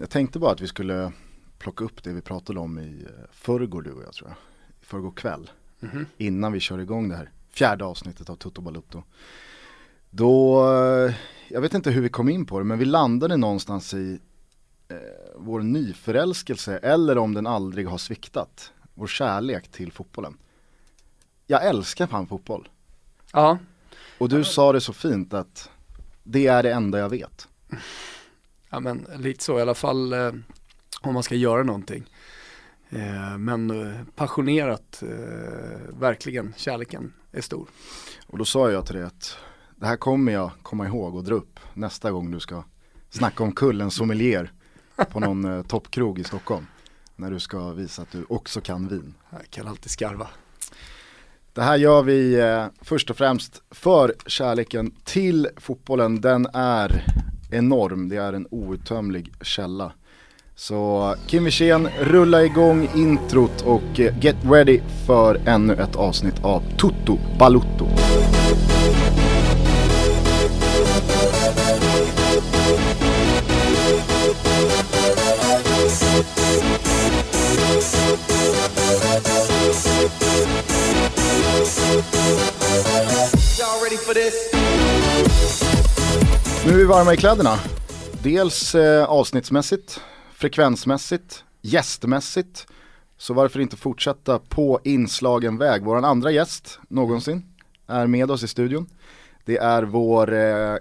Jag 0.00 0.10
tänkte 0.10 0.38
bara 0.38 0.52
att 0.52 0.60
vi 0.60 0.66
skulle 0.68 1.12
plocka 1.58 1.84
upp 1.84 2.02
det 2.02 2.12
vi 2.12 2.20
pratade 2.20 2.60
om 2.60 2.78
i 2.78 3.02
eh, 3.04 3.24
förrgår 3.32 3.82
du 3.82 3.92
och 3.92 4.02
jag 4.02 4.12
tror 4.12 4.28
jag. 4.28 4.36
I 4.82 4.84
förrgår 4.84 5.10
kväll. 5.12 5.50
Mhm. 5.80 6.06
Innan 6.18 6.52
vi 6.52 6.60
kör 6.60 6.78
igång 6.78 7.08
det 7.08 7.16
här 7.16 7.30
fjärde 7.50 7.84
avsnittet 7.84 8.30
av 8.30 8.36
Toto 8.36 8.60
Balutto. 8.62 9.02
Då, 10.10 10.64
eh, 10.72 11.14
jag 11.48 11.60
vet 11.60 11.74
inte 11.74 11.90
hur 11.90 12.02
vi 12.02 12.08
kom 12.08 12.28
in 12.28 12.46
på 12.46 12.58
det 12.58 12.64
men 12.64 12.78
vi 12.78 12.84
landade 12.84 13.36
någonstans 13.36 13.94
i 13.94 14.20
eh, 14.88 14.96
vår 15.36 15.60
nyförälskelse 15.60 16.78
eller 16.78 17.18
om 17.18 17.34
den 17.34 17.46
aldrig 17.46 17.88
har 17.88 17.98
sviktat. 17.98 18.72
Vår 18.94 19.06
kärlek 19.06 19.68
till 19.68 19.92
fotbollen. 19.92 20.36
Jag 21.46 21.66
älskar 21.66 22.06
fan 22.06 22.26
fotboll. 22.26 22.68
Ja, 23.32 23.58
Och 24.18 24.28
du 24.28 24.44
sa 24.44 24.72
det 24.72 24.80
så 24.80 24.92
fint 24.92 25.34
att 25.34 25.70
det 26.22 26.46
är 26.46 26.62
det 26.62 26.72
enda 26.72 26.98
jag 26.98 27.08
vet. 27.08 27.48
Ja 28.74 28.80
men 28.80 29.06
lite 29.16 29.44
så 29.44 29.58
i 29.58 29.62
alla 29.62 29.74
fall 29.74 30.12
eh, 30.12 30.32
om 31.00 31.14
man 31.14 31.22
ska 31.22 31.34
göra 31.34 31.62
någonting. 31.62 32.10
Eh, 32.90 33.38
men 33.38 33.70
eh, 33.70 34.00
passionerat, 34.14 35.02
eh, 35.02 35.98
verkligen, 35.98 36.54
kärleken 36.56 37.12
är 37.32 37.40
stor. 37.40 37.68
Och 38.26 38.38
då 38.38 38.44
sa 38.44 38.70
jag 38.70 38.86
till 38.86 38.94
dig 38.94 39.04
att 39.04 39.36
det 39.76 39.86
här 39.86 39.96
kommer 39.96 40.32
jag 40.32 40.50
komma 40.62 40.86
ihåg 40.86 41.14
och 41.14 41.24
dra 41.24 41.34
upp 41.34 41.60
nästa 41.74 42.10
gång 42.10 42.30
du 42.30 42.40
ska 42.40 42.64
snacka 43.10 43.44
om 43.44 43.52
kullen 43.52 43.90
sommelier 43.90 44.52
på 45.10 45.20
någon 45.20 45.44
eh, 45.44 45.62
toppkrog 45.62 46.18
i 46.18 46.24
Stockholm. 46.24 46.66
När 47.16 47.30
du 47.30 47.40
ska 47.40 47.72
visa 47.72 48.02
att 48.02 48.10
du 48.10 48.24
också 48.28 48.60
kan 48.60 48.88
vin. 48.88 49.14
Jag 49.30 49.50
kan 49.50 49.68
alltid 49.68 49.90
skarva. 49.90 50.28
Det 51.52 51.62
här 51.62 51.76
gör 51.76 52.02
vi 52.02 52.40
eh, 52.40 52.66
först 52.80 53.10
och 53.10 53.16
främst 53.16 53.62
för 53.70 54.14
kärleken 54.26 54.90
till 55.04 55.48
fotbollen. 55.56 56.20
Den 56.20 56.46
är 56.52 57.04
enorm, 57.50 58.08
det 58.08 58.16
är 58.16 58.32
en 58.32 58.46
outtömlig 58.50 59.32
källa. 59.40 59.92
Så 60.56 61.14
Kim 61.26 61.44
Wirsén, 61.44 61.88
rulla 62.00 62.44
igång 62.44 62.88
introt 62.94 63.62
och 63.62 64.00
eh, 64.00 64.18
get 64.20 64.36
ready 64.42 64.80
för 65.06 65.40
ännu 65.46 65.74
ett 65.74 65.96
avsnitt 65.96 66.44
av 66.44 66.62
Toto 66.76 67.18
Balutto. 67.38 67.88
Y'all 83.58 83.82
ready 83.82 83.96
for 83.96 84.14
this? 84.14 84.43
Nu 86.66 86.72
är 86.72 86.76
vi 86.76 86.84
varma 86.84 87.14
i 87.14 87.16
kläderna. 87.16 87.56
Dels 88.22 88.74
eh, 88.74 89.04
avsnittsmässigt, 89.04 90.00
frekvensmässigt, 90.34 91.44
gästmässigt. 91.62 92.66
Så 93.16 93.34
varför 93.34 93.60
inte 93.60 93.76
fortsätta 93.76 94.38
på 94.38 94.80
inslagen 94.84 95.58
väg. 95.58 95.84
Vår 95.84 96.04
andra 96.04 96.30
gäst 96.30 96.78
någonsin 96.88 97.42
är 97.86 98.06
med 98.06 98.30
oss 98.30 98.42
i 98.42 98.48
studion. 98.48 98.86
Det 99.44 99.56
är 99.56 99.82
vår 99.82 100.32
eh, 100.32 100.76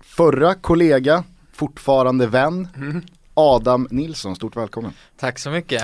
förra 0.00 0.54
kollega, 0.54 1.24
fortfarande 1.52 2.26
vän, 2.26 2.68
Adam 3.34 3.88
Nilsson. 3.90 4.36
Stort 4.36 4.56
välkommen. 4.56 4.92
Tack 5.16 5.38
så 5.38 5.50
mycket. 5.50 5.82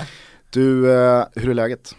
Du, 0.49 0.91
eh, 0.91 1.25
hur 1.35 1.49
är 1.49 1.53
läget? 1.53 1.95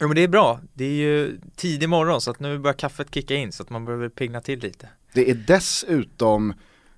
Jo 0.00 0.08
men 0.08 0.14
det 0.14 0.22
är 0.22 0.28
bra. 0.28 0.60
Det 0.74 0.84
är 0.84 0.94
ju 0.94 1.40
tidig 1.56 1.88
morgon 1.88 2.20
så 2.20 2.30
att 2.30 2.40
nu 2.40 2.58
börjar 2.58 2.74
kaffet 2.74 3.14
kicka 3.14 3.34
in 3.34 3.52
så 3.52 3.62
att 3.62 3.70
man 3.70 3.84
behöver 3.84 4.08
pigna 4.08 4.40
till 4.40 4.58
lite. 4.58 4.88
Det 5.12 5.30
är 5.30 5.34
dessutom 5.34 6.54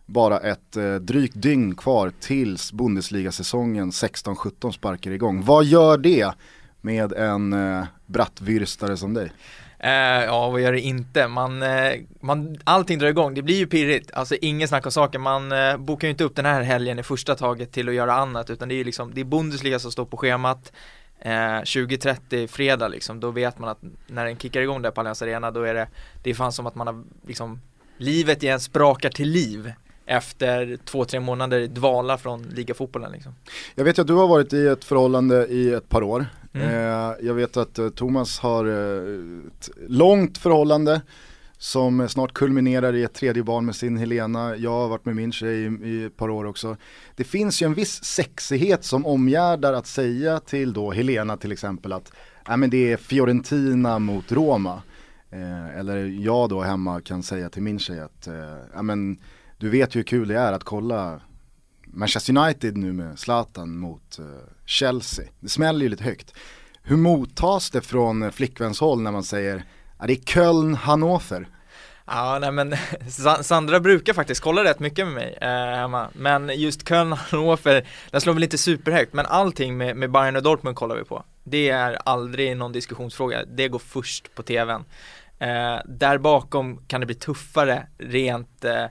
bara 0.06 0.38
ett 0.38 0.76
eh, 0.76 0.94
drygt 0.94 1.42
dygn 1.42 1.74
kvar 1.74 2.12
tills 2.20 2.72
Bundesliga-säsongen 2.72 3.90
16-17 3.90 4.70
sparkar 4.70 5.10
igång. 5.10 5.44
Vad 5.44 5.64
gör 5.64 5.98
det 5.98 6.32
med 6.80 7.12
en 7.12 7.52
eh, 7.52 7.84
brattvyrstare 8.06 8.96
som 8.96 9.14
dig? 9.14 9.32
Eh, 9.78 10.24
ja, 10.24 10.50
vad 10.50 10.60
gör 10.60 10.72
det 10.72 10.80
inte? 10.80 11.28
Man, 11.28 11.62
eh, 11.62 11.92
man, 12.20 12.56
allting 12.64 12.98
drar 12.98 13.08
igång, 13.08 13.34
det 13.34 13.42
blir 13.42 13.56
ju 13.56 13.66
pirrigt. 13.66 14.12
Alltså 14.12 14.34
ingen 14.40 14.68
snack 14.68 14.86
om 14.86 14.92
saken. 14.92 15.20
Man 15.20 15.52
eh, 15.52 15.76
bokar 15.76 16.08
ju 16.08 16.10
inte 16.10 16.24
upp 16.24 16.36
den 16.36 16.44
här 16.44 16.62
helgen 16.62 16.98
i 16.98 17.02
första 17.02 17.34
taget 17.34 17.72
till 17.72 17.88
att 17.88 17.94
göra 17.94 18.14
annat 18.14 18.50
utan 18.50 18.68
det 18.68 18.74
är 18.74 18.76
ju 18.76 18.84
liksom, 18.84 19.14
det 19.14 19.20
är 19.20 19.24
Bundesliga 19.24 19.78
som 19.78 19.92
står 19.92 20.04
på 20.04 20.16
schemat. 20.16 20.72
Eh, 21.20 21.30
20.30 21.30 22.46
fredag 22.46 22.88
liksom, 22.88 23.20
då 23.20 23.30
vet 23.30 23.58
man 23.58 23.68
att 23.68 23.78
när 24.06 24.24
den 24.24 24.36
kickar 24.36 24.60
igång 24.60 24.82
där 24.82 24.90
på 24.90 25.00
Allianz 25.00 25.22
Arena 25.22 25.50
då 25.50 25.62
är 25.62 25.74
det, 25.74 25.88
det 26.22 26.30
är 26.30 26.34
fan 26.34 26.52
som 26.52 26.66
att 26.66 26.74
man 26.74 26.86
har 26.86 27.02
liksom, 27.26 27.60
livet 27.96 28.42
igen 28.42 28.60
sprakar 28.60 29.10
till 29.10 29.28
liv 29.28 29.72
efter 30.06 30.78
två, 30.84 31.04
tre 31.04 31.20
månader 31.20 31.66
dvala 31.66 32.18
från 32.18 32.42
ligafotbollen 32.42 33.12
liksom. 33.12 33.34
Jag 33.74 33.84
vet 33.84 33.98
att 33.98 34.06
du 34.06 34.14
har 34.14 34.28
varit 34.28 34.52
i 34.52 34.66
ett 34.66 34.84
förhållande 34.84 35.46
i 35.46 35.72
ett 35.72 35.88
par 35.88 36.02
år. 36.02 36.26
Mm. 36.52 36.68
Eh, 36.68 37.14
jag 37.20 37.34
vet 37.34 37.56
att 37.56 37.78
eh, 37.78 37.88
Thomas 37.88 38.38
har 38.38 38.66
eh, 38.66 39.46
ett 39.46 39.70
långt 39.88 40.38
förhållande 40.38 41.00
som 41.62 42.08
snart 42.08 42.32
kulminerar 42.32 42.94
i 42.94 43.02
ett 43.02 43.14
tredje 43.14 43.42
barn 43.42 43.66
med 43.66 43.76
sin 43.76 43.96
Helena. 43.96 44.56
Jag 44.56 44.70
har 44.70 44.88
varit 44.88 45.04
med 45.04 45.16
min 45.16 45.32
tjej 45.32 45.64
i, 45.64 45.88
i 45.88 46.04
ett 46.04 46.16
par 46.16 46.30
år 46.30 46.44
också. 46.44 46.76
Det 47.16 47.24
finns 47.24 47.62
ju 47.62 47.66
en 47.66 47.74
viss 47.74 48.04
sexighet 48.04 48.84
som 48.84 49.06
omgärdar 49.06 49.72
att 49.72 49.86
säga 49.86 50.40
till 50.40 50.72
då 50.72 50.90
Helena 50.90 51.36
till 51.36 51.52
exempel 51.52 51.92
att 51.92 52.12
äh, 52.48 52.56
men 52.56 52.70
det 52.70 52.92
är 52.92 52.96
Fiorentina 52.96 53.98
mot 53.98 54.32
Roma. 54.32 54.82
Eh, 55.30 55.78
eller 55.78 55.96
jag 56.06 56.48
då 56.48 56.60
hemma 56.60 57.00
kan 57.00 57.22
säga 57.22 57.50
till 57.50 57.62
min 57.62 57.78
tjej 57.78 58.00
att 58.00 58.26
eh, 58.26 58.82
men, 58.82 59.18
du 59.62 59.68
vet 59.68 59.94
ju 59.94 59.98
hur 59.98 60.04
kul 60.04 60.28
det 60.28 60.38
är 60.38 60.52
att 60.52 60.64
kolla 60.64 61.20
Manchester 61.84 62.36
United 62.38 62.76
nu 62.76 62.92
med 62.92 63.18
Zlatan 63.18 63.78
mot 63.78 64.18
eh, 64.18 64.24
Chelsea. 64.66 65.24
Det 65.40 65.48
smäller 65.48 65.80
ju 65.80 65.88
lite 65.88 66.04
högt. 66.04 66.34
Hur 66.82 66.96
mottas 66.96 67.70
det 67.70 67.80
från 67.80 68.20
flickväns 68.20 68.34
flickvänshåll 68.34 69.02
när 69.02 69.12
man 69.12 69.24
säger 69.24 69.64
att 69.96 70.06
det 70.06 70.12
är 70.12 70.24
Köln, 70.24 70.74
Hannover? 70.74 71.48
Ja, 72.06 72.38
nej 72.40 72.52
men 72.52 72.74
Sandra 73.42 73.80
brukar 73.80 74.12
faktiskt 74.12 74.40
kolla 74.40 74.64
rätt 74.64 74.80
mycket 74.80 75.06
med 75.06 75.14
mig 75.14 75.38
eh, 75.40 75.48
hemma 75.48 76.08
Men 76.12 76.60
just 76.60 76.88
Köln, 76.88 77.12
Hannover, 77.30 77.86
den 78.10 78.20
slår 78.20 78.34
väl 78.34 78.42
inte 78.42 78.58
superhögt 78.58 79.12
Men 79.12 79.26
allting 79.26 79.76
med, 79.76 79.96
med 79.96 80.10
Bayern 80.10 80.36
och 80.36 80.42
Dortmund 80.42 80.76
kollar 80.76 80.96
vi 80.96 81.04
på 81.04 81.24
Det 81.44 81.68
är 81.68 81.98
aldrig 82.04 82.56
någon 82.56 82.72
diskussionsfråga, 82.72 83.44
det 83.44 83.68
går 83.68 83.78
först 83.78 84.34
på 84.34 84.42
tvn 84.42 84.84
eh, 85.38 85.78
Där 85.84 86.18
bakom 86.18 86.84
kan 86.86 87.00
det 87.00 87.06
bli 87.06 87.14
tuffare 87.14 87.86
rent 87.98 88.64
eh, 88.64 88.86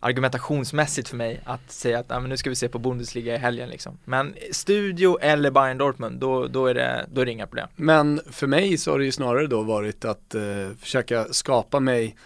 argumentationsmässigt 0.00 1.08
för 1.08 1.16
mig 1.16 1.40
att 1.44 1.72
säga 1.72 1.98
att 1.98 2.12
ah, 2.12 2.20
men 2.20 2.30
nu 2.30 2.36
ska 2.36 2.50
vi 2.50 2.56
se 2.56 2.68
på 2.68 2.78
Bundesliga 2.78 3.34
i 3.34 3.38
helgen 3.38 3.68
liksom 3.68 3.98
Men 4.04 4.34
studio 4.52 5.18
eller 5.20 5.50
Bayern 5.50 5.78
Dortmund, 5.78 6.20
då, 6.20 6.46
då, 6.46 6.66
är 6.66 6.74
det, 6.74 7.06
då 7.12 7.20
är 7.20 7.24
det 7.24 7.32
inga 7.32 7.46
problem 7.46 7.68
Men 7.76 8.20
för 8.30 8.46
mig 8.46 8.78
så 8.78 8.90
har 8.90 8.98
det 8.98 9.04
ju 9.04 9.12
snarare 9.12 9.46
då 9.46 9.62
varit 9.62 10.04
att 10.04 10.34
eh, 10.34 10.42
försöka 10.80 11.24
skapa 11.24 11.80
mig 11.80 12.16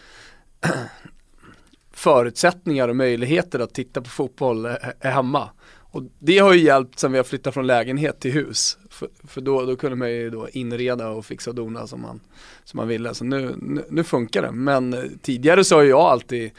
förutsättningar 1.92 2.88
och 2.88 2.96
möjligheter 2.96 3.58
att 3.58 3.74
titta 3.74 4.02
på 4.02 4.10
fotboll 4.10 4.66
eh, 4.66 4.74
hemma. 5.00 5.50
Och 5.92 6.02
det 6.18 6.38
har 6.38 6.52
ju 6.52 6.60
hjälpt 6.60 6.98
sen 6.98 7.12
vi 7.12 7.18
har 7.18 7.24
flyttat 7.24 7.54
från 7.54 7.66
lägenhet 7.66 8.20
till 8.20 8.32
hus. 8.32 8.78
För, 8.90 9.08
för 9.28 9.40
då, 9.40 9.62
då 9.66 9.76
kunde 9.76 9.96
man 9.96 10.10
ju 10.10 10.30
då 10.30 10.48
inreda 10.48 11.08
och 11.08 11.26
fixa 11.26 11.50
och 11.50 11.54
dona 11.56 11.86
som 11.86 12.00
man, 12.00 12.20
som 12.64 12.76
man 12.76 12.88
ville. 12.88 13.14
Så 13.14 13.24
nu, 13.24 13.54
nu, 13.58 13.84
nu 13.90 14.04
funkar 14.04 14.42
det. 14.42 14.52
Men 14.52 14.94
eh, 14.94 15.00
tidigare 15.22 15.64
så 15.64 15.76
har 15.76 15.82
jag 15.82 16.00
alltid 16.00 16.50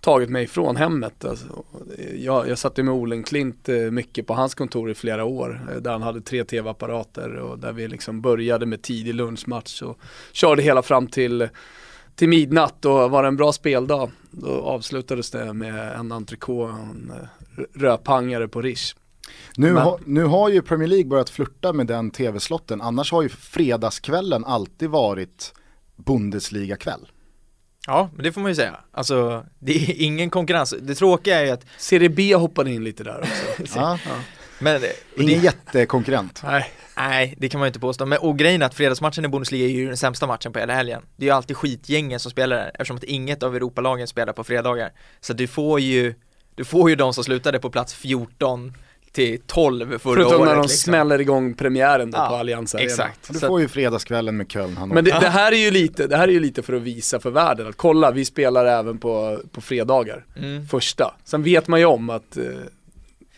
tagit 0.00 0.30
mig 0.30 0.46
från 0.46 0.76
hemmet. 0.76 1.24
Alltså, 1.24 1.46
jag, 2.16 2.48
jag 2.48 2.58
satt 2.58 2.78
ju 2.78 2.82
med 2.82 2.94
Olenklint 2.94 3.68
eh, 3.68 3.76
mycket 3.76 4.26
på 4.26 4.34
hans 4.34 4.54
kontor 4.54 4.90
i 4.90 4.94
flera 4.94 5.24
år. 5.24 5.68
eh, 5.70 5.76
Där 5.76 5.90
han 5.92 6.02
hade 6.02 6.20
tre 6.20 6.44
tv-apparater 6.44 7.34
och 7.36 7.58
där 7.58 7.72
vi 7.72 7.88
liksom 7.88 8.20
började 8.20 8.66
med 8.66 8.82
tidig 8.82 9.14
lunchmatch 9.14 9.82
och 9.82 9.98
körde 10.32 10.62
hela 10.62 10.82
fram 10.82 11.06
till, 11.06 11.48
till 12.14 12.28
midnatt 12.28 12.84
och 12.84 13.10
var 13.10 13.22
det 13.22 13.28
en 13.28 13.36
bra 13.36 13.52
speldag 13.52 14.10
då 14.30 14.48
avslutades 14.50 15.30
det 15.30 15.52
med 15.52 15.92
en 15.92 16.12
entrecote 16.12 16.72
och 16.72 16.78
en 16.78 17.12
eh, 17.56 17.62
rödpangare 17.80 18.48
på 18.48 18.62
Rish. 18.62 18.94
Nu, 19.56 19.72
Men- 19.72 19.82
ha, 19.82 19.98
nu 20.04 20.24
har 20.24 20.48
ju 20.48 20.62
Premier 20.62 20.88
League 20.88 21.06
börjat 21.06 21.30
flirta 21.30 21.72
med 21.72 21.86
den 21.86 22.10
tv-slotten, 22.10 22.80
annars 22.80 23.12
har 23.12 23.22
ju 23.22 23.28
fredagskvällen 23.28 24.44
alltid 24.44 24.90
varit 24.90 25.54
Bundesliga-kväll. 25.96 27.08
Ja, 27.88 28.10
men 28.14 28.24
det 28.24 28.32
får 28.32 28.40
man 28.40 28.50
ju 28.50 28.54
säga 28.54 28.76
Alltså, 28.92 29.46
det 29.58 29.72
är 29.72 30.02
ingen 30.02 30.30
konkurrens 30.30 30.74
Det 30.80 30.94
tråkiga 30.94 31.40
är 31.40 31.44
ju 31.44 31.50
att 31.50 31.66
Serie 31.76 32.08
B 32.08 32.34
hoppade 32.34 32.70
in 32.70 32.84
lite 32.84 33.04
där 33.04 33.20
också. 33.60 33.78
Ja, 33.78 33.98
Men, 34.58 34.76
och 34.76 35.22
ingen 35.22 35.40
det, 35.40 35.44
jättekonkurrent. 35.44 36.42
Nej, 36.44 36.70
nej, 36.96 37.34
det 37.38 37.48
kan 37.48 37.58
man 37.60 37.66
ju 37.66 37.68
inte 37.68 37.80
påstå. 37.80 38.06
Men, 38.06 38.18
och 38.18 38.38
grejen 38.38 38.62
är 38.62 38.66
att 38.66 38.74
fredagsmatchen 38.74 39.24
i 39.24 39.28
Bundesliga 39.28 39.66
är 39.66 39.70
ju 39.70 39.86
den 39.86 39.96
sämsta 39.96 40.26
matchen 40.26 40.52
på 40.52 40.58
hela 40.58 40.74
helgen. 40.74 41.02
Det 41.16 41.24
är 41.24 41.28
ju 41.28 41.34
alltid 41.34 41.56
skitgängen 41.56 42.20
som 42.20 42.30
spelar 42.30 42.56
där, 42.56 42.70
eftersom 42.74 42.96
att 42.96 43.04
inget 43.04 43.42
av 43.42 43.56
Europalagen 43.56 44.06
spelar 44.06 44.32
på 44.32 44.44
fredagar. 44.44 44.92
Så 45.20 45.32
du 45.32 45.46
får 45.46 45.80
ju, 45.80 46.14
du 46.54 46.64
får 46.64 46.90
ju 46.90 46.96
de 46.96 47.14
som 47.14 47.24
slutade 47.24 47.58
på 47.58 47.70
plats 47.70 47.94
14 47.94 48.72
till 49.18 49.40
12 49.46 49.86
förra 49.86 49.98
förutom 49.98 50.32
året 50.32 50.40
när 50.48 50.54
de 50.54 50.62
liksom. 50.62 50.78
smäller 50.78 51.20
igång 51.20 51.54
premiären 51.54 52.10
då 52.10 52.18
Ja, 52.18 52.28
på 52.28 52.34
Allianz 52.34 52.74
Arena. 52.74 52.84
Exakt. 52.90 53.32
Du 53.32 53.38
får 53.40 53.60
ju 53.60 53.68
fredagskvällen 53.68 54.36
med 54.36 54.50
Köln, 54.50 54.76
Hannover. 54.76 54.94
Men 54.94 55.04
det, 55.04 55.20
det, 55.20 55.28
här 55.28 55.52
är 55.52 55.56
ju 55.56 55.70
lite, 55.70 56.06
det 56.06 56.16
här 56.16 56.28
är 56.28 56.32
ju 56.32 56.40
lite 56.40 56.62
för 56.62 56.72
att 56.72 56.82
visa 56.82 57.20
för 57.20 57.30
världen 57.30 57.66
att 57.66 57.76
kolla, 57.76 58.10
vi 58.10 58.24
spelar 58.24 58.66
även 58.66 58.98
på, 58.98 59.40
på 59.52 59.60
fredagar, 59.60 60.24
Mm. 60.36 60.66
första. 60.66 61.14
Sen 61.24 61.42
vet 61.42 61.68
man 61.68 61.80
ju 61.80 61.86
om 61.86 62.10
att 62.10 62.36
eh, 62.36 62.44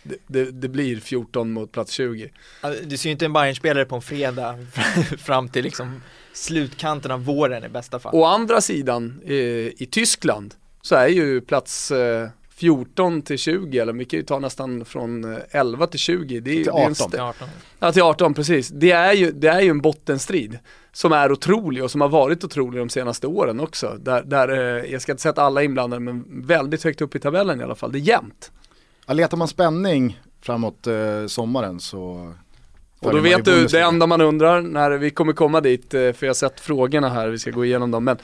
det, 0.03 0.17
det, 0.27 0.51
det 0.51 0.69
blir 0.69 1.01
14 1.01 1.53
mot 1.53 1.73
plats 1.73 1.93
20. 1.93 2.31
Alltså, 2.61 2.85
Du 2.85 2.97
ser 2.97 3.09
ju 3.09 3.13
inte 3.13 3.25
en 3.25 3.33
Bayern-spelare 3.33 3.85
på 3.85 3.95
en 3.97 4.03
fredag 4.03 4.55
fram 5.19 5.49
till 5.49 5.65
liksom 5.65 6.03
slutkanten 6.33 7.11
av 7.11 7.25
våren 7.25 7.65
i 7.65 7.69
bästa 7.69 7.99
fall. 7.99 8.15
Å 8.15 8.25
andra 8.25 8.61
sidan, 8.61 9.21
eh, 9.25 9.35
i 9.37 9.89
Tyskland, 9.91 10.55
så 10.83 10.95
är 10.95 11.09
ju 11.09 11.41
plats 11.41 11.91
eh, 11.91 12.29
14 12.61 13.23
till 13.23 13.39
20, 13.39 13.79
eller 13.79 13.93
vi 13.93 14.05
kan 14.05 14.19
ju 14.19 14.25
ta 14.25 14.39
nästan 14.39 14.85
från 14.85 15.33
eh, 15.35 15.39
11 15.51 15.87
till 15.87 15.99
20. 16.01 16.41
Det 16.41 16.51
är, 16.51 16.55
Till 16.55 16.65
det 16.65 16.71
är 16.71 16.75
en 16.75 16.81
18. 16.83 16.93
st- 16.93 17.11
Till 17.11 17.21
18. 17.21 17.49
Ja, 17.79 17.93
till 17.93 18.03
18 18.03 18.35
precis. 18.35 18.69
Det 18.69 18.91
är, 18.91 19.13
ju, 19.13 19.31
det 19.33 19.49
är 19.49 19.61
ju 19.61 19.71
en 19.71 19.81
bottenstrid 19.81 20.59
som 20.93 21.13
är 21.13 21.33
otrolig 21.33 21.85
och 21.85 21.91
som 21.91 22.01
har 22.01 22.09
varit 22.09 22.45
otrolig 22.45 22.81
de 22.81 22.89
senaste 22.89 23.27
åren 23.27 23.61
också. 23.61 23.97
Där, 24.01 24.23
där 24.23 24.49
eh, 24.49 24.93
jag 24.93 25.03
ska 25.03 25.13
inte 25.13 25.23
säga 25.23 25.31
att 25.31 25.39
alla 25.39 25.61
är 25.61 25.65
inblandade, 25.65 26.01
men 26.01 26.25
väldigt 26.47 26.85
högt 26.85 27.01
upp 27.01 27.15
i 27.15 27.19
tabellen 27.19 27.61
i 27.61 27.65
alla 27.65 27.75
fall. 27.75 27.93
Det 27.93 27.99
är 27.99 28.01
jämnt. 28.01 28.53
Ja, 29.07 29.15
letar 29.15 29.37
man 29.37 29.49
spänning 29.49 30.21
framåt 30.43 30.87
eh, 30.87 31.27
sommaren 31.27 31.81
så 31.81 32.33
Och 33.01 33.13
då 33.13 33.21
vet 33.21 33.45
du, 33.45 33.67
det 33.67 33.81
enda 33.81 34.07
man 34.07 34.21
undrar 34.21 34.61
när 34.61 34.91
vi 34.91 35.11
kommer 35.11 35.33
komma 35.33 35.61
dit, 35.61 35.95
eh, 35.95 36.01
för 36.13 36.27
jag 36.27 36.29
har 36.29 36.35
sett 36.35 36.61
frågorna 36.61 37.09
här, 37.09 37.29
vi 37.29 37.39
ska 37.39 37.51
gå 37.51 37.65
igenom 37.65 37.91
dem, 37.91 38.05
men 38.05 38.17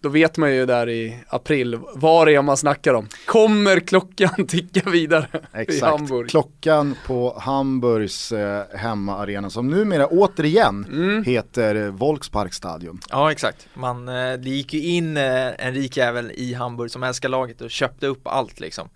då 0.00 0.08
vet 0.08 0.36
man 0.36 0.54
ju 0.54 0.66
där 0.66 0.88
i 0.88 1.16
april 1.28 1.78
vad 1.94 2.26
det 2.26 2.34
är 2.34 2.42
man 2.42 2.56
snackar 2.56 2.94
om. 2.94 3.08
Kommer 3.26 3.80
klockan 3.80 4.46
ticka 4.48 4.90
vidare 4.90 5.26
i 5.32 5.38
Exakt, 5.52 5.82
Hamburg? 5.92 6.30
klockan 6.30 6.96
på 7.06 7.38
Hamburgs 7.40 8.32
eh, 8.32 8.64
hemmaarena 8.76 9.50
som 9.50 9.68
numera 9.70 10.06
återigen 10.06 10.84
Mm. 10.92 11.24
heter 11.24 11.88
Volksparkstadion. 11.88 13.00
Ja 13.10 13.32
exakt, 13.32 13.66
man, 13.74 14.08
eh, 14.08 14.32
det 14.32 14.50
gick 14.50 14.74
ju 14.74 14.82
in 14.82 15.16
eh, 15.16 15.66
en 15.66 15.74
rik 15.74 15.96
jävel 15.96 16.30
i 16.34 16.54
Hamburg 16.54 16.90
som 16.90 17.02
älskar 17.02 17.28
laget 17.28 17.60
och 17.60 17.70
köpte 17.70 18.06
upp 18.06 18.26
allt 18.26 18.60
liksom 18.60 18.88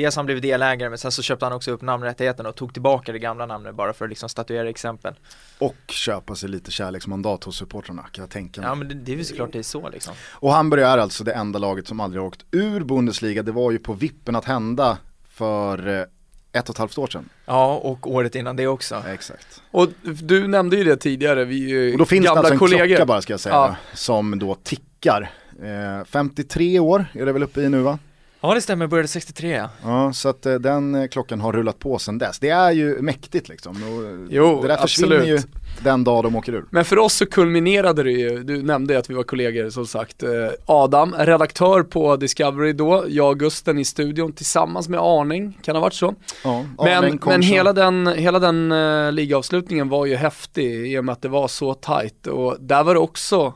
Dels 0.00 0.16
han 0.16 0.26
blev 0.26 0.40
delägare 0.40 0.88
men 0.88 0.98
sen 0.98 1.12
så 1.12 1.22
köpte 1.22 1.44
han 1.46 1.52
också 1.52 1.70
upp 1.70 1.82
namnrättigheten 1.82 2.46
och 2.46 2.56
tog 2.56 2.72
tillbaka 2.72 3.12
det 3.12 3.18
gamla 3.18 3.46
namnet 3.46 3.74
bara 3.74 3.92
för 3.92 4.04
att 4.04 4.08
liksom 4.08 4.28
statuera 4.28 4.68
exempel 4.68 5.14
Och 5.58 5.76
köpa 5.88 6.34
sig 6.34 6.48
lite 6.48 6.70
kärleksmandat 6.70 7.44
hos 7.44 7.56
supportrarna 7.56 8.02
kan 8.02 8.22
jag 8.22 8.30
tänka 8.30 8.60
mig. 8.60 8.70
Ja 8.70 8.74
men 8.74 8.88
det, 8.88 8.94
det 8.94 9.12
är 9.12 9.16
väl 9.16 9.24
såklart 9.24 9.52
det 9.52 9.58
är 9.58 9.62
så 9.62 9.88
liksom 9.88 10.14
Och 10.30 10.52
Hamburg 10.52 10.82
är 10.82 10.98
alltså 10.98 11.24
det 11.24 11.32
enda 11.32 11.58
laget 11.58 11.88
som 11.88 12.00
aldrig 12.00 12.22
har 12.22 12.26
åkt 12.28 12.44
ur 12.50 12.80
Bundesliga. 12.80 13.42
Det 13.42 13.52
var 13.52 13.70
ju 13.70 13.78
på 13.78 13.92
vippen 13.92 14.36
att 14.36 14.44
hända 14.44 14.98
för 15.28 15.88
eh, 15.88 16.04
ett 16.52 16.68
och 16.68 16.74
ett 16.74 16.78
halvt 16.78 16.98
år 16.98 17.06
sedan. 17.06 17.28
Ja 17.46 17.74
och 17.74 18.10
året 18.10 18.34
innan 18.34 18.56
det 18.56 18.66
också 18.66 19.02
Exakt. 19.08 19.62
Och 19.70 19.88
du 20.02 20.48
nämnde 20.48 20.76
ju 20.76 20.84
det 20.84 20.96
tidigare, 20.96 21.44
vi 21.44 21.64
är 21.64 21.68
ju 21.68 21.92
Och 21.92 21.98
då 21.98 22.04
finns 22.04 22.22
det 22.24 22.26
gamla 22.26 22.38
alltså 22.40 22.52
en 22.52 22.58
kollegor. 22.58 22.86
klocka 22.86 23.06
bara 23.06 23.22
ska 23.22 23.32
jag 23.32 23.40
säga, 23.40 23.54
Ja. 23.54 23.76
som 23.94 24.38
då 24.38 24.54
tickar. 24.54 25.30
Eh, 25.62 26.04
53 26.04 26.78
år 26.78 27.06
är 27.12 27.26
det 27.26 27.32
väl 27.32 27.42
uppe 27.42 27.60
i 27.60 27.68
nu 27.68 27.80
va? 27.80 27.98
Ja 28.42 28.54
det 28.54 28.60
stämmer, 28.60 28.86
började 28.86 29.08
63 29.08 29.68
ja 29.84 30.12
så 30.12 30.28
att 30.28 30.46
eh, 30.46 30.54
den 30.54 30.94
eh, 30.94 31.08
klockan 31.08 31.40
har 31.40 31.52
rullat 31.52 31.78
på 31.78 31.98
sedan 31.98 32.18
dess. 32.18 32.38
Det 32.38 32.48
är 32.48 32.70
ju 32.70 33.02
mäktigt 33.02 33.48
liksom. 33.48 33.70
Och 33.72 34.26
Jo, 34.30 34.62
det 34.62 34.68
där 34.68 34.76
försvinner 34.76 35.16
absolut. 35.16 35.44
ju 35.44 35.48
den 35.84 36.04
dag 36.04 36.24
de 36.24 36.36
åker 36.36 36.52
ur. 36.52 36.64
Men 36.70 36.84
för 36.84 36.98
oss 36.98 37.14
så 37.14 37.26
kulminerade 37.26 38.02
det 38.02 38.10
ju, 38.10 38.42
du 38.42 38.62
nämnde 38.62 38.98
att 38.98 39.10
vi 39.10 39.14
var 39.14 39.22
kollegor 39.22 39.70
som 39.70 39.86
sagt. 39.86 40.22
Eh, 40.22 40.30
Adam, 40.66 41.14
redaktör 41.18 41.82
på 41.82 42.16
Discovery 42.16 42.72
då, 42.72 43.04
jag 43.08 43.28
och 43.28 43.38
Gusten 43.38 43.78
i 43.78 43.84
studion 43.84 44.32
tillsammans 44.32 44.88
med 44.88 45.00
Arning, 45.00 45.58
kan 45.62 45.76
ha 45.76 45.80
varit 45.80 45.94
så? 45.94 46.14
Ja, 46.44 46.64
Men, 46.78 46.98
Arning, 46.98 47.20
men 47.26 47.42
hela 47.42 47.72
den, 47.72 48.06
hela 48.06 48.38
den 48.38 48.72
uh, 48.72 49.12
ligavslutningen 49.12 49.88
var 49.88 50.06
ju 50.06 50.16
häftig 50.16 50.92
i 50.92 50.98
och 50.98 51.04
med 51.04 51.12
att 51.12 51.22
det 51.22 51.28
var 51.28 51.48
så 51.48 51.74
tajt 51.74 52.26
och 52.26 52.56
där 52.60 52.84
var 52.84 52.94
det 52.94 53.00
också 53.00 53.54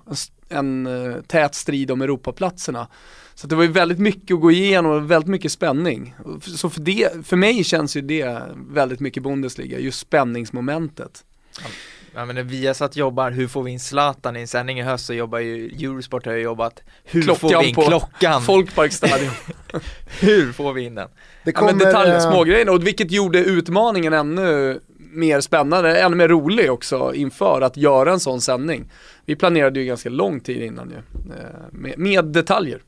en, 0.48 0.86
en 0.86 1.12
eh, 1.12 1.20
tät 1.20 1.54
strid 1.54 1.90
om 1.90 2.02
Europaplatserna. 2.02 2.86
Så 3.34 3.46
det 3.46 3.56
var 3.56 3.62
ju 3.62 3.72
väldigt 3.72 3.98
mycket 3.98 4.34
att 4.34 4.40
gå 4.40 4.50
igenom 4.50 4.92
och 4.92 5.10
väldigt 5.10 5.28
mycket 5.28 5.52
spänning. 5.52 6.14
Så 6.40 6.70
för, 6.70 6.80
det, 6.80 7.26
för 7.26 7.36
mig 7.36 7.64
känns 7.64 7.96
ju 7.96 8.00
det 8.00 8.42
väldigt 8.54 9.00
mycket 9.00 9.22
Bundesliga, 9.22 9.78
just 9.78 9.98
spänningsmomentet. 10.00 11.24
Ja 12.14 12.24
men 12.24 12.36
när 12.36 12.42
Viasat 12.42 12.96
jobbar, 12.96 13.30
hur 13.30 13.48
får 13.48 13.62
vi 13.62 13.70
in 13.70 13.80
Zlatan 13.80 14.36
i 14.36 14.40
en 14.40 14.48
sändning 14.48 14.78
i 14.78 14.82
höst 14.82 15.06
så 15.06 15.14
jobbar 15.14 15.38
ju 15.38 15.66
Eurosport 15.66 16.26
har 16.26 16.32
ju 16.32 16.42
jobbat 16.42 16.80
Hur 17.04 17.22
får 17.22 17.48
Klockan 17.48 17.62
vi 17.62 17.68
in 17.68 17.74
på 17.74 17.82
klockan? 17.82 18.42
Folkparkstadion. 18.42 19.30
Hur 20.20 20.52
får 20.52 20.72
vi 20.72 20.82
in 20.82 20.94
den? 20.94 21.08
Det 21.44 21.50
Ja, 21.54 21.62
men 21.62 21.68
kommer, 21.68 21.84
detaljer, 21.84 22.14
eh, 22.14 22.20
smågrejer 22.20 22.68
och 22.68 22.86
vilket 22.86 23.10
gjorde 23.10 23.38
utmaningen 23.38 24.12
ännu 24.12 24.80
mer 25.14 25.40
spännande, 25.40 26.00
ännu 26.00 26.16
mer 26.16 26.28
rolig 26.28 26.72
också 26.72 27.14
inför 27.14 27.60
att 27.60 27.76
göra 27.76 28.12
en 28.12 28.20
sån 28.20 28.40
sändning. 28.40 28.90
Vi 29.26 29.36
planerade 29.36 29.80
ju 29.80 29.86
ganska 29.86 30.08
lång 30.08 30.40
tid 30.40 30.62
innan 30.62 30.90
ju, 30.90 30.96
eh, 30.96 31.02
med, 31.70 31.98
med 31.98 32.24
detaljer. 32.24 32.82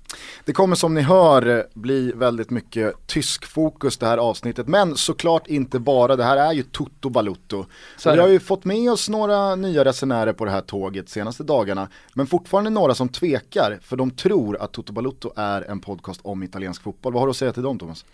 Det 0.45 0.53
kommer 0.53 0.77
som 0.77 0.95
ni 0.95 1.01
hör 1.01 1.67
bli 1.75 2.13
väldigt 2.13 2.51
mycket 2.51 3.07
tysk 3.07 3.45
fokus 3.45 3.99
det 3.99 4.07
här 4.07 4.19
avsnittet. 4.19 4.69
Men 4.69 4.97
såklart 4.97 5.47
inte 5.47 5.79
bara, 5.79 6.17
det 6.17 6.25
här 6.25 6.37
är 6.37 6.53
ju 6.53 6.63
Toto 6.63 7.09
Balutto. 7.09 7.65
Så 7.97 8.13
Vi 8.13 8.19
har 8.19 8.29
ju 8.29 8.41
fått 8.41 8.65
med 8.65 8.91
oss 8.91 9.09
några 9.09 9.55
nya 9.55 9.85
resenärer 9.85 10.33
på 10.33 10.45
det 10.45 10.51
här 10.51 10.61
tåget 10.61 11.09
senaste 11.09 11.43
dagarna. 11.43 11.89
Men 12.15 12.27
fortfarande 12.27 12.71
några 12.71 12.95
som 12.95 13.09
tvekar 13.09 13.79
för 13.83 13.97
de 13.97 14.11
tror 14.11 14.57
att 14.63 14.73
Toto 14.73 14.93
Balutto 14.93 15.33
är 15.37 15.71
en 15.71 15.81
podcast 15.81 16.21
om 16.23 16.43
italiensk 16.43 16.83
fotboll. 16.83 17.13
Vad 17.13 17.23
har 17.23 17.27
du 17.27 17.31
att 17.31 17.37
säga 17.37 17.53
till 17.53 17.63
dem 17.63 17.79
Thomas? 17.79 18.05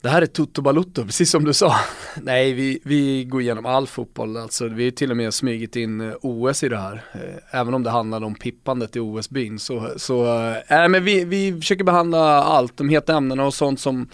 Det 0.00 0.08
här 0.08 0.22
är 0.22 0.26
Toto 0.26 0.62
Balutto, 0.62 1.04
precis 1.04 1.30
som 1.30 1.44
du 1.44 1.52
sa. 1.52 1.74
Nej, 2.22 2.52
vi, 2.52 2.80
vi 2.84 3.24
går 3.24 3.40
igenom 3.40 3.66
all 3.66 3.86
fotboll, 3.86 4.36
alltså 4.36 4.68
vi 4.68 4.84
har 4.84 4.90
till 4.90 5.10
och 5.10 5.16
med 5.16 5.34
smugit 5.34 5.76
in 5.76 6.00
eh, 6.00 6.14
OS 6.20 6.62
i 6.62 6.68
det 6.68 6.76
här. 6.76 7.04
Eh, 7.12 7.60
även 7.60 7.74
om 7.74 7.82
det 7.82 7.90
handlade 7.90 8.26
om 8.26 8.34
pippandet 8.34 8.96
i 8.96 9.00
OS-byn 9.00 9.58
så, 9.58 9.92
så 9.96 10.26
äh, 10.68 10.88
men 10.88 11.04
vi, 11.04 11.24
vi 11.24 11.52
försöker 11.52 11.84
behandla 11.84 12.42
allt, 12.42 12.76
de 12.76 12.88
heta 12.88 13.16
ämnena 13.16 13.46
och 13.46 13.54
sånt 13.54 13.80
som 13.80 14.08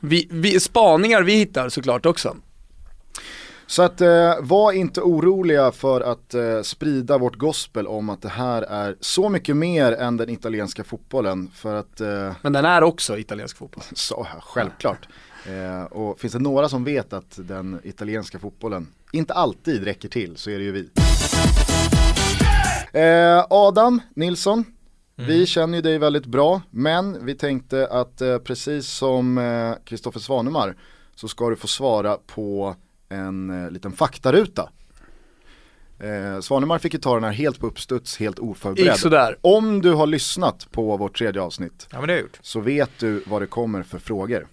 vi, 0.00 0.28
vi, 0.30 0.60
spaningar 0.60 1.22
vi 1.22 1.34
hittar 1.34 1.68
såklart 1.68 2.06
också. 2.06 2.36
Så 3.70 3.82
att 3.82 4.00
eh, 4.00 4.34
var 4.40 4.72
inte 4.72 5.00
oroliga 5.00 5.72
för 5.72 6.00
att 6.00 6.34
eh, 6.34 6.62
sprida 6.62 7.18
vårt 7.18 7.36
gospel 7.36 7.86
om 7.86 8.10
att 8.10 8.22
det 8.22 8.28
här 8.28 8.62
är 8.62 8.96
så 9.00 9.28
mycket 9.28 9.56
mer 9.56 9.92
än 9.92 10.16
den 10.16 10.30
italienska 10.30 10.84
fotbollen. 10.84 11.50
För 11.54 11.74
att, 11.74 12.00
eh, 12.00 12.32
Men 12.42 12.52
den 12.52 12.64
är 12.64 12.82
också 12.82 13.18
italiensk 13.18 13.56
fotboll. 13.56 13.84
så, 13.92 14.26
självklart. 14.40 15.08
Eh, 15.46 15.84
och 15.84 16.20
finns 16.20 16.32
det 16.32 16.38
några 16.38 16.68
som 16.68 16.84
vet 16.84 17.12
att 17.12 17.38
den 17.42 17.80
italienska 17.84 18.38
fotbollen 18.38 18.86
inte 19.12 19.34
alltid 19.34 19.84
räcker 19.84 20.08
till 20.08 20.36
så 20.36 20.50
är 20.50 20.58
det 20.58 20.64
ju 20.64 20.72
vi. 20.72 20.90
Eh, 22.92 23.46
Adam 23.50 24.00
Nilsson, 24.14 24.64
vi 25.16 25.46
känner 25.46 25.78
ju 25.78 25.82
dig 25.82 25.98
väldigt 25.98 26.26
bra 26.26 26.62
men 26.70 27.26
vi 27.26 27.34
tänkte 27.34 27.86
att 27.86 28.20
eh, 28.20 28.38
precis 28.38 28.86
som 28.86 29.76
Kristoffer 29.84 30.20
Svanemar 30.20 30.76
så 31.14 31.28
ska 31.28 31.50
du 31.50 31.56
få 31.56 31.66
svara 31.66 32.18
på 32.26 32.76
en 33.10 33.64
eh, 33.64 33.70
liten 33.70 33.92
faktaruta. 33.92 34.70
Eh, 35.98 36.40
Svanemar 36.40 36.78
fick 36.78 36.94
ju 36.94 37.00
ta 37.00 37.14
den 37.14 37.24
här 37.24 37.32
helt 37.32 37.60
på 37.60 37.66
uppstuds, 37.66 38.16
helt 38.16 38.38
oförberedd. 38.38 38.98
sådär. 38.98 39.36
Om 39.40 39.82
du 39.82 39.92
har 39.92 40.06
lyssnat 40.06 40.68
på 40.70 40.96
vårt 40.96 41.18
tredje 41.18 41.42
avsnitt 41.42 41.88
Ja 41.90 41.98
men 41.98 42.06
det 42.06 42.12
har 42.12 42.16
jag 42.18 42.22
gjort 42.22 42.38
så 42.42 42.60
vet 42.60 42.90
du 42.98 43.22
vad 43.26 43.42
det 43.42 43.46
kommer 43.46 43.82
för 43.82 43.98
frågor. 43.98 44.46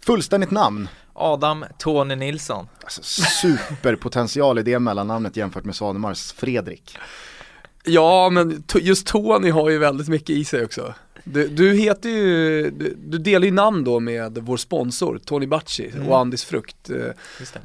Fullständigt 0.00 0.50
namn, 0.50 0.88
Adam 1.12 1.64
Tony 1.78 2.16
Nilsson 2.16 2.68
alltså 2.82 3.02
superpotential 3.02 4.58
i 4.58 4.62
det 4.62 4.78
mellannamnet 4.78 5.36
jämfört 5.36 5.64
med 5.64 5.76
Svanemars 5.76 6.32
Fredrik. 6.32 6.98
Ja, 7.84 8.30
men 8.30 8.64
just 8.74 9.06
Tony 9.06 9.50
har 9.50 9.70
ju 9.70 9.78
väldigt 9.78 10.08
mycket 10.08 10.30
i 10.30 10.44
sig 10.44 10.64
också. 10.64 10.94
Du, 11.32 11.48
du 11.48 11.72
heter 11.74 12.08
ju, 12.08 12.70
du, 12.70 12.94
du 13.06 13.18
delar 13.18 13.44
ju 13.46 13.52
namn 13.52 13.84
då 13.84 14.00
med 14.00 14.38
vår 14.38 14.56
sponsor 14.56 15.18
Tony 15.24 15.46
Bacci 15.46 15.90
Mm. 15.94 16.08
och 16.08 16.18
Andis 16.18 16.44
Frukt. 16.44 16.90
Eh, 16.90 16.96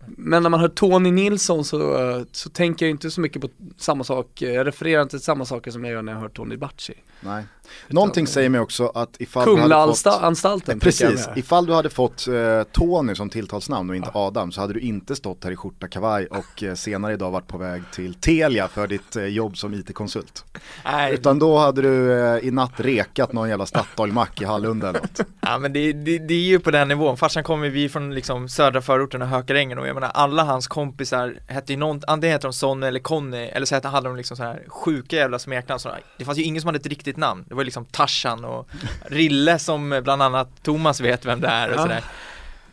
Men 0.08 0.44
när 0.44 0.50
man 0.50 0.60
hör 0.60 0.68
Tony 0.70 1.12
Nilsson 1.12 1.66
så, 1.66 2.10
eh, 2.18 2.24
så 2.32 2.50
tänker 2.50 2.86
jag 2.86 2.92
inte 2.92 3.12
så 3.12 3.22
mycket 3.22 3.42
på 3.42 3.50
samma 3.78 4.04
sak, 4.04 4.42
jag 4.42 4.68
refererar 4.68 5.02
inte 5.02 5.18
till 5.18 5.26
samma 5.26 5.46
saker 5.46 5.72
som 5.72 5.84
jag 5.84 5.94
gör 5.94 6.02
när 6.02 6.14
jag 6.14 6.20
hör 6.20 6.30
Tony 6.30 6.58
Bacci. 6.58 6.94
Nej. 7.22 7.44
Någonting 7.88 8.28
säger 8.28 8.50
mig 8.50 8.62
också 8.62 8.92
att 8.96 9.16
ifall 9.20 9.46
du 9.46 9.52
hade 9.52 9.62
fått 9.62 10.04
Kumlaanstalten 10.04 10.80
Precis, 10.80 11.30
ifall 11.36 11.66
du 11.66 11.74
hade 11.74 11.90
fått 11.90 12.28
eh, 12.28 12.64
Tony 12.72 13.16
som 13.16 13.30
tilltalsnamn 13.30 13.90
och 13.90 13.96
inte 13.96 14.12
Adam 14.14 14.52
så 14.52 14.62
hade 14.62 14.74
du 14.74 14.80
inte 14.80 15.16
stått 15.16 15.44
här 15.44 15.52
i 15.52 15.56
skjorta 15.56 15.88
kavaj 15.88 16.28
och 16.28 16.64
eh, 16.64 16.74
senare 16.74 17.14
idag 17.14 17.32
varit 17.32 17.48
på 17.48 17.58
väg 17.58 17.84
till 17.94 18.14
Telia 18.14 18.68
för 18.68 18.88
ditt 18.88 19.16
eh, 19.16 19.26
jobb 19.26 19.58
som 19.58 19.74
IT-konsult. 19.74 20.46
Nej, 20.86 21.14
Utan 21.14 21.40
då 21.40 21.58
hade 21.58 21.82
du 21.82 22.24
eh, 22.24 22.48
i 22.48 22.52
natt 22.52 22.80
rekat 22.80 23.34
någon 23.34 23.50
jävla 23.50 23.66
Statoil-mack 23.66 24.42
i 24.42 24.46
Hallunda 24.46 24.90
eller 24.90 25.00
något. 25.00 25.20
ja 25.42 25.58
men 25.58 25.74
det, 25.74 25.94
det, 25.94 26.18
det 26.20 26.34
är 26.34 26.48
ju 26.48 26.60
på 26.60 26.72
den 26.72 26.88
nivån, 26.88 27.18
farsan 27.18 27.44
kommer 27.44 27.70
vi 27.70 27.90
från 27.90 28.16
liksom 28.16 28.50
södra 28.50 28.82
förorten 28.82 29.22
och 29.22 29.28
Hökarängen 29.28 29.80
och 29.80 29.88
jag 29.88 29.94
menar 29.94 30.12
alla 30.14 30.44
hans 30.44 30.68
kompisar 30.68 31.36
hette 31.48 31.74
ju 31.74 31.80
någon, 31.80 32.02
antingen 32.08 32.34
heter 32.34 32.48
de 32.48 32.54
Sonny 32.54 32.88
eller 32.88 33.00
Conny 33.00 33.38
eller 33.38 33.66
så 33.66 33.88
hade 33.88 34.08
de 34.08 34.16
liksom 34.16 34.38
så 34.38 34.44
här 34.44 34.64
sjuka 34.68 35.16
jävla 35.16 35.40
smeknamn. 35.40 35.80
Det 36.18 36.26
fanns 36.26 36.38
ju 36.38 36.44
ingen 36.44 36.62
som 36.62 36.68
hade 36.68 36.80
ett 36.80 36.86
riktigt 36.86 37.18
namn, 37.18 37.46
det 37.54 37.58
var 37.58 37.64
liksom 37.64 37.86
Tarzan 37.86 38.46
och 38.46 38.70
Rille 39.06 39.60
som 39.60 40.02
bland 40.04 40.22
annat 40.22 40.50
Thomas 40.64 41.02
vet 41.02 41.26
vem 41.26 41.42
det 41.42 41.48
är 41.48 41.70
och 41.74 41.80
sådär. 41.80 42.04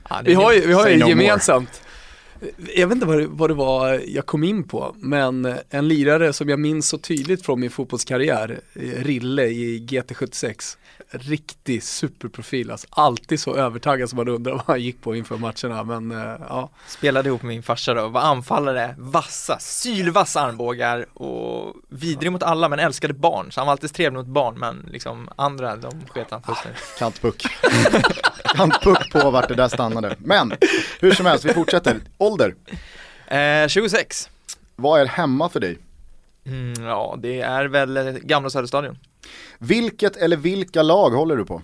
Ja, 0.08 0.16
det 0.16 0.30
Vi 0.30 0.34
har 0.34 0.52
ju, 0.52 0.66
vi 0.66 0.72
har 0.72 0.88
ju 0.88 1.08
gemensamt 1.08 1.82
Jag 2.75 2.87
vet 2.87 2.94
inte 2.94 3.06
vad 3.06 3.18
det, 3.18 3.26
vad 3.26 3.50
det 3.50 3.54
var 3.54 4.02
jag 4.06 4.26
kom 4.26 4.44
in 4.44 4.64
på, 4.64 4.94
men 4.99 5.54
en 5.70 5.88
lirare 5.88 6.32
som 6.32 6.49
jag 6.49 6.59
minns 6.59 6.88
så 6.88 6.99
tydligt 6.99 7.47
från 7.47 7.61
min 7.61 7.70
fotbollskarriär, 7.70 8.61
eh, 8.75 8.80
Rille 8.82 9.47
i 9.47 9.87
GT76. 9.90 10.76
Riktig 11.12 11.82
superprofil, 11.82 12.70
alltså 12.70 12.87
alltid 12.90 13.40
så 13.40 13.54
övertaggad 13.54 14.09
som 14.09 14.16
man 14.16 14.28
undrar 14.28 14.52
vad 14.52 14.62
han 14.66 14.80
gick 14.80 15.00
på 15.02 15.16
inför 15.16 15.37
matcherna, 15.37 15.85
men 15.85 16.11
eh, 16.11 16.37
ja. 16.49 16.70
Spelade 16.88 17.28
ihop 17.28 17.42
med 17.42 17.49
min 17.49 17.62
farsa 17.62 17.94
då, 17.94 18.09
var 18.09 18.20
anfallare, 18.20 18.94
vassa, 18.99 19.59
sylvassa 19.59 20.40
armbågar 20.40 21.18
och 21.18 21.75
vidrig 21.88 22.32
mot 22.32 22.42
alla 22.42 22.68
men 22.68 22.78
älskade 22.78 23.14
barn. 23.14 23.52
Så 23.52 23.61
han 23.61 23.66
var 23.66 23.73
alltid 23.73 23.94
trevlig 23.94 24.18
mot 24.18 24.26
barn 24.26 24.59
men 24.59 24.88
liksom 24.92 25.28
andra, 25.37 25.76
de 25.76 25.90
sket 26.09 26.26
han 26.30 26.42
fullständigt. 26.42 26.82
Kantpuck. 26.99 27.47
Kantpuck 28.56 29.12
på 29.12 29.30
vart 29.30 29.49
det 29.49 29.54
där 29.54 29.68
stannade. 29.68 30.16
Men 30.18 30.52
hur 31.00 31.12
som 31.12 31.26
helst, 31.26 31.44
vi 31.44 31.54
fortsätter. 31.54 32.00
Ålder, 32.30 32.54
Eh, 33.26 33.68
26. 33.68 34.30
vad 34.76 35.00
är 35.00 35.06
hemma 35.06 35.49
för 35.49 35.60
dig? 35.60 35.78
Mm, 36.46 36.84
ja, 36.84 37.18
det 37.22 37.40
är 37.40 37.64
väl 37.64 37.96
eh, 37.96 38.04
gamla 38.12 38.50
Söderstadion. 38.50 38.99
Vilket 39.58 40.16
eller 40.16 40.37
vilka 40.37 40.82
lag 40.82 41.10
håller 41.10 41.37
du 41.37 41.44
på? 41.44 41.62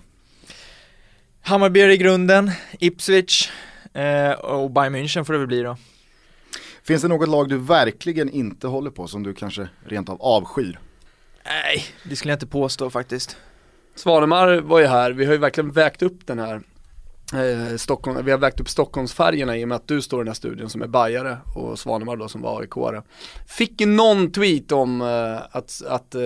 Hammarby 1.41 1.81
i 1.93 1.97
grunden, 1.97 2.51
Ipswich 2.79 3.49
eh, 3.93 4.31
och 4.31 4.71
Bayern 4.71 4.95
München 4.95 5.23
får 5.23 5.33
det 5.33 5.39
väl 5.39 5.47
bli 5.47 5.61
då. 5.61 5.77
Finns 6.83 7.01
det 7.01 7.07
något 7.07 7.29
lag 7.29 7.49
du 7.49 7.57
verkligen 7.57 8.29
inte 8.29 8.67
håller 8.67 8.91
på 8.91 9.07
som 9.07 9.23
du 9.23 9.33
kanske 9.33 9.67
rent 9.85 10.09
av 10.09 10.21
avskyr? 10.21 10.79
Nej, 11.45 11.85
det 12.03 12.15
skulle 12.15 12.31
jag 12.31 12.35
inte 12.35 12.47
påstå 12.47 12.89
faktiskt. 12.89 13.37
Svanemar 13.95 14.57
var 14.57 14.79
ju 14.79 14.85
här, 14.85 15.11
vi 15.11 15.25
har 15.25 15.33
ju 15.33 15.39
verkligen 15.39 15.71
vägt 15.71 16.01
upp 16.01 16.27
den 16.27 16.39
här 16.39 16.61
eh, 17.33 17.77
Stockholm, 17.77 18.25
vi 18.25 18.31
har 18.31 18.37
vägt 18.37 18.59
upp 18.59 18.69
Stockholmsfärgerna 18.69 19.57
i 19.57 19.63
och 19.63 19.67
med 19.67 19.75
att 19.75 19.87
du 19.87 20.01
står 20.01 20.19
i 20.19 20.23
den 20.23 20.27
här 20.27 20.33
studion 20.35 20.69
som 20.69 20.81
är 20.81 20.87
bajare 20.87 21.37
och 21.55 21.79
Svanemar 21.79 22.15
då 22.15 22.27
som 22.27 22.41
var 22.41 22.61
AIK-are. 22.61 23.03
Fick 23.47 23.81
ju 23.81 23.87
någon 23.87 24.31
tweet 24.31 24.71
om 24.71 25.01
eh, 25.01 25.37
att, 25.51 25.81
att 25.87 26.15
eh, 26.15 26.21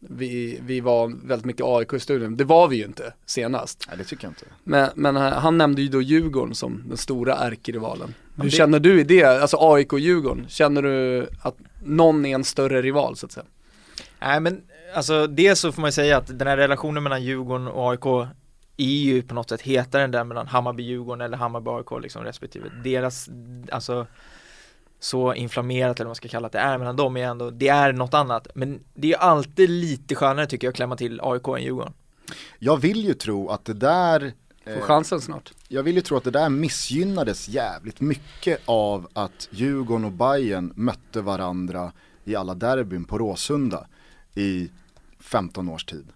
vi, 0.00 0.58
vi 0.62 0.80
var 0.80 1.26
väldigt 1.26 1.44
mycket 1.46 1.66
AIK 1.66 1.92
i 1.92 2.00
studion, 2.00 2.36
det 2.36 2.44
var 2.44 2.68
vi 2.68 2.76
ju 2.76 2.84
inte 2.84 3.12
senast. 3.26 3.84
Nej 3.88 3.98
det 3.98 4.04
tycker 4.04 4.24
jag 4.24 4.30
inte. 4.30 4.44
Men, 4.64 4.90
men 4.94 5.16
eh, 5.16 5.22
han 5.22 5.58
nämnde 5.58 5.82
ju 5.82 5.88
då 5.88 6.02
Djurgården 6.02 6.54
som 6.54 6.82
den 6.88 6.96
stora 6.96 7.34
ärkerivalen. 7.34 8.14
Hur 8.36 8.44
det- 8.44 8.50
känner 8.50 8.80
du 8.80 9.00
i 9.00 9.04
det, 9.04 9.24
alltså 9.24 9.56
AIK 9.60 9.92
och 9.92 10.00
Djurgården? 10.00 10.46
Känner 10.48 10.82
du 10.82 11.26
att 11.42 11.56
någon 11.84 12.26
är 12.26 12.34
en 12.34 12.44
större 12.44 12.82
rival 12.82 13.16
så 13.16 13.26
att 13.26 13.32
säga? 13.32 13.46
Nej 14.20 14.40
men 14.40 14.60
alltså 14.94 15.26
dels 15.26 15.60
så 15.60 15.72
får 15.72 15.80
man 15.80 15.88
ju 15.88 15.92
säga 15.92 16.16
att 16.16 16.38
den 16.38 16.48
här 16.48 16.56
relationen 16.56 17.02
mellan 17.02 17.22
Djurgården 17.22 17.68
och 17.68 17.90
AIK 17.90 18.28
är 18.78 18.84
ju 18.84 19.22
på 19.22 19.34
något 19.34 19.48
sätt 19.48 19.60
hetare 19.60 20.02
än 20.02 20.10
den 20.10 20.28
mellan 20.28 20.46
Hammarby-Djurgården 20.46 21.24
eller 21.24 21.38
Hammarby-AIK 21.38 22.00
liksom 22.00 22.24
respektive. 22.24 22.68
Deras, 22.84 23.28
alltså 23.72 24.06
så 25.00 25.34
inflammerat 25.34 25.96
eller 25.96 26.04
vad 26.04 26.08
man 26.08 26.14
ska 26.14 26.28
kalla 26.28 26.48
det, 26.48 26.58
det 26.58 26.62
är 26.62 26.78
mellan 26.78 26.96
dem 26.96 27.16
är 27.16 27.26
ändå, 27.26 27.50
det 27.50 27.68
är 27.68 27.92
något 27.92 28.14
annat. 28.14 28.48
Men 28.54 28.80
det 28.94 29.12
är 29.12 29.18
alltid 29.18 29.70
lite 29.70 30.14
skönare 30.14 30.46
tycker 30.46 30.66
jag 30.66 30.72
att 30.72 30.76
klämma 30.76 30.96
till 30.96 31.20
AIK 31.22 31.48
än 31.48 31.62
Djurgården. 31.62 31.92
Jag 32.58 32.76
vill 32.76 33.04
ju 33.04 33.14
tro 33.14 33.48
att 33.48 33.64
det 33.64 33.74
där 33.74 34.32
Får 34.64 34.70
eh, 34.70 34.80
chansen 34.80 35.20
snart. 35.20 35.52
Jag 35.68 35.82
vill 35.82 35.96
ju 35.96 36.00
tro 36.00 36.16
att 36.16 36.24
det 36.24 36.30
där 36.30 36.48
missgynnades 36.48 37.48
jävligt 37.48 38.00
mycket 38.00 38.60
av 38.64 39.08
att 39.12 39.48
Djurgården 39.50 40.04
och 40.04 40.12
Bayern 40.12 40.72
mötte 40.76 41.20
varandra 41.20 41.92
i 42.24 42.36
alla 42.36 42.54
derbyn 42.54 43.04
på 43.04 43.18
Råsunda 43.18 43.86
i 44.34 44.70
15 45.20 45.68
års 45.68 45.84
tid. 45.84 46.06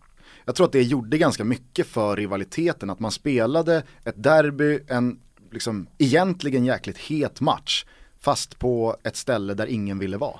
Jag 0.44 0.54
tror 0.54 0.66
att 0.66 0.72
det 0.72 0.82
gjorde 0.82 1.18
ganska 1.18 1.44
mycket 1.44 1.86
för 1.86 2.16
rivaliteten, 2.16 2.90
att 2.90 3.00
man 3.00 3.10
spelade 3.10 3.82
ett 4.04 4.22
derby, 4.22 4.80
en 4.88 5.20
liksom 5.50 5.86
egentligen 5.98 6.64
jäkligt 6.64 6.98
het 6.98 7.40
match, 7.40 7.84
fast 8.20 8.58
på 8.58 8.96
ett 9.02 9.16
ställe 9.16 9.54
där 9.54 9.66
ingen 9.66 9.98
ville 9.98 10.16
vara. 10.16 10.36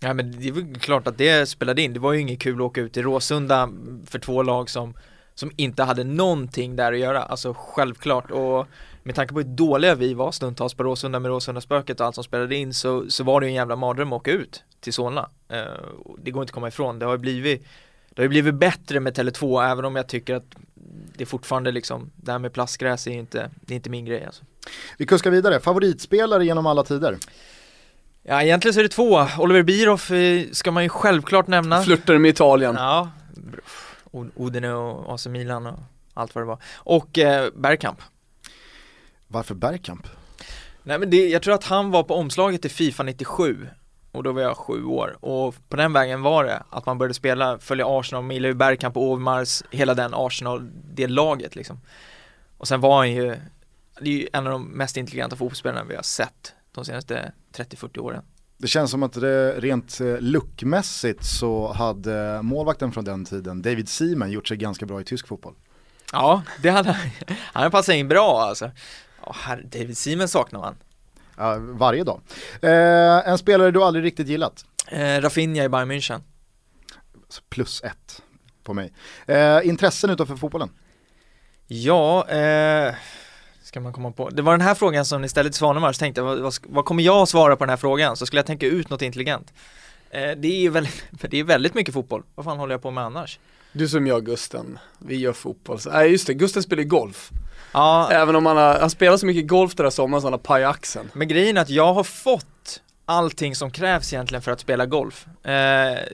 Ja 0.00 0.14
men 0.14 0.40
det 0.40 0.48
är 0.48 0.52
väl 0.52 0.74
klart 0.74 1.06
att 1.06 1.18
det 1.18 1.48
spelade 1.48 1.82
in, 1.82 1.92
det 1.92 2.00
var 2.00 2.12
ju 2.12 2.20
inget 2.20 2.40
kul 2.40 2.54
att 2.54 2.60
åka 2.60 2.80
ut 2.80 2.96
i 2.96 3.02
Råsunda 3.02 3.70
för 4.06 4.18
två 4.18 4.42
lag 4.42 4.70
som 4.70 4.94
som 5.34 5.50
inte 5.56 5.82
hade 5.82 6.04
någonting 6.04 6.76
där 6.76 6.92
att 6.92 6.98
göra, 6.98 7.22
alltså 7.22 7.54
självklart 7.58 8.30
och 8.30 8.66
med 9.02 9.14
tanke 9.14 9.34
på 9.34 9.40
hur 9.40 9.48
dåliga 9.48 9.94
vi 9.94 10.14
var 10.14 10.32
stundtals 10.32 10.74
på 10.74 10.82
Råsunda 10.82 11.18
med 11.18 11.28
Råsundaspöket 11.28 12.00
och 12.00 12.06
allt 12.06 12.14
som 12.14 12.24
spelade 12.24 12.56
in 12.56 12.74
så, 12.74 13.10
så 13.10 13.24
var 13.24 13.40
det 13.40 13.46
ju 13.46 13.48
en 13.48 13.54
jävla 13.54 13.76
mardröm 13.76 14.12
att 14.12 14.16
åka 14.16 14.30
ut 14.30 14.64
till 14.80 14.92
Solna. 14.92 15.28
Eh, 15.48 15.64
det 16.18 16.30
går 16.30 16.42
inte 16.42 16.50
att 16.50 16.54
komma 16.54 16.68
ifrån, 16.68 16.98
det 16.98 17.06
har 17.06 17.12
ju 17.12 17.18
blivit 17.18 17.66
det 18.14 18.22
har 18.22 18.24
ju 18.24 18.28
blivit 18.28 18.54
bättre 18.54 19.00
med 19.00 19.18
Tele2 19.18 19.70
även 19.70 19.84
om 19.84 19.96
jag 19.96 20.06
tycker 20.08 20.34
att 20.34 20.54
det 21.16 21.24
är 21.24 21.26
fortfarande 21.26 21.72
liksom, 21.72 22.10
det 22.16 22.32
här 22.32 22.38
med 22.38 22.52
plastgräs 22.52 23.06
är 23.06 23.10
inte, 23.10 23.50
det 23.60 23.74
är 23.74 23.76
inte 23.76 23.90
min 23.90 24.04
grej 24.04 24.24
alltså. 24.24 24.44
Vi 24.98 25.06
kuskar 25.06 25.30
vidare, 25.30 25.60
favoritspelare 25.60 26.44
genom 26.44 26.66
alla 26.66 26.84
tider. 26.84 27.18
Ja 28.22 28.42
egentligen 28.42 28.74
så 28.74 28.80
är 28.80 28.84
det 28.84 28.88
två, 28.88 29.26
Oliver 29.38 29.62
Bierhoff 29.62 30.10
eh, 30.10 30.44
ska 30.52 30.70
man 30.70 30.82
ju 30.82 30.88
självklart 30.88 31.46
nämna. 31.46 31.82
Flörtar 31.82 32.18
med 32.18 32.28
Italien. 32.28 32.74
Ja, 32.78 33.10
O- 34.10 34.30
Udine 34.36 34.72
och 34.72 35.14
AC 35.14 35.26
Milan 35.26 35.66
och 35.66 35.78
allt 36.14 36.34
vad 36.34 36.42
det 36.44 36.48
var. 36.48 36.58
Och 36.74 37.18
eh, 37.18 37.50
Bergkamp. 37.54 37.98
Varför 39.28 39.54
Bergkamp? 39.54 40.06
Nej 40.82 40.98
men 40.98 41.10
det, 41.10 41.28
jag 41.28 41.42
tror 41.42 41.54
att 41.54 41.64
han 41.64 41.90
var 41.90 42.02
på 42.02 42.14
omslaget 42.14 42.62
till 42.62 42.70
Fifa 42.70 43.02
97 43.02 43.68
och 44.14 44.22
då 44.22 44.32
var 44.32 44.42
jag 44.42 44.56
sju 44.56 44.84
år 44.84 45.16
och 45.20 45.54
på 45.68 45.76
den 45.76 45.92
vägen 45.92 46.22
var 46.22 46.44
det 46.44 46.62
att 46.70 46.86
man 46.86 46.98
började 46.98 47.14
spela, 47.14 47.58
följa 47.58 47.86
Arsenal, 47.88 48.32
Ilja 48.32 48.54
Bergkamp 48.54 48.96
och 48.96 49.02
Overmars, 49.02 49.62
hela 49.70 49.94
den 49.94 50.14
Arsenal, 50.14 50.70
det 50.94 51.06
laget 51.06 51.56
liksom. 51.56 51.80
Och 52.58 52.68
sen 52.68 52.80
var 52.80 52.96
han 52.96 53.12
ju, 53.12 53.36
det 54.00 54.10
är 54.10 54.14
ju 54.14 54.28
en 54.32 54.46
av 54.46 54.52
de 54.52 54.64
mest 54.64 54.96
intelligenta 54.96 55.36
fotbollsspelarna 55.36 55.84
vi 55.84 55.96
har 55.96 56.02
sett 56.02 56.54
de 56.72 56.84
senaste 56.84 57.32
30-40 57.56 57.98
åren. 57.98 58.22
Det 58.58 58.68
känns 58.68 58.90
som 58.90 59.02
att 59.02 59.12
det 59.12 59.52
rent 59.60 60.00
eh, 60.00 60.20
lookmässigt 60.20 61.24
så 61.24 61.72
hade 61.72 62.42
målvakten 62.42 62.92
från 62.92 63.04
den 63.04 63.24
tiden, 63.24 63.62
David 63.62 63.88
Seaman, 63.88 64.30
gjort 64.30 64.48
sig 64.48 64.56
ganska 64.56 64.86
bra 64.86 65.00
i 65.00 65.04
tysk 65.04 65.28
fotboll. 65.28 65.54
Ja, 66.12 66.42
det 66.62 66.70
hade 66.70 66.92
han, 66.92 67.10
han 67.28 67.62
hade 67.62 67.70
passat 67.70 67.94
in 67.94 68.08
bra 68.08 68.42
alltså. 68.42 68.70
Herre, 69.34 69.62
David 69.62 69.98
Seaman 69.98 70.28
saknar 70.28 70.60
man. 70.60 70.74
Ja, 71.36 71.56
varje 71.58 72.04
dag. 72.04 72.20
Eh, 72.62 73.28
en 73.28 73.38
spelare 73.38 73.70
du 73.70 73.82
aldrig 73.82 74.04
riktigt 74.04 74.28
gillat? 74.28 74.64
Eh, 74.88 75.20
Rafinha 75.20 75.64
i 75.64 75.68
Bayern 75.68 75.90
München. 75.90 76.20
Plus 77.48 77.82
ett 77.82 78.22
på 78.64 78.74
mig. 78.74 78.92
Eh, 79.26 79.58
intressen 79.64 80.10
utanför 80.10 80.36
fotbollen? 80.36 80.70
Ja, 81.66 82.28
eh, 82.28 82.94
ska 83.62 83.80
man 83.80 83.92
komma 83.92 84.12
på. 84.12 84.30
Det 84.30 84.42
var 84.42 84.52
den 84.52 84.60
här 84.60 84.74
frågan 84.74 85.04
som 85.04 85.22
ni 85.22 85.28
ställde 85.28 85.50
till 85.50 85.58
Svanemar, 85.58 85.92
så 85.92 85.98
tänkte 85.98 86.20
jag, 86.20 86.26
vad, 86.26 86.38
vad, 86.38 86.54
vad 86.62 86.84
kommer 86.84 87.02
jag 87.02 87.16
att 87.16 87.28
svara 87.28 87.56
på 87.56 87.64
den 87.64 87.70
här 87.70 87.76
frågan? 87.76 88.16
Så 88.16 88.26
skulle 88.26 88.38
jag 88.38 88.46
tänka 88.46 88.66
ut 88.66 88.90
något 88.90 89.02
intelligent. 89.02 89.52
Eh, 90.10 90.30
det 90.36 90.66
är 90.66 90.70
väldigt, 90.70 91.04
det 91.30 91.38
är 91.40 91.44
väldigt 91.44 91.74
mycket 91.74 91.94
fotboll. 91.94 92.22
Vad 92.34 92.44
fan 92.44 92.58
håller 92.58 92.74
jag 92.74 92.82
på 92.82 92.90
med 92.90 93.04
annars? 93.04 93.38
Du 93.74 93.88
som 93.88 94.06
jag 94.06 94.24
Gusten, 94.26 94.78
vi 94.98 95.16
gör 95.16 95.32
fotboll. 95.32 95.78
Nej 95.92 96.10
just 96.10 96.26
det, 96.26 96.34
Gusten 96.34 96.62
spelar 96.62 96.82
ju 96.82 96.88
golf. 96.88 97.30
Ja, 97.72 98.08
Även 98.12 98.36
om 98.36 98.46
han 98.46 98.56
har, 98.56 98.78
han 98.80 98.90
spelar 98.90 99.16
så 99.16 99.26
mycket 99.26 99.46
golf 99.48 99.74
den 99.74 99.86
här 99.86 99.90
sommaren 99.90 100.20
så 100.22 100.26
han 100.26 100.32
har 100.32 100.38
paj 100.38 100.64
axeln. 100.64 101.10
men 101.12 101.28
grejen 101.28 101.56
är 101.56 101.60
att 101.60 101.70
jag 101.70 101.94
har 101.94 102.04
fått 102.04 102.80
allting 103.06 103.54
som 103.54 103.70
krävs 103.70 104.12
egentligen 104.12 104.42
för 104.42 104.52
att 104.52 104.60
spela 104.60 104.86
golf. 104.86 105.26
Eh, 105.44 105.52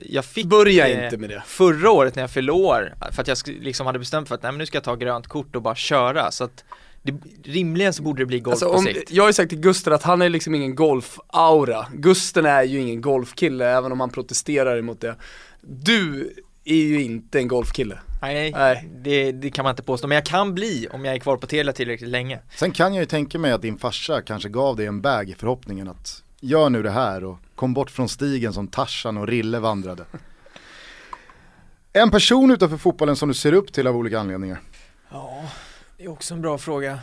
jag 0.03 0.25
fick 0.25 0.45
Börja 0.45 0.87
eh, 0.87 1.03
inte 1.03 1.17
med 1.17 1.29
det. 1.29 1.43
förra 1.45 1.91
året 1.91 2.15
när 2.15 2.23
jag 2.23 2.31
fyllde 2.31 2.51
år, 2.51 2.93
för 3.11 3.21
att 3.21 3.27
jag 3.27 3.37
liksom 3.47 3.85
hade 3.85 3.99
bestämt 3.99 4.27
för 4.27 4.35
att 4.35 4.43
nej 4.43 4.51
men 4.51 4.59
nu 4.59 4.65
ska 4.65 4.75
jag 4.77 4.83
ta 4.83 4.95
grönt 4.95 5.27
kort 5.27 5.55
och 5.55 5.61
bara 5.61 5.75
köra. 5.75 6.31
Så 6.31 6.43
att 6.43 6.63
det, 7.03 7.13
rimligen 7.43 7.93
så 7.93 8.03
borde 8.03 8.21
det 8.21 8.25
bli 8.25 8.39
golf 8.39 8.53
Alltså, 8.53 8.65
på 8.69 8.77
om, 8.77 8.83
sikt. 8.85 9.11
jag 9.11 9.23
har 9.23 9.29
ju 9.29 9.33
sagt 9.33 9.49
till 9.49 9.59
Gusten 9.59 9.93
att 9.93 10.03
han 10.03 10.21
är 10.21 10.29
liksom 10.29 10.55
ingen 10.55 10.75
golf-aura. 10.75 11.85
Gusten 11.93 12.45
är 12.45 12.63
ju 12.63 12.79
ingen 12.79 13.01
golfkille 13.01 13.65
även 13.69 13.91
om 13.91 13.99
han 13.99 14.09
protesterar 14.09 14.77
emot 14.77 15.01
det. 15.01 15.15
Du 15.61 16.33
är 16.65 16.75
ju 16.75 17.01
inte 17.03 17.39
en 17.39 17.47
golfkille. 17.47 17.99
Nej, 18.21 18.51
Nej. 18.51 18.89
Det, 18.95 19.31
det 19.31 19.49
kan 19.51 19.63
man 19.63 19.69
inte 19.69 19.83
påstå, 19.83 20.07
men 20.07 20.15
jag 20.15 20.25
kan 20.25 20.53
bli 20.55 20.87
om 20.91 21.05
jag 21.05 21.15
är 21.15 21.19
kvar 21.19 21.37
på 21.37 21.47
Telia 21.47 21.73
tillräckligt 21.73 22.09
länge. 22.09 22.39
Sen 22.55 22.71
kan 22.71 22.93
jag 22.93 23.01
ju 23.01 23.05
tänka 23.05 23.39
mig 23.39 23.51
att 23.51 23.61
din 23.61 23.77
farsa 23.77 24.21
kanske 24.21 24.49
gav 24.49 24.75
dig 24.75 24.85
en 24.85 25.01
bag 25.01 25.29
i 25.29 25.33
förhoppningen 25.33 25.87
att 25.87 26.23
gör 26.39 26.69
nu 26.69 26.83
det 26.83 26.91
här 26.91 27.23
och 27.23 27.37
kom 27.55 27.73
bort 27.73 27.91
från 27.91 28.09
stigen 28.09 28.53
som 28.53 28.67
Tarzan 28.67 29.17
och 29.17 29.27
Rille 29.27 29.59
vandrade. 29.59 30.05
En 31.93 32.11
person 32.11 32.51
utanför 32.51 32.77
fotbollen 32.77 33.15
som 33.15 33.27
du 33.29 33.33
ser 33.35 33.53
upp 33.53 33.73
till 33.73 33.87
av 33.87 33.95
olika 33.97 34.19
anledningar. 34.19 34.61
Ja, 35.11 35.43
det 35.97 36.03
är 36.03 36.07
också 36.11 36.33
en 36.33 36.41
bra 36.41 36.57
fråga. 36.57 36.99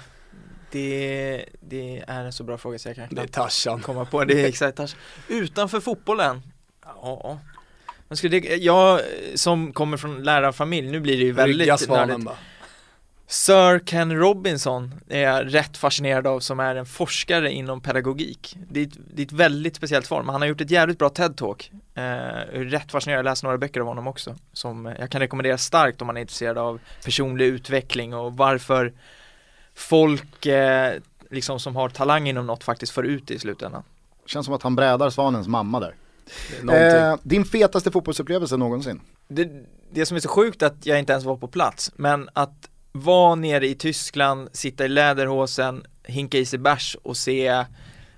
Det, 0.70 1.44
det 1.60 2.04
är 2.06 2.24
en 2.24 2.32
så 2.32 2.44
bra 2.44 2.58
fråga 2.58 2.78
så 2.78 2.88
jag 2.88 2.96
kan 2.96 3.06
Det 3.10 3.14
är 3.14 3.16
knappt 3.16 3.32
Tarzan. 3.34 3.80
komma 3.80 4.04
på 4.04 4.24
det 4.24 4.44
exakt. 4.46 4.76
Tarzan. 4.76 4.98
Utanför 5.28 5.80
fotbollen? 5.80 6.42
Ja. 6.84 7.38
Men 8.08 8.16
skulle 8.16 8.40
det, 8.40 8.56
jag 8.56 9.00
som 9.34 9.72
kommer 9.72 9.96
från 9.96 10.22
lärarfamilj, 10.22 10.90
nu 10.90 11.00
blir 11.00 11.18
det 11.18 11.24
ju 11.24 11.32
väldigt 11.32 11.80
svanen 11.80 12.08
nördigt. 12.08 12.26
bara. 12.26 12.36
Sir 13.30 13.78
Ken 13.78 14.16
Robinson 14.16 14.94
är 15.08 15.20
jag 15.20 15.54
rätt 15.54 15.76
fascinerad 15.76 16.26
av 16.26 16.40
som 16.40 16.60
är 16.60 16.74
en 16.76 16.86
forskare 16.86 17.52
inom 17.52 17.80
pedagogik. 17.80 18.56
Det 18.70 18.80
är 18.80 18.84
ett, 18.86 18.98
det 19.14 19.22
är 19.22 19.26
ett 19.26 19.32
väldigt 19.32 19.76
speciellt 19.76 20.06
form. 20.06 20.28
Han 20.28 20.40
har 20.40 20.48
gjort 20.48 20.60
ett 20.60 20.70
jävligt 20.70 20.98
bra 20.98 21.08
TED-talk. 21.08 21.70
Eh, 21.94 22.02
jag 22.04 22.54
är 22.54 22.64
rätt 22.64 22.90
fascinerad, 22.90 23.18
jag 23.18 23.24
läst 23.24 23.42
några 23.42 23.58
böcker 23.58 23.80
av 23.80 23.86
honom 23.86 24.06
också. 24.06 24.34
Som 24.52 24.94
jag 24.98 25.10
kan 25.10 25.20
rekommendera 25.20 25.58
starkt 25.58 26.00
om 26.00 26.06
man 26.06 26.16
är 26.16 26.20
intresserad 26.20 26.58
av 26.58 26.80
personlig 27.04 27.44
utveckling 27.44 28.14
och 28.14 28.36
varför 28.36 28.92
folk, 29.74 30.46
eh, 30.46 30.94
liksom 31.30 31.60
som 31.60 31.76
har 31.76 31.88
talang 31.88 32.28
inom 32.28 32.46
något 32.46 32.64
faktiskt 32.64 32.92
får 32.92 33.06
ut 33.06 33.26
det 33.26 33.34
i 33.34 33.38
slutändan. 33.38 33.82
Känns 34.26 34.46
som 34.46 34.54
att 34.54 34.62
han 34.62 34.76
brädar 34.76 35.10
Svanens 35.10 35.48
mamma 35.48 35.80
där. 35.80 35.94
Eh, 36.73 37.16
din 37.23 37.44
fetaste 37.44 37.90
fotbollsupplevelse 37.90 38.56
någonsin? 38.56 39.00
Det, 39.28 39.50
det 39.90 40.06
som 40.06 40.16
är 40.16 40.20
så 40.20 40.28
sjukt 40.28 40.62
att 40.62 40.87
jag 40.87 40.99
inte 40.99 41.12
ens 41.12 41.25
var 41.25 41.37
på 41.37 41.49
plats, 41.49 41.92
men 41.97 42.28
att 42.32 42.68
vara 42.92 43.35
nere 43.35 43.66
i 43.66 43.75
Tyskland, 43.75 44.49
sitta 44.52 44.85
i 44.85 44.88
läderhosen, 44.88 45.85
hinka 46.02 46.38
i 46.38 46.44
sig 46.44 46.58
bärs 46.58 46.97
och 47.02 47.16
se 47.16 47.64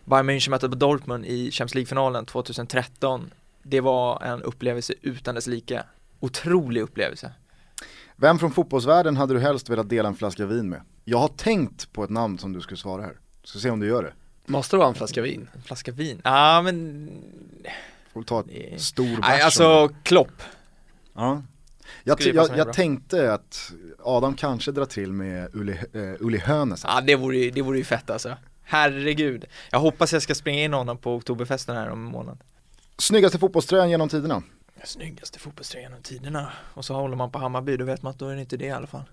Bayern 0.04 0.30
München 0.30 0.50
möta 0.50 0.68
Dortmund 0.68 1.26
i 1.26 1.50
Champions 1.50 1.74
League-finalen 1.74 2.26
2013 2.26 3.30
Det 3.62 3.80
var 3.80 4.22
en 4.22 4.42
upplevelse 4.42 4.94
utan 5.02 5.34
dess 5.34 5.46
like 5.46 5.82
Otrolig 6.20 6.80
upplevelse 6.80 7.32
Vem 8.16 8.38
från 8.38 8.52
fotbollsvärlden 8.52 9.16
hade 9.16 9.34
du 9.34 9.40
helst 9.40 9.70
velat 9.70 9.88
dela 9.88 10.08
en 10.08 10.14
flaska 10.14 10.46
vin 10.46 10.68
med? 10.68 10.80
Jag 11.04 11.18
har 11.18 11.28
tänkt 11.28 11.92
på 11.92 12.04
ett 12.04 12.10
namn 12.10 12.38
som 12.38 12.52
du 12.52 12.60
skulle 12.60 12.78
svara 12.78 13.02
här. 13.02 13.18
Ska 13.44 13.58
se 13.58 13.70
om 13.70 13.80
du 13.80 13.86
gör 13.86 14.02
det. 14.02 14.12
Måste 14.46 14.76
det 14.76 14.78
vara 14.78 14.88
en 14.88 14.94
flaska 14.94 15.22
vin? 15.22 15.48
En 15.52 15.62
flaska 15.62 15.92
vin? 15.92 16.20
Ja 16.24 16.30
ah, 16.58 16.62
men 16.62 17.08
Får 18.12 18.22
ta 18.22 18.40
ett 18.40 18.80
stor 18.80 19.04
bärs 19.04 19.18
Nej 19.20 19.40
alltså 19.40 19.88
Klopp. 20.02 20.42
Ja. 21.14 21.42
Jag, 22.04 22.20
jag, 22.20 22.56
jag 22.56 22.72
tänkte 22.72 23.32
att 23.32 23.72
Adam 23.98 24.34
kanske 24.34 24.72
drar 24.72 24.84
till 24.84 25.12
med 25.12 25.54
Uli, 25.54 25.72
uh, 25.72 26.14
Uli 26.20 26.38
Hoeneß. 26.38 26.84
Ja 26.84 27.00
det 27.00 27.16
vore 27.16 27.36
ju, 27.36 27.50
det 27.50 27.62
vore 27.62 27.78
ju 27.78 27.84
fett 27.84 28.10
alltså. 28.10 28.36
Herregud. 28.62 29.44
Jag 29.70 29.80
hoppas 29.80 30.12
jag 30.12 30.22
ska 30.22 30.34
springa 30.34 30.62
in 30.62 30.72
honom 30.72 30.98
på 30.98 31.14
Oktoberfesten 31.14 31.76
här 31.76 31.90
om 31.90 32.06
en 32.06 32.12
månad. 32.12 32.38
Snyggaste 32.98 33.38
fotbollströjan 33.38 33.90
genom 33.90 34.08
tiderna? 34.08 34.42
Snyggaste 34.84 35.38
fotbollströjan 35.38 35.90
genom 35.90 36.02
tiderna. 36.02 36.52
Och 36.74 36.84
så 36.84 36.94
håller 36.94 37.16
man 37.16 37.30
på 37.30 37.38
Hammarby, 37.38 37.76
då 37.76 37.84
vet 37.84 38.02
man 38.02 38.10
att 38.10 38.18
då 38.18 38.28
är 38.28 38.34
det 38.34 38.40
inte 38.40 38.56
det 38.56 38.64
i 38.64 38.70
alla 38.70 38.86
fall. 38.86 39.04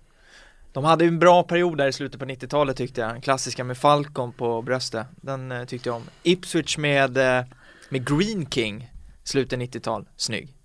De 0.71 0.83
hade 0.83 1.03
ju 1.03 1.07
en 1.07 1.19
bra 1.19 1.43
period 1.43 1.77
där 1.77 1.87
i 1.87 1.93
slutet 1.93 2.19
på 2.19 2.25
90-talet 2.25 2.77
tyckte 2.77 3.01
jag, 3.01 3.09
den 3.09 3.21
klassiska 3.21 3.63
med 3.63 3.77
Falcon 3.77 4.33
på 4.33 4.61
bröstet. 4.61 5.07
Den 5.15 5.51
eh, 5.51 5.65
tyckte 5.65 5.89
jag 5.89 5.95
om. 5.95 6.03
Ipswich 6.23 6.77
med, 6.77 7.17
eh, 7.17 7.45
med 7.89 8.07
Green 8.07 8.49
King 8.49 8.91
Slutet 9.23 9.59
90-tal, 9.59 10.07
snygg 10.15 10.55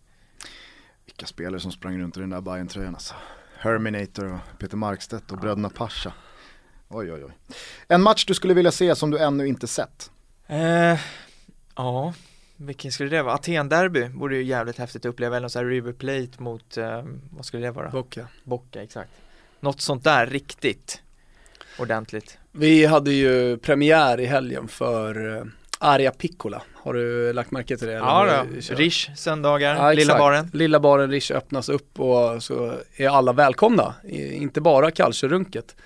Vilka 1.04 1.26
spelare 1.26 1.60
som 1.60 1.72
sprang 1.72 1.98
runt 1.98 2.16
i 2.16 2.20
den 2.20 2.30
där 2.30 2.40
bayern 2.40 2.68
tröjan 2.68 2.94
alltså. 2.94 3.14
Herminator 3.58 4.32
och 4.32 4.58
Peter 4.58 4.76
Markstedt 4.76 5.32
och 5.32 5.38
bröderna 5.38 5.70
Pascha. 5.70 6.12
Oj 6.88 7.12
oj 7.12 7.24
oj. 7.24 7.32
En 7.88 8.02
match 8.02 8.24
du 8.24 8.34
skulle 8.34 8.54
vilja 8.54 8.70
se 8.72 8.94
som 8.94 9.10
du 9.10 9.18
ännu 9.18 9.46
inte 9.46 9.66
sett? 9.66 10.10
eh, 10.46 10.98
Ja, 11.76 12.14
vilken 12.56 12.92
skulle 12.92 13.10
det 13.10 13.22
vara? 13.22 13.34
Aten-derby 13.34 14.08
vore 14.08 14.36
ju 14.36 14.42
jävligt 14.42 14.78
häftigt 14.78 15.06
att 15.06 15.10
uppleva, 15.10 15.36
eller 15.36 15.42
någon 15.42 15.50
sån 15.50 15.62
här 15.64 15.70
River 15.70 15.92
Plate 15.92 16.42
mot, 16.42 16.76
eh, 16.76 17.04
vad 17.30 17.44
skulle 17.44 17.66
det 17.66 17.70
vara? 17.72 17.90
Bocca. 17.90 18.28
Bocca, 18.44 18.82
exakt 18.82 19.10
Något 19.60 19.80
sånt 19.80 20.04
där 20.04 20.26
riktigt 20.26 21.02
ordentligt 21.78 22.38
Vi 22.52 22.86
hade 22.86 23.12
ju 23.12 23.56
premiär 23.58 24.20
i 24.20 24.26
helgen 24.26 24.68
för 24.68 25.26
uh, 25.26 25.44
Aria 25.78 26.10
Piccola. 26.10 26.62
Har 26.82 26.94
du 26.94 27.32
lagt 27.32 27.50
märke 27.50 27.76
till 27.76 27.86
det? 27.86 27.94
eller 27.94 28.06
Ja 28.06 28.44
då? 28.70 28.74
Rish 28.74 29.16
söndagar, 29.16 29.76
Ja, 29.76 29.92
lilla 29.92 30.18
baren 30.18 30.50
Lilla 30.52 30.80
baren 30.80 31.10
Rish 31.10 31.30
öppnas 31.30 31.68
upp 31.68 32.00
och 32.00 32.42
så 32.42 32.72
är 32.96 33.08
alla 33.08 33.32
välkomna, 33.32 33.94
inte 34.12 34.60
bara 34.60 34.90
Kalsjörunket. 34.90 35.76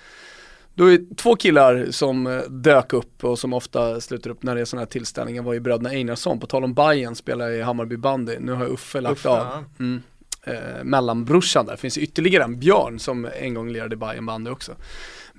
Då 0.73 0.91
är 0.91 1.15
två 1.15 1.35
killar 1.35 1.87
som 1.91 2.27
eh, 2.27 2.41
dök 2.41 2.93
upp 2.93 3.23
och 3.23 3.39
som 3.39 3.53
ofta 3.53 4.01
slutar 4.01 4.29
upp 4.29 4.43
när 4.43 4.55
det 4.55 4.61
är 4.61 4.65
sådana 4.65 4.81
här 4.81 4.89
tillställningar 4.89 5.41
var 5.41 5.53
ju 5.53 5.59
bröderna 5.59 5.89
Einarsson, 5.89 6.39
på 6.39 6.47
tal 6.47 6.63
om 6.63 6.73
Bayern 6.73 7.15
spelar 7.15 7.49
i 7.49 7.61
Hammarby 7.61 7.97
bandy, 7.97 8.37
nu 8.39 8.51
har 8.51 8.65
Uffe 8.65 9.01
lagt 9.01 9.13
Uffe, 9.13 9.29
av. 9.29 9.65
Mm. 9.79 10.01
Eh, 10.43 10.83
mellanbrorsan 10.83 11.65
där, 11.65 11.75
finns 11.75 11.97
ytterligare 11.97 12.43
en 12.43 12.59
Björn 12.59 12.99
som 12.99 13.27
en 13.39 13.53
gång 13.53 13.69
lirade 13.69 13.93
i 13.93 13.97
Bayern 13.97 14.25
bandy 14.25 14.51
också. 14.51 14.71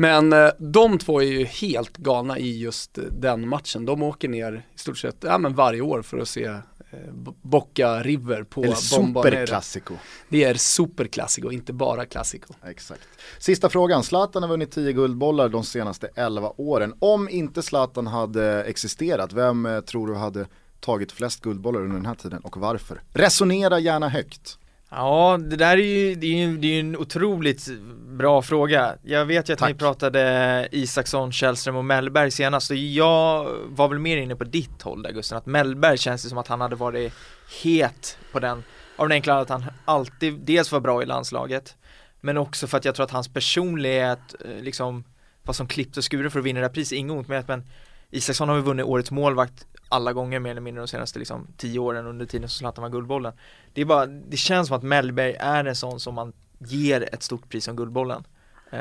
Men 0.00 0.32
eh, 0.32 0.48
de 0.58 0.98
två 0.98 1.22
är 1.22 1.26
ju 1.26 1.44
helt 1.44 1.96
galna 1.96 2.38
i 2.38 2.58
just 2.58 2.98
eh, 2.98 3.04
den 3.04 3.48
matchen. 3.48 3.84
De 3.84 4.02
åker 4.02 4.28
ner 4.28 4.66
i 4.74 4.78
stort 4.78 4.98
sett 4.98 5.16
ja, 5.20 5.38
men 5.38 5.54
varje 5.54 5.80
år 5.80 6.02
för 6.02 6.18
att 6.18 6.28
se 6.28 6.44
eh, 6.44 6.58
Bo- 7.12 7.34
Bocca 7.42 8.02
River 8.02 8.42
på 8.44 8.64
Eller 8.64 8.96
Bombonera. 8.98 9.32
superklassiko. 9.34 9.94
Det 10.28 10.44
är 10.44 10.54
superklassiko, 10.54 11.50
inte 11.52 11.72
bara 11.72 12.04
klassiko. 12.06 12.54
Exakt. 12.66 13.00
Sista 13.38 13.68
frågan, 13.68 14.02
Zlatan 14.02 14.42
har 14.42 14.50
vunnit 14.50 14.72
10 14.72 14.92
guldbollar 14.92 15.48
de 15.48 15.64
senaste 15.64 16.08
11 16.14 16.52
åren. 16.56 16.94
Om 16.98 17.28
inte 17.28 17.62
Zlatan 17.62 18.06
hade 18.06 18.62
existerat, 18.64 19.32
vem 19.32 19.82
tror 19.86 20.06
du 20.06 20.14
hade 20.14 20.46
tagit 20.80 21.12
flest 21.12 21.40
guldbollar 21.40 21.80
under 21.80 21.96
den 21.96 22.06
här 22.06 22.14
tiden 22.14 22.40
och 22.40 22.56
varför? 22.56 23.02
Resonera 23.12 23.78
gärna 23.78 24.08
högt. 24.08 24.58
Ja, 24.90 25.38
det 25.40 25.56
där 25.56 25.76
är 25.76 25.82
ju, 25.82 26.14
det 26.14 26.26
är 26.26 26.46
ju, 26.46 26.58
det 26.58 26.66
är 26.66 26.80
en 26.80 26.96
otroligt 26.96 27.68
bra 28.06 28.42
fråga 28.42 28.96
Jag 29.02 29.24
vet 29.26 29.48
ju 29.48 29.52
att 29.52 29.60
ni 29.60 29.66
Tack. 29.66 29.78
pratade 29.78 30.68
Isaksson, 30.72 31.32
Källström 31.32 31.76
och 31.76 31.84
Mellberg 31.84 32.30
senast 32.30 32.70
och 32.70 32.76
jag 32.76 33.56
var 33.66 33.88
väl 33.88 33.98
mer 33.98 34.16
inne 34.16 34.36
på 34.36 34.44
ditt 34.44 34.82
håll 34.82 35.02
där 35.02 35.12
Gusten, 35.12 35.38
att 35.38 35.46
Mellberg 35.46 35.98
känns 35.98 36.22
det 36.22 36.28
som 36.28 36.38
att 36.38 36.48
han 36.48 36.60
hade 36.60 36.76
varit 36.76 37.12
het 37.62 38.18
på 38.32 38.38
den 38.40 38.64
Av 38.96 39.08
den 39.08 39.16
enkla 39.16 39.40
att 39.40 39.48
han 39.48 39.64
alltid 39.84 40.40
dels 40.40 40.72
var 40.72 40.80
bra 40.80 41.02
i 41.02 41.06
landslaget 41.06 41.76
Men 42.20 42.36
också 42.36 42.66
för 42.66 42.78
att 42.78 42.84
jag 42.84 42.94
tror 42.94 43.04
att 43.04 43.10
hans 43.10 43.28
personlighet 43.28 44.34
eh, 44.44 44.62
liksom 44.62 45.04
var 45.42 45.54
som 45.54 45.66
klippt 45.68 45.96
och 45.96 46.12
skuren 46.12 46.30
för 46.30 46.38
att 46.38 46.44
vinna 46.44 46.60
det 46.60 46.66
här 46.66 46.72
priset, 46.72 46.98
inget 46.98 47.12
ont 47.12 47.28
med 47.28 47.44
men 47.48 47.64
Isaksson 48.10 48.48
har 48.48 48.56
ju 48.56 48.62
vunnit 48.62 48.86
årets 48.86 49.10
målvakt 49.10 49.66
alla 49.88 50.12
gånger 50.12 50.38
mer 50.38 50.50
eller 50.50 50.60
mindre 50.60 50.82
de 50.82 50.88
senaste 50.88 51.18
liksom 51.18 51.46
tio 51.56 51.78
åren 51.78 52.06
under 52.06 52.26
tiden 52.26 52.48
som 52.48 52.58
Zlatan 52.58 52.82
var 52.82 52.90
Guldbollen 52.90 53.32
Det 53.74 53.80
är 53.80 53.84
bara, 53.84 54.06
det 54.06 54.36
känns 54.36 54.68
som 54.68 54.76
att 54.76 54.82
Mellberg 54.82 55.36
är 55.40 55.64
en 55.64 55.76
sån 55.76 56.00
som 56.00 56.14
man 56.14 56.32
ger 56.58 57.08
ett 57.14 57.22
stort 57.22 57.48
pris 57.48 57.64
som 57.64 57.76
Guldbollen 57.76 58.24
eh, 58.70 58.80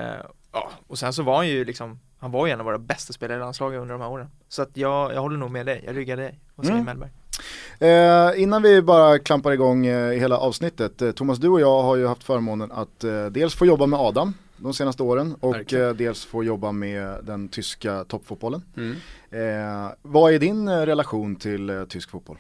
Ja, 0.52 0.72
och 0.88 1.00
sen 1.00 1.14
så 1.14 1.24
var 1.24 1.36
han 1.36 1.48
ju 1.48 1.66
liksom 1.66 2.00
Han 2.20 2.32
var 2.32 2.48
ju 2.48 2.54
en 2.54 2.60
av 2.60 2.66
våra 2.66 2.78
bästa 2.78 3.14
spelare 3.14 3.38
i 3.38 3.40
landslaget 3.40 3.82
under 3.82 3.94
de 3.94 4.02
här 4.02 4.10
åren 4.10 4.30
Så 4.50 4.62
att 4.62 4.78
jag, 4.78 5.14
jag 5.14 5.22
håller 5.22 5.38
nog 5.38 5.52
med 5.52 5.66
dig, 5.66 5.84
jag 5.86 5.98
ryggar 5.98 6.18
dig 6.18 6.40
och 6.56 6.66
säger 6.66 6.76
Mm. 6.80 6.86
Mellberg 6.86 7.10
Eh, 7.80 8.42
innan 8.42 8.62
vi 8.62 8.82
bara 8.82 9.20
klampar 9.20 9.52
igång 9.52 9.86
eh, 9.86 10.12
hela 10.12 10.38
avsnittet, 10.38 11.02
eh, 11.02 11.12
Thomas 11.12 11.38
du 11.38 11.50
och 11.50 11.62
jag 11.62 11.84
har 11.84 11.96
ju 11.96 12.08
haft 12.08 12.24
förmånen 12.24 12.72
att 12.72 13.04
eh, 13.04 13.26
dels 13.26 13.56
få 13.56 13.66
jobba 13.66 13.86
med 13.86 14.00
Adam 14.00 14.34
de 14.58 14.74
senaste 14.74 15.04
åren 15.04 15.36
och 15.40 15.74
eh, 15.74 15.94
dels 15.94 16.26
få 16.26 16.44
jobba 16.44 16.72
med 16.72 17.18
den 17.24 17.48
tyska 17.48 18.04
toppfotbollen. 18.04 18.64
Mm. 18.78 18.96
Eh, 19.32 19.92
vad 20.02 20.34
är 20.34 20.40
din 20.40 20.68
eh, 20.68 20.82
relation 20.82 21.36
till 21.36 21.70
eh, 21.70 21.86
tysk 21.86 22.10
fotboll? 22.10 22.38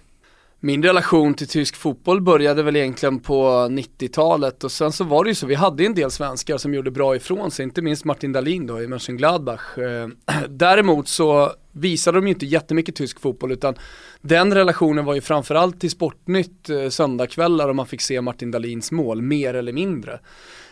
Min 0.60 0.84
relation 0.84 1.34
till 1.34 1.48
tysk 1.48 1.76
fotboll 1.76 2.22
började 2.22 2.64
väl 2.64 2.76
egentligen 2.76 3.20
på 3.20 3.44
90-talet 3.50 4.64
och 4.64 4.72
sen 4.72 4.92
så 4.92 5.04
var 5.04 5.24
det 5.24 5.30
ju 5.30 5.36
så, 5.36 5.48
vi 5.48 5.56
hade 5.56 5.86
en 5.86 5.94
del 5.94 6.12
svenskar 6.12 6.58
som 6.58 6.74
gjorde 6.74 6.92
bra 6.92 7.16
ifrån 7.16 7.52
sig, 7.52 7.64
inte 7.64 7.82
minst 7.82 8.06
Martin 8.06 8.32
Dahlin 8.34 8.68
då 8.68 8.82
i 8.82 8.88
Mönchengladbach. 8.88 9.78
Eh, 9.78 10.08
däremot 10.50 11.08
så 11.08 11.52
visade 11.72 12.18
de 12.18 12.28
ju 12.28 12.34
inte 12.34 12.46
jättemycket 12.46 12.96
tysk 12.96 13.20
fotboll 13.20 13.52
utan 13.52 13.76
den 14.22 14.54
relationen 14.54 15.06
var 15.06 15.16
ju 15.16 15.22
framförallt 15.22 15.82
till 15.82 15.92
Sportnytt 15.92 16.70
eh, 16.70 16.90
söndagkvällar 16.90 17.70
och 17.70 17.76
man 17.76 17.88
fick 17.88 18.02
se 18.02 18.22
Martin 18.22 18.52
Dahlins 18.52 18.92
mål, 18.92 19.22
mer 19.22 19.54
eller 19.54 19.74
mindre. 19.74 20.20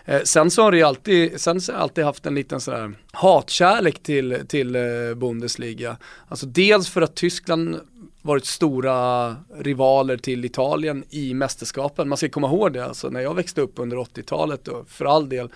Eh, 0.06 0.22
sen 0.22 0.52
så 0.52 0.62
har 0.62 0.72
det 0.72 0.78
ju 0.78 0.84
alltid, 0.84 1.42
sen 1.42 1.62
så 1.62 1.72
har 1.72 1.78
jag 1.78 1.84
alltid 1.84 2.04
haft 2.04 2.26
en 2.26 2.36
liten 2.36 2.62
sådär 2.62 2.94
hatkärlek 3.12 4.04
till, 4.04 4.38
till 4.48 4.78
Bundesliga. 5.16 5.98
Alltså 6.28 6.46
dels 6.46 6.90
för 6.90 7.02
att 7.02 7.16
Tyskland 7.16 7.80
varit 8.26 8.46
stora 8.46 9.36
rivaler 9.58 10.18
till 10.18 10.46
Italien 10.46 11.04
i 11.10 11.34
mästerskapen. 11.34 12.10
Man 12.10 12.18
ska 12.18 12.30
komma 12.30 12.48
ihåg 12.48 12.74
det, 12.74 12.86
alltså 12.86 13.10
när 13.10 13.20
jag 13.20 13.34
växte 13.34 13.62
upp 13.62 13.80
under 13.80 13.98
80-talet 13.98 14.68
och 14.68 14.90
för 14.90 15.06
all 15.06 15.30
del 15.30 15.50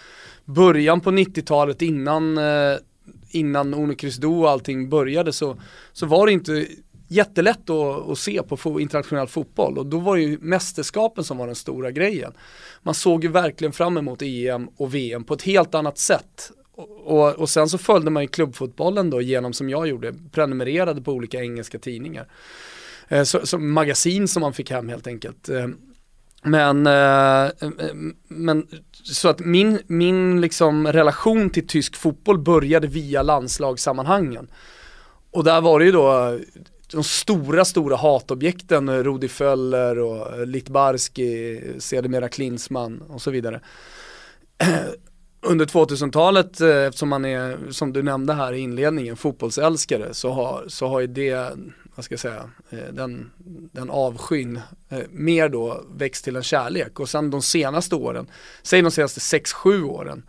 början 0.45 1.01
på 1.01 1.11
90-talet 1.11 1.81
innan, 1.81 2.37
eh, 2.37 2.77
innan 3.29 3.73
Uno 3.73 3.95
Kryssdo 3.95 4.41
och 4.41 4.49
allting 4.49 4.89
började 4.89 5.33
så, 5.33 5.57
så 5.93 6.05
var 6.05 6.25
det 6.25 6.31
inte 6.31 6.67
jättelätt 7.07 7.69
att, 7.69 8.09
att 8.09 8.17
se 8.17 8.41
på 8.43 8.79
internationell 8.79 9.27
fotboll 9.27 9.77
och 9.77 9.85
då 9.85 9.99
var 9.99 10.15
det 10.15 10.21
ju 10.21 10.37
mästerskapen 10.41 11.23
som 11.23 11.37
var 11.37 11.45
den 11.45 11.55
stora 11.55 11.91
grejen. 11.91 12.33
Man 12.83 12.93
såg 12.93 13.23
ju 13.23 13.29
verkligen 13.29 13.71
fram 13.71 13.97
emot 13.97 14.21
EM 14.21 14.69
och 14.77 14.95
VM 14.95 15.23
på 15.23 15.33
ett 15.33 15.41
helt 15.41 15.75
annat 15.75 15.97
sätt. 15.97 16.51
Och, 17.03 17.35
och, 17.35 17.49
sen 17.49 17.69
så 17.69 17.77
följde 17.77 18.11
man 18.11 18.23
ju 18.23 18.27
klubbfotbollen 18.27 19.09
då 19.09 19.21
genom 19.21 19.53
som 19.53 19.69
jag 19.69 19.87
gjorde, 19.87 20.13
prenumererade 20.31 21.01
på 21.01 21.11
olika 21.11 21.41
engelska 21.41 21.79
tidningar. 21.79 22.27
Eh, 23.07 23.23
så, 23.23 23.45
som 23.45 23.71
magasin 23.71 24.27
som 24.27 24.41
man 24.41 24.53
fick 24.53 24.71
hem 24.71 24.89
helt 24.89 25.07
enkelt. 25.07 25.49
Eh, 25.49 25.67
men, 26.43 26.87
eh, 26.87 27.51
men 28.27 28.67
så 29.03 29.29
att 29.29 29.39
min, 29.39 29.79
min 29.87 30.41
liksom 30.41 30.87
relation 30.87 31.49
till 31.49 31.67
tysk 31.67 31.95
fotboll 31.95 32.39
började 32.39 32.87
via 32.87 33.21
landslagssammanhangen. 33.21 34.51
Och 35.31 35.43
där 35.43 35.61
var 35.61 35.79
det 35.79 35.85
ju 35.85 35.91
då 35.91 36.27
eh, 36.27 36.39
de 36.91 37.03
stora, 37.03 37.65
stora 37.65 37.95
hatobjekten, 37.95 38.89
eh, 38.89 39.03
Rudi 39.03 39.27
Föller 39.27 39.99
och 39.99 40.39
eh, 40.39 40.45
Litbarski, 40.45 41.61
sedermera 41.79 42.29
Klinsmann 42.29 43.01
och 43.01 43.21
så 43.21 43.31
vidare. 43.31 43.61
Under 45.41 45.65
2000-talet, 45.65 46.61
eh, 46.61 46.69
eftersom 46.69 47.09
man 47.09 47.25
är, 47.25 47.71
som 47.71 47.93
du 47.93 48.03
nämnde 48.03 48.33
här 48.33 48.53
i 48.53 48.59
inledningen, 48.59 49.17
fotbollsälskare, 49.17 50.13
så 50.13 50.31
har, 50.31 50.63
så 50.67 50.87
har 50.87 50.99
ju 50.99 51.07
det, 51.07 51.51
vad 51.95 52.05
ska 52.05 52.13
jag 52.13 52.19
säga, 52.19 52.49
eh, 52.69 52.93
den, 52.93 53.31
den 53.71 53.89
avskyn 53.89 54.59
eh, 54.89 54.99
mer 55.09 55.49
då 55.49 55.83
växt 55.95 56.23
till 56.23 56.35
en 56.35 56.43
kärlek. 56.43 56.99
Och 56.99 57.09
sen 57.09 57.31
de 57.31 57.41
senaste 57.41 57.95
åren, 57.95 58.27
säg 58.63 58.81
de 58.81 58.91
senaste 58.91 59.19
6-7 59.19 59.83
åren, 59.83 60.23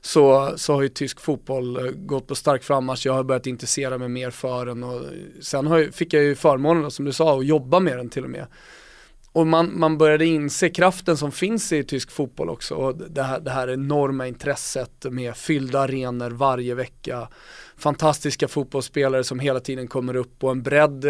så, 0.00 0.52
så 0.56 0.74
har 0.74 0.82
ju 0.82 0.88
tysk 0.88 1.20
fotboll 1.20 1.92
gått 1.96 2.26
på 2.26 2.34
stark 2.34 2.62
frammarsch. 2.62 3.06
Jag 3.06 3.12
har 3.12 3.24
börjat 3.24 3.46
intressera 3.46 3.98
mig 3.98 4.08
mer 4.08 4.30
för 4.30 4.66
den 4.66 4.84
och 4.84 5.02
sen 5.40 5.66
har 5.66 5.78
jag, 5.78 5.94
fick 5.94 6.12
jag 6.12 6.22
ju 6.22 6.34
förmånen, 6.34 6.90
som 6.90 7.04
du 7.04 7.12
sa, 7.12 7.38
att 7.38 7.46
jobba 7.46 7.80
med 7.80 7.96
den 7.98 8.10
till 8.10 8.24
och 8.24 8.30
med. 8.30 8.46
Och 9.32 9.46
man, 9.46 9.78
man 9.78 9.98
började 9.98 10.26
inse 10.26 10.68
kraften 10.68 11.16
som 11.16 11.32
finns 11.32 11.72
i 11.72 11.84
tysk 11.84 12.10
fotboll 12.10 12.48
också. 12.48 12.74
Och 12.74 12.96
det, 12.96 13.22
här, 13.22 13.40
det 13.40 13.50
här 13.50 13.70
enorma 13.70 14.26
intresset 14.26 15.04
med 15.10 15.36
fyllda 15.36 15.80
arenor 15.80 16.30
varje 16.30 16.74
vecka. 16.74 17.28
Fantastiska 17.76 18.48
fotbollsspelare 18.48 19.24
som 19.24 19.40
hela 19.40 19.60
tiden 19.60 19.88
kommer 19.88 20.16
upp 20.16 20.44
och 20.44 20.50
en 20.50 20.62
bredd. 20.62 21.04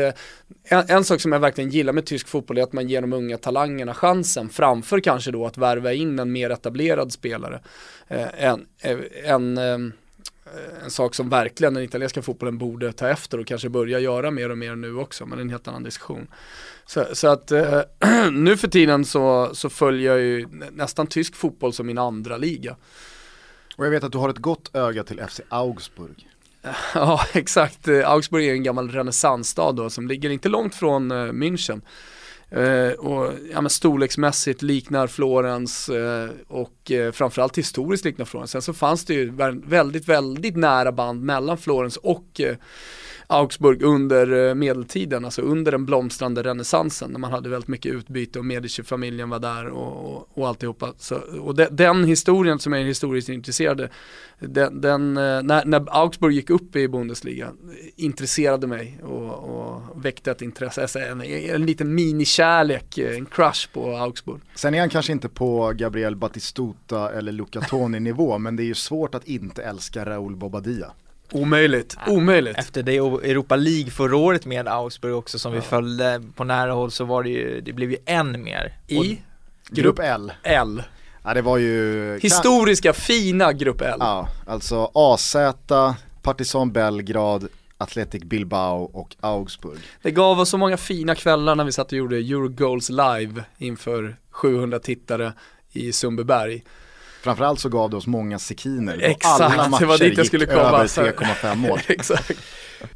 En, 0.65 0.85
en, 0.89 1.05
sak 1.05 1.21
som 1.21 1.33
jag 1.33 1.41
verkligen 1.41 1.71
gillar 1.71 1.93
med 1.93 2.07
tysk 2.07 2.29
fotboll 2.29 2.59
är 2.59 2.63
att 2.63 2.73
man 2.73 2.89
ger 2.89 3.01
de 3.01 3.13
unga 3.13 3.39
talangerna 3.39 3.95
chansen 3.95 4.49
framför 4.49 5.01
kanske 5.01 5.31
då 5.31 5.47
att 5.47 5.59
värva 5.59 5.93
in 5.93 6.19
en 6.19 6.33
mer 6.33 6.51
etablerad 6.51 7.13
spelare. 7.13 7.61
Eh, 8.09 8.45
en, 8.45 8.67
eh, 8.83 8.99
en, 9.25 9.59
en 9.59 9.93
en 10.85 10.91
sak 10.91 11.15
som 11.15 11.29
verkligen 11.29 11.75
den 11.75 11.83
italienska 11.83 12.23
fotbollen 12.23 12.59
borde 12.59 12.93
ta 12.93 13.09
efter 13.09 13.41
och 13.41 13.47
kanske 13.47 13.69
börja 13.69 13.99
göra 13.99 14.31
mer 14.31 14.51
och 14.51 14.59
mer 14.59 14.77
nu 14.77 14.97
också, 14.97 15.27
men 15.27 15.39
det 15.39 15.43
är 15.43 15.45
en 15.45 15.51
helt 15.51 15.69
annan 15.69 15.83
diskussion. 15.83 16.27
Så, 16.89 17.07
så 17.13 17.29
att 17.29 17.53
eh, 17.53 17.81
nu 18.33 18.57
för 18.57 18.69
tiden 18.69 19.05
så, 19.05 19.51
så 19.53 19.71
följer 19.71 20.11
jag 20.11 20.21
ju 20.21 20.49
nästan 20.73 21.07
tysk 21.07 21.37
fotboll 21.37 21.73
som 21.73 21.87
min 21.87 21.99
andra 21.99 22.37
liga. 22.37 22.77
Och 23.77 23.87
jag 23.87 23.91
vet 23.91 24.05
att 24.05 24.13
du 24.13 24.19
har 24.19 24.29
ett 24.29 24.39
gott 24.39 24.77
öga 24.77 25.05
till 25.05 25.23
FC 25.29 25.41
Augsburg. 25.49 26.29
ja, 26.95 27.21
exakt. 27.33 27.89
Augsburg 27.89 28.47
är 28.47 28.53
en 28.53 28.63
gammal 28.63 28.91
renässansstad 28.91 29.73
då 29.73 29.91
som 29.91 30.09
ligger 30.09 30.31
inte 30.31 30.49
långt 30.49 30.75
från 30.75 31.13
uh, 31.13 31.33
München. 31.33 31.81
Uh, 32.57 32.93
och 32.93 33.33
ja, 33.53 33.61
men 33.61 33.71
storleksmässigt 33.71 34.63
liknar 34.63 35.07
Florens 35.07 35.89
uh, 35.89 36.31
och 36.49 36.91
uh, 36.91 37.13
framförallt 37.13 37.59
historiskt 37.59 38.05
liknar 38.05 38.25
Florens. 38.25 38.51
Sen 38.51 38.63
så 38.63 38.73
fanns 38.73 39.05
det 39.05 39.15
ju 39.15 39.31
väldigt, 39.65 40.09
väldigt 40.09 40.57
nära 40.57 40.93
band 40.93 41.23
mellan 41.23 41.59
Florens 41.59 41.97
och 41.97 42.41
Augsburg 43.31 43.83
under 43.83 44.49
eh, 44.49 44.55
medeltiden, 44.55 45.25
alltså 45.25 45.43
under 45.43 45.73
den 45.73 45.87
blomstrande 45.87 46.43
renässansen 46.43 47.11
när 47.11 47.19
man 47.19 47.33
hade 47.33 47.49
väldigt 47.49 47.69
mycket 47.69 47.93
utbyte 47.93 48.39
och 48.39 48.45
Medici-familjen 48.45 49.31
var 49.31 49.39
där 49.39 49.67
och, 49.67 50.15
och, 50.15 50.29
och 50.35 50.49
alltihopa. 50.49 50.93
Så, 50.99 51.17
och 51.41 51.55
de, 51.55 51.67
den 51.71 52.05
historien 52.05 52.59
som 52.59 52.73
jag 52.73 52.83
är 52.83 52.87
historiskt 52.87 53.29
intresserad 53.29 53.89
den, 54.39 54.81
den, 54.81 55.17
eh, 55.17 55.43
när, 55.43 55.65
när 55.65 55.85
Augsburg 55.89 56.35
gick 56.35 56.51
upp 56.51 56.77
i 56.77 56.89
Bundesliga 56.89 57.53
intresserade 57.97 58.67
mig 58.67 58.99
och, 59.03 59.33
och 59.33 60.05
väckte 60.05 60.31
ett 60.31 60.43
intresse, 60.43 60.83
alltså 60.83 60.99
en, 60.99 61.23
en 61.23 61.67
liten 61.67 61.95
minikärlek, 61.95 62.99
eh, 62.99 63.17
en 63.17 63.27
crush 63.27 63.73
på 63.73 63.97
Augsburg. 63.97 64.41
Sen 64.55 64.75
är 64.75 64.81
han 64.81 64.89
kanske 64.89 65.13
inte 65.13 65.29
på 65.29 65.73
Gabriel 65.77 66.17
Batistuta 66.17 67.13
eller 67.13 67.33
Luca 67.33 67.61
Toni 67.61 68.01
nivå 68.01 68.39
men 68.39 68.57
det 68.57 68.63
är 68.63 68.65
ju 68.65 68.75
svårt 68.75 69.15
att 69.15 69.29
inte 69.29 69.63
älska 69.63 70.07
Raúl 70.07 70.37
Bobadilla. 70.37 70.93
Omöjligt, 71.33 71.97
omöjligt. 72.07 72.59
Efter 72.59 72.83
det 72.83 72.97
Europa 72.97 73.57
League 73.57 73.91
förra 73.91 74.17
året 74.17 74.47
med 74.47 74.69
Augsburg 74.69 75.15
också 75.15 75.39
som 75.39 75.55
ja. 75.55 75.61
vi 75.61 75.67
följde 75.67 76.23
på 76.37 76.45
nära 76.45 76.73
håll 76.73 76.91
så 76.91 77.05
var 77.05 77.23
det 77.23 77.31
ju, 77.31 77.61
det 77.61 77.73
blev 77.73 77.91
ju 77.91 77.97
än 78.07 78.45
mer. 78.45 78.73
I? 78.87 79.19
Grupp 79.71 79.99
L. 79.99 80.33
L. 80.43 80.83
Ja 81.25 81.35
det 81.35 81.43
var 81.43 81.59
ju 81.59 82.19
Historiska 82.19 82.93
fina 82.93 83.53
Grupp 83.53 83.81
L. 83.81 83.97
Ja, 83.99 84.29
alltså 84.47 84.91
AZ, 84.95 85.37
Partizan 86.23 86.73
Belgrad, 86.73 87.49
Athletic 87.79 88.25
Bilbao 88.25 88.91
och 88.93 89.17
Augsburg. 89.21 89.79
Det 90.03 90.11
gav 90.11 90.41
oss 90.41 90.49
så 90.49 90.59
många 90.59 90.77
fina 90.77 91.15
kvällar 91.15 91.55
när 91.55 91.65
vi 91.65 91.73
satt 91.73 91.93
och 91.93 91.99
gjorde 91.99 92.17
Eurogoals 92.17 92.91
live 92.91 93.45
inför 93.59 94.17
700 94.31 94.79
tittare 94.79 95.33
i 95.73 95.93
Sundbyberg. 95.93 96.63
Framförallt 97.23 97.61
så 97.61 97.69
gav 97.69 97.91
det 97.91 97.97
oss 97.97 98.07
många 98.07 98.39
sekiner 98.39 98.99
Exakt, 99.03 99.41
alla 99.41 99.69
matcher 99.69 99.81
det 99.81 99.87
var 99.87 99.99
dit 99.99 100.19
jag 100.19 100.27
skulle 100.27 100.47
komma. 100.47 100.61
över 100.61 100.87
3,5 100.87 101.55
mål. 101.55 101.79
Exakt. 101.87 102.39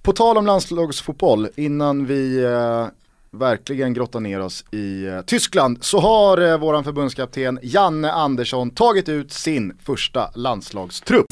På 0.02 0.12
tal 0.12 0.38
om 0.38 0.46
landslagsfotboll, 0.46 1.48
innan 1.56 2.06
vi 2.06 2.44
eh, 2.44 2.86
verkligen 3.30 3.94
grottar 3.94 4.20
ner 4.20 4.40
oss 4.40 4.64
i 4.70 5.06
eh, 5.06 5.20
Tyskland 5.20 5.84
så 5.84 6.00
har 6.00 6.38
eh, 6.50 6.58
våran 6.58 6.84
förbundskapten 6.84 7.58
Janne 7.62 8.12
Andersson 8.12 8.70
tagit 8.70 9.08
ut 9.08 9.32
sin 9.32 9.78
första 9.84 10.30
landslagstrupp. 10.34 11.26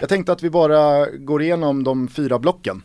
Jag 0.00 0.08
tänkte 0.08 0.32
att 0.32 0.42
vi 0.42 0.50
bara 0.50 1.06
går 1.06 1.42
igenom 1.42 1.84
de 1.84 2.08
fyra 2.08 2.38
blocken. 2.38 2.82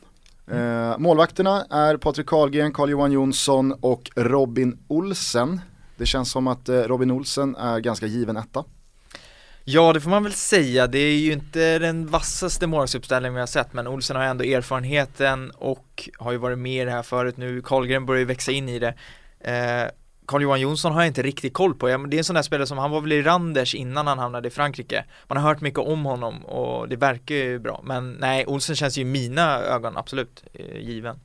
Eh, 0.51 0.97
målvakterna 0.97 1.65
är 1.69 1.97
Patrik 1.97 2.27
Karlgren, 2.27 2.73
Carl-Johan 2.73 3.12
Jonsson 3.12 3.71
och 3.82 4.12
Robin 4.15 4.77
Olsen. 4.88 5.62
Det 5.99 6.05
känns 6.05 6.31
som 6.31 6.47
att 6.47 6.69
eh, 6.69 6.75
Robin 6.75 7.12
Olsen 7.12 7.55
är 7.55 7.79
ganska 7.79 8.05
given 8.05 8.38
etta. 8.38 8.63
Ja 9.63 9.93
det 9.93 10.01
får 10.01 10.09
man 10.09 10.23
väl 10.23 10.33
säga, 10.33 10.88
det 10.88 10.99
är 10.99 11.17
ju 11.17 11.31
inte 11.31 11.79
den 11.79 12.07
vassaste 12.07 12.67
målvaktsuppställningen 12.67 13.33
vi 13.33 13.39
har 13.39 13.47
sett 13.47 13.73
men 13.73 13.88
Olsen 13.88 14.15
har 14.15 14.23
ändå 14.23 14.43
erfarenheten 14.43 15.51
och 15.51 16.09
har 16.17 16.31
ju 16.31 16.38
varit 16.38 16.57
med 16.57 16.81
i 16.81 16.85
det 16.85 16.91
här 16.91 17.03
förut. 17.03 17.38
Nu, 17.38 17.62
Karlgren 17.62 18.05
börjar 18.05 18.19
ju 18.19 18.25
växa 18.25 18.51
in 18.51 18.69
i 18.69 18.79
det. 18.79 18.93
Eh, 19.39 19.91
Carl-Johan 20.25 20.62
Jonsson 20.62 20.91
har 20.91 21.01
jag 21.01 21.07
inte 21.07 21.21
riktigt 21.21 21.53
koll 21.53 21.75
på, 21.75 21.88
det 21.88 21.93
är 21.93 22.17
en 22.17 22.23
sån 22.23 22.35
där 22.35 22.41
spelare 22.41 22.67
som, 22.67 22.77
han 22.77 22.91
var 22.91 23.01
väl 23.01 23.12
i 23.12 23.21
Randers 23.21 23.75
innan 23.75 24.07
han 24.07 24.19
hamnade 24.19 24.47
i 24.47 24.51
Frankrike. 24.51 25.05
Man 25.27 25.38
har 25.38 25.49
hört 25.49 25.62
mycket 25.62 25.79
om 25.79 26.05
honom 26.05 26.45
och 26.45 26.89
det 26.89 26.95
verkar 26.95 27.35
ju 27.35 27.59
bra, 27.59 27.81
men 27.83 28.13
nej, 28.13 28.45
Olsen 28.47 28.75
känns 28.75 28.97
ju 28.97 29.01
i 29.01 29.05
mina 29.05 29.59
ögon 29.59 29.97
absolut 29.97 30.43
eh, 30.53 30.77
given. 30.77 31.19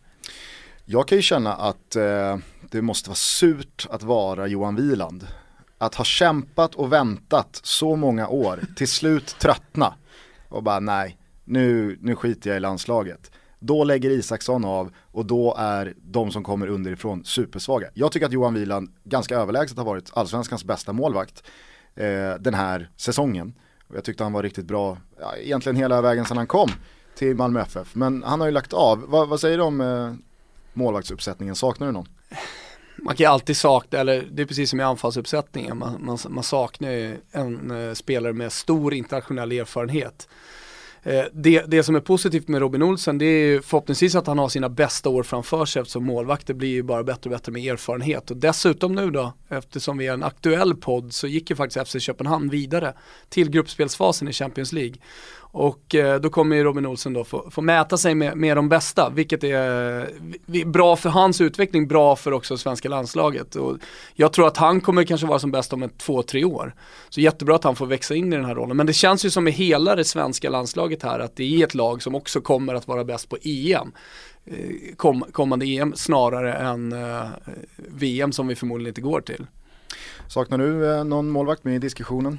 Jag 0.86 1.08
kan 1.08 1.18
ju 1.18 1.22
känna 1.22 1.54
att 1.54 1.96
eh, 1.96 2.38
det 2.70 2.82
måste 2.82 3.10
vara 3.10 3.16
surt 3.16 3.86
att 3.90 4.02
vara 4.02 4.46
Johan 4.46 4.76
Wieland. 4.76 5.26
Att 5.78 5.94
ha 5.94 6.04
kämpat 6.04 6.74
och 6.74 6.92
väntat 6.92 7.60
så 7.62 7.96
många 7.96 8.28
år, 8.28 8.60
till 8.76 8.88
slut 8.88 9.36
tröttna 9.38 9.94
och 10.48 10.62
bara 10.62 10.80
nej, 10.80 11.18
nu, 11.44 11.98
nu 12.00 12.16
skiter 12.16 12.50
jag 12.50 12.56
i 12.56 12.60
landslaget. 12.60 13.30
Då 13.58 13.84
lägger 13.84 14.10
Isaksson 14.10 14.64
av 14.64 14.92
och 15.12 15.26
då 15.26 15.54
är 15.58 15.94
de 15.96 16.30
som 16.30 16.44
kommer 16.44 16.66
underifrån 16.66 17.24
supersvaga. 17.24 17.88
Jag 17.94 18.12
tycker 18.12 18.26
att 18.26 18.32
Johan 18.32 18.54
Wieland 18.54 18.88
ganska 19.04 19.36
överlägset 19.36 19.78
har 19.78 19.84
varit 19.84 20.10
allsvenskans 20.12 20.64
bästa 20.64 20.92
målvakt 20.92 21.42
eh, 21.94 22.34
den 22.40 22.54
här 22.54 22.90
säsongen. 22.96 23.54
Och 23.88 23.96
jag 23.96 24.04
tyckte 24.04 24.22
han 24.22 24.32
var 24.32 24.42
riktigt 24.42 24.66
bra, 24.66 24.98
ja, 25.20 25.36
egentligen 25.36 25.76
hela 25.76 26.02
vägen 26.02 26.24
sedan 26.24 26.36
han 26.36 26.46
kom 26.46 26.70
till 27.14 27.36
Malmö 27.36 27.60
FF. 27.60 27.94
Men 27.94 28.22
han 28.22 28.40
har 28.40 28.46
ju 28.46 28.52
lagt 28.52 28.72
av. 28.72 29.00
Va, 29.10 29.24
vad 29.24 29.40
säger 29.40 29.58
du 29.58 29.64
om 29.64 29.80
eh, 29.80 30.12
målvaktsuppsättningen, 30.74 31.56
saknar 31.56 31.87
du 31.87 31.92
någon? 31.92 32.08
man 32.96 33.16
kan 33.16 33.24
ju 33.24 33.30
alltid 33.30 33.56
sakna, 33.56 33.98
eller 33.98 34.24
det 34.32 34.42
är 34.42 34.46
precis 34.46 34.70
som 34.70 34.80
i 34.80 34.82
anfallsuppsättningen, 34.82 35.78
man, 35.78 36.04
man, 36.04 36.18
man 36.28 36.44
saknar 36.44 36.90
ju 36.90 37.16
en 37.32 37.70
eh, 37.70 37.94
spelare 37.94 38.32
med 38.32 38.52
stor 38.52 38.94
internationell 38.94 39.52
erfarenhet. 39.52 40.28
Eh, 41.02 41.24
det, 41.32 41.64
det 41.66 41.82
som 41.82 41.94
är 41.94 42.00
positivt 42.00 42.48
med 42.48 42.60
Robin 42.60 42.82
Olsen 42.82 43.18
det 43.18 43.24
är 43.24 43.46
ju 43.46 43.62
förhoppningsvis 43.62 44.14
att 44.14 44.26
han 44.26 44.38
har 44.38 44.48
sina 44.48 44.68
bästa 44.68 45.08
år 45.08 45.22
framför 45.22 45.64
sig 45.64 45.80
eftersom 45.80 46.04
målvakter 46.04 46.54
blir 46.54 46.68
ju 46.68 46.82
bara 46.82 47.04
bättre 47.04 47.30
och 47.30 47.37
bättre 47.37 47.52
med 47.52 47.72
erfarenhet. 47.72 48.30
Och 48.30 48.37
dessutom 48.37 48.94
nu 48.94 49.10
då, 49.10 49.32
eftersom 49.48 49.98
vi 49.98 50.06
är 50.06 50.12
en 50.12 50.22
aktuell 50.22 50.74
podd 50.74 51.12
så 51.12 51.26
gick 51.26 51.50
ju 51.50 51.56
faktiskt 51.56 51.88
FC 51.88 51.96
Köpenhamn 52.00 52.48
vidare 52.48 52.94
till 53.28 53.50
gruppspelsfasen 53.50 54.28
i 54.28 54.32
Champions 54.32 54.72
League. 54.72 54.94
Och 55.56 55.94
eh, 55.94 56.20
då 56.20 56.30
kommer 56.30 56.56
ju 56.56 56.64
Robin 56.64 56.86
Olsen 56.86 57.12
då 57.12 57.24
få, 57.24 57.50
få 57.50 57.62
mäta 57.62 57.96
sig 57.96 58.14
med, 58.14 58.36
med 58.36 58.56
de 58.56 58.68
bästa, 58.68 59.10
vilket 59.10 59.44
är 59.44 60.64
bra 60.64 60.96
för 60.96 61.08
hans 61.08 61.40
utveckling, 61.40 61.88
bra 61.88 62.16
för 62.16 62.32
också 62.32 62.56
svenska 62.56 62.88
landslaget. 62.88 63.56
Och 63.56 63.76
jag 64.14 64.32
tror 64.32 64.46
att 64.46 64.56
han 64.56 64.80
kommer 64.80 65.04
kanske 65.04 65.26
vara 65.26 65.38
som 65.38 65.50
bäst 65.50 65.72
om 65.72 65.82
ett 65.82 65.98
två, 65.98 66.22
tre 66.22 66.44
år. 66.44 66.74
Så 67.08 67.20
jättebra 67.20 67.54
att 67.54 67.64
han 67.64 67.76
får 67.76 67.86
växa 67.86 68.14
in 68.14 68.32
i 68.32 68.36
den 68.36 68.44
här 68.44 68.54
rollen. 68.54 68.76
Men 68.76 68.86
det 68.86 68.92
känns 68.92 69.24
ju 69.24 69.30
som 69.30 69.48
i 69.48 69.50
hela 69.50 69.96
det 69.96 70.04
svenska 70.04 70.50
landslaget 70.50 71.02
här 71.02 71.18
att 71.18 71.36
det 71.36 71.44
är 71.44 71.64
ett 71.64 71.74
lag 71.74 72.02
som 72.02 72.14
också 72.14 72.40
kommer 72.40 72.74
att 72.74 72.88
vara 72.88 73.04
bäst 73.04 73.28
på 73.28 73.36
EM. 73.42 73.92
Eh, 74.44 74.56
kom, 74.96 75.24
kommande 75.32 75.66
EM 75.66 75.92
snarare 75.96 76.54
än 76.54 76.92
eh, 76.92 77.26
VM 77.76 78.32
som 78.32 78.46
vi 78.46 78.54
förmodligen 78.54 78.90
inte 78.90 79.00
går 79.00 79.20
till. 79.20 79.46
Saknar 80.28 80.58
du 80.58 80.94
eh, 80.94 81.04
någon 81.04 81.30
målvakt 81.30 81.64
med 81.64 81.74
i 81.74 81.78
diskussionen? 81.78 82.38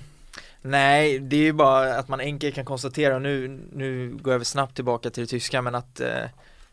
Nej, 0.68 1.20
det 1.20 1.36
är 1.36 1.42
ju 1.42 1.54
bara 1.54 1.96
att 1.96 2.08
man 2.08 2.20
enkelt 2.20 2.56
kan 2.56 2.66
konstatera, 2.66 3.16
och 3.16 3.22
nu, 3.22 3.48
nu 3.72 4.18
går 4.22 4.34
jag 4.34 4.46
snabbt 4.46 4.76
tillbaka 4.76 5.10
till 5.10 5.24
det 5.24 5.28
tyska, 5.28 5.62
men 5.62 5.76
att 5.76 6.00
eh, 6.00 6.24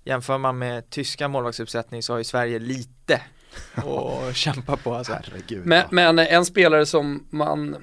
jämför 0.05 0.38
man 0.38 0.59
med 0.59 0.90
tyska 0.90 1.28
målvaktsuppsättning 1.28 2.02
så 2.02 2.12
har 2.12 2.18
ju 2.18 2.24
Sverige 2.24 2.59
lite 2.59 3.20
att 3.74 4.37
kämpa 4.37 4.76
på 4.76 4.94
alltså. 4.94 5.12
Herregud, 5.12 5.66
men, 5.66 5.85
men 5.90 6.18
en 6.18 6.44
spelare 6.44 6.87
som 6.87 7.26
man 7.31 7.76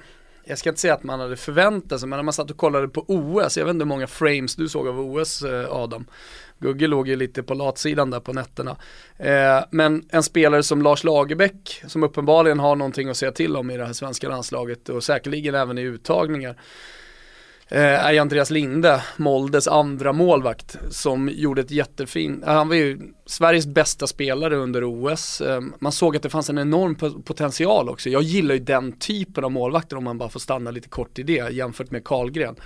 jag 0.44 0.58
ska 0.58 0.68
inte 0.68 0.80
säga 0.80 0.94
att 0.94 1.02
man 1.02 1.20
hade 1.20 1.36
förväntat 1.36 2.00
sig, 2.00 2.08
men 2.08 2.16
när 2.16 2.24
man 2.24 2.32
satt 2.32 2.50
och 2.50 2.56
kollade 2.56 2.88
på 2.88 3.04
OS, 3.08 3.56
jag 3.56 3.64
vet 3.64 3.74
inte 3.74 3.82
hur 3.82 3.88
många 3.88 4.06
frames 4.06 4.56
du 4.56 4.68
såg 4.68 4.88
av 4.88 5.00
OS 5.00 5.42
eh, 5.42 5.72
Adam. 5.72 6.06
Gugge 6.60 6.86
låg 6.86 7.08
ju 7.08 7.16
lite 7.16 7.42
på 7.42 7.54
latsidan 7.54 8.10
där 8.10 8.20
på 8.20 8.32
nätterna. 8.32 8.76
Eh, 9.16 9.64
men 9.70 10.04
en 10.08 10.22
spelare 10.22 10.62
som 10.62 10.82
Lars 10.82 11.04
Lagerbäck, 11.04 11.82
som 11.86 12.02
uppenbarligen 12.02 12.58
har 12.58 12.76
någonting 12.76 13.08
att 13.08 13.16
säga 13.16 13.32
till 13.32 13.56
om 13.56 13.70
i 13.70 13.76
det 13.76 13.86
här 13.86 13.92
svenska 13.92 14.28
landslaget 14.28 14.88
och 14.88 15.04
säkerligen 15.04 15.54
även 15.54 15.78
i 15.78 15.82
uttagningar. 15.82 16.56
eh, 17.68 18.06
är 18.06 18.20
Andreas 18.20 18.50
Linde, 18.50 19.02
Moldes 19.16 19.68
andra 19.68 20.12
målvakt, 20.12 20.78
som 20.90 21.28
gjorde 21.32 21.60
ett 21.60 21.70
jättefint, 21.70 22.44
eh, 22.44 22.52
han 22.52 22.68
var 22.68 22.76
ju 22.76 22.98
Sveriges 23.26 23.66
bästa 23.66 24.06
spelare 24.06 24.56
under 24.56 24.84
OS. 24.84 25.40
Eh, 25.40 25.60
man 25.78 25.92
såg 25.92 26.16
att 26.16 26.22
det 26.22 26.30
fanns 26.30 26.50
en 26.50 26.58
enorm 26.58 26.94
potential 27.24 27.88
också. 27.88 28.10
Jag 28.10 28.22
gillar 28.22 28.54
ju 28.54 28.60
den 28.60 28.92
typen 28.92 29.44
av 29.44 29.50
målvakter 29.50 29.96
om 29.96 30.04
man 30.04 30.18
bara 30.18 30.28
får 30.28 30.40
stanna 30.40 30.70
lite 30.70 30.88
kort 30.88 31.18
i 31.18 31.22
det 31.22 31.52
jämfört 31.52 31.90
med 31.90 32.04
Karlgren. 32.04 32.56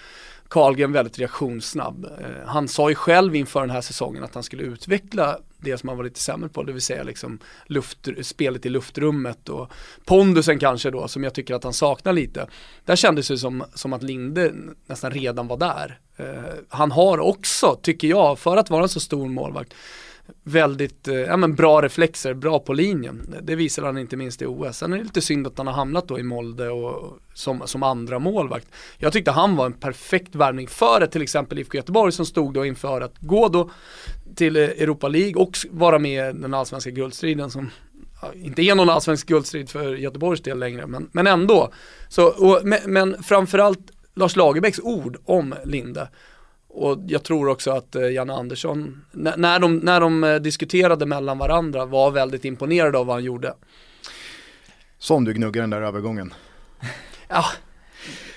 Karlgren 0.49 0.93
väldigt 0.93 1.19
reaktionssnabb. 1.19 2.05
Eh, 2.05 2.47
han 2.47 2.69
sa 2.69 2.89
ju 2.89 2.95
själv 2.95 3.37
inför 3.37 3.61
den 3.61 3.71
här 3.71 3.81
säsongen 3.81 4.25
att 4.25 4.35
han 4.35 4.43
skulle 4.43 4.63
utveckla 4.63 5.39
det 5.59 5.79
som 5.79 5.89
han 5.89 5.99
var 5.99 6.05
lite 6.05 6.21
sämre 6.21 6.49
på, 6.49 6.63
det 6.63 6.73
vill 6.73 6.83
säga 6.83 7.03
liksom 7.03 7.39
luft, 7.67 8.09
spelet 8.23 8.67
i 8.67 8.69
luftrummet 8.69 9.49
och 9.49 9.73
pondusen 10.05 10.59
kanske 10.59 10.91
då, 10.91 11.09
som 11.09 11.25
jag 11.25 11.35
tycker 11.35 11.55
att 11.55 11.65
han 11.65 11.73
saknar 11.73 12.13
lite. 12.13 12.47
Där 12.85 12.97
kändes 12.97 13.29
det 13.29 13.39
som, 13.39 13.65
som 13.75 13.93
att 13.93 14.03
Linde 14.03 14.53
nästan 14.87 15.11
redan 15.11 15.47
var 15.47 15.57
där. 15.57 15.99
Eh, 16.17 16.27
han 16.69 16.91
har 16.91 17.19
också, 17.19 17.79
tycker 17.83 18.09
jag, 18.09 18.39
för 18.39 18.57
att 18.57 18.71
vara 18.71 18.83
en 18.83 18.89
så 18.89 19.01
stor 19.01 19.29
målvakt, 19.29 19.75
väldigt 20.43 21.09
eh, 21.09 21.15
ja, 21.15 21.37
men 21.37 21.55
bra 21.55 21.83
reflexer, 21.83 22.35
bra 22.35 22.59
på 22.59 22.73
linjen. 22.73 23.35
Det 23.43 23.55
visar 23.55 23.83
han 23.83 23.99
inte 23.99 24.17
minst 24.17 24.43
i 24.43 24.47
OS. 24.47 24.77
Sen 24.77 24.93
är 24.93 24.97
det 24.97 25.03
lite 25.03 25.21
synd 25.21 25.47
att 25.47 25.59
han 25.59 25.67
har 25.67 25.75
hamnat 25.75 26.09
då 26.09 26.19
i 26.19 26.23
Molde 26.23 26.71
och 26.71 27.19
som, 27.35 27.63
som 27.67 27.83
andra 27.83 28.19
målvakt. 28.19 28.69
Jag 28.99 29.13
tyckte 29.13 29.31
han 29.31 29.57
var 29.57 29.67
en 29.67 29.73
perfekt 29.73 30.35
värvning 30.35 30.69
för 30.69 31.01
ett 31.01 31.13
till 31.13 31.23
exempel 31.23 31.59
IFK 31.59 31.77
Göteborg 31.77 32.13
som 32.13 32.27
stod 32.27 32.55
då 32.55 32.65
inför 32.65 33.01
att 33.01 33.19
gå 33.21 33.49
då 33.49 33.71
till 34.35 34.57
eh, 34.57 34.63
Europa 34.63 35.09
League 35.09 35.43
och 35.43 35.59
vara 35.71 35.99
med 35.99 36.37
i 36.37 36.39
den 36.39 36.55
allsvenska 36.55 36.91
guldstriden 36.91 37.51
som 37.51 37.71
inte 38.35 38.63
är 38.63 38.75
någon 38.75 38.91
allsvensk 38.91 39.27
guldstrid 39.27 39.71
för 39.71 39.95
Göteborgs 39.95 40.43
del 40.43 40.59
längre, 40.59 40.87
men, 40.87 41.09
men 41.13 41.27
ändå. 41.27 41.73
Så, 42.09 42.27
och, 42.27 42.61
men, 42.65 42.79
men 42.87 43.23
framförallt 43.23 43.91
Lars 44.15 44.37
Lagerbäcks 44.37 44.81
ord 44.83 45.17
om 45.25 45.55
Linde 45.65 46.09
och 46.75 46.99
jag 47.07 47.23
tror 47.23 47.49
också 47.49 47.71
att 47.71 47.95
eh, 47.95 48.09
Janne 48.13 48.33
Andersson, 48.33 49.05
när 49.13 49.59
de, 49.59 49.77
när 49.77 50.01
de 50.01 50.25
eh, 50.25 50.37
diskuterade 50.37 51.07
mellan 51.07 51.39
varandra, 51.39 51.85
var 51.85 52.11
väldigt 52.11 52.45
imponerade 52.45 52.99
av 52.99 53.07
vad 53.07 53.17
han 53.17 53.25
gjorde. 53.25 53.55
Som 54.99 55.25
du 55.25 55.33
gnuggar 55.33 55.61
den 55.61 55.71
där 55.71 55.83
övergången. 55.83 56.35
ja, 57.29 57.45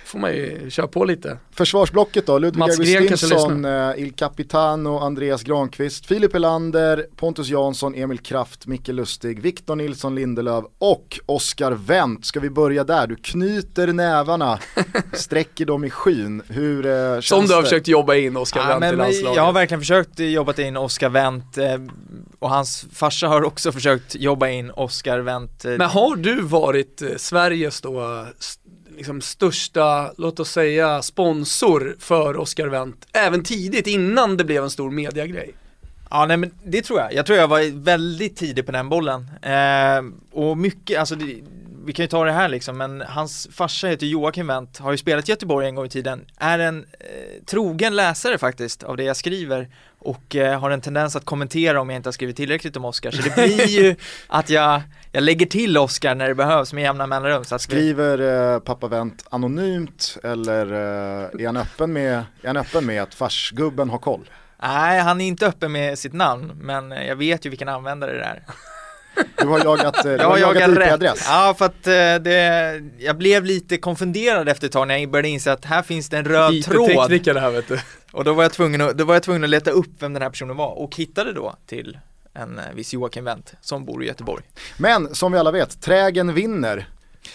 får 0.08 0.20
man 0.20 0.32
ju 0.34 0.70
köra 0.70 0.88
på 0.88 1.06
lite. 1.06 1.38
Försvarsblocket 1.52 2.26
då, 2.26 2.38
Ludvig 2.40 2.62
Augustinsson, 2.64 3.66
eh, 3.66 3.92
Il 3.98 4.14
Capitano, 4.14 4.98
Andreas 5.00 5.44
Granqvist, 5.44 6.06
Filip 6.06 6.36
Elander, 6.36 7.06
Pontus 7.16 7.48
Jansson, 7.50 7.96
Emil 7.96 8.20
Kraft, 8.20 8.68
Micke 8.68 8.88
Lustig, 8.88 9.42
Victor 9.42 9.76
Nilsson 9.76 10.16
Lindelöf 10.16 10.66
och 10.78 11.20
Oskar 11.26 11.72
Wendt. 11.72 12.26
Ska 12.26 12.40
vi 12.40 12.50
börja 12.50 12.84
där? 12.84 13.08
Du 13.08 13.16
knyter 13.16 13.88
nävarna, 13.94 14.60
sträcker 15.14 15.66
dem 15.66 15.84
i 15.84 15.90
skyn. 15.90 16.42
Hur 16.48 16.86
eh, 16.86 16.92
känns 17.14 17.26
Som 17.28 17.46
du 17.48 17.54
har 17.54 17.62
det? 17.62 17.68
försökt 17.68 17.88
jobba 17.88 18.16
in 18.16 18.38
Oskar 18.38 18.60
Ja, 18.62 18.68
Wendt 18.68 18.84
i 18.86 18.88
men 18.88 18.98
landslaget. 18.98 19.36
jag 19.36 19.44
har 19.44 19.54
verkligen 19.54 19.82
försökt 19.82 20.20
jobba 20.20 20.54
in 20.62 20.78
Oscar 20.78 21.10
Wendt 21.10 21.58
eh, 21.58 21.66
och 22.40 22.50
hans 22.50 22.86
farsa 22.94 23.28
har 23.28 23.44
också 23.44 23.72
försökt 23.72 24.16
jobba 24.16 24.48
in 24.50 24.72
Oscar 24.72 25.20
Wendt. 25.20 25.66
eh, 25.66 25.72
Men 25.72 25.90
har 25.90 26.16
du 26.16 26.42
varit 26.42 27.02
eh, 27.02 27.08
Sveriges 27.18 27.82
då 27.82 28.26
liksom 28.98 29.22
största, 29.22 30.12
låt 30.18 30.40
oss 30.40 30.52
säga, 30.52 31.02
sponsor 31.02 31.96
för 32.00 32.38
Oscar 32.38 32.68
Wendt, 32.68 33.08
även 33.12 33.44
tidigt 33.44 33.88
innan 33.88 34.38
det 34.38 34.44
blev 34.44 34.64
en 34.64 34.70
stor 34.70 34.92
mediagrej? 34.92 35.54
Ja 36.10 36.26
nej 36.26 36.38
men 36.38 36.52
det 36.64 36.82
tror 36.82 37.00
jag. 37.00 37.14
Jag 37.14 37.26
tror 37.26 37.38
jag 37.38 37.48
var 37.48 37.84
väldigt 37.84 38.38
tidig 38.38 38.66
på 38.66 38.72
den 38.72 38.90
bollen. 38.90 39.28
Eh, 39.42 40.04
och 40.32 40.58
mycket, 40.58 41.00
alltså 41.00 41.16
det, 41.16 41.36
vi 41.88 41.94
kan 41.94 42.04
ju 42.04 42.08
ta 42.08 42.26
det 42.26 42.32
här 42.32 42.50
liksom, 42.50 42.78
men 42.78 43.04
hans 43.08 43.48
farsa 43.52 43.88
heter 43.88 44.06
Joakim 44.06 44.48
Wendt, 44.48 44.78
har 44.78 44.92
ju 44.92 44.98
spelat 44.98 45.30
i 45.30 45.32
Göteborg 45.32 45.68
en 45.68 45.76
gång 45.76 45.86
i 45.86 45.90
tiden, 45.90 46.26
är 46.38 46.60
en 46.60 46.86
eh, 47.00 47.44
trogen 47.46 47.96
läsare 47.96 48.38
faktiskt 48.38 48.84
av 48.84 48.98
det 48.98 49.04
jag 49.04 49.18
skriver 49.18 49.68
och 50.00 50.36
eh, 50.36 50.60
har 50.60 50.70
en 50.70 50.82
tendens 50.82 51.16
att 51.16 51.26
kommentera 51.26 51.82
om 51.82 51.90
jag 51.90 51.96
inte 51.96 52.08
har 52.08 52.12
skrivit 52.12 52.36
tillräckligt 52.36 52.78
om 52.78 52.86
Oscar. 52.86 53.12
Så 53.12 53.22
det 53.22 53.36
blir 53.36 53.68
ju 53.80 53.96
att 54.28 54.50
jag, 54.50 54.82
jag 55.12 55.24
lägger 55.24 55.46
till 55.46 55.78
Oscar 55.78 56.16
när 56.16 56.28
det 56.28 56.36
behövs 56.36 56.74
med 56.74 56.84
jämna 56.84 57.08
mellanrum. 57.08 57.44
Så 57.44 57.56
att 57.56 57.62
Skriver 57.62 58.54
eh, 58.54 58.60
pappa 58.60 58.88
Wendt 58.88 59.26
anonymt 59.30 60.18
eller 60.24 60.72
eh, 60.74 61.42
är, 61.42 61.46
han 61.46 61.58
öppen 61.58 61.94
med, 61.94 62.14
är 62.42 62.48
han 62.48 62.58
öppen 62.58 62.86
med 62.86 63.04
att 63.04 63.14
farsgubben 63.14 63.90
har 63.90 63.98
koll? 63.98 64.30
nej, 64.62 65.00
han 65.00 65.22
är 65.22 65.28
inte 65.28 65.48
öppen 65.48 65.72
med 65.72 66.00
sitt 66.00 66.14
namn, 66.14 66.52
men 66.62 66.92
eh, 66.92 67.08
jag 67.08 67.16
vet 67.16 67.46
ju 67.46 67.50
vilken 67.50 67.70
användare 67.70 68.12
det 68.12 68.24
är. 68.24 68.44
Du 69.42 69.48
har 69.48 69.60
jagat, 69.60 69.98
eh, 69.98 70.04
du 70.04 70.10
Jag 70.12 70.30
har 70.30 70.38
jagat 70.38 70.70
rätt. 70.70 70.88
IP-adress. 70.88 71.26
Ja, 71.28 71.56
för 71.58 71.66
att 71.66 71.88
eh, 71.88 72.24
det, 72.24 72.82
jag 73.00 73.18
blev 73.18 73.46
lite 73.46 73.78
konfunderad 73.78 74.50
efter 74.50 74.68
ett 74.68 74.74
tag 74.74 74.88
när 74.88 74.98
jag 74.98 75.10
började 75.12 75.30
inse 75.30 75.52
att 75.52 75.66
här 75.66 75.82
finns 75.82 76.10
det 76.10 76.18
en 76.18 76.26
röd 76.26 76.64
tråd. 76.64 76.90
IT-tekniker 76.92 77.34
det 77.34 77.40
här 77.40 77.52
vet 77.52 77.68
du. 77.68 77.80
Och 78.12 78.24
då 78.24 78.34
var, 78.34 78.44
jag 78.44 78.54
tvungen 78.54 78.82
att, 78.82 78.98
då 78.98 79.04
var 79.06 79.14
jag 79.14 79.24
tvungen 79.24 79.44
att 79.44 79.50
leta 79.50 79.72
upp 79.72 79.90
vem 80.00 80.14
den 80.14 80.22
här 80.22 80.30
personen 80.30 80.56
var 80.58 80.78
och 80.80 80.96
hittade 80.96 81.34
då 81.34 81.56
till 81.66 81.98
en 82.34 82.60
eh, 82.60 82.64
viss 82.76 82.94
Joakim 82.94 83.26
Wendt 83.26 83.54
som 83.62 83.86
bor 83.86 84.04
i 84.04 84.08
Göteborg. 84.08 84.44
Men 84.78 85.16
som 85.16 85.32
vi 85.32 85.38
alla 85.38 85.52
vet, 85.52 85.82
trägen 85.82 86.34
vinner. 86.34 86.88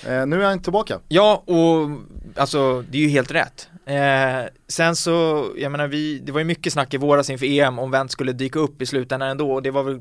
Eh, 0.06 0.26
nu 0.26 0.42
är 0.42 0.46
han 0.48 0.62
tillbaka. 0.62 0.98
Ja, 1.08 1.42
och 1.46 1.90
alltså 2.36 2.84
det 2.90 2.98
är 2.98 3.02
ju 3.02 3.08
helt 3.08 3.30
rätt. 3.30 3.68
Eh, 3.86 4.50
sen 4.68 4.96
så, 4.96 5.46
jag 5.56 5.72
menar 5.72 5.86
vi, 5.86 6.18
det 6.18 6.32
var 6.32 6.38
ju 6.40 6.44
mycket 6.44 6.72
snack 6.72 6.94
i 6.94 6.96
våras 6.96 7.30
inför 7.30 7.46
EM 7.46 7.78
om 7.78 7.90
Wendt 7.90 8.12
skulle 8.12 8.32
dyka 8.32 8.58
upp 8.58 8.82
i 8.82 8.86
slutändan 8.86 9.28
ändå 9.30 9.52
och 9.52 9.62
det 9.62 9.70
var 9.70 9.82
väl 9.82 10.00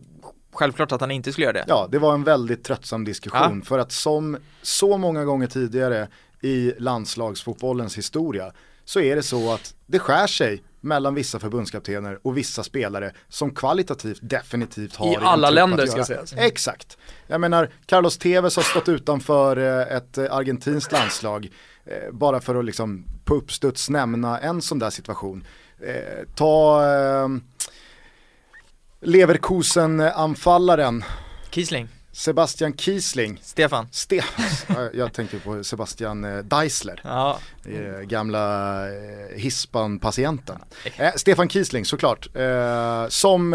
självklart 0.52 0.92
att 0.92 1.02
han 1.02 1.12
inte 1.12 1.32
skulle 1.32 1.46
göra 1.46 1.54
det. 1.54 1.66
Ja, 1.68 1.88
det 1.92 2.00
var 2.00 2.14
en 2.14 2.24
väldigt 2.24 2.64
tröttsam 2.64 3.04
diskussion 3.04 3.62
för 3.62 3.80
att 3.80 3.92
som 3.92 4.38
så 4.62 4.98
många 4.98 5.26
gånger 5.26 5.48
tidigare 5.48 6.08
i 6.42 6.74
landslagsfotbollens 6.78 7.98
historia 7.98 8.52
så 8.86 9.00
är 9.00 9.16
det 9.16 9.24
så 9.24 9.54
att 9.54 9.76
det 9.86 10.00
skär 10.00 10.28
sig 10.28 10.64
mellan 10.82 11.16
vissa 11.16 11.40
förbundskaptener 11.40 12.20
och 12.22 12.38
vissa 12.38 12.64
spelare 12.64 13.14
som 13.30 13.56
kvalitativt 13.56 14.20
definitivt 14.22 14.96
har 14.96 15.14
I 15.14 15.16
alla 15.16 15.50
länder 15.50 15.86
ska 15.86 16.04
sägas. 16.04 16.34
Exakt. 16.38 16.98
Jag 17.28 17.42
menar, 17.42 17.70
Carlos 17.86 18.18
Tevez 18.18 18.56
har 18.56 18.64
stått 18.64 18.90
utanför 18.90 19.58
eh, 19.58 19.98
ett 19.98 20.18
eh, 20.18 20.26
argentinskt 20.36 20.92
landslag 20.92 21.50
eh, 21.86 22.12
bara 22.12 22.40
för 22.40 22.56
att 22.56 22.66
liksom 22.66 23.06
på 23.26 23.36
uppstuds 23.36 23.90
nämna 23.90 24.40
en 24.40 24.62
sån 24.62 24.80
där 24.80 24.90
situation. 24.90 25.44
Ta 26.36 26.84
eh, 26.86 27.28
Leverkusen-anfallaren 29.04 31.04
Kisling, 31.50 31.88
Sebastian 32.12 32.78
Kiesling. 32.78 33.40
Stefan. 33.42 33.88
Stefan, 33.92 34.90
jag 34.94 35.14
tänkte 35.14 35.40
på 35.40 35.64
Sebastian 35.64 36.24
eh, 36.24 36.38
Deisler, 36.38 37.02
Ja, 37.04 37.40
eh, 37.66 38.02
gamla 38.02 38.78
eh, 38.88 38.94
Hispan-patienten. 39.36 40.60
Eh, 40.98 41.14
Stefan 41.16 41.50
Kiesling 41.50 41.86
såklart, 41.86 42.36
eh, 42.36 43.08
som 43.08 43.54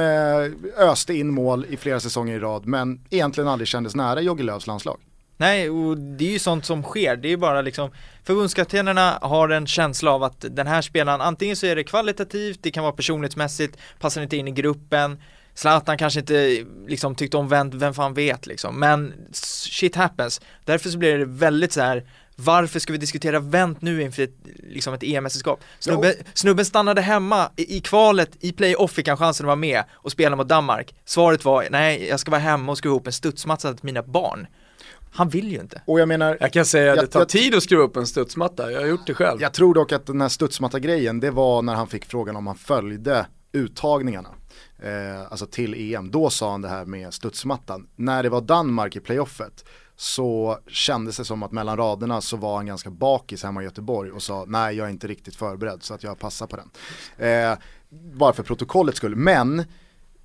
öste 0.79 1.15
in 1.15 1.35
mål 1.35 1.67
i 1.69 1.77
flera 1.77 2.01
säsonger 2.01 2.37
i 2.37 2.39
rad 2.39 2.67
men 2.67 3.01
egentligen 3.11 3.49
aldrig 3.49 3.69
kändes 3.69 3.95
nära 3.95 4.21
Jogge 4.21 4.43
Lööfs 4.43 4.67
landslag. 4.67 4.99
Nej, 5.39 5.71
och 5.71 5.99
det 5.99 6.27
är 6.27 6.33
ju 6.33 6.39
sånt 6.39 6.65
som 6.65 6.83
sker. 6.83 7.17
Det 7.17 7.33
är 7.33 7.37
bara 7.37 7.63
liksom 7.63 7.91
Förbundskaptenerna 8.25 9.19
har 9.23 9.49
en 9.49 9.67
känsla 9.67 10.11
av 10.11 10.23
att 10.23 10.45
den 10.51 10.67
här 10.67 10.83
spelaren, 10.83 11.21
antingen 11.21 11.57
så 11.57 11.67
är 11.67 11.77
det 11.77 11.85
kvalitativt, 11.85 12.59
det 12.63 12.71
kan 12.71 12.83
vara 12.83 12.93
personlighetsmässigt, 12.93 13.77
passar 14.01 14.23
inte 14.23 14.37
in 14.37 14.49
i 14.49 14.51
gruppen 14.51 15.19
Zlatan 15.57 15.99
kanske 15.99 16.21
inte 16.21 16.65
liksom 16.87 17.15
tyckte 17.15 17.37
om 17.37 17.49
vem, 17.49 17.71
vem 17.79 17.95
fan 17.95 18.15
vet 18.15 18.47
liksom, 18.47 18.81
men 18.81 19.13
shit 19.33 19.97
happens. 19.97 20.41
Därför 20.65 20.89
så 20.91 20.99
blir 20.99 21.19
det 21.19 21.25
väldigt 21.25 21.73
så 21.73 21.81
här 21.81 22.05
varför 22.39 22.79
ska 22.81 22.93
vi 22.93 22.99
diskutera 22.99 23.41
vänt 23.41 23.83
nu 23.83 24.03
inför 24.03 24.23
ett, 24.23 24.35
liksom 24.69 24.95
ett 24.95 25.03
EM-mästerskap? 25.03 25.61
Snubben, 25.79 26.13
snubben 26.35 26.65
stannade 26.65 27.01
hemma 27.01 27.51
i, 27.57 27.77
i 27.77 27.81
kvalet, 27.81 28.31
i 28.41 28.53
playoff 28.53 28.93
fick 28.93 29.09
han 29.09 29.17
chansen 29.17 29.45
att 29.45 29.49
vara 29.49 29.57
med 29.57 29.85
och 29.93 30.13
spela 30.13 30.37
mot 30.37 30.49
Danmark. 30.49 30.95
Svaret 31.05 31.45
var, 31.45 31.67
nej 31.71 32.09
jag 32.09 32.21
ska 32.21 32.31
vara 32.31 32.41
hemma 32.41 32.73
och 32.73 32.79
skruva 32.79 32.93
ihop 32.95 33.07
en 33.07 33.13
studsmatta 33.13 33.75
till 33.75 33.85
mina 33.85 34.03
barn. 34.03 34.47
Han 35.13 35.29
vill 35.29 35.53
ju 35.53 35.61
inte. 35.61 35.83
Och 35.85 36.01
jag 36.01 36.09
menar, 36.09 36.37
Jag 36.41 36.53
kan 36.53 36.65
säga 36.65 36.93
att 36.93 37.01
det 37.01 37.07
tar 37.07 37.21
jag- 37.21 37.29
tid 37.29 37.55
att 37.55 37.63
skruva 37.63 37.83
upp 37.83 37.97
en 37.97 38.07
studsmatta, 38.07 38.73
jag 38.73 38.81
har 38.81 38.87
gjort 38.87 39.07
det 39.07 39.15
själv. 39.15 39.43
jag 39.43 39.53
tror 39.53 39.75
dock 39.75 39.93
att 39.93 40.07
den 40.07 40.21
här 40.21 40.29
studsmatta-grejen, 40.29 41.21
det 41.21 41.31
var 41.31 41.63
när 41.63 41.75
han 41.75 41.87
fick 41.89 42.05
frågan 42.05 42.37
om 42.37 42.47
han 42.47 42.57
följde 42.57 43.27
uttagningarna. 43.53 44.29
Eh, 44.87 45.21
alltså 45.31 45.47
till 45.47 45.95
EM, 45.95 46.11
då 46.11 46.31
sa 46.31 46.51
han 46.51 46.63
det 46.63 46.69
här 46.69 46.85
med 46.85 47.15
studsmattan. 47.15 47.89
När 47.97 48.23
det 48.23 48.29
var 48.29 48.41
Danmark 48.41 48.97
i 48.97 49.01
playoffet 49.01 49.65
så 49.97 50.59
kändes 50.67 51.17
det 51.17 51.25
som 51.25 51.43
att 51.43 51.53
mellan 51.53 51.77
raderna 51.77 52.21
så 52.21 52.37
var 52.37 52.57
han 52.57 52.67
ganska 52.67 52.91
bakis 52.91 53.43
hemma 53.43 53.63
i 53.63 53.65
Göteborg 53.65 54.11
och 54.11 54.23
sa 54.23 54.45
nej 54.49 54.77
jag 54.77 54.87
är 54.87 54.91
inte 54.91 55.07
riktigt 55.07 55.37
förberedd 55.37 55.83
så 55.83 55.95
att 55.95 56.03
jag 56.03 56.19
passar 56.19 56.47
på 56.47 56.57
den. 56.57 56.71
Eh, 57.29 57.59
bara 57.91 58.33
för 58.33 58.43
protokollets 58.43 58.99
skull, 58.99 59.17
men 59.17 59.65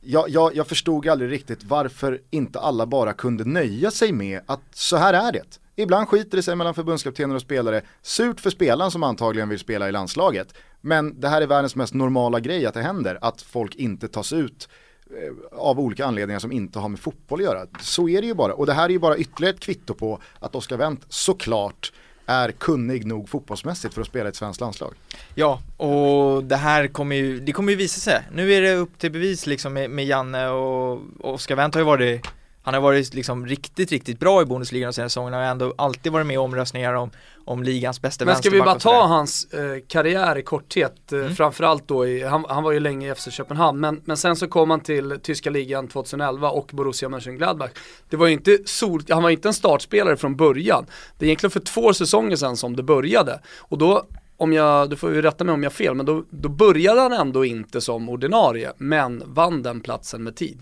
jag, 0.01 0.29
jag, 0.29 0.55
jag 0.55 0.67
förstod 0.67 1.07
aldrig 1.07 1.31
riktigt 1.31 1.63
varför 1.63 2.21
inte 2.29 2.59
alla 2.59 2.85
bara 2.85 3.13
kunde 3.13 3.45
nöja 3.45 3.91
sig 3.91 4.11
med 4.11 4.41
att 4.45 4.61
så 4.73 4.97
här 4.97 5.13
är 5.13 5.31
det. 5.31 5.59
Ibland 5.75 6.07
skiter 6.07 6.37
det 6.37 6.43
sig 6.43 6.55
mellan 6.55 6.73
förbundskaptener 6.73 7.35
och 7.35 7.41
spelare, 7.41 7.81
surt 8.01 8.39
för 8.39 8.49
spelaren 8.49 8.91
som 8.91 9.03
antagligen 9.03 9.49
vill 9.49 9.59
spela 9.59 9.89
i 9.89 9.91
landslaget. 9.91 10.53
Men 10.81 11.19
det 11.19 11.27
här 11.27 11.41
är 11.41 11.47
världens 11.47 11.75
mest 11.75 11.93
normala 11.93 12.39
grej 12.39 12.65
att 12.65 12.73
det 12.73 12.81
händer, 12.81 13.17
att 13.21 13.41
folk 13.41 13.75
inte 13.75 14.07
tas 14.07 14.33
ut 14.33 14.69
eh, 15.09 15.59
av 15.59 15.79
olika 15.79 16.05
anledningar 16.05 16.39
som 16.39 16.51
inte 16.51 16.79
har 16.79 16.89
med 16.89 16.99
fotboll 16.99 17.39
att 17.39 17.45
göra. 17.45 17.65
Så 17.79 18.09
är 18.09 18.21
det 18.21 18.27
ju 18.27 18.33
bara, 18.33 18.53
och 18.53 18.65
det 18.65 18.73
här 18.73 18.85
är 18.85 18.89
ju 18.89 18.99
bara 18.99 19.17
ytterligare 19.17 19.55
ett 19.55 19.61
kvitto 19.61 19.93
på 19.93 20.19
att 20.39 20.55
Oscar 20.55 20.77
Wendt 20.77 21.05
såklart 21.09 21.91
är 22.25 22.51
kunnig 22.51 23.05
nog 23.05 23.29
fotbollsmässigt 23.29 23.93
för 23.93 24.01
att 24.01 24.07
spela 24.07 24.25
i 24.25 24.29
ett 24.29 24.35
svenskt 24.35 24.61
landslag. 24.61 24.93
Ja, 25.35 25.61
och 25.77 26.43
det 26.43 26.55
här 26.55 26.87
kommer 26.87 27.15
ju, 27.15 27.39
det 27.39 27.51
kommer 27.51 27.71
ju 27.71 27.77
visa 27.77 27.99
sig. 27.99 28.23
Nu 28.31 28.53
är 28.53 28.61
det 28.61 28.75
upp 28.75 28.99
till 28.99 29.11
bevis 29.11 29.47
liksom 29.47 29.73
med, 29.73 29.89
med 29.89 30.05
Janne 30.05 30.49
och, 30.49 30.91
och 31.19 31.33
Oskar 31.33 31.55
Wendt 31.55 31.75
har 31.75 31.81
ju 31.81 31.85
varit 31.85 32.25
han 32.63 32.73
har 32.73 32.81
varit 32.81 33.13
liksom 33.13 33.47
riktigt, 33.47 33.91
riktigt 33.91 34.19
bra 34.19 34.41
i 34.41 34.45
Bundesliga 34.45 34.87
de 34.87 34.93
senaste 34.93 35.09
säsongerna 35.09 35.37
och 35.37 35.43
ändå 35.43 35.73
alltid 35.77 36.11
varit 36.11 36.27
med 36.27 36.33
i 36.33 36.37
omröstningar 36.37 36.93
om, 36.93 37.11
om 37.45 37.63
ligans 37.63 38.01
bästa 38.01 38.25
Men 38.25 38.35
ska 38.35 38.49
vi 38.49 38.59
bara 38.59 38.79
ta 38.79 39.05
hans 39.07 39.53
eh, 39.53 39.59
karriär 39.87 40.37
i 40.37 40.43
korthet, 40.43 41.11
eh, 41.11 41.19
Mm. 41.19 41.35
framförallt 41.35 41.87
då 41.87 42.07
i, 42.07 42.23
han, 42.23 42.45
han 42.49 42.63
var 42.63 42.71
ju 42.71 42.79
länge 42.79 43.11
i 43.11 43.15
FC 43.15 43.31
Köpenhamn, 43.31 43.79
men, 43.79 44.01
men 44.05 44.17
sen 44.17 44.35
så 44.35 44.47
kom 44.47 44.69
han 44.69 44.79
till 44.79 45.19
tyska 45.23 45.49
ligan 45.49 45.87
2011 45.87 46.49
och 46.49 46.69
Borussia 46.73 47.09
Mönchengladbach. 47.09 47.71
Det 48.09 48.17
var 48.17 48.27
ju 48.27 48.33
inte 48.33 48.57
sol, 48.65 49.03
han 49.09 49.23
var 49.23 49.29
inte 49.29 49.47
en 49.47 49.53
startspelare 49.53 50.17
från 50.17 50.35
början. 50.35 50.85
Det 51.17 51.25
är 51.25 51.27
egentligen 51.27 51.51
för 51.51 51.59
två 51.59 51.93
säsonger 51.93 52.35
sedan 52.35 52.57
som 52.57 52.75
det 52.75 52.83
började. 52.83 53.39
Och 53.59 53.77
då, 53.77 54.03
om 54.37 54.53
jag, 54.53 54.89
du 54.89 54.95
får 54.95 55.13
ju 55.13 55.21
rätta 55.21 55.43
mig 55.43 55.53
om 55.53 55.63
jag 55.63 55.69
har 55.69 55.75
fel, 55.75 55.95
men 55.95 56.05
då, 56.05 56.23
då 56.29 56.49
började 56.49 57.01
han 57.01 57.13
ändå 57.13 57.45
inte 57.45 57.81
som 57.81 58.09
ordinarie, 58.09 58.71
men 58.77 59.23
vann 59.25 59.63
den 59.63 59.81
platsen 59.81 60.23
med 60.23 60.35
tid. 60.35 60.59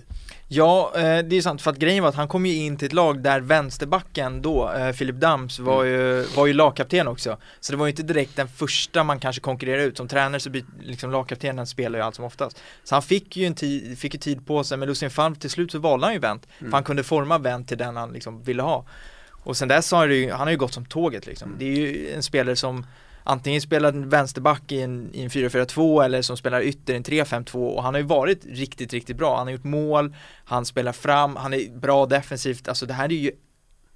Ja, 0.51 0.91
eh, 0.95 1.19
det 1.19 1.37
är 1.37 1.41
sant 1.41 1.61
för 1.61 1.71
att 1.71 1.77
grejen 1.77 2.03
var 2.03 2.09
att 2.09 2.15
han 2.15 2.27
kom 2.27 2.45
ju 2.45 2.55
in 2.55 2.77
till 2.77 2.85
ett 2.85 2.93
lag 2.93 3.19
där 3.19 3.39
vänsterbacken 3.39 4.41
då, 4.41 4.71
eh, 4.71 4.91
Filip 4.91 5.15
Dams, 5.15 5.59
var 5.59 5.83
ju, 5.83 6.25
var 6.35 6.47
ju 6.47 6.53
lagkapten 6.53 7.07
också. 7.07 7.37
Så 7.59 7.71
det 7.71 7.77
var 7.77 7.85
ju 7.85 7.89
inte 7.89 8.03
direkt 8.03 8.35
den 8.35 8.47
första 8.47 9.03
man 9.03 9.19
kanske 9.19 9.41
konkurrerade 9.41 9.83
ut. 9.83 9.97
Som 9.97 10.07
tränare 10.07 10.39
så 10.39 10.49
blir 10.49 10.63
liksom 10.81 11.11
lagkaptenen 11.11 11.67
spelar 11.67 11.99
ju 11.99 12.05
allt 12.05 12.15
som 12.15 12.25
oftast. 12.25 12.61
Så 12.83 12.95
han 12.95 13.01
fick 13.01 13.37
ju 13.37 13.45
en 13.45 13.55
tid, 13.55 13.99
fick 13.99 14.13
ju 14.13 14.19
tid 14.19 14.47
på 14.47 14.63
sig, 14.63 14.77
men 14.77 14.87
Lucien 14.87 15.11
Favre 15.11 15.35
till 15.35 15.49
slut 15.49 15.71
så 15.71 15.79
valde 15.79 16.05
han 16.05 16.13
ju 16.13 16.19
Wendt. 16.19 16.47
För 16.59 16.71
han 16.71 16.83
kunde 16.83 17.03
forma 17.03 17.37
Wendt 17.37 17.69
till 17.69 17.77
den 17.77 17.95
han 17.95 18.13
liksom 18.13 18.43
ville 18.43 18.61
ha. 18.61 18.85
Och 19.31 19.57
sen 19.57 19.67
dess 19.67 19.91
har 19.91 20.07
det 20.07 20.15
ju, 20.15 20.31
han 20.31 20.39
har 20.39 20.51
ju 20.51 20.57
gått 20.57 20.73
som 20.73 20.85
tåget 20.85 21.25
liksom. 21.25 21.55
Det 21.59 21.65
är 21.65 21.75
ju 21.75 22.13
en 22.13 22.23
spelare 22.23 22.55
som 22.55 22.85
antingen 23.23 23.61
spelar 23.61 23.89
en 23.89 24.09
vänsterback 24.09 24.71
i 24.71 24.81
en, 24.81 25.09
i 25.13 25.21
en 25.21 25.29
4-4-2 25.29 26.03
eller 26.03 26.21
som 26.21 26.37
spelar 26.37 26.61
ytter 26.61 26.93
i 26.93 26.97
en 26.97 27.03
3-5-2 27.03 27.69
och 27.69 27.83
han 27.83 27.93
har 27.93 28.01
ju 28.01 28.07
varit 28.07 28.45
riktigt, 28.45 28.93
riktigt 28.93 29.17
bra. 29.17 29.37
Han 29.37 29.47
har 29.47 29.51
gjort 29.51 29.63
mål, 29.63 30.15
han 30.45 30.65
spelar 30.65 30.91
fram, 30.91 31.35
han 31.35 31.53
är 31.53 31.79
bra 31.79 32.05
defensivt. 32.05 32.67
Alltså 32.67 32.85
det 32.85 32.93
här 32.93 33.05
är 33.05 33.15
ju, 33.15 33.31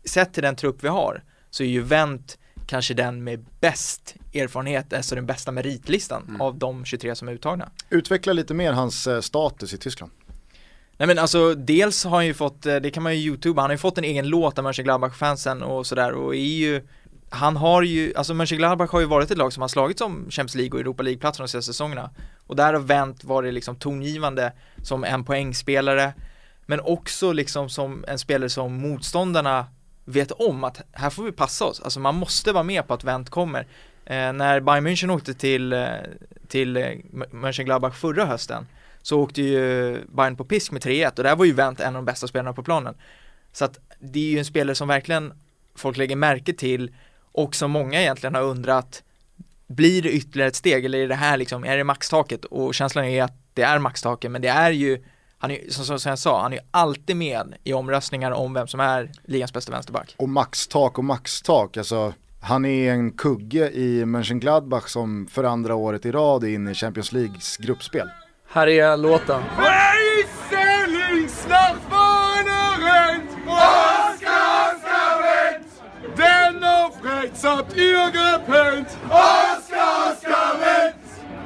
sett 0.05 0.33
till 0.33 0.43
den 0.43 0.55
trupp 0.55 0.83
vi 0.83 0.87
har, 0.87 1.23
så 1.49 1.63
är 1.63 1.67
ju 1.67 1.81
Wendt 1.81 2.37
kanske 2.67 2.93
den 2.93 3.23
med 3.23 3.45
bäst 3.59 4.15
erfarenhet, 4.33 4.93
alltså 4.93 5.15
den 5.15 5.25
bästa 5.25 5.51
meritlistan 5.51 6.37
av 6.39 6.57
de 6.57 6.85
23 6.85 7.15
som 7.15 7.27
är 7.27 7.33
uttagna. 7.33 7.69
Utveckla 7.89 8.33
lite 8.33 8.53
mer 8.53 8.71
hans 8.71 9.07
eh, 9.07 9.21
status 9.21 9.73
i 9.73 9.77
Tyskland. 9.77 10.11
Nej 10.97 11.07
men 11.07 11.19
alltså 11.19 11.53
dels 11.53 12.03
har 12.03 12.11
han 12.11 12.25
ju 12.25 12.33
fått, 12.33 12.65
eh, 12.65 12.75
det 12.75 12.91
kan 12.91 13.03
man 13.03 13.15
ju 13.15 13.19
youtuba, 13.19 13.61
han 13.61 13.69
har 13.69 13.73
ju 13.73 13.77
fått 13.77 13.97
en 13.97 14.03
egen 14.03 14.27
låt 14.27 14.57
av 14.57 14.63
Mönchengladbach-fansen 14.63 15.63
och 15.63 15.87
sådär 15.87 16.11
och 16.11 16.35
är 16.35 16.39
ju 16.39 16.87
han 17.33 17.55
har 17.55 17.81
ju, 17.81 18.13
alltså 18.15 18.33
Mönchengladbach 18.33 18.91
har 18.91 18.99
ju 18.99 19.05
varit 19.05 19.31
ett 19.31 19.37
lag 19.37 19.53
som 19.53 19.61
har 19.61 19.67
slagits 19.67 20.01
om 20.01 20.25
Champions 20.29 20.55
League 20.55 20.71
och 20.71 20.79
Europa 20.79 21.03
League-platser 21.03 21.43
de 21.43 21.47
senaste 21.47 21.73
säsongerna. 21.73 22.09
Och 22.47 22.55
där 22.55 22.73
har 22.73 22.79
Wendt 22.79 23.23
varit 23.23 23.53
liksom 23.53 23.75
tongivande 23.75 24.51
som 24.83 25.03
en 25.03 25.23
poängspelare 25.23 26.13
men 26.65 26.79
också 26.79 27.31
liksom 27.31 27.69
som 27.69 28.05
en 28.07 28.19
spelare 28.19 28.49
som 28.49 28.73
motståndarna 28.73 29.67
vet 30.05 30.31
om 30.31 30.63
att 30.63 30.81
här 30.91 31.09
får 31.09 31.23
vi 31.23 31.31
passa 31.31 31.65
oss, 31.65 31.81
alltså 31.81 31.99
man 31.99 32.15
måste 32.15 32.51
vara 32.51 32.63
med 32.63 32.87
på 32.87 32.93
att 32.93 33.03
Wendt 33.03 33.29
kommer. 33.29 33.67
Eh, 34.05 34.33
när 34.33 34.59
Bayern 34.59 34.87
München 34.87 35.11
åkte 35.11 35.33
till, 35.33 35.73
eh, 35.73 35.87
till 36.47 36.77
eh, 36.77 36.91
Mönchengladbach 37.31 37.95
förra 37.95 38.25
hösten 38.25 38.67
så 39.01 39.21
åkte 39.21 39.41
ju 39.41 39.97
Bayern 40.07 40.35
på 40.35 40.45
pisk 40.45 40.71
med 40.71 40.81
3-1 40.81 41.17
och 41.17 41.23
där 41.23 41.35
var 41.35 41.45
ju 41.45 41.53
Wendt 41.53 41.79
en 41.79 41.87
av 41.87 41.93
de 41.93 42.05
bästa 42.05 42.27
spelarna 42.27 42.53
på 42.53 42.63
planen. 42.63 42.95
Så 43.51 43.65
att 43.65 43.79
det 43.99 44.19
är 44.19 44.31
ju 44.31 44.39
en 44.39 44.45
spelare 44.45 44.75
som 44.75 44.87
verkligen 44.87 45.33
folk 45.75 45.97
lägger 45.97 46.15
märke 46.15 46.53
till 46.53 46.91
och 47.33 47.55
som 47.55 47.71
många 47.71 48.01
egentligen 48.01 48.35
har 48.35 48.41
undrat 48.41 49.03
blir 49.67 50.01
det 50.01 50.11
ytterligare 50.11 50.47
ett 50.47 50.55
steg 50.55 50.85
eller 50.85 50.99
är 50.99 51.07
det 51.07 51.15
här 51.15 51.37
liksom, 51.37 51.65
är 51.65 51.77
det 51.77 51.83
maxtaket? 51.83 52.45
Och 52.45 52.73
känslan 52.73 53.05
är 53.05 53.23
att 53.23 53.37
det 53.53 53.61
är 53.61 53.79
maxtaket 53.79 54.31
men 54.31 54.41
det 54.41 54.47
är 54.47 54.71
ju 54.71 55.03
han 55.37 55.51
är, 55.51 55.69
som, 55.69 55.99
som, 55.99 56.09
jag 56.09 56.19
sa, 56.19 56.41
han 56.41 56.53
är 56.53 56.57
ju 56.57 56.63
alltid 56.71 57.15
med 57.15 57.55
i 57.63 57.73
omröstningar 57.73 58.31
om 58.31 58.53
vem 58.53 58.67
som 58.67 58.79
är 58.79 59.11
ligans 59.25 59.53
bästa 59.53 59.71
vänsterback. 59.71 60.15
Och 60.17 60.29
maxtak 60.29 60.97
och 60.97 61.03
maxtak, 61.03 61.77
alltså 61.77 62.13
han 62.41 62.65
är 62.65 62.91
en 62.91 63.11
kugge 63.11 63.69
i 63.71 64.05
Mönchengladbach 64.05 64.87
som 64.87 65.27
för 65.27 65.43
andra 65.43 65.75
året 65.75 66.05
i 66.05 66.11
rad 66.11 66.43
är 66.43 66.47
inne 66.47 66.71
i 66.71 66.73
Champions 66.73 67.11
Leagues 67.11 67.57
gruppspel. 67.57 68.09
Här 68.47 68.67
är 68.67 68.97
låten. 68.97 69.41
Links 70.87 71.47
was 77.43 77.57
habt 77.57 77.75
ihr 77.75 78.11
gepennt? 78.11 78.87
Oscar, 79.09 80.11
Oscar 80.11 80.55
Wendt! 80.59 80.95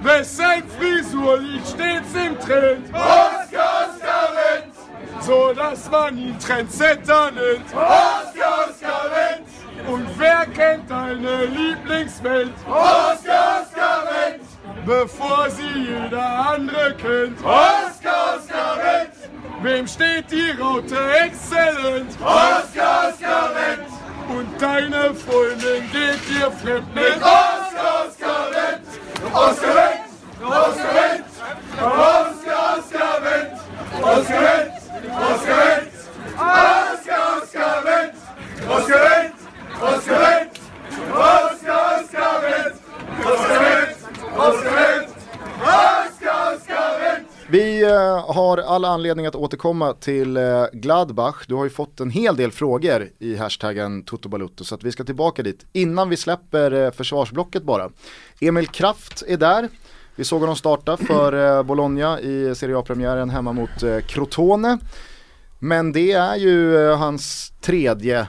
Wessen 0.02 0.64
Frisur 0.78 1.40
liegt 1.40 1.68
stets 1.68 2.14
im 2.14 2.40
Trend? 2.40 2.88
Oscar, 2.94 3.90
Oscar 3.90 4.30
Wendt! 4.36 4.76
So 5.22 5.54
dass 5.54 5.90
man 5.90 6.18
ihn 6.18 6.40
Trendsetter 6.40 7.32
nennt. 7.32 7.66
Oscar, 7.74 8.70
Oscar 8.70 9.10
Wendt! 9.12 9.48
Und 9.88 10.08
wer 10.20 10.46
kennt 10.48 10.90
deine 10.90 11.46
Lieblingswelt? 11.46 12.54
Oscar, 12.68 13.62
Oscar 13.62 14.04
Wendt! 14.06 14.44
Bevor 14.86 15.50
sie 15.50 15.80
jeder 15.80 16.50
andere 16.50 16.96
kennt. 16.96 17.40
Oscar, 17.40 18.38
Oscar 18.38 18.78
Wendt! 18.78 19.14
Wem 19.64 19.88
steht 19.88 20.30
die 20.30 20.52
Raute 20.52 20.98
exzellent? 21.26 22.12
Oscar, 22.22 23.10
Oscar 23.10 23.52
Wendt! 23.56 23.97
und 24.30 24.62
deine 24.62 25.14
Freundin 25.14 25.90
geht 25.92 26.30
dir 26.30 26.52
fremd 26.52 26.94
mit 26.94 27.18
Oscar-Skalett, 27.18 28.82
Oscar-Skalett, 29.34 30.02
Oscar-Skalett, 30.44 31.24
Oscar-Skalett, 31.82 33.52
Oscar-Skalett, 34.02 34.74
Oscar-Skalett, 35.22 35.92
Oscar-Skalett, 37.48 38.14
Oscar-Skalett, 38.68 39.34
Oscar-Skalett, 39.82 40.52
Oscar-Skalett, 41.78 42.76
Oscar-Skalett, 43.26 43.96
Oscar-Skalett, 44.38 45.07
Vi 47.50 47.84
eh, 47.84 48.34
har 48.36 48.58
all 48.58 48.86
anledning 48.86 49.26
att 49.26 49.36
återkomma 49.36 49.94
till 49.94 50.38
eh, 50.38 50.66
Gladbach. 50.74 51.46
Du 51.48 51.56
har 51.56 51.64
ju 51.64 51.70
fått 51.70 52.00
en 52.00 52.10
hel 52.10 52.36
del 52.36 52.52
frågor 52.52 53.10
i 53.20 53.36
hashtaggen 53.36 54.04
Totobalutto 54.04 54.64
så 54.64 54.76
att 54.76 54.84
vi 54.84 54.92
ska 54.92 55.04
tillbaka 55.04 55.44
dit. 55.44 55.66
Innan 55.74 56.10
vi 56.10 56.18
släpper 56.18 56.72
eh, 56.72 56.92
försvarsblocket 56.92 57.64
bara. 57.64 57.90
Emil 58.42 58.68
Kraft 58.68 59.24
är 59.28 59.38
där. 59.38 59.70
Vi 60.16 60.24
såg 60.24 60.42
honom 60.42 60.56
starta 60.56 60.98
för 60.98 61.64
Bologna 61.64 62.20
i 62.20 62.56
Serie 62.56 62.78
A-premiären 62.78 63.30
hemma 63.30 63.54
mot 63.54 63.84
Crotone. 64.08 64.78
Men 65.60 65.92
det 65.92 66.12
är 66.12 66.36
ju 66.36 66.78
hans 66.92 67.54
tredje 67.62 68.28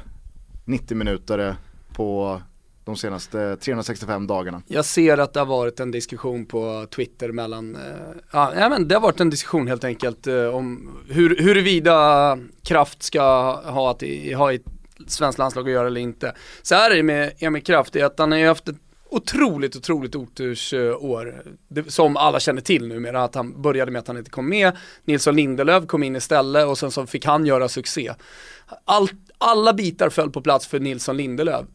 90-minutare 0.64 1.56
på 1.92 2.40
de 2.88 2.96
senaste 2.96 3.56
365 3.56 4.26
dagarna. 4.26 4.62
Jag 4.66 4.84
ser 4.84 5.18
att 5.18 5.32
det 5.34 5.40
har 5.40 5.46
varit 5.46 5.80
en 5.80 5.90
diskussion 5.90 6.46
på 6.46 6.86
Twitter 6.90 7.32
mellan, 7.32 7.76
eh, 7.76 7.80
ja 8.32 8.68
men 8.68 8.88
det 8.88 8.94
har 8.94 9.02
varit 9.02 9.20
en 9.20 9.30
diskussion 9.30 9.68
helt 9.68 9.84
enkelt 9.84 10.26
eh, 10.26 10.44
om 10.46 10.90
hur, 11.08 11.36
huruvida 11.36 12.38
Kraft 12.64 13.02
ska 13.02 13.22
ha, 13.70 13.90
att, 13.90 14.02
i- 14.02 14.32
ha 14.32 14.52
i 14.52 14.56
ett 14.56 14.62
svenskt 15.06 15.38
landslag 15.38 15.66
att 15.68 15.72
göra 15.72 15.86
eller 15.86 16.00
inte. 16.00 16.34
Så 16.62 16.74
här 16.74 16.90
är 16.90 16.96
det 16.96 17.02
med 17.02 17.32
Emil 17.38 17.62
Kraft, 17.62 17.92
det 17.92 18.00
är 18.00 18.04
att 18.04 18.18
han 18.18 18.32
har 18.32 18.38
ju 18.38 18.46
haft 18.46 18.68
ett 18.68 18.76
otroligt, 19.10 19.76
otroligt 19.76 20.16
otursår. 20.16 21.42
Som 21.88 22.16
alla 22.16 22.40
känner 22.40 22.60
till 22.60 22.88
numera, 22.88 23.24
att 23.24 23.34
han 23.34 23.62
började 23.62 23.90
med 23.90 23.98
att 23.98 24.08
han 24.08 24.16
inte 24.18 24.30
kom 24.30 24.48
med. 24.48 24.76
Nilsson 25.04 25.36
Lindelöf 25.36 25.86
kom 25.86 26.02
in 26.02 26.16
istället 26.16 26.66
och 26.66 26.78
sen 26.78 26.90
så 26.90 27.06
fick 27.06 27.24
han 27.26 27.46
göra 27.46 27.68
succé. 27.68 28.12
Allt, 28.84 29.12
alla 29.38 29.72
bitar 29.72 30.08
föll 30.10 30.30
på 30.30 30.40
plats 30.40 30.66
för 30.66 30.80
Nilsson 30.80 31.16
Lindelöf 31.16 31.66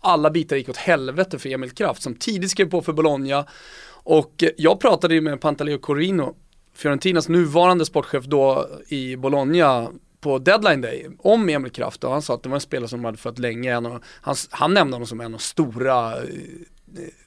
alla 0.00 0.30
bitar 0.30 0.56
gick 0.56 0.68
åt 0.68 0.76
helvete 0.76 1.38
för 1.38 1.48
Emil 1.48 1.70
Kraft 1.70 2.02
som 2.02 2.14
tidigt 2.14 2.50
skrev 2.50 2.70
på 2.70 2.82
för 2.82 2.92
Bologna. 2.92 3.46
Och 3.90 4.44
jag 4.56 4.80
pratade 4.80 5.14
ju 5.14 5.20
med 5.20 5.40
Pantaleo 5.40 5.78
Corino, 5.78 6.36
Fiorentinas 6.74 7.28
nuvarande 7.28 7.86
sportchef 7.86 8.24
då 8.24 8.68
i 8.88 9.16
Bologna 9.16 9.88
på 10.20 10.38
deadline 10.38 10.80
day 10.80 11.06
om 11.18 11.48
Emil 11.48 11.72
Kraft 11.72 12.04
och 12.04 12.12
han 12.12 12.22
sa 12.22 12.34
att 12.34 12.42
det 12.42 12.48
var 12.48 12.56
en 12.56 12.60
spelare 12.60 12.88
som 12.88 12.98
de 12.98 13.04
hade 13.04 13.18
fött 13.18 13.38
länge. 13.38 13.76
Av, 13.76 14.02
han, 14.04 14.34
han 14.50 14.74
nämnde 14.74 14.94
honom 14.94 15.06
som 15.06 15.20
en 15.20 15.26
av 15.26 15.32
de 15.32 15.38
stora 15.38 16.16
eh, 16.16 16.24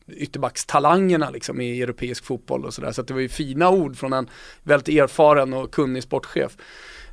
ytterbackstalangerna 0.07 1.29
liksom 1.29 1.61
i 1.61 1.81
europeisk 1.81 2.25
fotboll 2.25 2.65
och 2.65 2.73
sådär. 2.73 2.91
Så 2.91 3.01
att 3.01 3.07
det 3.07 3.13
var 3.13 3.21
ju 3.21 3.29
fina 3.29 3.69
ord 3.69 3.97
från 3.97 4.13
en 4.13 4.29
väldigt 4.63 4.89
erfaren 4.89 5.53
och 5.53 5.71
kunnig 5.71 6.03
sportchef. 6.03 6.57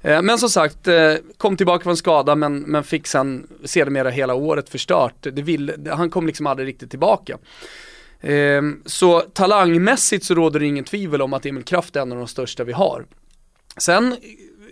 Eh, 0.02 0.22
men 0.22 0.38
som 0.38 0.50
sagt, 0.50 0.88
eh, 0.88 1.14
kom 1.37 1.56
tillbaka 1.56 1.84
från 1.84 1.96
skada 1.96 2.34
men, 2.34 2.58
men 2.58 2.84
fick 2.84 3.06
sen 3.06 3.46
sedermera 3.64 4.11
hela 4.11 4.34
året 4.34 4.68
förstört. 4.68 5.14
Det 5.20 5.42
vill, 5.42 5.88
han 5.90 6.10
kom 6.10 6.27
liksom 6.27 6.46
aldrig 6.46 6.68
riktigt 6.68 6.90
tillbaka. 6.90 7.38
Ehm, 8.20 8.83
så 8.87 9.20
talangmässigt 9.20 10.25
så 10.25 10.35
råder 10.35 10.60
det 10.60 10.66
ingen 10.66 10.85
tvivel 10.85 11.23
om 11.23 11.33
att 11.33 11.46
Emil 11.46 11.64
Kraft 11.64 11.96
är 11.96 12.00
en 12.00 12.12
av 12.12 12.18
de 12.18 12.29
största 12.29 12.64
vi 12.64 12.73
har. 12.73 13.06
Sen 13.77 14.16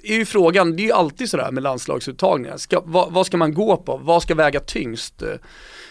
är 0.02 0.14
ju 0.16 0.24
frågan, 0.24 0.76
det 0.76 0.82
är 0.82 0.84
ju 0.84 0.92
alltid 0.92 1.30
sådär 1.30 1.50
med 1.50 1.62
landslagsuttagningar. 1.62 2.56
Ska, 2.56 2.82
vad, 2.84 3.12
vad, 3.12 3.26
ska 3.26 3.36
man 3.36 3.54
gå 3.54 3.76
på? 3.76 3.96
Vad 3.96 4.22
ska 4.22 4.34
väga 4.34 4.60
tyngst? 4.60 5.22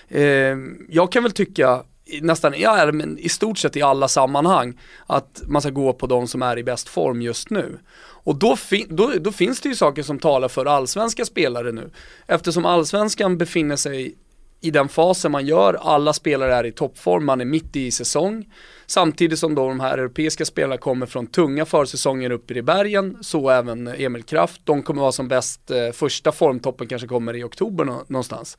Ehm, 0.10 0.78
jag 0.90 1.12
kan 1.12 1.24
väl 1.24 1.32
tycka 1.32 1.84
nästan, 2.22 2.54
ja, 2.58 2.92
men 2.92 3.18
i 3.18 3.30
stort 3.30 3.58
sett 3.58 3.76
i 3.76 3.82
alla 3.82 4.08
sammanhang 4.08 4.80
att 5.06 5.42
man 5.48 5.62
ska 5.62 5.72
gå 5.72 5.94
på 5.94 6.08
de 6.08 6.28
som 6.28 6.42
är 6.42 6.58
i 6.58 6.64
bäst 6.64 6.90
form 6.90 7.22
just 7.22 7.50
nu. 7.50 7.78
Och 8.26 8.36
då, 8.36 8.56
fi 8.56 8.86
då, 8.90 9.12
då, 9.20 9.32
finns 9.32 9.62
det 9.62 9.70
ju 9.70 9.76
saker 9.76 10.04
som 10.04 10.20
talar 10.20 10.48
för 10.48 10.66
allsvenska 10.66 11.26
spelare 11.26 11.72
nu. 11.72 11.90
Eftersom 12.28 12.66
allsvenskan 12.66 13.38
befinner 13.38 13.76
sig 13.76 14.16
i 14.62 14.72
den 14.72 14.90
fasen 14.90 15.32
man 15.32 15.46
gör, 15.46 15.74
alla 15.74 16.14
spelare 16.14 16.56
är 16.56 16.66
i 16.66 16.72
toppform, 16.72 17.26
man 17.26 17.42
är 17.42 17.46
mitt 17.46 17.76
i 17.76 17.92
säsong. 17.92 18.54
Samtidigt 18.86 19.40
som 19.40 19.56
då 19.56 19.68
de 19.68 19.80
här 19.80 19.98
europeiska 19.98 20.46
spelarna 20.46 20.78
kommer 20.78 21.06
från 21.06 21.28
tunga 21.28 21.66
försäsonger 21.66 22.30
upp 22.30 22.52
i 22.52 22.62
bergen, 22.62 23.18
så 23.22 23.50
även 23.50 23.88
Emil 23.88 24.24
Kraft. 24.24 24.62
De 24.64 24.84
kommer 24.84 25.02
vara 25.02 25.12
som 25.12 25.28
bäst, 25.28 25.72
eh, 25.72 25.92
första 25.92 26.32
formtoppen 26.32 26.88
kanske 26.88 27.08
kommer 27.08 27.36
i 27.36 27.44
oktober 27.44 27.86
någonstans. 27.86 28.58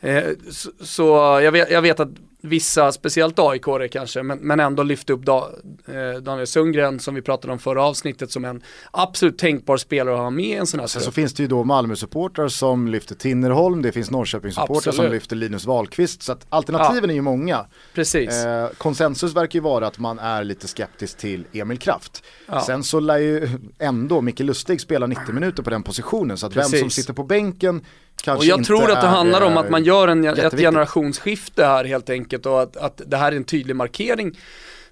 Eh, 0.00 0.24
så, 0.50 0.70
så 0.80 1.04
jag, 1.42 1.52
vet, 1.52 1.70
jag 1.70 1.82
vet 1.82 2.00
att 2.00 2.10
vissa, 2.46 2.92
speciellt 2.92 3.38
aik 3.38 3.64
kanske, 3.90 4.22
men, 4.22 4.38
men 4.38 4.60
ändå 4.60 4.82
lyfte 4.82 5.12
upp 5.12 5.24
da, 5.24 5.50
eh, 5.86 6.22
Daniel 6.22 6.46
Sundgren 6.46 7.00
som 7.00 7.14
vi 7.14 7.22
pratade 7.22 7.52
om 7.52 7.58
förra 7.58 7.84
avsnittet 7.84 8.30
som 8.30 8.44
en 8.44 8.62
absolut 8.90 9.38
tänkbar 9.38 9.76
spelare 9.76 10.14
att 10.14 10.20
ha 10.20 10.30
med 10.30 10.44
i 10.44 10.52
en 10.52 10.66
sån 10.66 10.80
här 10.80 10.86
Sen 10.86 11.02
så 11.02 11.12
finns 11.12 11.34
det 11.34 11.42
ju 11.42 11.48
då 11.48 11.64
Malmö-supportrar 11.64 12.48
som 12.48 12.88
lyfter 12.88 13.14
Tinnerholm, 13.14 13.82
det 13.82 13.92
finns 13.92 14.10
Norrköping-supportrar 14.10 14.92
som 14.92 15.10
lyfter 15.10 15.36
Linus 15.36 15.64
Wahlqvist, 15.64 16.22
så 16.22 16.32
att 16.32 16.46
alternativen 16.48 17.04
ja. 17.04 17.10
är 17.10 17.14
ju 17.14 17.22
många. 17.22 17.66
Precis. 17.94 18.30
Eh, 18.30 18.68
konsensus 18.78 19.34
verkar 19.34 19.56
ju 19.56 19.62
vara 19.62 19.86
att 19.86 19.98
man 19.98 20.18
är 20.18 20.44
lite 20.44 20.68
skeptisk 20.68 21.18
till 21.18 21.44
Emil 21.52 21.78
Kraft. 21.78 22.22
Ja. 22.46 22.60
Sen 22.60 22.84
så 22.84 23.00
lär 23.00 23.18
ju 23.18 23.48
ändå 23.78 24.20
Micke 24.20 24.40
Lustig 24.40 24.80
spela 24.80 25.06
90 25.06 25.34
minuter 25.34 25.62
på 25.62 25.70
den 25.70 25.82
positionen, 25.82 26.38
så 26.38 26.46
att 26.46 26.52
Precis. 26.52 26.72
vem 26.72 26.80
som 26.80 26.90
sitter 26.90 27.12
på 27.12 27.24
bänken 27.24 27.82
kanske 28.22 28.52
Och 28.52 28.58
jag 28.58 28.66
tror 28.66 28.90
att 28.90 29.00
det 29.00 29.06
handlar 29.06 29.40
om 29.40 29.56
att 29.56 29.70
man 29.70 29.84
gör 29.84 30.08
en, 30.08 30.24
ett 30.24 30.58
generationsskifte 30.58 31.64
här 31.64 31.84
helt 31.84 32.10
enkelt 32.10 32.46
och 32.46 32.62
att, 32.62 32.76
att 32.76 33.00
det 33.06 33.16
här 33.16 33.32
är 33.32 33.36
en 33.36 33.44
tydlig 33.44 33.76
markering 33.76 34.38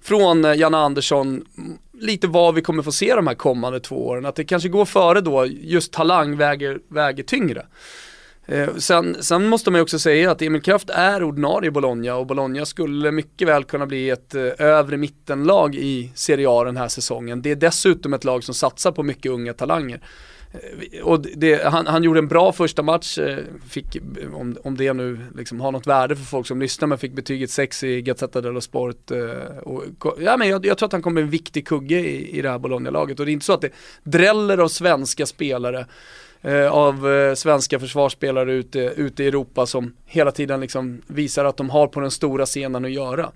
från 0.01 0.45
eh, 0.45 0.53
Janne 0.55 0.77
Andersson, 0.77 1.45
lite 1.99 2.27
vad 2.27 2.55
vi 2.55 2.61
kommer 2.61 2.83
få 2.83 2.91
se 2.91 3.15
de 3.15 3.27
här 3.27 3.35
kommande 3.35 3.79
två 3.79 4.07
åren. 4.07 4.25
Att 4.25 4.35
det 4.35 4.43
kanske 4.43 4.69
går 4.69 4.85
före 4.85 5.21
då, 5.21 5.45
just 5.45 5.93
talang 5.93 6.37
väger, 6.37 6.79
väger 6.87 7.23
tyngre. 7.23 7.65
Eh, 8.47 8.75
sen, 8.77 9.17
sen, 9.19 9.47
måste 9.47 9.71
man 9.71 9.79
ju 9.79 9.83
också 9.83 9.99
säga 9.99 10.31
att 10.31 10.41
Emil 10.41 10.61
Kraft 10.61 10.89
är 10.89 11.23
ordinarie 11.23 11.67
i 11.67 11.71
Bologna 11.71 12.15
och 12.15 12.27
Bologna 12.27 12.65
skulle 12.65 13.11
mycket 13.11 13.47
väl 13.47 13.63
kunna 13.63 13.85
bli 13.85 14.09
ett 14.09 14.35
eh, 14.35 14.43
övre 14.57 14.97
mittenlag 14.97 15.75
i 15.75 16.11
Serie 16.15 16.49
A 16.49 16.63
den 16.63 16.77
här 16.77 16.87
säsongen. 16.87 17.41
Det 17.41 17.51
är 17.51 17.55
dessutom 17.55 18.13
ett 18.13 18.23
lag 18.23 18.43
som 18.43 18.55
satsar 18.55 18.91
på 18.91 19.03
mycket 19.03 19.31
unga 19.31 19.53
talanger. 19.53 20.01
Eh, 20.91 21.01
och 21.03 21.21
det, 21.21 21.63
han, 21.63 21.87
han, 21.87 22.03
gjorde 22.03 22.19
en 22.19 22.27
bra 22.27 22.51
första 22.51 22.81
match, 22.81 23.17
eh, 23.17 23.37
fick, 23.69 23.95
eh, 23.95 24.01
om, 24.33 24.57
om 24.63 24.77
det 24.77 24.93
nu 24.93 25.19
liksom 25.35 25.61
har 25.61 25.71
något 25.71 25.87
värde 25.87 26.15
för 26.15 26.23
folk 26.23 26.47
som 26.47 26.59
lyssnar, 26.59 26.87
men 26.87 26.97
fick 26.97 27.13
betyget 27.13 27.49
6 27.49 27.83
i 27.83 28.01
Gazzetta 28.01 28.41
dello 28.41 28.61
Sport. 28.61 29.11
Och, 29.63 29.83
ja, 30.19 30.37
men 30.37 30.47
jag, 30.49 30.65
jag, 30.65 30.77
tror 30.77 30.87
att 30.87 30.91
han 30.91 31.01
kommer 31.01 31.13
bli 31.13 31.23
en 31.23 31.29
viktig 31.29 31.67
kugge 31.67 31.99
i, 31.99 32.37
i 32.37 32.41
det 32.41 32.49
här 32.49 32.59
Bologna-laget 32.59 33.19
och 33.19 33.25
det 33.25 33.31
är 33.31 33.33
inte 33.33 33.45
så 33.45 33.53
att 33.53 33.61
det 33.61 33.69
dräller 34.03 34.57
av 34.57 34.67
svenska 34.67 35.25
spelare 35.25 35.85
av 36.71 37.07
svenska 37.35 37.79
försvarsspelare 37.79 38.53
ute, 38.53 38.79
ute 38.79 39.23
i 39.23 39.27
Europa 39.27 39.65
som 39.65 39.93
hela 40.05 40.31
tiden 40.31 40.59
liksom 40.59 41.01
visar 41.07 41.45
att 41.45 41.57
de 41.57 41.69
har 41.69 41.87
på 41.87 41.99
den 41.99 42.11
stora 42.11 42.45
scenen 42.45 42.85
att 42.85 42.91
göra. 42.91 43.31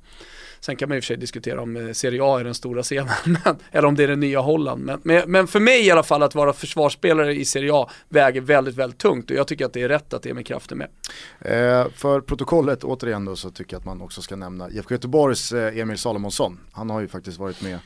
Sen 0.60 0.76
kan 0.76 0.90
man 0.90 0.98
i 0.98 1.00
och 1.00 1.04
för 1.04 1.08
sig 1.08 1.18
diskutera 1.18 1.62
om 1.62 1.76
eh, 1.76 1.94
Serie 1.94 2.24
A 2.24 2.40
är 2.40 2.44
den 2.44 2.54
stora 2.54 2.84
scenen, 2.84 3.14
men, 3.26 3.58
eller 3.72 3.88
om 3.88 3.96
det 3.96 4.04
är 4.04 4.08
den 4.08 4.20
nya 4.20 4.40
Holland. 4.40 4.84
Men, 4.84 5.00
men, 5.04 5.32
men, 5.32 5.48
för 5.48 5.60
mig 5.60 5.88
i 5.88 5.92
alla 5.92 6.04
fall 6.04 6.24
att 6.24 6.36
vara 6.36 6.54
försvarsspelare 6.54 7.36
i 7.36 7.46
Serie 7.46 7.74
A 7.74 7.90
väger 8.10 8.42
väldigt, 8.42 8.76
väldigt 8.76 9.00
tungt 9.00 9.32
och 9.32 9.38
jag 9.38 9.48
tycker 9.48 9.66
att 9.66 9.74
det 9.74 9.82
är 9.82 9.90
rätt 9.90 10.14
att 10.14 10.26
Emil 10.26 10.46
Kraft 10.46 10.72
är 10.72 10.76
med. 10.76 10.88
Eh, 11.40 11.88
för 11.96 12.22
protokollet 12.22 12.84
återigen 12.84 13.26
då 13.26 13.36
så 13.36 13.50
tycker 13.52 13.74
jag 13.74 13.80
att 13.80 13.86
man 13.86 14.02
också 14.02 14.22
ska 14.22 14.36
nämna 14.36 14.70
IFK 14.70 14.94
Göteborgs 14.94 15.52
eh, 15.52 15.78
Emil 15.78 15.98
Salomonsson. 15.98 16.60
Han 16.72 16.90
har 16.90 17.02
ju 17.02 17.08
faktiskt 17.08 17.40
varit 17.40 17.62
med 17.62 17.80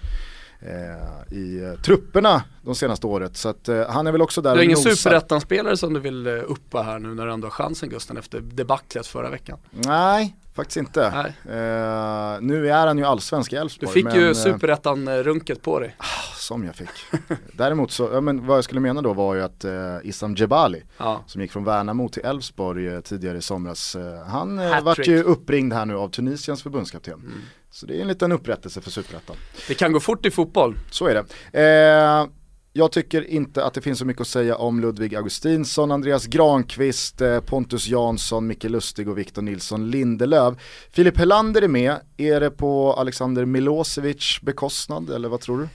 eh, 0.66 1.38
i 1.38 1.64
eh, 1.64 1.82
trupperna 1.82 2.44
de 2.62 2.76
senaste 2.76 3.08
året. 3.08 3.38
Så 3.38 3.50
att, 3.50 3.70
eh, 3.70 3.90
han 3.90 4.08
är 4.08 4.12
väl 4.12 4.22
också 4.22 4.42
där 4.42 4.52
Du 4.52 4.58
har 4.58 4.64
ingen 4.64 4.78
superettan-spelare 4.78 5.78
som 5.78 5.94
du 5.94 6.00
vill 6.00 6.28
eh, 6.28 6.34
uppa 6.34 6.82
här 6.82 7.00
nu 7.00 7.14
när 7.14 7.26
du 7.26 7.34
ändå 7.34 7.46
har 7.46 7.52
chansen 7.52 7.90
Gusten 7.90 8.18
efter 8.18 8.42
debaclet 8.42 9.08
förra 9.08 9.30
veckan? 9.30 9.58
Nej, 9.72 10.36
faktiskt 10.54 10.78
inte. 10.78 11.02
Uh, 11.02 12.42
nu 12.42 12.70
är 12.70 12.88
han 12.88 12.98
ju 12.98 13.06
allsvensk 13.06 13.54
i 13.54 13.56
Elfsborg. 13.56 13.88
Du 13.88 13.94
fick 13.94 14.04
men, 14.04 14.16
ju 14.16 14.28
eh, 14.28 14.34
superettan-runket 14.34 15.62
på 15.62 15.80
dig. 15.80 15.96
Ah, 15.98 16.36
som 16.36 16.66
jag 16.66 16.76
fick. 16.76 16.90
Däremot 17.54 17.92
så, 17.92 18.10
ja, 18.14 18.22
men 18.22 18.48
vad 18.48 18.58
jag 18.58 18.64
skulle 18.64 18.80
mena 18.80 19.02
då 19.02 19.14
var 19.14 19.36
ju 19.36 19.42
att 19.42 19.66
uh, 19.66 19.72
Issam 20.04 20.36
Jebali, 20.36 20.84
ja. 20.98 21.24
som 21.28 21.42
gick 21.42 21.52
från 21.52 21.64
Värnamo 21.64 22.10
till 22.10 22.26
Elfsborg 22.26 22.88
uh, 22.88 23.00
tidigare 23.02 23.38
i 23.38 23.42
somras, 23.42 23.98
han 24.28 24.84
vart 24.84 25.08
ju 25.08 25.24
uppringd 25.24 25.74
här 25.74 25.86
nu 25.86 25.96
av 25.96 26.10
Tunisiens 26.10 26.64
förbundskapten. 26.64 27.14
Mm. 27.14 27.42
Så 27.74 27.86
det 27.86 27.98
är 27.98 28.02
en 28.02 28.08
liten 28.08 28.32
upprättelse 28.32 28.82
för 28.82 28.92
superettan. 28.92 29.36
Det 29.68 29.74
kan 29.74 29.92
gå 29.92 30.00
fort 30.00 30.26
i 30.26 30.32
fotboll. 30.32 30.78
Så 30.92 31.08
är 31.08 31.24
det. 31.52 32.30
Jag 32.76 32.92
tycker 32.92 33.30
inte 33.30 33.66
att 33.66 33.74
det 33.74 33.82
finns 33.82 34.00
så 34.00 34.06
mycket 34.06 34.22
att 34.22 34.28
säga 34.28 34.56
om 34.56 34.82
Ludvig 34.82 35.16
Augustinsson, 35.16 35.92
Andreas 35.92 36.26
Granqvist, 36.26 37.22
eh, 37.22 37.40
Pontus 37.40 37.88
Jansson, 37.88 38.48
Micke 38.48 38.64
Lustig 38.64 39.10
och 39.10 39.18
Victor 39.18 39.42
Nilsson 39.42 39.92
Lindelöf. 39.92 40.56
Filip 40.92 41.18
Helander 41.18 41.62
är 41.62 41.68
med, 41.68 41.96
är 42.18 42.40
det 42.40 42.50
på 42.50 42.94
Alexander 42.94 43.46
Milosevic 43.46 44.40
bekostnad 44.42 45.10
eller 45.10 45.30
vad 45.30 45.42
tror 45.42 45.60
du? 45.60 45.68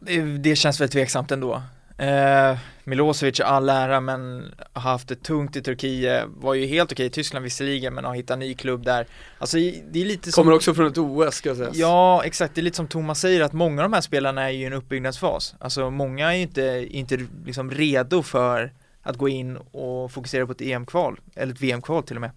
Det, 0.00 0.22
det 0.38 0.56
känns 0.56 0.80
väl 0.80 0.88
tveksamt 0.88 1.30
ändå. 1.30 1.62
Eh, 1.98 2.58
Milosevic 2.84 3.40
all 3.40 3.68
ära 3.68 4.00
men 4.00 4.52
har 4.72 4.82
haft 4.82 5.08
det 5.08 5.22
tungt 5.22 5.56
i 5.56 5.62
Turkiet, 5.62 6.24
var 6.36 6.54
ju 6.54 6.66
helt 6.66 6.92
okej 6.92 7.06
i 7.06 7.10
Tyskland 7.10 7.42
visserligen 7.42 7.94
men 7.94 8.04
har 8.04 8.14
hittat 8.14 8.38
ny 8.38 8.54
klubb 8.54 8.84
där. 8.84 9.06
Alltså 9.38 9.56
det 9.56 10.00
är 10.00 10.04
lite 10.04 10.32
som 10.32 10.44
Kommer 10.44 10.56
också 10.56 10.74
från 10.74 10.86
ett 10.86 10.98
OS 10.98 11.34
ska 11.34 11.48
jag 11.48 11.56
säga. 11.56 11.70
Ja 11.74 12.22
exakt, 12.24 12.54
det 12.54 12.60
är 12.60 12.62
lite 12.62 12.76
som 12.76 12.88
Thomas 12.88 13.20
säger 13.20 13.40
att 13.40 13.52
många 13.52 13.82
av 13.82 13.90
de 13.90 13.94
här 13.94 14.00
spelarna 14.00 14.42
är 14.42 14.50
ju 14.50 14.62
i 14.62 14.64
en 14.64 14.72
uppbyggnadsfas. 14.72 15.54
Alltså 15.58 15.90
många 15.90 16.32
är 16.32 16.36
ju 16.36 16.42
inte, 16.42 16.86
inte 16.90 17.26
liksom 17.46 17.70
redo 17.70 18.22
för 18.22 18.72
att 19.02 19.16
gå 19.16 19.28
in 19.28 19.56
och 19.56 20.12
fokusera 20.12 20.46
på 20.46 20.52
ett 20.52 20.60
EM-kval, 20.60 21.20
eller 21.34 21.52
ett 21.52 21.60
VM-kval 21.60 22.02
till 22.02 22.16
och 22.16 22.20
med. 22.20 22.30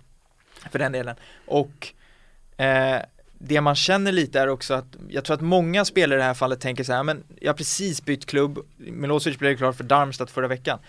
För 0.71 0.79
den 0.79 0.91
delen. 0.91 1.15
Och 1.45 1.93
eh, 2.57 3.01
det 3.39 3.61
man 3.61 3.75
känner 3.75 4.11
lite 4.11 4.39
är 4.39 4.47
också 4.47 4.73
att 4.73 4.95
jag 5.09 5.25
tror 5.25 5.35
att 5.35 5.41
många 5.41 5.85
spelare 5.85 6.19
i 6.19 6.21
det 6.21 6.27
här 6.27 6.33
fallet 6.33 6.59
tänker 6.59 6.83
så 6.83 6.93
här, 6.93 7.03
men 7.03 7.23
jag 7.41 7.49
har 7.49 7.57
precis 7.57 8.05
bytt 8.05 8.25
klubb, 8.25 8.59
Milosevic 8.77 9.39
blev 9.39 9.57
klar 9.57 9.71
för 9.71 9.83
Darmstadt 9.83 10.31
förra 10.31 10.47
veckan. 10.47 10.79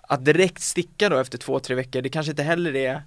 Att 0.00 0.24
direkt 0.24 0.62
sticka 0.62 1.08
då 1.08 1.18
efter 1.18 1.38
två, 1.38 1.60
tre 1.60 1.76
veckor, 1.76 2.02
det 2.02 2.08
kanske 2.08 2.30
inte 2.32 2.42
heller 2.42 2.76
är 2.76 3.02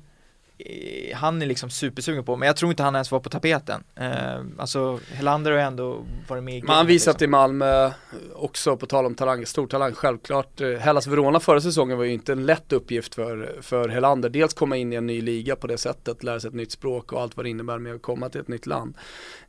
han 1.14 1.42
är 1.42 1.46
liksom 1.46 1.70
supersugen 1.70 2.24
på, 2.24 2.36
men 2.36 2.48
jag 2.48 2.56
tror 2.56 2.72
inte 2.72 2.84
han 2.84 2.96
ens 2.96 3.12
var 3.12 3.20
på 3.20 3.30
tapeten. 3.30 3.84
Eh, 3.96 4.42
alltså 4.58 5.00
Helander 5.14 5.52
har 5.52 5.60
ändå 5.60 6.06
varit 6.28 6.44
med 6.44 6.58
i 6.58 6.62
Men 6.62 6.76
han 6.76 6.88
visat 6.88 7.14
liksom. 7.14 7.26
i 7.26 7.28
Malmö 7.28 7.92
också, 8.36 8.78
på 8.78 8.86
tal 8.86 9.06
om 9.06 9.16
talang, 9.16 9.46
stor 9.46 9.68
talang, 9.68 9.94
självklart. 9.94 10.62
Eh, 10.62 10.70
Hellas 10.70 11.08
Verona 11.08 11.40
förra 11.40 11.62
säsongen 11.62 11.98
var 11.98 12.06
ju 12.06 12.14
inte 12.14 12.32
en 12.32 12.46
lätt 12.46 12.74
uppgift 12.74 13.16
för, 13.16 13.58
för 13.62 13.90
Helander. 13.90 14.30
Dels 14.30 14.54
komma 14.54 14.78
in 14.78 14.94
i 14.94 14.96
en 14.96 15.08
ny 15.08 15.22
liga 15.22 15.56
på 15.56 15.68
det 15.68 15.78
sättet, 15.78 16.24
lära 16.24 16.40
sig 16.40 16.48
ett 16.48 16.54
nytt 16.54 16.72
språk 16.72 17.14
och 17.14 17.22
allt 17.22 17.38
vad 17.38 17.46
det 17.46 17.50
innebär 17.50 17.78
med 17.78 17.96
att 17.96 18.02
komma 18.02 18.30
till 18.30 18.42
ett 18.42 18.48
nytt 18.48 18.66
land. 18.66 18.98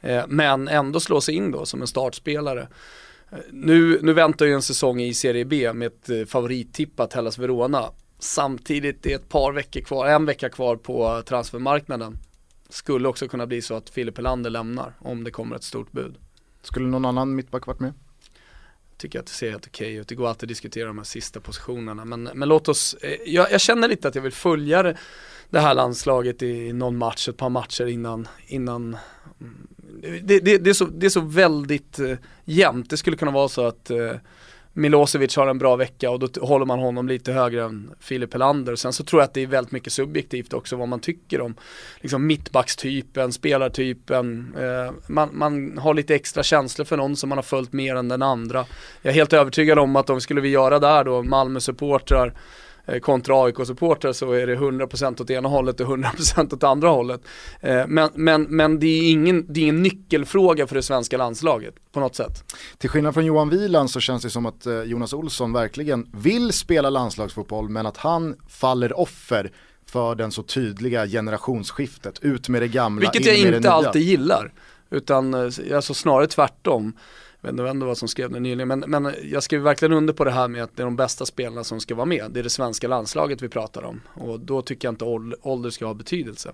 Eh, 0.01 0.25
men 0.29 0.69
ändå 0.69 1.01
slå 1.01 1.21
sig 1.21 1.35
in 1.35 1.51
då 1.51 1.67
som 1.67 1.81
en 1.81 1.87
startspelare. 1.87 2.69
Eh, 3.31 3.39
nu, 3.51 3.99
nu 4.03 4.13
väntar 4.13 4.47
ju 4.47 4.53
en 4.53 4.63
säsong 4.63 5.01
i 5.01 5.15
Serie 5.15 5.45
B 5.45 5.73
med 5.73 5.87
ett 5.87 6.11
eh, 6.11 6.25
favorittippat 6.25 7.13
Hellas 7.13 7.39
Verona 7.39 7.91
Samtidigt 8.21 9.07
är 9.07 9.17
ett 9.17 9.29
par 9.29 9.53
veckor 9.53 9.81
kvar, 9.81 10.07
en 10.07 10.27
vecka 10.27 10.49
kvar 10.49 10.77
på 10.77 11.23
transfermarknaden. 11.27 12.19
Skulle 12.69 13.09
också 13.09 13.29
kunna 13.29 13.47
bli 13.47 13.63
så 13.63 13.75
att 13.75 13.91
Filip 13.91 14.17
Helander 14.17 14.51
lämnar 14.51 14.93
om 14.99 15.25
det 15.25 15.31
kommer 15.31 15.57
ett 15.57 15.65
stort 15.65 15.93
bud. 15.93 16.15
Skulle 16.63 16.87
någon 16.87 17.05
annan 17.05 17.35
mittback 17.35 17.67
varit 17.67 17.81
med? 17.81 17.93
Tycker 18.97 19.21
att 19.21 19.27
det 19.27 19.33
ser 19.33 19.51
helt 19.51 19.67
okej 19.67 19.95
ut. 19.95 20.09
Det 20.09 20.15
går 20.15 20.29
alltid 20.29 20.45
att 20.45 20.49
diskutera 20.49 20.87
de 20.87 20.99
här 20.99 21.05
sista 21.05 21.41
positionerna. 21.41 22.05
Men, 22.05 22.23
men 22.23 22.49
låt 22.49 22.69
oss, 22.69 22.95
eh, 22.95 23.17
jag, 23.27 23.53
jag, 23.53 23.61
känner 23.61 23.89
lite 23.89 24.09
att 24.09 24.15
jag 24.15 24.23
vill 24.23 24.33
följa 24.33 24.83
det, 24.83 24.97
det 25.51 25.61
här 25.61 25.75
landslaget 25.75 26.43
i 26.43 26.73
någon 26.73 26.97
match, 26.97 27.29
ett 27.29 27.37
par 27.37 27.49
matcher 27.49 27.87
innan, 27.87 28.29
innan 28.47 28.97
mm, 29.41 29.69
det, 30.23 30.41
det, 30.41 30.59
det, 30.59 30.71
är, 30.71 30.75
så, 30.75 30.85
det 30.85 31.07
är 31.07 31.11
så 31.11 31.21
väldigt 31.21 31.99
eh, 31.99 32.17
jämnt. 32.45 32.91
Det 32.91 32.97
skulle 32.97 33.17
kunna 33.17 33.31
vara 33.31 33.49
så 33.49 33.67
att 33.67 33.91
eh, 33.91 34.15
Milosevic 34.73 35.37
har 35.37 35.47
en 35.47 35.59
bra 35.59 35.77
vecka 35.77 36.11
och 36.11 36.19
då 36.19 36.47
håller 36.47 36.67
man 36.67 36.79
honom 36.79 37.09
lite 37.09 37.33
högre 37.33 37.65
än 37.65 37.91
Filip 38.01 38.33
Helander. 38.33 38.77
Sen 38.77 38.93
så 38.93 39.05
tror 39.05 39.23
jag 39.23 39.27
att 39.27 39.35
det 39.35 39.43
är 39.43 39.47
väldigt 39.47 39.73
mycket 39.73 39.93
subjektivt 39.93 40.53
också 40.53 40.77
vad 40.77 40.89
man 40.89 41.01
tycker 41.01 41.41
om 41.41 41.55
liksom 42.01 42.27
mittbackstypen, 42.27 43.33
spelartypen. 43.33 44.55
Eh, 44.59 44.93
man, 45.07 45.29
man, 45.33 45.79
har 45.79 45.95
lite 45.95 46.15
extra 46.15 46.43
känslor 46.43 46.85
för 46.85 46.97
någon 46.97 47.17
som 47.17 47.29
man 47.29 47.39
har 47.39 47.43
följt 47.43 47.73
mer 47.73 47.97
än 47.97 48.09
den 48.09 48.23
andra. 48.23 48.65
Jag 49.03 49.11
är 49.11 49.15
helt 49.15 49.33
övertygad 49.33 49.79
om 49.79 49.97
att 49.97 50.11
om 50.11 50.21
skulle 50.21 50.41
vi 50.41 50.49
göra 50.49 50.79
där 50.79 51.05
då, 51.05 51.23
Malmö-supportrar 51.23 52.35
kontra 52.99 53.35
AIK-supportrar 53.45 54.13
så 54.13 54.33
är 54.33 54.47
det 54.47 54.57
100% 54.57 55.23
åt 55.23 55.31
ena 55.31 55.49
hållet 55.49 55.81
och 55.81 55.87
100% 55.87 56.55
åt 56.55 56.65
andra 56.65 56.89
hållet. 56.89 57.21
Eh, 57.61 57.87
men, 57.87 58.11
men, 58.15 58.43
men 58.43 58.79
det, 58.79 58.87
är 58.87 59.11
ingen, 59.11 59.53
det 59.53 59.61
är 59.61 59.63
ingen 59.63 59.83
nyckelfråga 59.83 60.67
för 60.67 60.75
det 60.75 60.83
svenska 60.83 61.17
landslaget 61.17 61.75
på 61.93 62.01
något 62.01 62.17
sätt. 62.17 62.55
Till 62.79 62.91
skillnad 62.91 63.15
från 63.15 63.27
Johan 63.27 63.51
Wieland 63.51 63.91
så 63.91 64.01
känns 64.01 64.23
det 64.23 64.31
som 64.31 64.47
att 64.47 64.67
eh, 64.67 64.83
Jonas 64.83 65.13
Olsson 65.13 65.53
verkligen 65.53 66.07
vill 66.13 66.53
spela 66.53 66.91
landslagsfotboll 66.91 67.69
men 67.69 67.87
att 67.87 67.97
han 67.97 68.37
faller 68.49 69.01
offer 69.01 69.53
för 69.87 70.15
den 70.15 70.33
så 70.33 70.43
tydliga 70.43 71.07
generationsskiftet. 71.07 72.19
Ut 72.23 72.49
med 72.49 72.63
det 72.63 72.69
gamla, 72.69 73.01
Vilket 73.01 73.21
in 73.21 73.35
jag 73.35 73.43
med 73.45 73.53
det 73.53 73.57
inte 73.57 73.69
nya. 73.69 73.75
alltid 73.75 74.03
gillar. 74.03 74.53
Utan 74.91 75.35
eh, 75.35 75.77
alltså 75.77 75.95
snarare 75.95 76.27
tvärtom. 76.27 76.93
Jag 77.41 77.53
vet 77.53 77.75
inte 77.75 77.87
vad 77.87 77.99
som 77.99 78.09
skrev 78.09 78.31
det 78.31 78.41
nyligen, 78.41 78.69
men, 78.69 78.81
men 78.81 79.15
jag 79.23 79.43
skriver 79.43 79.65
verkligen 79.65 79.93
under 79.93 80.13
på 80.13 80.25
det 80.25 80.31
här 80.31 80.49
med 80.49 80.63
att 80.63 80.77
det 80.77 80.83
är 80.83 80.85
de 80.85 80.97
bästa 80.97 81.27
spelarna 81.27 81.65
som 81.65 81.81
ska 81.81 81.95
vara 81.95 82.07
med. 82.07 82.31
Det 82.31 82.41
är 82.41 82.45
det 82.45 82.51
svenska 82.51 82.89
landslaget 82.89 83.43
vi 83.43 83.49
pratar 83.49 83.83
om. 83.83 84.01
Och 84.15 84.41
då 84.41 84.63
tycker 84.63 84.89
jag 84.89 84.93
inte 84.93 85.05
ål- 85.05 85.35
ålder 85.43 85.71
ska 85.71 85.87
ha 85.87 85.95
betydelse. 85.95 86.53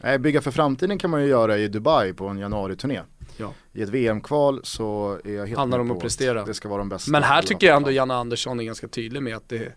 Nej, 0.00 0.18
bygga 0.18 0.40
för 0.40 0.50
framtiden 0.50 0.98
kan 0.98 1.10
man 1.10 1.22
ju 1.22 1.28
göra 1.28 1.58
i 1.58 1.68
Dubai 1.68 2.12
på 2.12 2.26
en 2.26 2.38
januari-turné. 2.38 3.00
Ja. 3.36 3.52
I 3.72 3.82
ett 3.82 3.88
VM-kval 3.88 4.60
så 4.64 5.18
är 5.24 5.32
jag 5.32 5.46
helt 5.46 5.58
Handlar 5.58 5.78
om 5.78 5.88
på 5.88 5.94
att 5.94 6.00
prestera. 6.00 6.44
Det 6.44 6.54
ska 6.54 6.68
vara 6.68 6.78
de 6.78 6.88
bästa. 6.88 7.10
Men 7.10 7.22
här 7.22 7.42
tycker 7.42 7.66
jag 7.66 7.76
ändå. 7.76 7.90
Janne 7.90 8.14
Andersson 8.14 8.60
är 8.60 8.64
ganska 8.64 8.88
tydlig 8.88 9.22
med 9.22 9.36
att 9.36 9.48
det, 9.48 9.72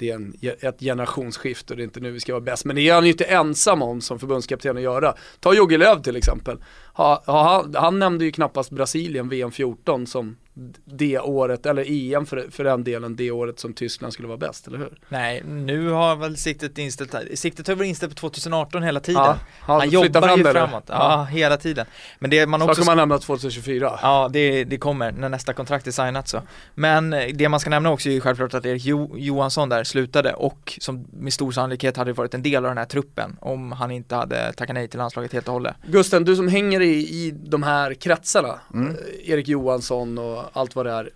det 0.00 0.10
är 0.10 0.14
en, 0.14 0.34
ett 0.60 0.80
generationsskifte 0.80 1.72
och 1.72 1.76
det 1.76 1.82
är 1.82 1.84
inte 1.84 2.00
nu 2.00 2.10
vi 2.10 2.20
ska 2.20 2.32
vara 2.32 2.40
bäst. 2.40 2.64
Men 2.64 2.76
det 2.76 2.88
är 2.88 2.94
han 2.94 3.04
ju 3.04 3.10
inte 3.10 3.24
ensam 3.24 3.82
om 3.82 4.00
som 4.00 4.18
förbundskapten 4.18 4.76
att 4.76 4.82
göra. 4.82 5.14
Ta 5.40 5.54
Jogge 5.54 5.78
Löw 5.78 6.02
till 6.02 6.16
exempel. 6.16 6.58
Ha, 6.94 7.22
ha, 7.26 7.42
han, 7.42 7.74
han 7.74 7.98
nämnde 7.98 8.24
ju 8.24 8.32
knappast 8.32 8.70
Brasilien 8.70 9.28
VM 9.28 9.50
14 9.50 10.06
som 10.06 10.36
det 10.84 11.18
året, 11.18 11.66
eller 11.66 11.84
EM 12.14 12.26
för, 12.26 12.46
för 12.50 12.64
den 12.64 12.84
delen, 12.84 13.16
det 13.16 13.30
året 13.30 13.58
som 13.60 13.72
Tyskland 13.72 14.12
skulle 14.12 14.28
vara 14.28 14.38
bäst, 14.38 14.66
eller 14.68 14.78
hur? 14.78 14.98
Nej, 15.08 15.42
nu 15.46 15.88
har 15.88 16.16
väl 16.16 16.36
siktet 16.36 16.78
inställt. 16.78 17.14
Siktet 17.34 17.66
har 17.68 17.74
varit 17.74 17.88
inställt 17.88 18.12
på 18.12 18.20
2018 18.20 18.82
hela 18.82 19.00
tiden. 19.00 19.22
Ja, 19.22 19.36
han 19.60 19.80
flyttar 19.80 20.04
jobbar 20.04 20.20
fram 20.20 20.38
ju 20.38 20.42
det, 20.44 20.50
eller? 20.50 20.60
framåt. 20.66 20.84
Ja, 20.86 21.24
hela 21.30 21.56
tiden. 21.56 21.86
Men 22.18 22.30
det 22.30 22.46
man 22.46 22.60
Så 22.60 22.68
också 22.68 22.82
kan 22.82 22.86
man 22.86 22.96
nämna 22.96 23.18
2024. 23.18 23.98
Ja, 24.02 24.28
det, 24.32 24.64
det 24.64 24.78
kommer 24.78 25.12
när 25.12 25.28
nästa 25.28 25.52
kontrakt 25.52 25.86
är 25.86 25.90
signat 25.90 26.28
så. 26.28 26.42
Men 26.74 27.12
eh, 27.12 27.26
det 27.34 27.48
man 27.48 27.60
ska 27.60 27.70
nämna 27.70 27.90
också 27.90 28.08
är 28.08 28.12
ju 28.12 28.20
självklart 28.20 28.54
att 28.54 28.66
Erik 28.66 28.84
jo 28.84 29.14
Johansson 29.18 29.68
där 29.68 29.84
slutade 29.84 30.32
och 30.34 30.78
som 30.80 31.06
med 31.12 31.32
stor 31.32 31.52
sannolikhet 31.52 31.96
hade 31.96 32.12
varit 32.12 32.34
en 32.34 32.42
del 32.42 32.56
av 32.64 32.70
den 32.70 32.78
här 32.78 32.84
truppen 32.84 33.36
om 33.40 33.72
han 33.72 33.90
inte 33.90 34.14
hade 34.14 34.52
tackat 34.52 34.74
nej 34.74 34.88
till 34.88 34.98
landslaget 34.98 35.32
helt 35.32 35.48
och 35.48 35.54
hållet. 35.54 35.76
Gusten, 35.86 36.24
du 36.24 36.36
som 36.36 36.48
hänger 36.48 36.80
i, 36.80 36.92
i 36.94 37.30
de 37.44 37.62
här 37.62 37.94
kretsarna, 37.94 38.60
Mm. 38.74 38.88
eh, 38.96 39.30
Erik 39.30 39.48
Johansson 39.48 40.18
och 40.18 40.44
allt 40.52 40.76
vad 40.76 40.86
det 40.86 40.92
är. 40.92 41.10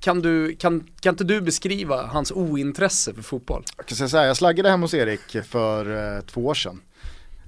Kan, 0.00 0.20
du, 0.20 0.56
kan, 0.56 0.84
kan 1.00 1.12
inte 1.14 1.24
du 1.24 1.40
beskriva 1.40 2.06
hans 2.06 2.32
ointresse 2.32 3.14
för 3.14 3.22
fotboll? 3.22 3.64
Jag 3.76 3.86
kan 3.86 3.96
säga 3.96 4.08
så 4.08 4.16
här, 4.16 4.26
jag 4.26 4.36
slaggade 4.36 4.70
hem 4.70 4.82
hos 4.82 4.94
Erik 4.94 5.36
för 5.44 6.16
eh, 6.16 6.20
två 6.22 6.46
år 6.46 6.54
sedan. 6.54 6.80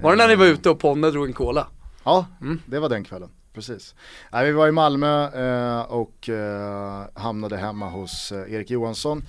Var 0.02 0.10
det 0.10 0.16
när 0.16 0.28
ni 0.28 0.34
var 0.34 0.46
Eh, 0.46 0.50
ute 0.52 0.70
och 0.70 0.78
Ponne 0.80 1.10
drog 1.10 1.26
en 1.26 1.32
cola? 1.32 1.66
Ja, 2.04 2.26
Mm. 2.40 2.60
det 2.66 2.78
var 2.78 2.88
den 2.88 3.04
kvällen. 3.04 3.28
Precis. 3.54 3.94
Nej, 4.32 4.46
vi 4.46 4.52
var 4.52 4.68
i 4.68 4.72
Malmö 4.72 5.24
eh, 5.24 5.80
och 5.82 6.28
eh, 6.28 7.02
hamnade 7.14 7.56
hemma 7.56 7.88
hos 7.88 8.32
eh, 8.32 8.52
Erik 8.54 8.70
Johansson. 8.70 9.24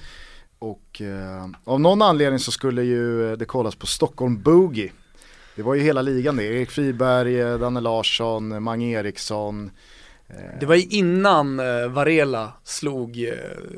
Och 0.60 1.02
eh, 1.02 1.48
av 1.64 1.80
någon 1.80 2.02
anledning 2.02 2.40
så 2.40 2.52
skulle 2.52 2.84
ju 2.84 3.36
det 3.36 3.46
kollas 3.46 3.76
på 3.76 3.86
Stockholm 3.88 4.42
Boogie. 4.42 4.92
Det 5.56 5.62
var 5.64 5.76
ju 5.76 5.82
hela 5.82 6.02
ligan 6.02 6.36
det. 6.36 6.44
Erik 6.44 6.72
Friberg, 6.72 7.60
Danne 7.60 7.80
Larsson, 7.80 8.64
Mange 8.64 8.88
Eriksson. 9.00 9.72
Eh, 10.30 10.36
Det 10.60 10.66
var 10.66 10.76
ju 10.76 10.82
innan 10.82 11.60
eh, 11.60 11.88
Varela 11.88 12.54
slog 12.64 13.24
eh, 13.24 13.34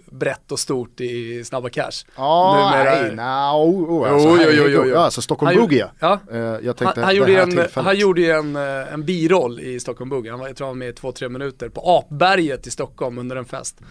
brett 0.05 0.51
och 0.51 0.59
stort 0.59 1.01
i 1.01 1.43
Snabba 1.43 1.69
Cash. 1.69 2.05
Ja, 2.15 2.71
nej, 3.15 3.51
oh, 3.53 4.11
alltså, 4.11 4.27
Jo, 4.27 4.33
jo, 4.33 4.37
herregud. 4.37 4.57
jo, 4.57 4.67
jo, 4.67 4.85
jo. 4.85 4.93
Ja, 4.93 4.99
alltså 4.99 5.21
Stockholm 5.21 5.47
Han 5.47 5.55
Boogie 5.55 5.87
ja. 5.99 6.19
Ja, 6.31 6.37
jag 6.37 6.65
han, 6.65 6.75
tänkte 6.75 7.01
han, 7.01 7.09
det 7.09 7.15
gjorde 7.15 7.41
en, 7.41 7.85
han 7.85 7.97
gjorde 7.97 8.21
ju 8.21 8.31
en, 8.31 8.55
en 8.55 9.05
biroll 9.05 9.59
i 9.59 9.79
Stockholm 9.79 10.09
Boogie. 10.09 10.31
Han 10.31 10.39
var, 10.39 10.47
jag 10.47 10.55
tror 10.55 10.67
han 10.67 10.75
var 10.75 10.79
med 10.79 10.89
i 10.89 10.93
två-tre 10.93 11.29
minuter 11.29 11.69
på 11.69 11.81
Apberget 11.81 12.67
i 12.67 12.71
Stockholm 12.71 13.17
under 13.17 13.35
en 13.35 13.45
fest. 13.45 13.81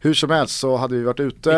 Hur 0.00 0.14
som 0.14 0.30
helst 0.30 0.58
så 0.58 0.76
hade 0.76 0.94
vi 0.94 1.02
varit 1.02 1.20
ute. 1.20 1.52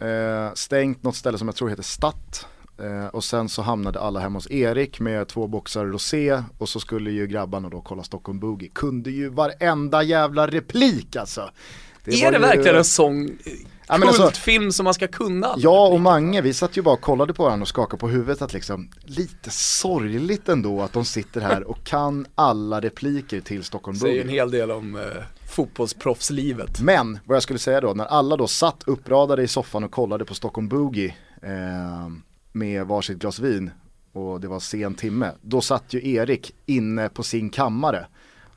Eh, 0.00 0.52
stängt 0.54 1.02
något 1.02 1.16
ställe 1.16 1.38
som 1.38 1.48
jag 1.48 1.56
tror 1.56 1.68
heter 1.68 1.82
Statt. 1.82 2.46
Eh, 2.82 3.06
och 3.06 3.24
sen 3.24 3.48
så 3.48 3.62
hamnade 3.62 4.00
alla 4.00 4.20
hemma 4.20 4.36
hos 4.36 4.50
Erik 4.50 5.00
med 5.00 5.28
två 5.28 5.46
boxar 5.46 5.84
rosé 5.86 6.42
och 6.58 6.68
så 6.68 6.80
skulle 6.80 7.10
ju 7.10 7.26
grabbarna 7.26 7.68
då 7.68 7.80
kolla 7.80 8.02
Stockholm 8.02 8.38
Boogie. 8.40 8.68
Kunde 8.72 9.10
ju 9.10 9.28
varenda 9.28 10.02
jävla 10.02 10.46
replik 10.46 11.16
alltså. 11.16 11.40
är 11.40 12.24
var 12.24 12.30
det 12.32 12.36
ju- 12.38 12.42
verkligen 12.42 12.76
en 12.76 12.84
sån 12.84 13.24
eh, 13.26 13.52
Ja, 13.88 13.94
alltså- 14.06 14.22
kultfilm 14.22 14.72
som 14.72 14.84
man 14.84 14.94
ska 14.94 15.08
kunna? 15.08 15.54
Jag 15.56 15.92
och? 15.92 16.00
Mange, 16.00 16.40
vi 16.40 16.54
satt 16.54 16.76
ju 16.76 16.82
bara 16.82 16.94
och 16.94 17.00
kollade 17.00 17.34
på 17.34 17.42
varandra 17.44 17.62
och 17.62 17.68
skakade 17.68 18.00
på 18.00 18.08
huvudet 18.08 18.42
att 18.42 18.52
liksom 18.52 18.88
lite 19.04 19.50
sorgligt 19.50 20.48
ändå 20.48 20.80
att 20.82 20.92
de 20.92 21.04
sitter 21.04 21.40
här 21.40 21.62
och 21.70 21.84
kan 21.84 22.26
alla 22.34 22.80
repliker 22.80 23.40
till 23.40 23.64
Stockholm 23.64 23.96
Säger 23.98 24.20
en 24.20 24.26
Boogie. 24.26 24.40
hel 24.40 24.50
del 24.50 24.70
om 24.70 24.96
eh, 24.96 25.02
fotbollsproffslivet. 25.48 26.80
Men 26.80 27.18
vad 27.24 27.36
jag 27.36 27.42
skulle 27.42 27.58
säga 27.58 27.80
då, 27.80 27.94
när 27.94 28.04
alla 28.04 28.36
då 28.36 28.46
satt 28.46 28.82
uppradade 28.86 29.42
i 29.42 29.48
soffan 29.48 29.84
och 29.84 29.90
kollade 29.90 30.24
på 30.24 30.34
Stockholm 30.34 30.68
Boogie 30.68 31.14
eh, 31.42 32.08
med 32.52 32.86
varsitt 32.86 33.18
glas 33.18 33.38
vin 33.38 33.70
och 34.12 34.40
det 34.40 34.48
var 34.48 34.60
sen 34.60 34.94
timme, 34.94 35.32
då 35.40 35.60
satt 35.60 35.94
ju 35.94 36.14
Erik 36.14 36.54
inne 36.66 37.08
på 37.08 37.22
sin 37.22 37.50
kammare 37.50 38.06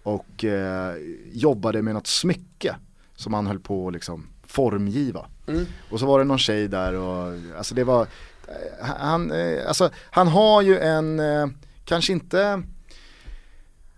och 0.03 0.43
eh, 0.43 0.95
jobbade 1.31 1.81
med 1.81 1.93
något 1.93 2.07
smycke 2.07 2.75
som 3.15 3.33
han 3.33 3.47
höll 3.47 3.59
på 3.59 3.87
att 3.87 3.93
liksom 3.93 4.27
formgiva. 4.47 5.25
Mm. 5.47 5.65
Och 5.89 5.99
så 5.99 6.05
var 6.05 6.19
det 6.19 6.25
någon 6.25 6.39
tjej 6.39 6.67
där 6.67 6.93
och 6.93 7.33
alltså 7.57 7.75
det 7.75 7.83
var, 7.83 8.01
eh, 8.01 8.85
han, 8.85 9.31
eh, 9.31 9.67
alltså, 9.67 9.89
han 10.11 10.27
har 10.27 10.61
ju 10.61 10.79
en, 10.79 11.19
eh, 11.19 11.47
kanske 11.85 12.13
inte 12.13 12.63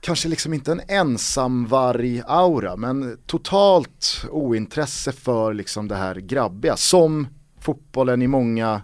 kanske 0.02 0.28
liksom 0.28 0.54
inte 0.54 0.72
en 0.72 0.82
ensamvarg-aura 0.88 2.76
men 2.76 3.18
totalt 3.26 4.26
ointresse 4.32 5.12
för 5.12 5.54
liksom 5.54 5.88
det 5.88 5.96
här 5.96 6.16
grabbiga 6.16 6.78
som 6.78 7.28
fotbollen 7.60 8.22
i 8.22 8.28
många 8.28 8.82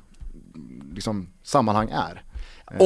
liksom, 0.93 1.27
sammanhang 1.43 1.89
är. 1.91 2.23
Eh, 2.71 2.81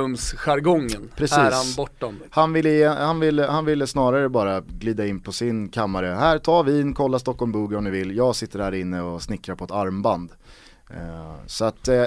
Omklädningsrumsjargongen 0.00 1.10
Precis. 1.16 1.36
är 1.38 1.50
han 1.52 1.66
bortom. 1.76 2.18
Han 2.30 2.52
ville, 2.52 2.88
han, 2.88 3.20
ville, 3.20 3.42
han 3.46 3.64
ville 3.64 3.86
snarare 3.86 4.28
bara 4.28 4.60
glida 4.60 5.06
in 5.06 5.20
på 5.20 5.32
sin 5.32 5.68
kammare. 5.68 6.06
Här, 6.06 6.38
ta 6.38 6.62
vin, 6.62 6.94
kolla 6.94 7.18
Stockholm 7.18 7.52
Boogie 7.52 7.78
om 7.78 7.84
ni 7.84 7.90
vill. 7.90 8.16
Jag 8.16 8.36
sitter 8.36 8.58
här 8.58 8.74
inne 8.74 9.00
och 9.02 9.22
snickrar 9.22 9.54
på 9.54 9.64
ett 9.64 9.70
armband. 9.70 10.32
Eh, 10.90 11.34
så 11.46 11.64
att 11.64 11.88
eh, 11.88 12.04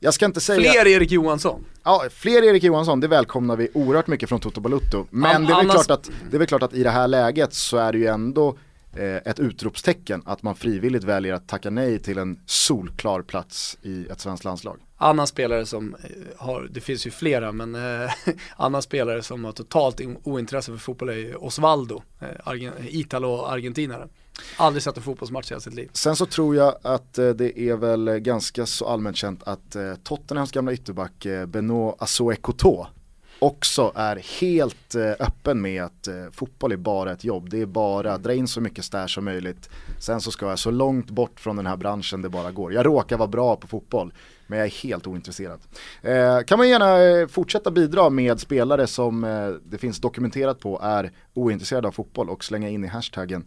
jag 0.00 0.14
ska 0.14 0.24
inte 0.26 0.40
säga... 0.40 0.72
Fler 0.72 0.86
Erik 0.86 1.10
Johansson. 1.10 1.64
Ja, 1.84 2.04
fler 2.10 2.42
Erik 2.44 2.62
Johansson, 2.62 3.00
det 3.00 3.08
välkomnar 3.08 3.56
vi 3.56 3.68
oerhört 3.74 4.06
mycket 4.06 4.28
från 4.28 4.40
Toto 4.40 4.60
Balutto. 4.60 5.06
Men 5.10 5.30
Han- 5.32 5.44
det, 5.44 5.52
är 5.52 5.56
annars- 5.56 5.72
klart 5.86 5.90
att, 5.90 6.10
det 6.30 6.36
är 6.36 6.38
väl 6.38 6.48
klart 6.48 6.62
att 6.62 6.74
i 6.74 6.82
det 6.82 6.90
här 6.90 7.08
läget 7.08 7.54
så 7.54 7.76
är 7.76 7.92
det 7.92 7.98
ju 7.98 8.06
ändå 8.06 8.56
ett 8.98 9.38
utropstecken 9.38 10.22
att 10.26 10.42
man 10.42 10.54
frivilligt 10.54 11.04
väljer 11.04 11.34
att 11.34 11.48
tacka 11.48 11.70
nej 11.70 11.98
till 11.98 12.18
en 12.18 12.40
solklar 12.46 13.22
plats 13.22 13.78
i 13.82 14.06
ett 14.06 14.20
svenskt 14.20 14.44
landslag. 14.44 14.78
Annan 14.98 15.26
spelare 15.26 15.66
som 15.66 15.94
eh, 15.94 16.10
har, 16.36 16.68
det 16.70 16.80
finns 16.80 17.06
ju 17.06 17.10
flera, 17.10 17.52
men 17.52 17.74
eh, 17.74 18.10
annan 18.56 18.82
spelare 18.82 19.22
som 19.22 19.44
har 19.44 19.52
totalt 19.52 20.00
in- 20.00 20.18
ointresse 20.22 20.72
för 20.72 20.78
fotboll 20.78 21.08
är 21.08 21.44
Osvaldo, 21.44 22.02
eh, 22.20 22.28
Argen, 22.44 22.72
Italo-argentinare. 22.88 24.08
Aldrig 24.56 24.82
sett 24.82 24.96
en 24.96 25.02
fotbollsmatch 25.02 25.50
i 25.50 25.54
hela 25.54 25.60
sitt 25.60 25.74
liv. 25.74 25.90
Sen 25.92 26.16
så 26.16 26.26
tror 26.26 26.56
jag 26.56 26.74
att 26.82 27.18
eh, 27.18 27.28
det 27.28 27.60
är 27.60 27.76
väl 27.76 28.18
ganska 28.18 28.66
så 28.66 28.86
allmänt 28.88 29.16
känt 29.16 29.42
att 29.42 29.76
eh, 29.76 29.94
Tottenhams 29.94 30.52
gamla 30.52 30.72
ytterback 30.72 31.26
eh, 31.26 31.46
Benoit 31.46 31.96
Assoekoto 31.98 32.86
också 33.38 33.92
är 33.94 34.16
helt 34.40 34.94
eh, 34.94 35.10
öppen 35.10 35.60
med 35.60 35.84
att 35.84 36.06
eh, 36.06 36.14
fotboll 36.32 36.72
är 36.72 36.76
bara 36.76 37.12
ett 37.12 37.24
jobb. 37.24 37.50
Det 37.50 37.60
är 37.60 37.66
bara 37.66 38.18
dra 38.18 38.34
in 38.34 38.48
så 38.48 38.60
mycket 38.60 38.84
stär 38.84 39.06
som 39.06 39.24
möjligt. 39.24 39.70
Sen 40.00 40.20
så 40.20 40.30
ska 40.30 40.48
jag 40.48 40.58
så 40.58 40.70
långt 40.70 41.10
bort 41.10 41.40
från 41.40 41.56
den 41.56 41.66
här 41.66 41.76
branschen 41.76 42.22
det 42.22 42.28
bara 42.28 42.50
går. 42.50 42.72
Jag 42.72 42.86
råkar 42.86 43.16
vara 43.16 43.28
bra 43.28 43.56
på 43.56 43.66
fotboll 43.66 44.12
men 44.46 44.58
jag 44.58 44.66
är 44.66 44.70
helt 44.70 45.06
ointresserad. 45.06 45.60
Eh, 46.02 46.40
kan 46.40 46.58
man 46.58 46.68
gärna 46.68 47.02
eh, 47.02 47.26
fortsätta 47.26 47.70
bidra 47.70 48.10
med 48.10 48.40
spelare 48.40 48.86
som 48.86 49.24
eh, 49.24 49.48
det 49.48 49.78
finns 49.78 50.00
dokumenterat 50.00 50.60
på 50.60 50.80
är 50.82 51.12
ointresserade 51.34 51.88
av 51.88 51.92
fotboll 51.92 52.30
och 52.30 52.44
slänga 52.44 52.68
in 52.68 52.84
i 52.84 52.86
hashtaggen 52.86 53.44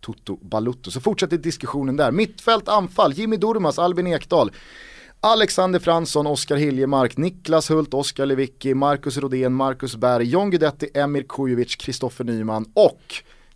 Toto 0.00 0.36
Balutto. 0.36 0.90
Så 0.90 1.00
fortsätter 1.00 1.38
diskussionen 1.38 1.96
där. 1.96 2.10
Mittfält, 2.10 2.68
anfall, 2.68 3.12
Jimmy 3.12 3.36
Durmas, 3.36 3.78
Albin 3.78 4.06
Ekdal. 4.06 4.50
Alexander 5.20 5.78
Fransson, 5.78 6.26
Oskar 6.26 6.56
Hiljemark, 6.56 7.16
Niklas 7.16 7.70
Hult, 7.70 7.94
Oskar 7.94 8.26
Lewicki, 8.26 8.74
Marcus 8.74 9.16
Rodén, 9.16 9.54
Marcus 9.54 9.96
Berg, 9.96 10.24
John 10.24 10.50
Guidetti, 10.50 10.90
Emir 10.94 11.22
Kujovic, 11.28 11.76
Kristoffer 11.76 12.24
Nyman 12.24 12.66
och 12.74 13.02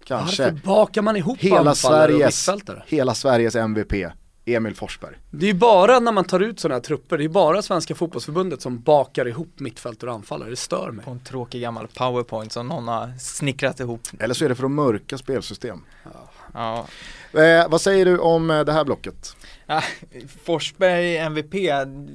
kanske 0.04 0.42
Varför 0.42 0.66
bakar 0.66 1.02
man 1.02 1.16
ihop 1.16 1.38
hela 1.38 1.74
Sveriges, 1.74 2.48
hela 2.86 3.14
Sveriges 3.14 3.56
MVP, 3.56 3.92
Emil 4.44 4.74
Forsberg. 4.74 5.16
Det 5.30 5.46
är 5.46 5.52
ju 5.52 5.58
bara 5.58 6.00
när 6.00 6.12
man 6.12 6.24
tar 6.24 6.40
ut 6.40 6.60
sådana 6.60 6.74
här 6.74 6.82
trupper, 6.82 7.18
det 7.18 7.24
är 7.24 7.28
bara 7.28 7.62
Svenska 7.62 7.94
fotbollsförbundet 7.94 8.62
som 8.62 8.80
bakar 8.80 9.28
ihop 9.28 9.60
mittfältare 9.60 10.10
och 10.10 10.16
anfallare, 10.16 10.50
det 10.50 10.56
stör 10.56 10.90
mig. 10.90 11.04
På 11.04 11.10
en 11.10 11.20
tråkig 11.20 11.62
gammal 11.62 11.88
powerpoint 11.88 12.52
som 12.52 12.68
någon 12.68 12.88
har 12.88 13.18
snickrat 13.18 13.80
ihop. 13.80 14.00
Eller 14.18 14.34
så 14.34 14.44
är 14.44 14.48
det 14.48 14.54
för 14.54 14.64
att 14.64 14.70
mörka 14.70 15.18
spelsystem. 15.18 15.84
Ja. 16.04 16.10
Eh, 17.32 17.68
vad 17.68 17.80
säger 17.80 18.04
du 18.04 18.18
om 18.18 18.50
eh, 18.50 18.64
det 18.64 18.72
här 18.72 18.84
blocket? 18.84 19.36
Ja, 19.66 19.82
Forsberg 20.44 21.16
MVP, 21.16 21.54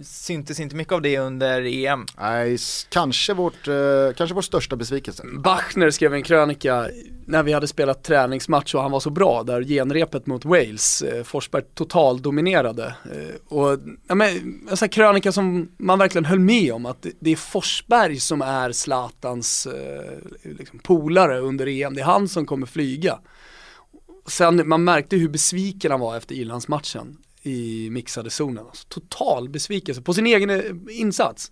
syntes 0.03 0.59
inte 0.59 0.75
mycket 0.75 0.93
av 0.93 1.01
det 1.01 1.17
under 1.17 1.61
EM. 1.61 2.05
Nej, 2.17 2.57
kanske, 2.89 3.33
vårt, 3.33 3.67
eh, 3.67 4.13
kanske 4.15 4.33
vår 4.33 4.41
största 4.41 4.75
besvikelse. 4.75 5.23
Bachner 5.33 5.89
skrev 5.89 6.13
en 6.13 6.23
krönika 6.23 6.89
när 7.25 7.43
vi 7.43 7.53
hade 7.53 7.67
spelat 7.67 8.03
träningsmatch 8.03 8.75
och 8.75 8.81
han 8.81 8.91
var 8.91 8.99
så 8.99 9.09
bra 9.09 9.43
där, 9.43 9.63
genrepet 9.63 10.27
mot 10.27 10.45
Wales. 10.45 11.01
Eh, 11.01 11.23
Forsberg 11.23 11.63
totaldominerade. 11.73 12.85
Eh, 12.85 13.57
och 13.57 13.79
ja, 14.07 14.15
men, 14.15 14.27
en 14.69 14.77
sån 14.77 14.85
här 14.85 14.91
krönika 14.91 15.31
som 15.31 15.71
man 15.77 15.99
verkligen 15.99 16.25
höll 16.25 16.39
med 16.39 16.73
om 16.73 16.85
att 16.85 17.01
det, 17.01 17.11
det 17.19 17.31
är 17.31 17.35
Forsberg 17.35 18.19
som 18.19 18.41
är 18.41 18.71
Zlatans 18.71 19.67
eh, 19.67 20.51
liksom, 20.57 20.79
polare 20.79 21.39
under 21.39 21.67
EM. 21.67 21.93
Det 21.93 22.01
är 22.01 22.05
han 22.05 22.27
som 22.27 22.45
kommer 22.45 22.67
flyga. 22.67 23.19
Sen 24.27 24.67
man 24.67 24.83
märkte 24.83 25.15
hur 25.15 25.29
besviken 25.29 25.91
han 25.91 25.99
var 25.99 26.17
efter 26.17 26.35
Irlandsmatchen 26.35 27.17
i 27.41 27.89
mixade 27.91 28.29
zonen. 28.29 28.65
Alltså, 28.67 28.85
total 28.87 29.49
besvikelse 29.49 30.01
på 30.01 30.13
sin 30.13 30.25
egen 30.27 30.49
eh, 30.49 30.61
insats. 30.89 31.51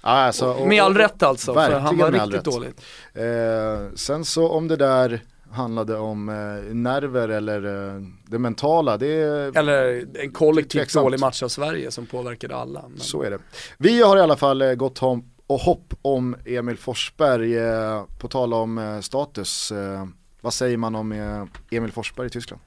Alltså, 0.00 0.52
och- 0.52 0.68
med 0.68 0.82
all 0.82 0.96
rätt 0.96 1.22
alltså, 1.22 1.54
för 1.54 1.78
han 1.78 1.98
var 1.98 2.12
riktigt 2.12 2.44
dåligt. 2.44 2.80
Eh, 3.14 3.94
sen 3.94 4.24
så 4.24 4.48
om 4.48 4.68
det 4.68 4.76
där 4.76 5.20
handlade 5.50 5.96
om 5.96 6.28
eh, 6.28 6.74
nerver 6.74 7.28
eller 7.28 7.94
eh, 7.94 8.02
det 8.26 8.38
mentala, 8.38 8.96
det 8.96 9.06
är, 9.06 9.58
Eller 9.58 10.06
en 10.18 10.32
kollektivt 10.32 10.92
dålig 10.92 11.20
match 11.20 11.42
av 11.42 11.48
Sverige 11.48 11.90
som 11.90 12.06
påverkade 12.06 12.56
alla. 12.56 12.84
Men... 12.88 13.00
så 13.00 13.22
är 13.22 13.30
det. 13.30 13.38
Vi 13.78 14.02
har 14.02 14.16
i 14.16 14.20
alla 14.20 14.36
fall 14.36 14.62
eh, 14.62 14.72
gått 14.74 14.98
hopp 14.98 15.24
och 15.46 15.60
hopp 15.60 15.94
om 16.02 16.36
Emil 16.44 16.76
Forsberg, 16.76 17.58
eh, 17.58 18.04
på 18.18 18.28
tal 18.28 18.54
om 18.54 19.00
status. 19.02 19.72
Vad 20.44 20.54
säger 20.54 20.76
man 20.76 20.94
om 20.94 21.12
eh, 21.12 21.44
Emil 21.70 21.92
Forsberg 21.92 22.26
i 22.26 22.30
Tyskland? 22.30 22.62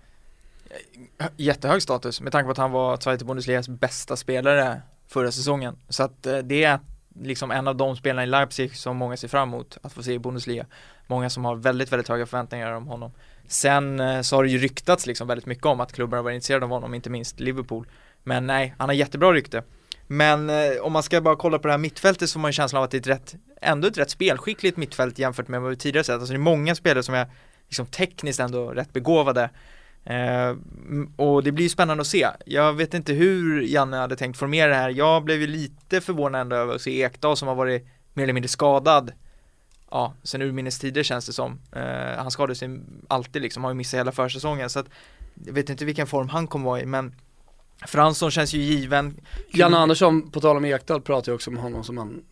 Jättehög 1.35 1.81
status 1.81 2.21
med 2.21 2.31
tanke 2.31 2.45
på 2.45 2.51
att 2.51 2.57
han 2.57 2.71
var 2.71 2.97
Zweite 2.97 3.25
Bundesligas 3.25 3.69
bästa 3.69 4.15
spelare 4.15 4.81
förra 5.07 5.31
säsongen. 5.31 5.77
Så 5.89 6.03
att 6.03 6.25
eh, 6.25 6.37
det 6.37 6.63
är 6.63 6.79
liksom 7.21 7.51
en 7.51 7.67
av 7.67 7.75
de 7.75 7.95
spelarna 7.95 8.23
i 8.23 8.27
Leipzig 8.27 8.75
som 8.75 8.97
många 8.97 9.17
ser 9.17 9.27
fram 9.27 9.49
emot 9.49 9.77
att 9.81 9.93
få 9.93 10.03
se 10.03 10.13
i 10.13 10.19
Bundesliga. 10.19 10.65
Många 11.07 11.29
som 11.29 11.45
har 11.45 11.55
väldigt, 11.55 11.91
väldigt 11.91 12.07
höga 12.07 12.25
förväntningar 12.25 12.71
om 12.71 12.87
honom. 12.87 13.11
Sen 13.47 13.99
eh, 13.99 14.21
så 14.21 14.35
har 14.35 14.43
det 14.43 14.49
ju 14.49 14.57
ryktats 14.57 15.05
liksom 15.05 15.27
väldigt 15.27 15.45
mycket 15.45 15.65
om 15.65 15.79
att 15.79 15.93
klubbar 15.93 16.17
var 16.17 16.23
varit 16.23 16.35
intresserade 16.35 16.65
av 16.65 16.71
honom, 16.71 16.93
inte 16.93 17.09
minst 17.09 17.39
Liverpool. 17.39 17.87
Men 18.23 18.47
nej, 18.47 18.75
han 18.77 18.89
har 18.89 18.93
jättebra 18.93 19.33
rykte. 19.33 19.63
Men 20.07 20.49
eh, 20.49 20.81
om 20.81 20.93
man 20.93 21.03
ska 21.03 21.21
bara 21.21 21.35
kolla 21.35 21.59
på 21.59 21.67
det 21.67 21.73
här 21.73 21.77
mittfältet 21.77 22.29
så 22.29 22.39
har 22.39 22.41
man 22.41 22.49
ju 22.49 22.53
känslan 22.53 22.77
av 22.77 22.83
att 22.83 22.91
det 22.91 22.97
är 22.97 23.01
ett 23.01 23.07
rätt, 23.07 23.35
ändå 23.61 23.87
ett 23.87 23.97
rätt 23.97 24.09
spelskickligt 24.09 24.77
mittfält 24.77 25.19
jämfört 25.19 25.47
med 25.47 25.61
vad 25.61 25.69
vi 25.69 25.75
tidigare 25.75 26.03
sett. 26.03 26.13
Alltså 26.13 26.33
det 26.33 26.37
är 26.37 26.39
många 26.39 26.75
spelare 26.75 27.03
som 27.03 27.15
är 27.15 27.27
liksom 27.67 27.85
tekniskt 27.85 28.39
ändå 28.39 28.69
rätt 28.69 28.93
begåvade. 28.93 29.49
Eh, 30.03 30.55
och 31.15 31.43
det 31.43 31.51
blir 31.51 31.65
ju 31.65 31.69
spännande 31.69 32.01
att 32.01 32.07
se. 32.07 32.27
Jag 32.45 32.73
vet 32.73 32.93
inte 32.93 33.13
hur 33.13 33.61
Janne 33.61 33.97
hade 33.97 34.15
tänkt 34.15 34.39
formera 34.39 34.67
det 34.67 34.75
här. 34.75 34.89
Jag 34.89 35.23
blev 35.23 35.41
ju 35.41 35.47
lite 35.47 36.01
förvånad 36.01 36.41
ändå 36.41 36.55
över 36.55 36.75
att 36.75 36.81
se 36.81 37.01
Ekdal 37.01 37.37
som 37.37 37.47
har 37.47 37.55
varit 37.55 37.87
mer 38.13 38.23
eller 38.23 38.33
mindre 38.33 38.49
skadad. 38.49 39.11
Ja, 39.91 40.13
sen 40.23 40.41
urminnes 40.41 40.79
tider 40.79 41.03
känns 41.03 41.25
det 41.25 41.33
som. 41.33 41.59
Eh, 41.71 42.17
han 42.17 42.31
skadade 42.31 42.55
sig 42.55 42.79
alltid 43.07 43.41
liksom, 43.41 43.63
har 43.63 43.71
ju 43.71 43.75
missat 43.75 43.99
hela 43.99 44.11
försäsongen 44.11 44.69
så 44.69 44.79
att 44.79 44.87
jag 45.45 45.53
vet 45.53 45.69
inte 45.69 45.85
vilken 45.85 46.07
form 46.07 46.29
han 46.29 46.47
kommer 46.47 46.65
vara 46.65 46.81
i 46.81 46.85
men 46.85 47.15
Fransson 47.85 48.31
känns 48.31 48.53
ju 48.53 48.59
given. 48.59 49.19
Janne 49.53 49.77
Andersson, 49.77 50.31
på 50.31 50.41
tal 50.41 50.57
om 50.57 50.65
Ekdal, 50.65 51.01
pratar 51.01 51.31
ju 51.31 51.35
också 51.35 51.49
om 51.49 51.57
honom 51.57 51.83
som 51.83 51.97
en 51.97 52.23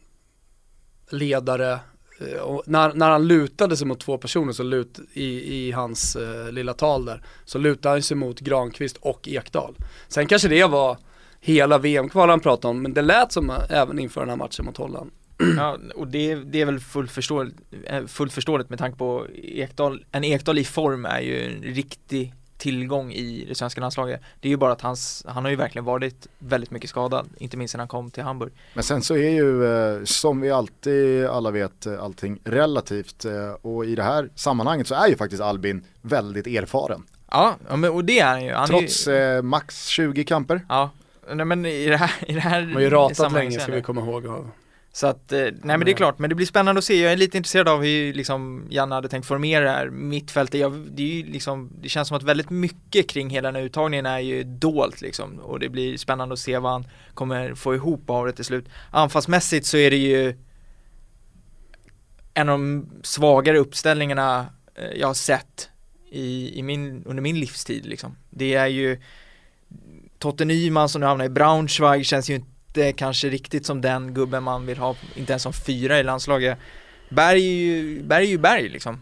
ledare. 1.09 1.79
Eh, 2.19 2.37
och 2.37 2.63
när, 2.65 2.93
när 2.93 3.09
han 3.09 3.27
lutade 3.27 3.77
sig 3.77 3.87
mot 3.87 3.99
två 3.99 4.17
personer 4.17 4.53
så 4.53 4.63
lut, 4.63 4.99
i, 5.13 5.55
i 5.55 5.71
hans 5.71 6.15
eh, 6.15 6.51
lilla 6.51 6.73
tal 6.73 7.05
där, 7.05 7.23
så 7.45 7.57
lutade 7.57 7.95
han 7.95 8.01
sig 8.01 8.17
mot 8.17 8.39
Granqvist 8.39 8.97
och 8.97 9.27
Ekdal. 9.27 9.75
Sen 10.07 10.27
kanske 10.27 10.47
det 10.47 10.65
var 10.65 10.97
hela 11.39 11.77
VM-kvalet 11.77 12.31
han 12.31 12.39
pratade 12.39 12.71
om, 12.71 12.81
men 12.81 12.93
det 12.93 13.01
lät 13.01 13.31
som 13.31 13.49
eh, 13.49 13.55
även 13.69 13.99
inför 13.99 14.21
den 14.21 14.29
här 14.29 14.37
matchen 14.37 14.65
mot 14.65 14.77
Holland. 14.77 15.11
Ja, 15.57 15.77
och 15.95 16.07
det, 16.07 16.35
det 16.35 16.61
är 16.61 16.65
väl 16.65 16.79
fullt 16.79 17.11
förståeligt, 17.11 17.55
eh, 17.83 18.05
fullt 18.05 18.33
förståeligt 18.33 18.69
med 18.69 18.79
tanke 18.79 18.97
på 18.97 19.27
Ekdal, 19.35 20.05
en 20.11 20.23
Ekdal 20.23 20.57
i 20.57 20.63
form 20.63 21.05
är 21.05 21.19
ju 21.19 21.45
en 21.45 21.63
riktig 21.63 22.33
tillgång 22.57 23.11
i 23.11 23.45
det 23.49 23.55
svenska 23.55 23.81
landslaget. 23.81 24.21
Det 24.39 24.47
är 24.47 24.49
ju 24.49 24.57
bara 24.57 24.71
att 24.71 24.81
hans, 24.81 25.23
han 25.27 25.43
har 25.43 25.49
ju 25.51 25.55
verkligen 25.57 25.85
varit 25.85 26.27
väldigt 26.39 26.71
mycket 26.71 26.89
skadad, 26.89 27.29
inte 27.37 27.57
minst 27.57 27.73
när 27.75 27.79
han 27.79 27.87
kom 27.87 28.11
till 28.11 28.23
Hamburg. 28.23 28.51
Men 28.73 28.83
sen 28.83 29.01
så 29.01 29.15
är 29.15 29.29
ju, 29.29 29.65
eh, 29.97 30.03
som 30.03 30.41
vi 30.41 30.51
alltid 30.51 31.25
alla 31.25 31.51
vet, 31.51 31.85
eh, 31.85 32.03
allting 32.03 32.39
relativt. 32.43 33.25
eh, 33.25 33.49
Och 33.61 33.85
i 33.85 33.95
det 33.95 34.03
här 34.03 34.29
sammanhanget 34.35 34.87
så 34.87 34.95
är 34.95 35.07
ju 35.07 35.15
faktiskt 35.17 35.41
Albin 35.41 35.85
väldigt 36.01 36.47
erfaren. 36.47 37.03
Ja, 37.31 37.55
men, 37.69 37.91
och 37.91 38.05
det 38.05 38.19
är 38.19 38.25
han 38.25 38.43
ju. 38.45 38.51
Han 38.53 38.67
Trots 38.67 39.07
är 39.07 39.35
ju, 39.35 39.41
max 39.41 39.85
20 39.87 40.23
kamper. 40.23 40.65
Ja, 40.69 40.89
nej 41.33 41.45
men 41.45 41.65
i 41.65 41.87
det 41.87 41.97
här, 41.97 42.11
i 42.27 42.33
det 42.33 42.39
här 42.39 42.61
Han 42.61 42.73
har 42.73 42.81
ju 42.81 42.89
ratat 42.89 43.31
länge 43.33 43.59
ska 43.59 43.71
vi 43.71 43.81
komma 43.81 44.01
ihåg. 44.01 44.25
Så 44.95 45.07
att, 45.07 45.31
eh, 45.31 45.39
nej 45.39 45.53
men 45.61 45.79
det 45.79 45.91
är 45.91 45.95
klart, 45.95 46.19
men 46.19 46.29
det 46.29 46.35
blir 46.35 46.45
spännande 46.45 46.79
att 46.79 46.85
se. 46.85 47.01
Jag 47.01 47.11
är 47.11 47.17
lite 47.17 47.37
intresserad 47.37 47.67
av 47.67 47.83
hur 47.83 48.13
liksom 48.13 48.67
Janne 48.69 48.95
hade 48.95 49.09
tänkt 49.09 49.27
formera 49.27 49.63
det 49.63 49.71
här 49.71 49.89
mittfältet. 49.89 50.61
Jag, 50.61 50.73
det 50.73 51.03
är 51.03 51.07
ju 51.07 51.31
liksom, 51.31 51.71
det 51.81 51.89
känns 51.89 52.07
som 52.07 52.17
att 52.17 52.23
väldigt 52.23 52.49
mycket 52.49 53.09
kring 53.09 53.29
hela 53.29 53.47
den 53.47 53.55
här 53.55 53.61
uttagningen 53.61 54.05
är 54.05 54.19
ju 54.19 54.43
dolt 54.43 55.01
liksom. 55.01 55.39
Och 55.39 55.59
det 55.59 55.69
blir 55.69 55.97
spännande 55.97 56.33
att 56.33 56.39
se 56.39 56.57
vad 56.57 56.71
han 56.71 56.87
kommer 57.13 57.55
få 57.55 57.75
ihop 57.75 58.09
av 58.09 58.25
det 58.25 58.31
till 58.31 58.45
slut. 58.45 58.65
Anfallsmässigt 58.91 59.65
så 59.65 59.77
är 59.77 59.91
det 59.91 59.97
ju 59.97 60.35
en 62.33 62.49
av 62.49 62.59
de 62.59 62.89
svagare 63.03 63.57
uppställningarna 63.57 64.45
eh, 64.75 64.99
jag 64.99 65.07
har 65.07 65.13
sett 65.13 65.69
i, 66.11 66.59
i 66.59 66.63
min, 66.63 67.03
under 67.05 67.21
min 67.21 67.39
livstid 67.39 67.85
liksom. 67.85 68.17
Det 68.29 68.53
är 68.53 68.67
ju 68.67 69.01
Totte 70.19 70.45
Nyman 70.45 70.89
som 70.89 71.01
nu 71.01 71.07
hamnar 71.07 71.25
i 71.25 71.29
Braunschweig 71.29 72.05
känns 72.05 72.29
ju 72.29 72.35
inte 72.35 72.54
kanske 72.97 73.29
riktigt 73.29 73.65
som 73.65 73.81
den 73.81 74.13
gubben 74.13 74.43
man 74.43 74.65
vill 74.65 74.77
ha, 74.77 74.95
inte 75.15 75.31
ens 75.33 75.43
som 75.43 75.53
fyra 75.53 75.99
i 75.99 76.03
landslaget. 76.03 76.57
Berg 77.09 77.39
är 77.45 77.51
ju, 77.65 78.03
Berg 78.03 78.25
är 78.25 78.29
ju 78.29 78.37
Berg 78.37 78.69
liksom. 78.69 78.99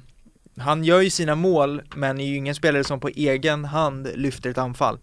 Han 0.57 0.83
gör 0.83 1.01
ju 1.01 1.09
sina 1.09 1.35
mål, 1.35 1.81
men 1.95 2.19
är 2.19 2.25
ju 2.25 2.35
ingen 2.35 2.55
spelare 2.55 2.83
som 2.83 2.99
på 2.99 3.07
egen 3.07 3.65
hand 3.65 4.07
lyfter 4.15 4.49
ett 4.49 4.57
anfall. 4.57 4.97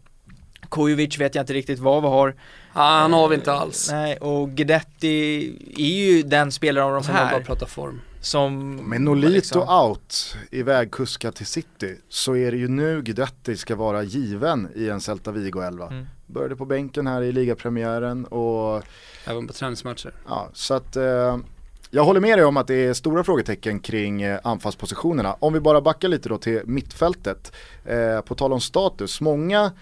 Kujovic 0.70 1.18
vet 1.18 1.34
jag 1.34 1.42
inte 1.42 1.52
riktigt 1.52 1.78
vad 1.78 2.02
vi 2.02 2.08
har. 2.08 2.28
Ja, 2.74 2.80
han 2.80 3.12
har 3.12 3.28
vi 3.28 3.34
inte 3.34 3.52
alls. 3.52 3.88
Nej, 3.90 4.16
och 4.16 4.50
Guidetti 4.50 5.48
är 5.76 6.06
ju 6.06 6.22
den 6.22 6.52
spelare 6.52 6.84
av 6.84 6.92
de 6.92 7.02
Som 7.04 7.14
man 7.14 7.22
bara 7.26 7.36
här 7.38 7.40
pratar 7.44 7.66
form. 7.66 8.00
som 8.20 8.76
Med 8.76 9.00
Nolito 9.00 9.32
liksom- 9.32 9.68
out, 9.68 10.36
iväg 10.50 10.90
kuska 10.90 11.32
till 11.32 11.46
City, 11.46 11.96
så 12.08 12.36
är 12.36 12.50
det 12.50 12.56
ju 12.58 12.68
nu 12.68 13.02
Guidetti 13.02 13.56
ska 13.56 13.76
vara 13.76 14.02
given 14.02 14.68
i 14.74 14.88
en 14.88 15.00
Celta 15.00 15.32
Vigo 15.32 15.60
11. 15.60 15.86
Mm. 15.86 16.06
Började 16.32 16.56
på 16.56 16.64
bänken 16.64 17.06
här 17.06 17.22
i 17.22 17.32
ligapremiären 17.32 18.24
och 18.24 18.82
Även 19.26 19.46
på 19.46 19.52
träningsmatcher. 19.52 20.12
ja, 20.28 20.48
så 20.52 20.74
att 20.74 20.96
eh, 20.96 21.38
jag 21.90 22.04
håller 22.04 22.20
med 22.20 22.38
dig 22.38 22.44
om 22.44 22.56
att 22.56 22.66
det 22.66 22.74
är 22.74 22.94
stora 22.94 23.24
frågetecken 23.24 23.80
kring 23.80 24.22
eh, 24.22 24.40
anfallspositionerna. 24.44 25.36
Om 25.38 25.52
vi 25.52 25.60
bara 25.60 25.80
backar 25.80 26.08
lite 26.08 26.28
då 26.28 26.38
till 26.38 26.60
mittfältet, 26.64 27.52
eh, 27.84 28.20
på 28.20 28.34
tal 28.34 28.52
om 28.52 28.60
status, 28.60 29.20
många 29.20 29.72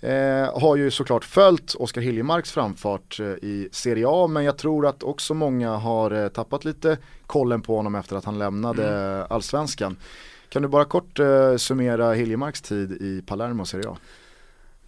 Eh, 0.00 0.60
har 0.60 0.76
ju 0.76 0.90
såklart 0.90 1.24
följt 1.24 1.74
Oskar 1.74 2.00
Hiljemarks 2.00 2.52
framfart 2.52 3.20
eh, 3.20 3.26
i 3.26 3.68
Serie 3.72 4.04
A 4.08 4.26
men 4.26 4.44
jag 4.44 4.58
tror 4.58 4.86
att 4.86 5.02
också 5.02 5.34
många 5.34 5.70
har 5.76 6.10
eh, 6.10 6.28
tappat 6.28 6.64
lite 6.64 6.98
kollen 7.26 7.62
på 7.62 7.76
honom 7.76 7.94
efter 7.94 8.16
att 8.16 8.24
han 8.24 8.38
lämnade 8.38 8.88
Mm. 8.88 9.26
allsvenskan. 9.30 9.96
Kan 10.48 10.62
du 10.62 10.68
bara 10.68 10.84
kort 10.84 11.18
eh, 11.18 11.56
summera 11.56 12.12
Hiljemarks 12.12 12.62
tid 12.62 12.92
i 12.92 13.22
Palermo 13.26 13.64
Serie 13.64 13.88
A? 13.88 13.96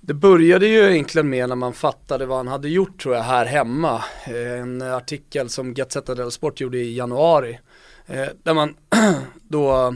Det 0.07 0.15
började 0.15 0.67
ju 0.67 0.93
egentligen 0.93 1.29
med 1.29 1.49
när 1.49 1.57
man 1.57 1.73
fattade 1.73 2.27
vad 2.27 2.37
han 2.37 2.49
hade 2.49 2.69
gjort 2.69 3.03
tror 3.03 3.15
jag 3.15 3.23
här 3.23 3.47
hemma. 3.47 4.05
Eh, 4.27 4.61
en 4.61 4.83
artikel 4.83 5.49
som 5.49 5.75
Gazzetta 5.75 6.15
dello 6.15 6.31
Sport 6.31 6.61
gjorde 6.61 6.79
i 6.79 6.97
januari. 6.97 7.59
Eh, 8.07 8.27
där 8.43 8.55
man 8.55 8.75
då 9.49 9.95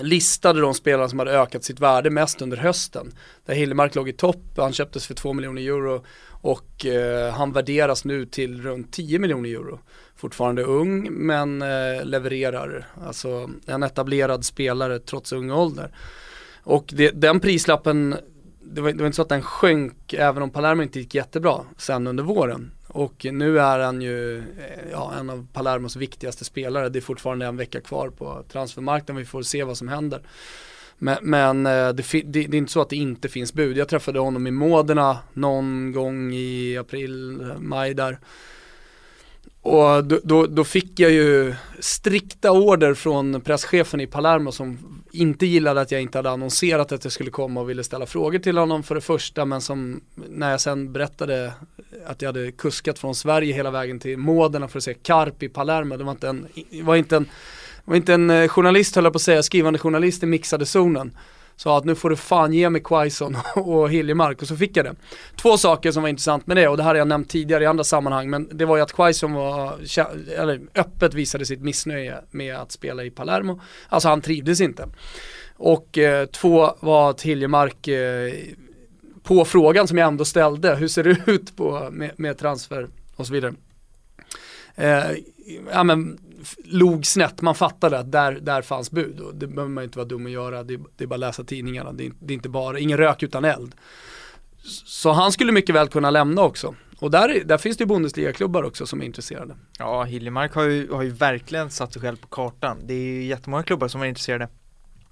listade 0.00 0.60
de 0.60 0.74
spelare 0.74 1.08
som 1.08 1.18
hade 1.18 1.38
ökat 1.38 1.64
sitt 1.64 1.80
värde 1.80 2.10
mest 2.10 2.42
under 2.42 2.56
hösten. 2.56 3.12
Där 3.46 3.54
Hillemark 3.54 3.94
låg 3.94 4.08
i 4.08 4.12
topp, 4.12 4.42
han 4.56 4.72
köptes 4.72 5.06
för 5.06 5.14
2 5.14 5.32
miljoner 5.32 5.62
euro 5.62 6.04
och 6.30 6.86
eh, 6.86 7.32
han 7.32 7.52
värderas 7.52 8.04
nu 8.04 8.26
till 8.26 8.62
runt 8.62 8.92
10 8.92 9.18
miljoner 9.18 9.50
euro. 9.50 9.80
Fortfarande 10.16 10.62
ung 10.62 11.12
men 11.12 11.62
eh, 11.62 12.04
levererar, 12.04 12.86
alltså 13.06 13.50
en 13.66 13.82
etablerad 13.82 14.44
spelare 14.44 14.98
trots 14.98 15.32
ung 15.32 15.50
ålder. 15.50 15.94
Och 16.62 16.90
det, 16.92 17.10
den 17.10 17.40
prislappen 17.40 18.16
det 18.70 18.80
var, 18.80 18.92
det 18.92 18.98
var 18.98 19.06
inte 19.06 19.16
så 19.16 19.22
att 19.22 19.28
den 19.28 19.42
sjönk 19.42 20.12
även 20.12 20.42
om 20.42 20.50
Palermo 20.50 20.82
inte 20.82 20.98
gick 20.98 21.14
jättebra 21.14 21.60
sen 21.76 22.06
under 22.06 22.24
våren. 22.24 22.70
Och 22.88 23.26
nu 23.32 23.60
är 23.60 23.78
han 23.78 24.02
ju 24.02 24.38
eh, 24.38 24.44
ja, 24.92 25.12
en 25.20 25.30
av 25.30 25.46
Palermos 25.52 25.96
viktigaste 25.96 26.44
spelare. 26.44 26.88
Det 26.88 26.98
är 26.98 27.00
fortfarande 27.00 27.46
en 27.46 27.56
vecka 27.56 27.80
kvar 27.80 28.10
på 28.10 28.44
transfermarknaden. 28.52 29.16
Vi 29.16 29.24
får 29.24 29.42
se 29.42 29.64
vad 29.64 29.76
som 29.78 29.88
händer. 29.88 30.20
Men, 30.98 31.16
men 31.22 31.66
eh, 31.66 31.88
det, 31.88 32.04
det, 32.12 32.46
det 32.46 32.56
är 32.56 32.58
inte 32.58 32.72
så 32.72 32.80
att 32.80 32.90
det 32.90 32.96
inte 32.96 33.28
finns 33.28 33.52
bud. 33.52 33.76
Jag 33.76 33.88
träffade 33.88 34.18
honom 34.18 34.46
i 34.46 34.50
Modena 34.50 35.18
någon 35.32 35.92
gång 35.92 36.32
i 36.32 36.76
april, 36.76 37.42
maj 37.58 37.94
där. 37.94 38.18
Och 39.68 40.04
då, 40.04 40.20
då, 40.24 40.46
då, 40.46 40.64
fick 40.64 41.00
jag 41.00 41.10
ju 41.10 41.54
strikta 41.78 42.52
order 42.52 42.94
från 42.94 43.40
presschefen 43.40 44.00
i 44.00 44.06
Palermo 44.06 44.52
som 44.52 44.78
inte 45.12 45.46
gillade 45.46 45.80
att 45.80 45.90
jag 45.90 46.02
inte 46.02 46.18
hade 46.18 46.30
annonserat 46.30 46.92
att 46.92 47.04
jag 47.04 47.12
skulle 47.12 47.30
komma 47.30 47.60
och 47.60 47.70
ville 47.70 47.84
ställa 47.84 48.06
frågor 48.06 48.38
till 48.38 48.58
honom 48.58 48.82
för 48.82 48.94
det 48.94 49.00
första 49.00 49.44
men 49.44 49.60
som 49.60 50.00
när 50.28 50.50
jag 50.50 50.60
sen 50.60 50.92
berättade 50.92 51.52
att 52.06 52.22
jag 52.22 52.28
hade 52.28 52.52
kuskat 52.52 52.98
från 52.98 53.14
Sverige 53.14 53.54
hela 53.54 53.70
vägen 53.70 54.00
till 54.00 54.18
Modena 54.18 54.68
för 54.68 54.78
att 54.78 54.84
se 54.84 54.94
Karp 54.94 55.42
i 55.42 55.48
Palermo. 55.48 55.96
Det 55.96 56.04
var 56.04 56.12
inte 56.12 56.28
en, 56.28 56.46
var 56.82 56.96
inte 56.96 57.16
en, 57.16 57.26
var 57.84 57.96
inte 57.96 58.14
en 58.14 58.30
eh, 58.30 58.48
journalist 58.48 58.94
höll 58.94 59.04
jag 59.04 59.12
på 59.12 59.16
att 59.16 59.22
säga, 59.22 59.42
skrivande 59.42 59.78
journalist 59.78 60.22
i 60.22 60.26
mixade 60.26 60.66
zonen 60.66 61.10
sa 61.58 61.78
att 61.78 61.84
nu 61.84 61.94
får 61.94 62.10
du 62.10 62.16
fan 62.16 62.52
ge 62.52 62.70
mig 62.70 62.82
Quaison 62.82 63.36
och 63.54 63.90
Hiljemark 63.90 64.42
och 64.42 64.48
så 64.48 64.56
fick 64.56 64.76
jag 64.76 64.84
det. 64.84 64.94
Två 65.36 65.58
saker 65.58 65.92
som 65.92 66.02
var 66.02 66.10
intressant 66.10 66.46
med 66.46 66.56
det 66.56 66.68
och 66.68 66.76
det 66.76 66.82
här 66.82 66.90
har 66.90 66.96
jag 66.96 67.08
nämnt 67.08 67.28
tidigare 67.28 67.64
i 67.64 67.66
andra 67.66 67.84
sammanhang 67.84 68.30
men 68.30 68.48
det 68.52 68.64
var 68.64 68.76
ju 68.76 68.82
att 68.82 68.92
Quaison 68.92 69.32
var, 69.32 69.74
eller 70.38 70.60
öppet 70.74 71.14
visade 71.14 71.46
sitt 71.46 71.60
missnöje 71.60 72.16
med 72.30 72.56
att 72.56 72.72
spela 72.72 73.04
i 73.04 73.10
Palermo. 73.10 73.60
Alltså 73.88 74.08
han 74.08 74.20
trivdes 74.20 74.60
inte. 74.60 74.88
Och 75.56 75.98
eh, 75.98 76.26
två 76.26 76.76
var 76.80 77.10
att 77.10 77.22
Hiljemark 77.22 77.88
eh, 77.88 78.32
på 79.22 79.44
frågan 79.44 79.88
som 79.88 79.98
jag 79.98 80.08
ändå 80.08 80.24
ställde, 80.24 80.74
hur 80.74 80.88
ser 80.88 81.04
det 81.04 81.16
ut 81.26 81.56
på, 81.56 81.88
med, 81.92 82.10
med 82.16 82.38
transfer 82.38 82.88
och 83.16 83.26
så 83.26 83.32
vidare. 83.32 83.54
Eh, 84.74 85.10
ja, 85.72 85.84
men, 85.84 86.18
log 86.64 87.06
snett, 87.06 87.42
man 87.42 87.54
fattade 87.54 87.98
att 87.98 88.12
där, 88.12 88.32
där 88.32 88.62
fanns 88.62 88.90
bud 88.90 89.20
och 89.20 89.34
det 89.34 89.46
behöver 89.46 89.68
man 89.68 89.84
inte 89.84 89.98
vara 89.98 90.08
dum 90.08 90.26
att 90.26 90.32
göra, 90.32 90.62
det, 90.62 90.80
det 90.96 91.04
är 91.04 91.08
bara 91.08 91.14
att 91.14 91.20
läsa 91.20 91.44
tidningarna, 91.44 91.92
det 91.92 92.06
är, 92.06 92.12
det 92.20 92.32
är, 92.32 92.34
inte 92.34 92.48
bara, 92.48 92.78
ingen 92.78 92.98
rök 92.98 93.22
utan 93.22 93.44
eld. 93.44 93.74
Så 94.84 95.12
han 95.12 95.32
skulle 95.32 95.52
mycket 95.52 95.74
väl 95.74 95.88
kunna 95.88 96.10
lämna 96.10 96.42
också. 96.42 96.74
Och 97.00 97.10
där, 97.10 97.42
där 97.44 97.58
finns 97.58 97.76
det 97.76 97.82
ju 97.82 97.88
Bundesliga-klubbar 97.88 98.62
också 98.62 98.86
som 98.86 99.00
är 99.00 99.06
intresserade. 99.06 99.56
Ja, 99.78 100.04
Hiljemark 100.04 100.54
har 100.54 100.62
ju, 100.62 100.92
har 100.92 101.02
ju 101.02 101.10
verkligen 101.10 101.70
satt 101.70 101.92
sig 101.92 102.02
själv 102.02 102.16
på 102.16 102.26
kartan. 102.28 102.78
Det 102.84 102.94
är 102.94 102.98
ju 102.98 103.24
jättemånga 103.24 103.62
klubbar 103.62 103.88
som 103.88 104.02
är 104.02 104.06
intresserade. 104.06 104.48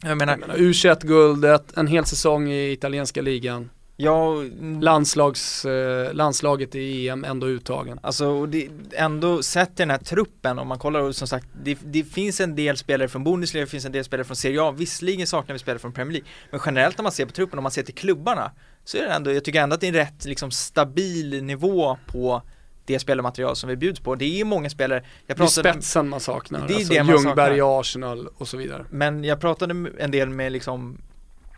Jag 0.03 0.18
menar, 0.18 0.37
menar 0.37 0.57
U21-guldet, 0.57 1.76
en 1.76 1.87
hel 1.87 2.05
säsong 2.05 2.51
i 2.51 2.72
italienska 2.72 3.22
ligan. 3.22 3.70
Ja, 3.99 4.35
Landslags, 4.81 5.65
eh, 5.65 6.15
landslaget 6.15 6.75
i 6.75 7.09
EM 7.09 7.25
ändå 7.25 7.47
uttagen. 7.47 8.01
Alltså 8.03 8.47
det, 8.47 8.69
ändå 8.93 9.43
sett 9.43 9.71
i 9.71 9.73
den 9.77 9.91
här 9.91 9.99
truppen 9.99 10.59
om 10.59 10.69
man 10.69 10.79
kollar 10.79 11.13
som 11.13 11.29
sagt 11.29 11.47
det, 11.63 11.79
det, 11.85 12.05
finns 12.05 12.41
en 12.41 12.57
del 12.57 12.77
spelare 12.77 13.09
från 13.09 13.25
Bundesliga, 13.25 13.65
det 13.65 13.71
finns 13.71 13.85
en 13.85 13.93
del 13.93 14.05
spelare 14.05 14.25
från 14.25 14.37
Serie 14.37 14.63
A, 14.63 14.71
visserligen 14.71 15.27
saknar 15.27 15.53
vi 15.53 15.59
spelare 15.59 15.79
från 15.79 15.93
Premier 15.93 16.13
League 16.13 16.29
men 16.51 16.61
generellt 16.67 16.99
om 16.99 17.03
man 17.03 17.13
ser 17.13 17.27
på 17.27 17.33
truppen, 17.33 17.59
om 17.59 17.63
man 17.63 17.73
ser 17.73 17.83
till 17.83 17.95
klubbarna 17.95 18.53
så 18.85 18.97
är 18.97 19.03
det 19.03 19.13
ändå, 19.13 19.33
jag 19.33 19.45
tycker 19.45 19.63
ändå 19.63 19.75
att 19.75 19.81
det 19.81 19.87
är 19.87 19.89
en 19.89 19.95
rätt 19.95 20.25
liksom 20.25 20.51
stabil 20.51 21.45
nivå 21.45 21.99
på 22.07 22.43
det 22.85 22.99
spelarmaterial 22.99 23.57
som 23.57 23.69
vi 23.69 23.77
bjuds 23.77 24.01
på. 24.01 24.15
Det 24.15 24.41
är 24.41 24.45
många 24.45 24.71
spelare 24.71 25.05
jag 25.27 25.37
pratade, 25.37 25.63
Det 25.63 25.69
är 25.69 25.73
spetsen 25.73 26.09
man 26.09 26.21
saknar, 26.21 26.69
det 26.69 26.75
är 26.75 26.77
alltså 26.77 26.93
det 26.93 27.03
man 27.03 27.15
Ljungberg 27.15 27.57
i 27.57 27.61
Arsenal 27.61 28.29
och 28.37 28.49
så 28.49 28.57
vidare. 28.57 28.85
Men 28.91 29.25
jag 29.25 29.41
pratade 29.41 29.91
en 29.99 30.11
del 30.11 30.29
med 30.29 30.53
liksom 30.53 30.99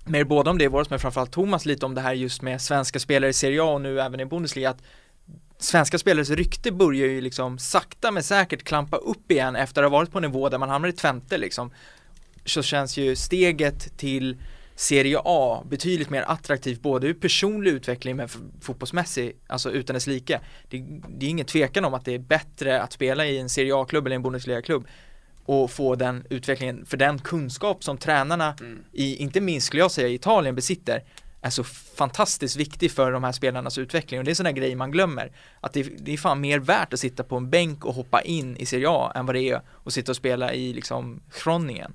mer 0.09 0.25
båda 0.25 0.51
om 0.51 0.59
det 0.59 0.65
i 0.65 0.69
våras, 0.69 0.91
men 0.91 0.99
framförallt 0.99 1.33
Thomas 1.33 1.67
lite 1.67 1.87
om 1.87 1.95
det 1.95 2.01
här 2.01 2.13
just 2.13 2.43
med 2.43 2.61
svenska 2.61 2.99
spelare 2.99 3.31
i 3.31 3.33
Serie 3.33 3.63
A 3.63 3.67
och 3.67 3.81
nu 3.81 4.01
även 4.01 4.21
i 4.21 4.25
Bundesliga 4.25 4.71
att 4.71 4.83
svenska 5.59 5.99
spelares 5.99 6.31
rykte 6.31 6.73
börjar 6.73 7.07
ju 7.07 7.21
liksom 7.21 7.59
sakta 7.59 8.11
men 8.11 8.23
säkert 8.23 8.65
klampa 8.65 8.97
upp 8.97 9.31
igen 9.31 9.57
efter 9.57 9.83
att 9.83 9.91
ha 9.91 9.99
varit 9.99 10.13
på 10.13 10.19
en 10.19 10.23
nivå 10.23 10.49
där 10.49 10.59
man 10.59 10.69
hamnar 10.69 10.89
i 10.89 10.93
tvente 10.93 11.39
liksom 11.39 11.71
så 12.45 12.63
känns 12.63 12.97
ju 12.97 13.17
steget 13.17 13.99
till 13.99 14.37
Serie 14.79 15.19
A 15.25 15.63
betydligt 15.69 16.11
mer 16.11 16.23
attraktivt 16.23 16.83
både 16.83 17.07
ur 17.07 17.15
personlig 17.15 17.71
utveckling 17.71 18.17
men 18.17 18.29
fotbollsmässig, 18.61 19.37
alltså 19.47 19.71
utan 19.71 19.95
dess 19.95 20.07
like. 20.07 20.41
Det, 20.69 20.85
det 21.09 21.27
är 21.27 21.31
ingen 21.31 21.47
tvekan 21.47 21.85
om 21.85 21.95
att 21.95 22.05
det 22.05 22.15
är 22.15 22.19
bättre 22.19 22.83
att 22.83 22.93
spela 22.93 23.27
i 23.27 23.39
en 23.39 23.49
Serie 23.49 23.75
A-klubb 23.77 24.07
eller 24.07 24.17
en 24.17 24.23
Bundesliga-klubb 24.23 24.87
och 25.49 25.71
få 25.71 25.95
den 25.95 26.25
utvecklingen, 26.31 26.87
för 26.87 26.97
den 26.97 27.19
kunskap 27.19 27.85
som 27.85 27.99
tränarna 27.99 28.55
mm. 28.61 28.79
i, 28.93 29.17
inte 29.17 29.41
minst 29.41 29.67
skulle 29.67 29.83
jag 29.83 29.91
säga, 29.91 30.09
Italien 30.09 30.55
besitter 30.55 31.05
är 31.43 31.51
så 31.51 31.65
fantastiskt 31.65 32.57
viktig 32.57 32.93
för 32.93 33.13
de 33.13 33.25
här 33.25 33.33
spelarnas 33.33 33.79
utveckling 33.79 34.21
och 34.21 34.25
det 34.25 34.29
är 34.29 34.33
en 34.33 34.37
sån 34.37 34.45
där 34.45 34.53
grej 34.53 34.75
man 34.75 34.91
glömmer 34.91 35.33
att 35.61 35.73
det, 35.73 35.83
det, 35.83 36.13
är 36.13 36.17
fan 36.17 36.41
mer 36.41 36.59
värt 36.59 36.93
att 36.93 37.01
sitta 37.01 37.25
på 37.25 37.37
en 37.37 37.51
bänk 37.51 37.85
och 37.85 37.95
hoppa 37.95 38.21
in 38.21 38.57
i 38.57 38.67
Serie 38.67 38.87
A 38.89 39.13
än 39.15 39.27
vad 39.27 39.35
det 39.35 39.43
är 39.43 39.61
att 39.85 39.93
sitta 39.93 40.13
och 40.13 40.17
spela 40.17 40.53
i 40.53 40.73
liksom 40.73 41.21
Groningen 41.45 41.93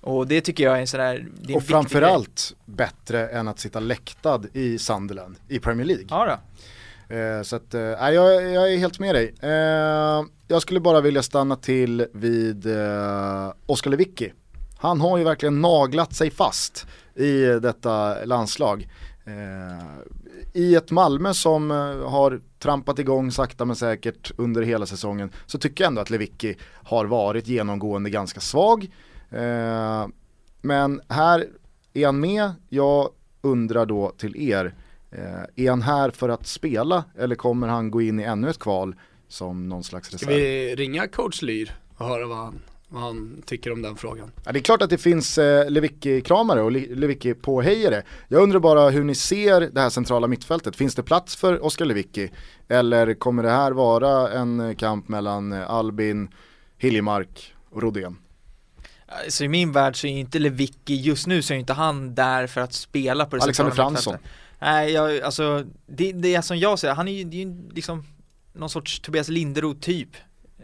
och 0.00 0.26
det 0.26 0.40
tycker 0.40 0.64
jag 0.64 0.76
är 0.76 0.80
en 0.80 0.86
sån 0.86 1.00
där 1.00 1.26
är 1.48 1.56
Och 1.56 1.62
framförallt 1.62 2.56
bättre 2.64 3.28
än 3.28 3.48
att 3.48 3.58
sitta 3.58 3.80
läktad 3.80 4.42
i 4.52 4.78
Sunderland 4.78 5.36
i 5.48 5.58
Premier 5.58 5.86
League 5.86 6.06
Ja 6.08 6.26
då. 6.26 6.62
Eh, 7.10 7.42
så 7.42 7.56
att, 7.56 7.74
eh, 7.74 7.80
jag, 7.82 8.52
jag 8.52 8.72
är 8.72 8.78
helt 8.78 8.98
med 8.98 9.14
dig. 9.14 9.34
Eh, 9.40 10.24
jag 10.48 10.62
skulle 10.62 10.80
bara 10.80 11.00
vilja 11.00 11.22
stanna 11.22 11.56
till 11.56 12.06
vid 12.12 12.66
eh, 12.66 13.52
Oskar 13.66 13.90
Lewicki. 13.90 14.32
Han 14.78 15.00
har 15.00 15.18
ju 15.18 15.24
verkligen 15.24 15.60
naglat 15.60 16.14
sig 16.14 16.30
fast 16.30 16.86
i 17.14 17.42
detta 17.42 18.24
landslag. 18.24 18.88
Eh, 19.24 19.86
I 20.52 20.74
ett 20.74 20.90
Malmö 20.90 21.34
som 21.34 21.70
eh, 21.70 22.08
har 22.10 22.40
trampat 22.58 22.98
igång 22.98 23.32
sakta 23.32 23.64
men 23.64 23.76
säkert 23.76 24.32
under 24.36 24.62
hela 24.62 24.86
säsongen 24.86 25.30
så 25.46 25.58
tycker 25.58 25.84
jag 25.84 25.88
ändå 25.88 26.00
att 26.00 26.10
Lewicki 26.10 26.56
har 26.72 27.04
varit 27.04 27.48
genomgående 27.48 28.10
ganska 28.10 28.40
svag. 28.40 28.90
Eh, 29.30 30.06
men 30.60 31.00
här 31.08 31.46
är 31.94 32.06
han 32.06 32.20
med, 32.20 32.52
jag 32.68 33.08
undrar 33.42 33.86
då 33.86 34.12
till 34.18 34.36
er, 34.50 34.74
eh, 35.10 35.64
är 35.64 35.70
han 35.70 35.82
här 35.82 36.10
för 36.10 36.28
att 36.28 36.46
spela 36.46 37.04
eller 37.18 37.34
kommer 37.34 37.68
han 37.68 37.90
gå 37.90 38.02
in 38.02 38.20
i 38.20 38.22
ännu 38.22 38.50
ett 38.50 38.58
kval 38.58 38.94
som 39.28 39.68
någon 39.68 39.84
slags 39.84 40.12
reserv. 40.12 40.26
Ska 40.26 40.34
vi 40.36 40.74
ringa 40.74 41.08
coach 41.08 41.42
Lyr 41.42 41.72
och 41.96 42.06
höra 42.06 42.26
vad 42.26 42.38
han, 42.38 42.60
vad 42.88 43.02
han 43.02 43.42
tycker 43.46 43.72
om 43.72 43.82
den 43.82 43.96
frågan? 43.96 44.30
Ja, 44.44 44.52
det 44.52 44.58
är 44.58 44.62
klart 44.62 44.82
att 44.82 44.90
det 44.90 44.98
finns 44.98 45.38
eh, 45.38 45.70
Lewicki-kramare 45.70 46.62
och 46.62 46.72
Lewicki-påhejare. 46.72 48.02
Jag 48.28 48.42
undrar 48.42 48.60
bara 48.60 48.90
hur 48.90 49.04
ni 49.04 49.14
ser 49.14 49.60
det 49.60 49.80
här 49.80 49.90
centrala 49.90 50.26
mittfältet. 50.26 50.76
Finns 50.76 50.94
det 50.94 51.02
plats 51.02 51.36
för 51.36 51.64
Oskar 51.64 51.84
Lewicki? 51.84 52.30
Eller 52.68 53.14
kommer 53.14 53.42
det 53.42 53.50
här 53.50 53.72
vara 53.72 54.32
en 54.32 54.76
kamp 54.76 55.08
mellan 55.08 55.52
eh, 55.52 55.70
Albin, 55.70 56.28
Hiljemark 56.78 57.54
och 57.70 57.82
Rodén? 57.82 58.16
Så 59.28 59.44
i 59.44 59.48
min 59.48 59.72
värld 59.72 60.00
så 60.00 60.06
är 60.06 60.10
inte 60.10 60.38
Lewicki, 60.38 60.94
just 60.94 61.26
nu 61.26 61.42
så 61.42 61.54
är 61.54 61.58
inte 61.58 61.72
han 61.72 62.14
där 62.14 62.46
för 62.46 62.60
att 62.60 62.72
spela 62.72 63.26
på 63.26 63.36
det 63.36 63.42
Alexander 63.42 63.72
Fransson. 63.72 64.16
Nej, 64.60 64.92
jag, 64.92 65.20
alltså 65.20 65.64
det, 65.86 66.12
det 66.12 66.34
är 66.34 66.40
som 66.40 66.58
jag 66.58 66.78
säger, 66.78 66.94
han 66.94 67.08
är 67.08 67.12
ju, 67.12 67.24
det 67.24 67.36
är 67.36 67.46
ju 67.46 67.70
liksom 67.72 68.04
någon 68.52 68.70
sorts 68.70 69.00
Tobias 69.00 69.28
Linderoth 69.28 69.80
typ. 69.80 70.08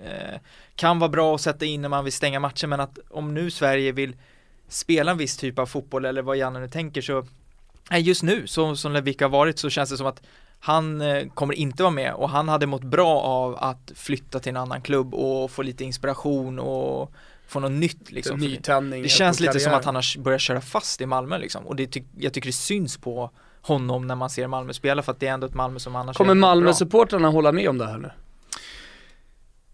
Eh, 0.04 0.40
kan 0.74 0.98
vara 0.98 1.10
bra 1.10 1.34
att 1.34 1.40
sätta 1.40 1.64
in 1.64 1.82
när 1.82 1.88
man 1.88 2.04
vill 2.04 2.12
stänga 2.12 2.40
matchen 2.40 2.70
men 2.70 2.80
att 2.80 2.98
om 3.10 3.34
nu 3.34 3.50
Sverige 3.50 3.92
vill 3.92 4.16
spela 4.68 5.10
en 5.10 5.18
viss 5.18 5.36
typ 5.36 5.58
av 5.58 5.66
fotboll 5.66 6.04
eller 6.04 6.22
vad 6.22 6.36
Janne 6.36 6.60
nu 6.60 6.68
tänker 6.68 7.00
så 7.02 7.26
Nej 7.90 8.02
just 8.02 8.22
nu, 8.22 8.46
så, 8.46 8.76
som 8.76 8.92
Levik 8.92 9.20
har 9.20 9.28
varit 9.28 9.58
så 9.58 9.70
känns 9.70 9.90
det 9.90 9.96
som 9.96 10.06
att 10.06 10.22
han 10.60 11.00
eh, 11.00 11.28
kommer 11.28 11.54
inte 11.54 11.82
vara 11.82 11.92
med 11.92 12.14
och 12.14 12.30
han 12.30 12.48
hade 12.48 12.66
mått 12.66 12.82
bra 12.82 13.20
av 13.20 13.56
att 13.56 13.92
flytta 13.94 14.38
till 14.38 14.50
en 14.50 14.56
annan 14.56 14.82
klubb 14.82 15.14
och 15.14 15.50
få 15.50 15.62
lite 15.62 15.84
inspiration 15.84 16.58
och 16.58 17.12
få 17.46 17.60
något 17.60 17.72
nytt 17.72 18.10
liksom. 18.10 18.38
Nytändning 18.38 19.02
det 19.02 19.08
känns 19.08 19.40
lite 19.40 19.60
som 19.60 19.74
att 19.74 19.84
han 19.84 19.94
har 19.94 20.18
börjat 20.18 20.40
köra 20.40 20.60
fast 20.60 21.00
i 21.00 21.06
Malmö 21.06 21.38
liksom 21.38 21.66
och 21.66 21.76
det 21.76 21.86
ty 21.86 22.02
jag 22.18 22.32
tycker 22.32 22.48
det 22.48 22.52
syns 22.52 22.96
på 22.96 23.30
honom 23.66 24.06
när 24.06 24.14
man 24.14 24.30
ser 24.30 24.46
Malmö 24.46 24.72
spela 24.72 25.02
för 25.02 25.12
att 25.12 25.20
det 25.20 25.26
är 25.26 25.32
ändå 25.32 25.46
ett 25.46 25.54
Malmö 25.54 25.78
som 25.78 25.96
annars 25.96 26.16
Kommer 26.16 26.34
Malmö-supportrarna 26.34 27.28
hålla 27.28 27.52
med 27.52 27.68
om 27.68 27.78
det 27.78 27.86
här 27.86 27.98
nu? 27.98 28.10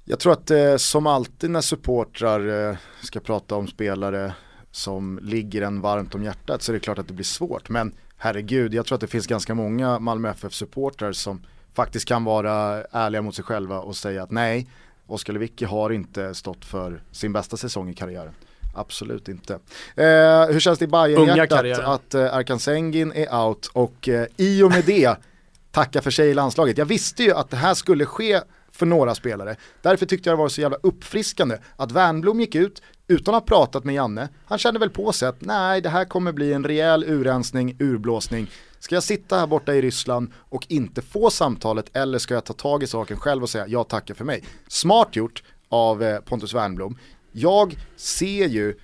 Jag 0.05 0.18
tror 0.18 0.32
att 0.32 0.51
eh, 0.51 0.76
som 0.76 1.07
alltid 1.07 1.51
när 1.51 1.61
supportrar 1.61 2.70
eh, 2.70 2.76
ska 3.03 3.20
prata 3.20 3.55
om 3.55 3.66
spelare 3.66 4.34
som 4.70 5.18
ligger 5.22 5.62
en 5.62 5.80
varmt 5.80 6.14
om 6.14 6.24
hjärtat 6.24 6.62
så 6.62 6.72
är 6.72 6.74
det 6.74 6.80
klart 6.80 6.99
att 6.99 7.09
det 7.09 7.14
blir 7.14 7.24
svårt. 7.24 7.68
Men 7.68 7.95
herregud, 8.16 8.74
jag 8.74 8.86
tror 8.86 8.97
att 8.97 9.01
det 9.01 9.07
finns 9.07 9.26
ganska 9.26 9.55
många 9.55 9.99
Malmö 9.99 10.30
FF-supportrar 10.30 11.12
som 11.12 11.43
faktiskt 11.74 12.09
kan 12.09 12.24
vara 12.24 12.84
ärliga 12.90 13.22
mot 13.22 13.34
sig 13.34 13.45
själva 13.45 13.80
och 13.80 13.97
säga 13.97 14.22
att 14.22 14.30
nej, 14.30 14.68
Oskar 15.07 15.32
Lewicki 15.32 15.64
har 15.64 15.90
inte 15.90 16.34
stått 16.34 16.64
för 16.64 17.03
sin 17.11 17.32
bästa 17.32 17.57
säsong 17.57 17.90
i 17.90 17.95
karriären. 17.95 18.34
Absolut 18.75 19.29
inte. 19.29 19.53
Eh, 19.97 20.47
hur 20.47 20.61
känns 20.61 20.79
det 20.79 20.85
i 20.85 20.89
Bayern-hjärtat 20.89 21.79
att 21.79 22.14
eh, 22.14 22.35
Arkan 22.35 22.59
Sengin 22.59 23.12
är 23.12 23.45
out 23.47 23.70
och 23.73 24.09
eh, 24.09 24.27
i 24.37 24.62
och 24.62 24.70
med 24.70 24.85
det 24.85 25.16
tacka 25.70 26.03
för 26.03 26.11
sig 26.11 26.29
i 26.29 26.35
landslaget. 26.35 26.79
Jag 26.79 26.87
visste 26.87 27.23
ju 27.23 27.33
att 27.33 27.51
det 27.51 27.57
här 27.57 27.75
skulle 27.75 28.07
ske 28.07 28.41
för 28.73 28.87
några 28.87 29.14
spelare. 29.14 29.57
Därför 29.83 30.07
tyckte 30.07 30.29
jag 30.29 30.39
det 30.39 30.43
var 30.43 30.49
så 30.49 30.61
jävla 30.61 30.79
uppfriskande 30.83 31.59
att 31.77 31.93
Wernbloom 31.93 32.41
gick 32.41 32.55
ut 32.55 32.83
utan 33.09 33.35
att 33.35 33.43
ha 33.43 33.47
pratat 33.47 33.85
med 33.85 33.95
Janne. 33.95 34.29
Han 34.45 34.59
kände 34.59 34.81
väl 34.81 34.91
på 34.91 35.12
sig 35.12 35.29
att 35.29 35.41
nej, 35.41 35.81
det 35.81 35.89
här 35.89 36.05
kommer 36.05 36.33
bli 36.33 36.53
en 36.53 36.64
rejäl 36.64 37.05
urrensning, 37.05 37.77
urblåsning. 37.79 38.51
Ska 38.79 38.95
jag 38.97 39.03
sitta 39.03 39.39
här 39.39 39.47
borta 39.47 39.75
i 39.75 39.83
Ryssland 39.83 40.33
och 40.37 40.66
inte 40.68 41.03
få 41.03 41.31
samtalet 41.31 41.87
eller 41.93 42.18
ska 42.18 42.35
jag 42.35 42.45
ta 42.45 42.53
tag 42.53 42.83
i 42.83 42.87
saken 42.87 43.16
själv 43.16 43.43
och 43.43 43.51
säga 43.51 43.66
jag 43.68 43.89
tackar 43.89 44.14
för 44.14 44.25
mig? 44.25 44.45
Smart 44.68 45.16
gjort 45.16 45.43
av 45.68 46.03
eh, 46.03 46.20
Pontus 46.20 46.55
Wernbloom 46.55 46.99
jag 47.33 47.76
ser 47.97 48.47
ju 48.49 48.74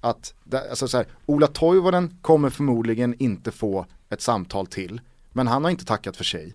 att 0.00 0.34
alltså 0.70 0.88
så 0.88 0.96
här, 0.96 1.06
Ola 1.26 1.46
Toivonen 1.46 2.18
kommer 2.22 2.50
förmodligen 2.50 3.14
inte 3.18 3.50
få 3.50 3.86
ett 4.10 4.20
samtal 4.20 4.66
till. 4.66 5.00
Men 5.32 5.46
han 5.46 5.64
har 5.64 5.70
inte 5.70 5.84
tackat 5.84 6.16
för 6.16 6.24
sig. 6.24 6.54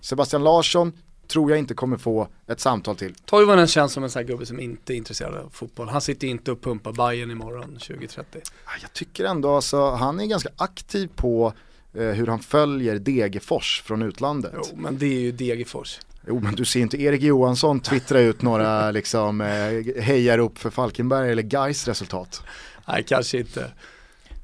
Sebastian 0.00 0.44
Larsson 0.44 0.92
tror 1.26 1.50
jag 1.50 1.58
inte 1.58 1.74
kommer 1.74 1.96
få 1.96 2.28
ett 2.46 2.60
samtal 2.60 2.96
till. 2.96 3.14
Toivonen 3.14 3.66
känns 3.66 3.92
som 3.92 4.04
en 4.04 4.10
sån 4.10 4.20
här 4.20 4.26
gubbe 4.26 4.46
som 4.46 4.60
inte 4.60 4.94
är 4.94 4.96
intresserad 4.96 5.34
av 5.34 5.48
fotboll. 5.50 5.88
Han 5.88 6.00
sitter 6.00 6.26
inte 6.26 6.52
och 6.52 6.60
pumpar 6.62 6.92
Bayern 6.92 7.30
imorgon 7.30 7.64
2030. 7.78 8.40
Ah, 8.64 8.70
Jag 8.82 8.92
tycker 8.92 9.24
ändå 9.24 9.50
alltså, 9.54 9.90
han 9.90 10.20
är 10.20 10.26
ganska 10.26 10.48
aktiv 10.56 11.10
på 11.16 11.52
eh, 11.94 12.02
hur 12.06 12.26
han 12.26 12.38
följer 12.40 12.98
Degerfors 12.98 13.82
från 13.84 14.02
utlandet. 14.02 14.52
Jo, 14.56 14.62
men 14.76 14.98
det 14.98 15.06
är 15.06 15.20
ju 15.20 15.32
Degerfors. 15.32 15.98
Jo 16.26 16.40
men 16.40 16.54
du 16.54 16.64
ser 16.64 16.80
inte 16.80 17.02
Erik 17.02 17.22
Johansson 17.22 17.80
twittra 17.80 18.20
ut 18.20 18.42
några 18.42 18.90
liksom 18.90 19.40
eh, 19.40 20.02
hejar 20.02 20.38
upp 20.38 20.58
för 20.58 20.70
Falkenberg 20.70 21.32
eller 21.32 21.42
Gais 21.42 21.88
resultat. 21.88 22.42
Nej, 22.88 23.04
kanske 23.08 23.38
inte. 23.38 23.72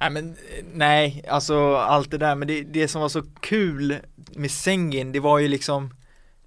Nej 0.01 0.11
men 0.11 0.37
nej, 0.74 1.24
alltså 1.29 1.76
allt 1.76 2.11
det 2.11 2.18
där, 2.18 2.35
men 2.35 2.49
det, 2.49 2.62
det 2.62 2.89
som 2.89 3.01
var 3.01 3.09
så 3.09 3.22
kul 3.41 3.97
med 4.35 4.51
Sengin, 4.51 5.12
det 5.12 5.20
var 5.20 5.39
ju 5.39 5.49
liksom 5.49 5.95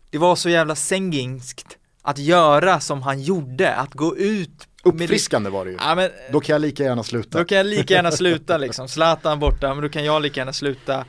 Det 0.10 0.18
var 0.18 0.36
så 0.36 0.50
jävla 0.50 0.76
senginskt 0.76 1.78
att 2.02 2.18
göra 2.18 2.80
som 2.80 3.02
han 3.02 3.22
gjorde, 3.22 3.76
att 3.76 3.94
gå 3.94 4.18
ut 4.18 4.68
Uppfriskande 4.84 5.50
var 5.50 5.66
det 5.66 5.72
ju. 5.72 5.78
Ja, 5.80 5.96
men, 5.96 6.10
Då 6.32 6.40
kan 6.40 6.54
jag 6.54 6.62
lika 6.62 6.84
gärna 6.84 7.04
sluta. 7.04 7.38
då 7.40 7.46
kan 7.46 7.58
jag 7.58 7.66
lika 7.66 7.94
gärna 7.94 8.12
sluta 8.12 8.58
liksom, 8.58 8.88
Zlatan 8.88 9.40
borta, 9.40 9.74
men 9.74 9.84
då 9.84 9.90
kan 9.90 10.06
jag 10.06 10.22
lika 10.22 10.42
gärna 10.42 10.54
sluta 10.54 11.06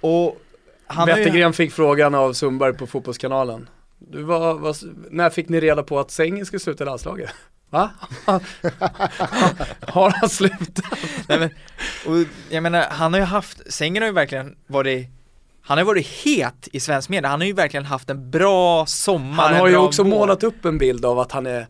Och 0.00 0.40
har 0.90 1.08
ju, 1.08 1.14
Wettergren 1.14 1.52
fick 1.52 1.72
frågan 1.72 2.14
av 2.14 2.32
Sundberg 2.32 2.74
på 2.74 2.86
Fotbollskanalen. 2.86 3.68
Du 3.98 4.22
var, 4.22 4.54
var, 4.54 4.76
när 5.10 5.30
fick 5.30 5.48
ni 5.48 5.60
reda 5.60 5.82
på 5.82 6.00
att 6.00 6.10
Sängen 6.10 6.46
skulle 6.46 6.60
sluta 6.60 6.84
i 6.84 6.86
landslaget? 6.86 7.30
Va? 7.70 7.90
Har 9.80 10.10
han 10.20 10.28
slutat? 10.28 10.84
nej, 11.28 11.38
men, 11.38 11.50
och 12.06 12.26
jag 12.50 12.62
menar, 12.62 12.86
han 12.90 13.12
har 13.12 13.20
ju 13.20 13.26
haft, 13.26 13.72
Sängen 13.72 14.02
har 14.02 14.08
ju 14.08 14.14
verkligen 14.14 14.56
varit 14.66 15.08
han 15.62 15.78
har 15.78 15.84
varit 15.84 16.06
het 16.06 16.68
i 16.72 16.80
svensk 16.80 17.08
media, 17.08 17.28
han 17.28 17.40
har 17.40 17.46
ju 17.46 17.52
verkligen 17.52 17.84
haft 17.84 18.10
en 18.10 18.30
bra 18.30 18.86
sommar 18.86 19.48
Han 19.48 19.60
har 19.60 19.68
ju 19.68 19.76
också 19.76 20.02
vår. 20.02 20.10
målat 20.10 20.42
upp 20.42 20.64
en 20.64 20.78
bild 20.78 21.04
av 21.04 21.18
att 21.18 21.32
han 21.32 21.46
är 21.46 21.66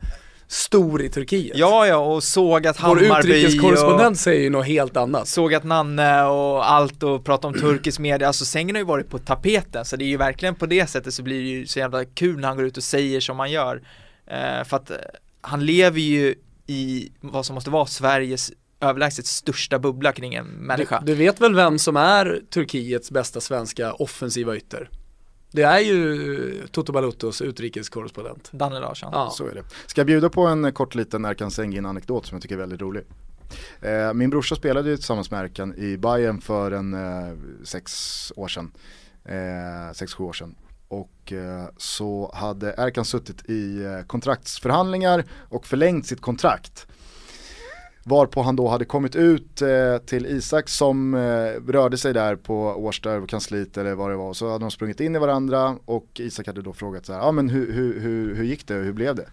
stor 0.51 1.03
i 1.03 1.09
Turkiet. 1.09 1.57
Ja, 1.57 1.87
ja, 1.87 1.97
och 1.97 2.23
sågat 2.23 2.77
Vår 2.83 2.87
Hammarby 2.87 3.11
och 3.11 3.19
utrikeskorrespondent 3.19 4.19
säger 4.19 4.43
ju 4.43 4.51
något 4.51 4.67
helt 4.67 4.97
annat. 4.97 5.29
sågat 5.29 5.65
Nanne 5.65 6.23
och 6.23 6.71
allt 6.71 7.03
och 7.03 7.25
pratat 7.25 7.45
om 7.45 7.55
turkisk 7.55 7.99
media, 7.99 8.27
alltså 8.27 8.45
Sängen 8.45 8.75
har 8.75 8.81
ju 8.81 8.87
varit 8.87 9.09
på 9.09 9.19
tapeten 9.19 9.85
så 9.85 9.97
det 9.97 10.05
är 10.05 10.07
ju 10.07 10.17
verkligen 10.17 10.55
på 10.55 10.67
det 10.67 10.87
sättet 10.87 11.15
så 11.15 11.23
blir 11.23 11.43
det 11.43 11.49
ju 11.49 11.67
så 11.67 11.79
jävla 11.79 12.05
kul 12.05 12.41
när 12.41 12.49
han 12.49 12.57
går 12.57 12.67
ut 12.67 12.77
och 12.77 12.83
säger 12.83 13.21
som 13.21 13.39
han 13.39 13.51
gör 13.51 13.83
eh, 14.27 14.65
För 14.65 14.77
att 14.77 14.91
eh, 14.91 14.97
han 15.41 15.67
lever 15.67 16.01
ju 16.01 16.35
i 16.67 17.13
vad 17.21 17.47
som 17.47 17.55
måste 17.55 17.71
vara 17.71 17.87
Sveriges 17.87 18.53
överlägset 18.81 19.27
största 19.27 19.79
bubbla 19.79 20.13
kring 20.13 20.35
en 20.35 20.47
människa 20.47 21.01
Du, 21.01 21.07
du 21.07 21.15
vet 21.15 21.41
väl 21.41 21.55
vem 21.55 21.79
som 21.79 21.97
är 21.97 22.41
Turkiets 22.51 23.11
bästa 23.11 23.41
svenska 23.41 23.93
offensiva 23.93 24.57
ytter? 24.57 24.91
Det 25.51 25.63
är 25.63 25.79
ju 25.79 26.67
Toto 26.71 26.93
Balottos 26.93 27.43
utrikeskorrespondent. 27.43 28.49
Danne 28.53 28.81
Larsson 28.81 29.11
Ja. 29.13 29.31
Så 29.31 29.47
är 29.47 29.55
det. 29.55 29.65
Ska 29.87 30.01
jag 30.01 30.07
bjuda 30.07 30.31
på 30.31 30.47
en 30.47 30.73
kort 30.73 30.95
liten 30.95 31.25
Erkan 31.25 31.51
Sengin 31.51 31.87
anekdot 31.87 32.27
som 32.27 32.37
jag 32.37 32.43
tycker 32.43 32.55
är 32.55 32.59
väldigt 32.59 32.81
rolig. 32.81 33.03
Eh, 33.81 34.13
min 34.15 34.31
brorsa 34.31 34.55
spelade 34.55 34.91
ju 34.91 34.97
tillsammans 34.97 35.31
med 35.31 35.45
Erkan 35.45 35.75
i 35.75 35.97
Bayern 35.97 36.41
för 36.41 36.71
en 36.71 36.95
eh, 36.95 37.35
sex 37.65 37.93
år 38.37 38.49
sedan. 38.49 38.73
Eh, 39.25 39.93
sex, 39.95 40.15
sju 40.15 40.25
år 40.25 40.33
sedan. 40.33 40.55
Och 40.89 41.33
eh, 41.33 41.65
så 41.77 42.33
hade 42.35 42.75
Erkan 42.79 43.05
suttit 43.05 43.51
i 43.51 43.83
eh, 43.85 44.07
kontraktsförhandlingar 44.07 45.25
och 45.49 45.67
förlängt 45.67 46.07
sitt 46.07 46.21
kontrakt. 46.21 46.87
Varpå 48.05 48.43
han 48.43 48.57
då 48.57 48.69
hade 48.69 48.85
kommit 48.85 49.17
ut 49.17 49.63
eh, 49.63 49.99
till 49.99 50.27
Isak 50.27 50.69
som 50.69 51.15
eh, 51.15 51.21
rörde 51.73 51.99
sig 51.99 52.13
där 52.13 52.37
på 52.37 52.55
Årsta 52.63 53.27
kansliet 53.27 53.77
eller 53.77 53.95
vad 53.95 54.11
det 54.11 54.17
var. 54.17 54.33
Så 54.33 54.47
hade 54.47 54.65
de 54.65 54.71
sprungit 54.71 55.01
in 55.01 55.17
i 55.17 55.19
varandra 55.19 55.77
och 55.85 56.07
Isak 56.15 56.47
hade 56.47 56.63
då 56.63 56.73
frågat 56.73 57.07
så 57.07 57.13
här, 57.13 57.21
ja 57.21 57.27
ah, 57.27 57.33
men 57.33 57.49
hur, 57.49 57.73
hur, 57.73 58.01
hur, 58.01 58.35
hur 58.35 58.45
gick 58.45 58.67
det 58.67 58.79
och 58.79 58.85
hur 58.85 58.93
blev 58.93 59.15
det? 59.15 59.29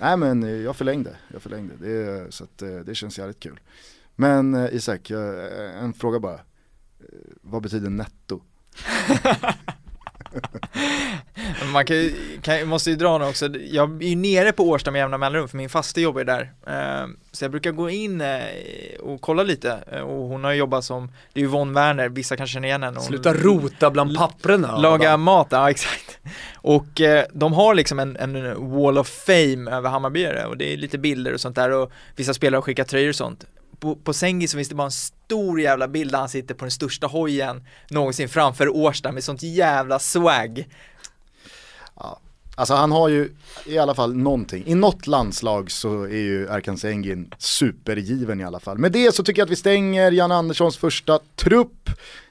Nej 0.00 0.16
men 0.16 0.62
jag 0.62 0.76
förlängde, 0.76 1.16
jag 1.32 1.42
förlängde. 1.42 1.74
Det, 1.80 2.34
så 2.34 2.44
att, 2.44 2.62
eh, 2.62 2.76
det 2.76 2.94
känns 2.94 3.18
jävligt 3.18 3.40
kul. 3.40 3.60
Men 4.16 4.54
eh, 4.54 4.74
Isak, 4.74 5.10
eh, 5.10 5.82
en 5.82 5.92
fråga 5.92 6.20
bara. 6.20 6.34
Eh, 6.34 6.40
vad 7.40 7.62
betyder 7.62 7.90
netto? 7.90 8.40
Man 11.72 11.84
kan, 11.84 12.10
kan, 12.42 12.68
måste 12.68 12.90
ju 12.90 12.96
dra 12.96 13.18
nu 13.18 13.24
också, 13.24 13.48
jag 13.56 14.02
är 14.02 14.08
ju 14.08 14.16
nere 14.16 14.52
på 14.52 14.68
Årsta 14.68 14.90
med 14.90 14.98
jämna 14.98 15.18
mellanrum 15.18 15.48
för 15.48 15.56
min 15.56 15.68
faste 15.68 16.00
jobbar 16.00 16.20
ju 16.20 16.24
där 16.24 16.52
Eh, 16.66 17.06
Så 17.32 17.44
jag 17.44 17.50
brukar 17.50 17.72
gå 17.72 17.90
in 17.90 18.20
eh, 18.20 18.38
och 19.00 19.20
kolla 19.20 19.42
lite 19.42 19.78
eh, 19.92 20.00
och 20.00 20.28
hon 20.28 20.44
har 20.44 20.52
jobbat 20.52 20.84
som, 20.84 21.12
det 21.32 21.40
är 21.40 21.42
ju 21.42 21.48
Von 21.48 21.74
Werner, 21.74 22.08
vissa 22.08 22.36
kanske 22.36 22.54
känner 22.54 22.68
igen 22.68 22.82
henne 22.82 23.00
Sluta 23.00 23.34
rota 23.34 23.90
bland 23.90 24.16
papperna. 24.16 24.78
Laga 24.78 25.16
mat, 25.16 25.48
ja 25.50 25.70
exakt. 25.74 26.18
Och 26.54 27.00
eh, 27.00 27.24
de 27.32 27.52
har 27.52 27.74
liksom 27.74 27.98
en, 27.98 28.16
en 28.16 28.70
wall 28.70 28.98
of 28.98 29.08
fame 29.08 29.70
över 29.70 29.90
Hammarbyare 29.90 30.46
och 30.46 30.56
det 30.56 30.72
är 30.72 30.76
lite 30.76 30.98
bilder 30.98 31.34
och 31.34 31.40
sånt 31.40 31.56
där 31.56 31.70
och 31.70 31.92
vissa 32.16 32.34
spelare 32.34 32.56
har 32.56 32.62
skickat 32.62 32.88
tröjor 32.88 33.08
och 33.08 33.16
sånt. 33.16 33.44
På, 33.78 33.96
på 33.96 34.12
Sengi 34.12 34.48
så 34.48 34.56
finns 34.56 34.68
det 34.68 34.74
bara 34.74 34.86
en 34.86 34.90
stor 35.24 35.60
jävla 35.60 35.88
bild 35.88 36.12
där 36.12 36.18
han 36.18 36.28
sitter 36.28 36.54
på 36.54 36.64
den 36.64 36.70
största 36.70 37.06
hojen 37.06 37.64
någonsin 37.90 38.28
framför 38.28 38.68
Årsta 38.68 39.12
med 39.12 39.24
sånt 39.24 39.42
jävla 39.42 39.98
swag. 39.98 40.66
Alltså 42.56 42.74
han 42.74 42.92
har 42.92 43.08
ju 43.08 43.30
i 43.66 43.78
alla 43.78 43.94
fall 43.94 44.16
någonting. 44.16 44.66
I 44.66 44.74
något 44.74 45.06
landslag 45.06 45.70
så 45.70 46.02
är 46.02 46.08
ju 46.16 46.46
Erkan 46.46 46.78
Sengin 46.78 47.30
supergiven 47.38 48.40
i 48.40 48.44
alla 48.44 48.60
fall. 48.60 48.78
Med 48.78 48.92
det 48.92 49.14
så 49.14 49.22
tycker 49.24 49.40
jag 49.40 49.46
att 49.46 49.52
vi 49.52 49.56
stänger 49.56 50.12
Jan 50.12 50.32
Anderssons 50.32 50.76
första 50.76 51.18
trupp. 51.36 51.90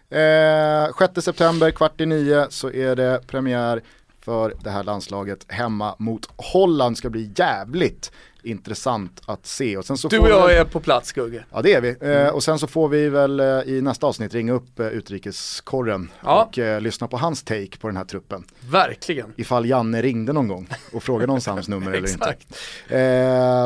Eh, 0.10 1.08
6 1.16 1.26
september, 1.26 1.72
kvart 1.72 2.02
i 2.02 2.06
nio 2.06 2.48
så 2.50 2.72
är 2.72 2.96
det 2.96 3.22
premiär 3.28 3.82
för 4.22 4.54
det 4.64 4.70
här 4.70 4.84
landslaget 4.84 5.46
hemma 5.48 5.96
mot 6.00 6.30
Holland. 6.36 6.98
Ska 6.98 7.10
bli 7.10 7.32
jävligt 7.36 8.12
intressant 8.44 9.22
att 9.26 9.46
se. 9.46 9.78
Och 9.78 9.86
sen 9.86 9.98
så 9.98 10.08
Du 10.08 10.20
och 10.20 10.26
vi 10.26 10.30
jag 10.30 10.48
väl- 10.48 10.58
är 10.58 10.64
på 10.66 10.80
plats 10.80 11.12
Gugge. 11.12 11.46
Ja 11.52 11.62
det 11.62 11.74
är 11.74 11.82
vi. 11.82 11.96
Eh, 12.02 12.28
och 12.28 12.44
sen 12.44 12.60
så 12.60 12.68
får 12.68 12.90
vi 12.90 13.10
väl 13.10 13.40
eh, 13.40 13.46
i 13.46 13.82
nästa 13.82 14.08
avsnitt 14.08 14.34
ringa 14.34 14.54
upp 14.54 14.80
eh, 14.80 14.88
utrikeskorren 14.88 16.12
Ja. 16.24 16.44
och 16.50 16.60
eh, 16.60 16.82
lyssna 16.82 17.08
på 17.08 17.18
hans 17.18 17.44
take 17.44 17.78
på 17.80 17.88
den 17.88 17.98
här 17.98 18.06
truppen. 18.06 18.44
Verkligen. 18.70 19.34
Ifall 19.38 19.66
Janne 19.70 20.02
ringde 20.02 20.34
någon 20.34 20.48
gång 20.48 20.68
och 20.94 21.04
frågade 21.04 21.32
om 21.32 21.42
Sams 21.42 21.68
nummer 21.68 21.92
eller 21.94 22.10
inte. 22.12 22.36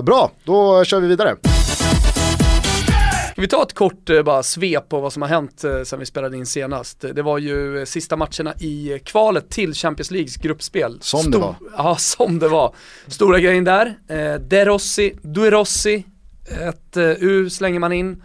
Bra, 0.03 0.31
då 0.43 0.83
kör 0.83 0.99
vi 0.99 1.07
vidare. 1.07 1.35
Ska 3.37 3.41
vi 3.41 3.47
ta 3.47 3.63
ett 3.63 3.73
kort 3.73 4.09
eh, 4.09 4.23
bara 4.23 4.43
svep 4.43 4.89
på 4.89 4.99
vad 4.99 5.13
som 5.13 5.21
har 5.21 5.29
hänt 5.29 5.63
eh, 5.63 5.83
sen 5.83 5.99
vi 5.99 6.05
spelade 6.05 6.37
in 6.37 6.45
senast. 6.45 7.01
Det 7.13 7.21
var 7.21 7.37
ju 7.37 7.79
eh, 7.79 7.85
sista 7.85 8.15
matcherna 8.15 8.53
i 8.59 8.99
kvalet 9.05 9.49
till 9.49 9.73
Champions 9.73 10.11
Leagues 10.11 10.35
gruppspel. 10.35 10.97
Som 11.01 11.31
det 11.31 11.37
var. 11.37 11.55
Ja, 11.77 11.95
som 11.95 12.39
det 12.39 12.47
var. 12.47 12.75
Stora 13.07 13.39
grejen 13.39 13.63
där. 13.63 13.97
Eh, 14.07 14.35
De 14.35 14.65
Rossi, 14.65 15.13
Due 15.21 15.51
Rossi, 15.51 16.03
ett 16.61 16.97
eh, 16.97 17.03
U 17.03 17.49
slänger 17.49 17.79
man 17.79 17.93
in. 17.93 18.23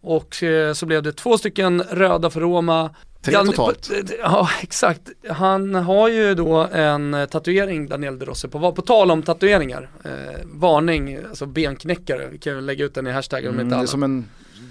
Och 0.00 0.42
eh, 0.42 0.72
så 0.72 0.86
blev 0.86 1.02
det 1.02 1.12
två 1.12 1.38
stycken 1.38 1.82
röda 1.82 2.30
för 2.30 2.40
Roma. 2.40 2.94
Tre 3.22 3.34
totalt. 3.34 3.90
Ja, 4.20 4.48
exakt. 4.62 5.02
Han 5.28 5.74
har 5.74 6.08
ju 6.08 6.34
då 6.34 6.68
en 6.72 7.26
tatuering, 7.30 7.88
Daniel 7.88 8.18
De 8.18 8.24
Rossi, 8.26 8.48
på, 8.48 8.72
på 8.72 8.82
tal 8.82 9.10
om 9.10 9.22
tatueringar. 9.22 9.90
Eh, 10.04 10.10
varning, 10.44 11.18
alltså 11.28 11.46
benknäckare. 11.46 12.28
Vi 12.32 12.38
kan 12.38 12.66
lägga 12.66 12.84
ut 12.84 12.94
den 12.94 13.06
i 13.06 13.10
hashtaggen 13.10 13.48
om 13.48 13.54
Mm, 13.54 13.66
inte 13.66 13.74
det 13.74 13.76
är 13.76 13.78
annat. 13.78 13.90
som 13.90 14.02
en 14.02 14.24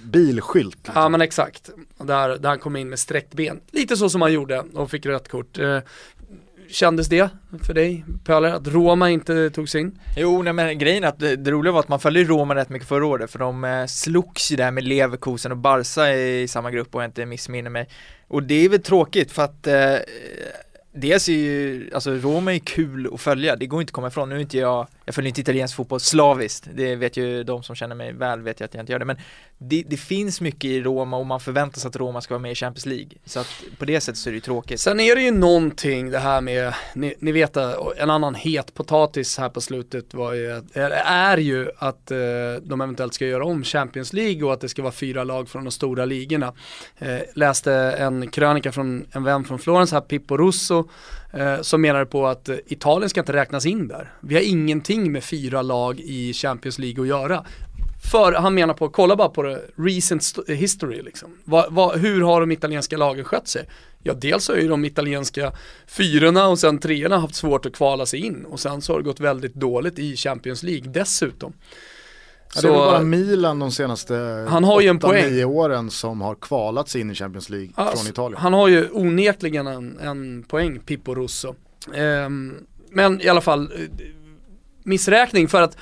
bilskylt. 0.03 0.75
Liksom. 0.75 0.93
Ja 0.95 1.09
men 1.09 1.21
exakt. 1.21 1.69
Där, 1.97 2.37
där 2.37 2.49
han 2.49 2.59
kom 2.59 2.75
in 2.75 2.89
med 2.89 2.99
sträckt 2.99 3.33
ben. 3.33 3.61
Lite 3.71 3.97
så 3.97 4.09
som 4.09 4.21
han 4.21 4.33
gjorde 4.33 4.59
och 4.73 4.91
fick 4.91 5.05
rött 5.05 5.27
kort. 5.27 5.59
Eh, 5.59 5.79
kändes 6.69 7.07
det 7.07 7.29
för 7.63 7.73
dig 7.73 8.05
Pöler 8.25 8.53
att 8.53 8.67
Roma 8.67 9.09
inte 9.09 9.49
tog 9.49 9.69
sig 9.69 9.81
in? 9.81 9.99
Jo, 10.17 10.41
nej 10.41 10.53
men 10.53 10.77
grejen 10.77 11.03
är 11.03 11.07
att 11.07 11.19
det, 11.19 11.35
det 11.35 11.51
roliga 11.51 11.71
var 11.71 11.79
att 11.79 11.87
man 11.87 11.99
följde 11.99 12.23
Roma 12.23 12.55
rätt 12.55 12.69
mycket 12.69 12.87
förra 12.87 13.05
året 13.05 13.31
för 13.31 13.39
de 13.39 13.63
eh, 13.63 13.85
slogs 13.85 14.51
ju 14.51 14.55
där 14.55 14.71
med 14.71 14.83
Leverkusen 14.83 15.51
och 15.51 15.57
Barca 15.57 16.13
i, 16.13 16.41
i 16.41 16.47
samma 16.47 16.71
grupp 16.71 16.95
och 16.95 17.01
jag 17.01 17.07
inte 17.07 17.25
missminner 17.25 17.69
mig. 17.69 17.89
Och 18.27 18.43
det 18.43 18.65
är 18.65 18.69
väl 18.69 18.81
tråkigt 18.81 19.31
för 19.31 19.43
att 19.43 19.67
eh, 19.67 19.95
Dels 20.95 21.29
är 21.29 21.33
ju, 21.33 21.89
alltså 21.93 22.11
Roma 22.11 22.53
är 22.53 22.59
kul 22.59 23.09
att 23.13 23.21
följa, 23.21 23.55
det 23.55 23.65
går 23.65 23.81
inte 23.81 23.91
att 23.91 23.93
komma 23.93 24.07
ifrån. 24.07 24.29
Nu 24.29 24.35
är 24.35 24.39
inte 24.39 24.57
jag, 24.57 24.87
jag 25.05 25.15
följer 25.15 25.27
inte 25.27 25.41
italiensk 25.41 25.75
fotboll 25.75 25.99
slaviskt, 25.99 26.67
det 26.73 26.95
vet 26.95 27.17
ju 27.17 27.43
de 27.43 27.63
som 27.63 27.75
känner 27.75 27.95
mig 27.95 28.13
väl 28.13 28.41
vet 28.41 28.59
jag 28.59 28.65
att 28.65 28.73
jag 28.73 28.81
inte 28.81 28.91
gör 28.91 28.99
det. 28.99 29.05
Men 29.05 29.17
det, 29.57 29.83
det 29.87 29.97
finns 29.97 30.41
mycket 30.41 30.65
i 30.65 30.81
Roma 30.81 31.17
och 31.17 31.25
man 31.25 31.39
förväntar 31.39 31.79
sig 31.79 31.89
att 31.89 31.95
Roma 31.95 32.21
ska 32.21 32.33
vara 32.33 32.41
med 32.41 32.51
i 32.51 32.55
Champions 32.55 32.85
League. 32.85 33.09
Så 33.25 33.39
att 33.39 33.63
på 33.77 33.85
det 33.85 34.01
sättet 34.01 34.17
så 34.17 34.29
är 34.29 34.31
det 34.31 34.35
ju 34.35 34.41
tråkigt. 34.41 34.79
Sen 34.79 34.99
är 34.99 35.15
det 35.15 35.21
ju 35.21 35.31
någonting 35.31 36.09
det 36.09 36.19
här 36.19 36.41
med, 36.41 36.73
ni, 36.93 37.15
ni 37.19 37.31
vet 37.31 37.57
en 37.97 38.09
annan 38.09 38.35
het 38.35 38.73
potatis 38.73 39.37
här 39.37 39.49
på 39.49 39.61
slutet 39.61 40.13
var 40.13 40.33
ju, 40.33 40.51
är, 40.73 40.91
är 41.05 41.37
ju 41.37 41.69
att 41.77 42.11
eh, 42.11 42.17
de 42.63 42.81
eventuellt 42.81 43.13
ska 43.13 43.25
göra 43.25 43.45
om 43.45 43.63
Champions 43.63 44.13
League 44.13 44.43
och 44.43 44.53
att 44.53 44.61
det 44.61 44.69
ska 44.69 44.81
vara 44.81 44.91
fyra 44.91 45.23
lag 45.23 45.49
från 45.49 45.63
de 45.63 45.71
stora 45.71 46.05
ligorna. 46.05 46.53
Eh, 46.97 47.19
läste 47.35 47.73
en 47.73 48.31
krönika 48.31 48.71
från 48.71 49.05
en 49.11 49.23
vän 49.23 49.43
från 49.43 49.59
Florens 49.59 49.91
här, 49.91 50.01
Pippo 50.01 50.37
Russo, 50.37 50.89
eh, 51.33 51.61
som 51.61 51.81
menar 51.81 52.05
på 52.05 52.27
att 52.27 52.49
eh, 52.49 52.55
Italien 52.65 53.09
ska 53.09 53.19
inte 53.19 53.33
räknas 53.33 53.65
in 53.65 53.87
där. 53.87 54.13
Vi 54.19 54.35
har 54.35 54.41
ingenting 54.41 55.11
med 55.11 55.23
fyra 55.23 55.61
lag 55.61 55.99
i 55.99 56.33
Champions 56.33 56.79
League 56.79 57.01
att 57.01 57.07
göra. 57.07 57.45
För 58.11 58.33
han 58.33 58.53
menar 58.53 58.73
på, 58.73 58.89
kolla 58.89 59.15
bara 59.15 59.29
på 59.29 59.43
det, 59.43 59.61
recent 59.75 60.23
eh, 60.47 60.55
history 60.55 61.01
liksom. 61.01 61.37
Va, 61.43 61.67
va, 61.69 61.95
hur 61.95 62.21
har 62.21 62.39
de 62.39 62.51
italienska 62.51 62.97
lagen 62.97 63.25
skött 63.25 63.47
sig? 63.47 63.69
Ja, 64.03 64.13
dels 64.13 64.47
har 64.47 64.55
ju 64.55 64.67
de 64.67 64.85
italienska 64.85 65.51
fyrorna 65.87 66.47
och 66.47 66.59
sen 66.59 66.79
treorna 66.79 67.17
haft 67.17 67.35
svårt 67.35 67.65
att 67.65 67.73
kvala 67.73 68.05
sig 68.05 68.19
in 68.19 68.45
och 68.45 68.59
sen 68.59 68.81
så 68.81 68.93
har 68.93 68.99
det 68.99 69.05
gått 69.05 69.19
väldigt 69.19 69.55
dåligt 69.55 69.99
i 69.99 70.15
Champions 70.15 70.63
League 70.63 70.91
dessutom. 70.91 71.53
Ja, 72.55 72.61
det 72.61 72.67
är 72.67 72.71
väl 72.71 72.79
bara 72.79 72.99
Milan 72.99 73.59
de 73.59 73.71
senaste 73.71 74.45
han 74.49 74.63
har 74.63 74.81
ju 74.81 74.87
en 74.87 74.99
poäng. 74.99 75.31
9 75.31 75.45
åren 75.45 75.91
som 75.91 76.21
har 76.21 76.35
kvalat 76.35 76.89
sig 76.89 77.01
in 77.01 77.11
i 77.11 77.15
Champions 77.15 77.49
League 77.49 77.69
alltså, 77.75 77.97
från 77.97 78.11
Italien. 78.11 78.41
Han 78.41 78.53
har 78.53 78.67
ju 78.67 78.89
onekligen 78.91 79.67
en, 79.67 79.99
en 79.99 80.43
poäng, 80.43 80.79
Pippo 80.79 81.15
Russo. 81.15 81.55
Um, 81.95 82.65
men 82.89 83.21
i 83.21 83.27
alla 83.27 83.41
fall, 83.41 83.71
eh, 83.75 84.05
missräkning 84.83 85.47
för 85.47 85.61
att 85.61 85.77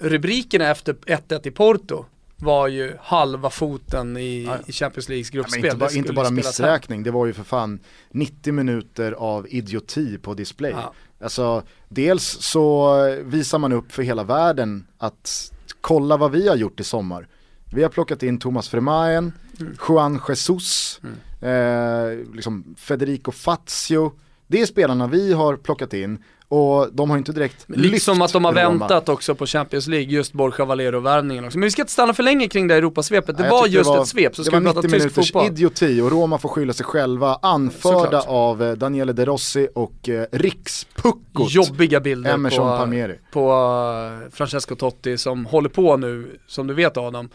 rubrikerna 0.00 0.70
efter 0.70 0.92
1-1 0.92 1.46
i 1.46 1.50
Porto 1.50 2.04
var 2.36 2.68
ju 2.68 2.96
halva 3.00 3.50
foten 3.50 4.16
i, 4.16 4.48
i 4.66 4.72
Champions 4.72 5.08
Leagues 5.08 5.30
gruppspel. 5.30 5.64
Ja, 5.64 5.68
inte, 5.68 5.78
bara, 5.78 5.92
inte 5.92 6.12
bara 6.12 6.30
missräkning, 6.30 6.98
här. 6.98 7.04
det 7.04 7.10
var 7.10 7.26
ju 7.26 7.32
för 7.32 7.44
fan 7.44 7.78
90 8.10 8.52
minuter 8.52 9.12
av 9.12 9.46
idioti 9.50 10.18
på 10.18 10.34
display. 10.34 10.70
Ja. 10.70 10.92
Alltså, 11.20 11.62
dels 11.88 12.24
så 12.24 12.96
visar 13.24 13.58
man 13.58 13.72
upp 13.72 13.92
för 13.92 14.02
hela 14.02 14.24
världen 14.24 14.86
att 14.98 15.52
kolla 15.80 16.16
vad 16.16 16.30
vi 16.32 16.48
har 16.48 16.56
gjort 16.56 16.80
i 16.80 16.84
sommar. 16.84 17.28
Vi 17.72 17.82
har 17.82 17.90
plockat 17.90 18.22
in 18.22 18.38
Thomas 18.38 18.74
Vermaelen, 18.74 19.32
mm. 19.60 19.76
Juan 19.88 20.20
Jesus, 20.28 21.00
mm. 21.02 21.16
eh, 21.40 22.34
liksom 22.34 22.74
Federico 22.78 23.32
Fazio. 23.32 24.12
Det 24.46 24.60
är 24.60 24.66
spelarna 24.66 25.06
vi 25.06 25.32
har 25.32 25.56
plockat 25.56 25.94
in 25.94 26.18
och 26.48 26.88
de 26.92 27.10
har 27.10 27.18
inte 27.18 27.32
direkt 27.32 27.64
Liksom 27.68 28.22
att 28.22 28.32
de 28.32 28.44
har 28.44 28.52
väntat 28.52 29.08
också 29.08 29.34
på 29.34 29.46
Champions 29.46 29.86
League, 29.86 30.12
just 30.12 30.32
Borja 30.32 30.64
Valero-värvningen 30.64 31.44
också. 31.44 31.58
Men 31.58 31.66
vi 31.66 31.70
ska 31.70 31.82
inte 31.82 31.92
stanna 31.92 32.14
för 32.14 32.22
länge 32.22 32.48
kring 32.48 32.68
det 32.68 32.74
Europasvepet, 32.74 33.36
det 33.36 33.42
Nej, 33.42 33.50
var 33.50 33.66
just 33.66 33.90
det 33.90 33.96
var, 33.96 34.02
ett 34.02 34.08
svep, 34.08 34.36
så 34.36 34.44
ska 34.44 34.58
vi 34.58 34.66
prata 34.66 34.82
tysk 34.82 35.14
fotboll. 35.14 35.24
Det 35.24 35.34
var 35.34 35.42
90 35.42 35.50
minuters 35.50 35.80
idioti 35.80 36.00
och 36.00 36.10
Roma 36.10 36.38
får 36.38 36.48
skylla 36.48 36.72
sig 36.72 36.86
själva, 36.86 37.38
anförda 37.42 38.00
Såklart. 38.00 38.24
av 38.26 38.62
eh, 38.62 38.72
Daniele 38.72 39.12
De 39.12 39.24
Rossi 39.24 39.68
och 39.74 40.08
eh, 40.08 40.26
rikspuckot 40.32 41.54
Jobbiga 41.54 42.00
bilder 42.00 42.34
Emerson 42.34 42.70
på, 42.70 42.76
Palmieri. 42.76 43.18
på 43.32 43.52
uh, 43.52 44.30
Francesco 44.30 44.74
Totti 44.74 45.18
som 45.18 45.46
håller 45.46 45.68
på 45.68 45.96
nu, 45.96 46.38
som 46.46 46.66
du 46.66 46.74
vet 46.74 46.96
Adam, 46.96 47.28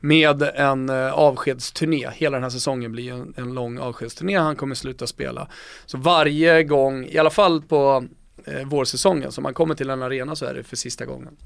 med 0.00 0.42
en 0.42 0.90
uh, 0.90 1.12
avskedsturné. 1.12 2.08
Hela 2.14 2.36
den 2.36 2.42
här 2.42 2.50
säsongen 2.50 2.92
blir 2.92 3.12
en, 3.12 3.34
en 3.36 3.54
lång 3.54 3.78
avskedsturné, 3.78 4.38
han 4.38 4.56
kommer 4.56 4.74
sluta 4.74 5.06
spela. 5.06 5.48
Så 5.86 5.98
varje 5.98 6.62
gång, 6.62 7.06
i 7.06 7.18
alla 7.18 7.30
fall 7.30 7.62
på 7.62 8.04
eh, 8.44 8.66
vårsäsongen. 8.66 9.32
Så 9.32 9.40
man 9.40 9.54
kommer 9.54 9.74
till 9.74 9.90
en 9.90 10.02
arena 10.02 10.36
så 10.36 10.44
är 10.44 10.54
det 10.54 10.62
för 10.62 10.76
sista 10.76 11.04
gången. 11.04 11.36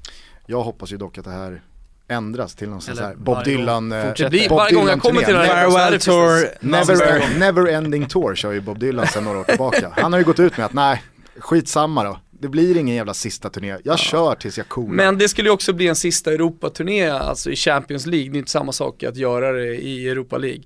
Jag 0.45 0.63
hoppas 0.63 0.91
ju 0.91 0.97
dock 0.97 1.17
att 1.17 1.25
det 1.25 1.31
här 1.31 1.61
ändras 2.07 2.55
till 2.55 2.69
någon 2.69 2.81
sån 2.81 2.97
här 2.97 3.15
Bob 3.15 3.43
Dylan 3.43 3.91
eh, 3.91 4.05
Bob 4.05 4.57
Varje 4.57 4.75
gång 4.75 4.87
jag 4.87 5.01
kommer 5.01 5.21
till 5.21 5.33
den 5.33 5.45
här 5.45 5.69
Farewell 5.69 5.99
Tour 5.99 6.65
never, 6.65 7.39
never 7.39 7.67
Ending 7.67 8.07
Tour 8.07 8.35
kör 8.35 8.51
ju 8.51 8.61
Bob 8.61 8.79
Dylan 8.79 9.07
sedan 9.07 9.23
några 9.23 9.39
år 9.39 9.43
tillbaka. 9.43 9.91
Han 9.97 10.13
har 10.13 10.19
ju 10.19 10.25
gått 10.25 10.39
ut 10.39 10.57
med 10.57 10.65
att 10.65 10.73
nej, 10.73 11.03
skitsamma 11.37 12.03
då. 12.03 12.19
Det 12.31 12.49
blir 12.49 12.77
ingen 12.77 12.95
jävla 12.95 13.13
sista 13.13 13.49
turné, 13.49 13.67
jag 13.67 13.81
ja. 13.83 13.97
kör 13.97 14.35
tills 14.35 14.57
jag 14.57 14.67
coolar. 14.69 14.93
Men 14.93 15.17
det 15.17 15.29
skulle 15.29 15.49
ju 15.49 15.53
också 15.53 15.73
bli 15.73 15.87
en 15.87 15.95
sista 15.95 16.31
Europaturné, 16.33 17.09
alltså 17.09 17.51
i 17.51 17.55
Champions 17.55 18.05
League. 18.05 18.29
Det 18.29 18.37
är 18.37 18.39
inte 18.39 18.51
samma 18.51 18.71
sak 18.71 19.03
att 19.03 19.17
göra 19.17 19.51
det 19.51 19.75
i 19.75 20.09
Europa 20.09 20.37
League. 20.37 20.63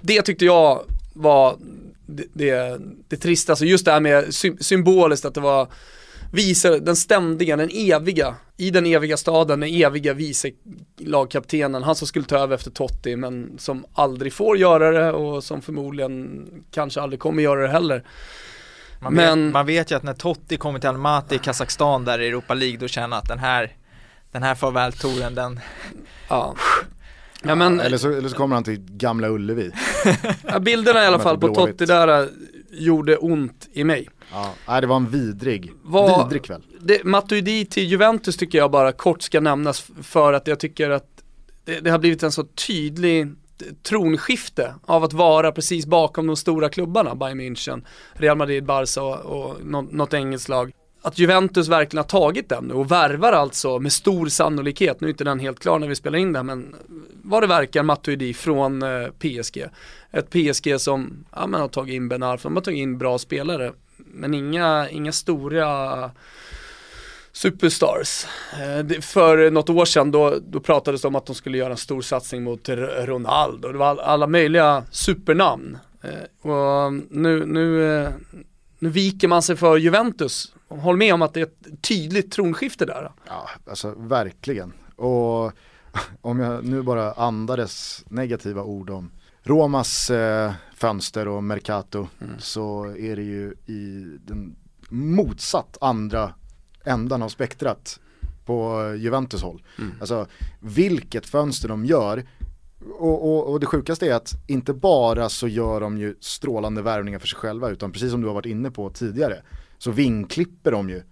Det 0.00 0.22
tyckte 0.22 0.44
jag 0.44 0.84
var 1.16 1.56
det, 2.06 2.24
det, 2.32 2.80
det 3.08 3.16
trista, 3.16 3.52
alltså 3.52 3.64
just 3.64 3.84
det 3.84 3.92
här 3.92 4.00
med 4.00 4.34
sy 4.34 4.56
symboliskt 4.60 5.24
att 5.24 5.34
det 5.34 5.40
var 5.40 5.68
vice, 6.32 6.78
den 6.78 6.96
ständiga, 6.96 7.56
den 7.56 7.70
eviga, 7.72 8.34
i 8.56 8.70
den 8.70 8.86
eviga 8.86 9.16
staden, 9.16 9.60
den 9.60 9.68
eviga 9.68 10.14
vice 10.14 10.50
lagkaptenen, 10.98 11.82
han 11.82 11.94
som 11.94 12.06
skulle 12.08 12.24
ta 12.24 12.38
över 12.38 12.54
efter 12.54 12.70
Totti 12.70 13.16
men 13.16 13.58
som 13.58 13.84
aldrig 13.92 14.32
får 14.32 14.56
göra 14.56 14.90
det 14.90 15.12
och 15.12 15.44
som 15.44 15.62
förmodligen 15.62 16.46
kanske 16.70 17.00
aldrig 17.00 17.20
kommer 17.20 17.42
göra 17.42 17.62
det 17.62 17.68
heller. 17.68 18.04
Man, 19.00 19.14
men, 19.14 19.44
vet, 19.44 19.52
man 19.52 19.66
vet 19.66 19.90
ju 19.90 19.94
att 19.94 20.02
när 20.02 20.14
Totti 20.14 20.56
kommer 20.56 20.78
till 20.78 20.88
Almaty 20.88 21.34
i 21.34 21.38
Kazakstan 21.38 22.04
där 22.04 22.18
i 22.18 22.28
Europa 22.28 22.54
League 22.54 22.78
då 22.78 22.88
känner 22.88 23.16
att 23.16 23.28
den 23.28 23.38
här 23.38 23.72
den 24.32 24.42
här 24.42 24.54
farvältouren 24.54 25.34
den 25.34 25.60
Ja 26.28 26.54
Ja, 27.48 27.54
men, 27.54 27.80
eller, 27.80 27.98
så, 27.98 28.12
eller 28.12 28.28
så 28.28 28.36
kommer 28.36 28.56
han 28.56 28.64
till 28.64 28.80
Gamla 28.80 29.28
Ullevi. 29.28 29.72
ja, 30.46 30.58
bilderna 30.58 31.02
i 31.02 31.06
alla 31.06 31.18
fall 31.18 31.38
på 31.38 31.54
Totti 31.54 31.86
där 31.86 32.22
äh, 32.22 32.28
gjorde 32.70 33.16
ont 33.16 33.68
i 33.72 33.84
mig. 33.84 34.08
Ja, 34.32 34.54
nej, 34.68 34.80
det 34.80 34.86
var 34.86 34.96
en 34.96 35.10
vidrig, 35.10 35.72
var, 35.82 36.24
vidrig 36.24 36.44
kväll. 36.44 36.62
Det, 36.80 37.04
Matuidi 37.04 37.64
till 37.64 37.84
Juventus 37.84 38.36
tycker 38.36 38.58
jag 38.58 38.70
bara 38.70 38.92
kort 38.92 39.22
ska 39.22 39.40
nämnas 39.40 39.90
för 40.02 40.32
att 40.32 40.46
jag 40.46 40.60
tycker 40.60 40.90
att 40.90 41.06
det, 41.64 41.80
det 41.80 41.90
har 41.90 41.98
blivit 41.98 42.22
en 42.22 42.32
så 42.32 42.44
tydlig 42.44 43.34
tronskifte 43.82 44.74
av 44.84 45.04
att 45.04 45.12
vara 45.12 45.52
precis 45.52 45.86
bakom 45.86 46.26
de 46.26 46.36
stora 46.36 46.68
klubbarna, 46.68 47.14
Bayern 47.14 47.40
München, 47.40 47.84
Real 48.12 48.36
Madrid, 48.36 48.64
Barca 48.64 49.02
och, 49.02 49.16
och 49.16 49.64
något, 49.64 49.92
något 49.92 50.14
engelskt 50.14 50.48
lag 50.48 50.72
att 51.06 51.18
Juventus 51.18 51.68
verkligen 51.68 52.04
har 52.04 52.08
tagit 52.08 52.48
den 52.48 52.64
nu 52.64 52.74
och 52.74 52.90
värvar 52.90 53.32
alltså 53.32 53.78
med 53.78 53.92
stor 53.92 54.26
sannolikhet, 54.26 55.00
nu 55.00 55.06
är 55.06 55.10
inte 55.10 55.24
den 55.24 55.40
helt 55.40 55.60
klar 55.60 55.78
när 55.78 55.88
vi 55.88 55.94
spelar 55.94 56.18
in 56.18 56.32
det 56.32 56.42
men 56.42 56.74
vad 57.22 57.42
det 57.42 57.46
verkar 57.46 57.82
Matuidi 57.82 58.34
från 58.34 58.82
eh, 58.82 59.08
PSG. 59.08 59.64
Ett 60.10 60.30
PSG 60.30 60.80
som, 60.80 61.24
ja 61.36 61.46
man 61.46 61.60
har 61.60 61.68
tagit 61.68 61.94
in 61.94 62.08
Ben 62.08 62.22
Arfa, 62.22 62.48
de 62.48 62.56
har 62.56 62.62
tagit 62.62 62.78
in 62.78 62.98
bra 62.98 63.18
spelare 63.18 63.72
men 63.96 64.34
inga, 64.34 64.88
inga 64.90 65.12
stora 65.12 66.10
superstars. 67.32 68.26
Eh, 68.52 69.00
för 69.00 69.50
något 69.50 69.70
år 69.70 69.84
sedan 69.84 70.10
då, 70.10 70.38
då 70.48 70.60
pratades 70.60 71.02
det 71.02 71.08
om 71.08 71.16
att 71.16 71.26
de 71.26 71.34
skulle 71.34 71.58
göra 71.58 71.70
en 71.70 71.76
stor 71.76 72.02
satsning 72.02 72.42
mot 72.42 72.68
Ronaldo. 73.04 73.72
Det 73.72 73.78
var 73.78 73.96
alla 73.96 74.26
möjliga 74.26 74.84
supernamn. 74.90 75.78
Eh, 76.02 76.50
och 76.50 76.92
nu, 77.10 77.46
nu, 77.46 78.06
nu 78.78 78.88
viker 78.88 79.28
man 79.28 79.42
sig 79.42 79.56
för 79.56 79.76
Juventus 79.76 80.52
Håll 80.68 80.96
med 80.96 81.14
om 81.14 81.22
att 81.22 81.34
det 81.34 81.40
är 81.40 81.44
ett 81.44 81.82
tydligt 81.82 82.32
tronskifte 82.32 82.84
där. 82.86 83.12
Ja, 83.26 83.48
alltså 83.66 83.94
verkligen. 83.96 84.72
Och 84.96 85.52
om 86.20 86.40
jag 86.40 86.64
nu 86.64 86.82
bara 86.82 87.12
andades 87.12 88.04
negativa 88.08 88.62
ord 88.62 88.90
om 88.90 89.10
Romas 89.42 90.10
eh, 90.10 90.52
fönster 90.74 91.28
och 91.28 91.44
Mercato 91.44 92.08
mm. 92.20 92.34
så 92.38 92.84
är 92.84 93.16
det 93.16 93.22
ju 93.22 93.54
i 93.66 94.18
den 94.24 94.56
motsatt 94.88 95.78
andra 95.80 96.34
ändan 96.84 97.22
av 97.22 97.28
spektrat 97.28 98.00
på 98.44 98.94
Juventus 98.98 99.42
håll. 99.42 99.62
Mm. 99.78 99.92
Alltså 100.00 100.26
vilket 100.60 101.26
fönster 101.26 101.68
de 101.68 101.84
gör 101.84 102.24
och, 102.90 103.28
och, 103.28 103.52
och, 103.52 103.60
det 103.60 103.66
sjukaste 103.66 104.06
är 104.06 104.14
att 104.14 104.32
inte 104.46 104.72
bara 104.72 105.28
så 105.28 105.48
gör 105.48 105.80
de 105.80 105.98
ju 105.98 106.14
strålande 106.20 106.82
värvningar 106.82 107.18
för 107.18 107.26
sig 107.26 107.38
själva 107.38 107.70
utan 107.70 107.92
precis 107.92 108.10
som 108.10 108.20
du 108.20 108.26
har 108.26 108.34
varit 108.34 108.46
inne 108.46 108.70
på 108.70 108.90
tidigare 108.90 109.42
så 109.78 109.90
vingklipper 109.90 110.70
de 110.70 110.90
ju 110.90 111.02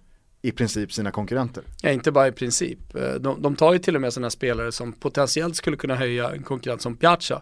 i 0.41 0.51
princip 0.51 0.93
sina 0.93 1.11
konkurrenter. 1.11 1.63
Ja, 1.81 1.89
inte 1.89 2.11
bara 2.11 2.27
i 2.27 2.31
princip. 2.31 2.79
De, 3.19 3.41
de 3.41 3.55
tar 3.55 3.73
ju 3.73 3.79
till 3.79 3.95
och 3.95 4.01
med 4.01 4.13
sådana 4.13 4.29
spelare 4.29 4.71
som 4.71 4.93
potentiellt 4.93 5.55
skulle 5.55 5.77
kunna 5.77 5.95
höja 5.95 6.31
en 6.31 6.43
konkurrent 6.43 6.81
som 6.81 6.97
Piazza. 6.97 7.41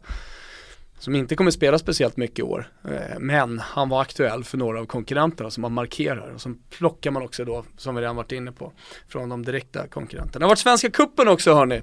Som 0.99 1.15
inte 1.15 1.35
kommer 1.35 1.51
spela 1.51 1.79
speciellt 1.79 2.17
mycket 2.17 2.39
i 2.39 2.41
år. 2.41 2.71
Eh, 2.83 3.19
men 3.19 3.59
han 3.59 3.89
var 3.89 4.01
aktuell 4.01 4.43
för 4.43 4.57
några 4.57 4.79
av 4.79 4.85
konkurrenterna 4.85 5.51
som 5.51 5.61
man 5.61 5.73
markerar. 5.73 6.31
Och 6.33 6.41
som 6.41 6.59
plockar 6.69 7.11
man 7.11 7.23
också 7.23 7.45
då, 7.45 7.65
som 7.77 7.95
vi 7.95 8.01
redan 8.01 8.15
varit 8.15 8.31
inne 8.31 8.51
på, 8.51 8.71
från 9.07 9.29
de 9.29 9.45
direkta 9.45 9.87
konkurrenterna. 9.87 10.39
Det 10.39 10.45
har 10.45 10.49
varit 10.49 10.59
Svenska 10.59 10.89
Kuppen 10.89 11.27
också 11.27 11.53
hörni. 11.53 11.81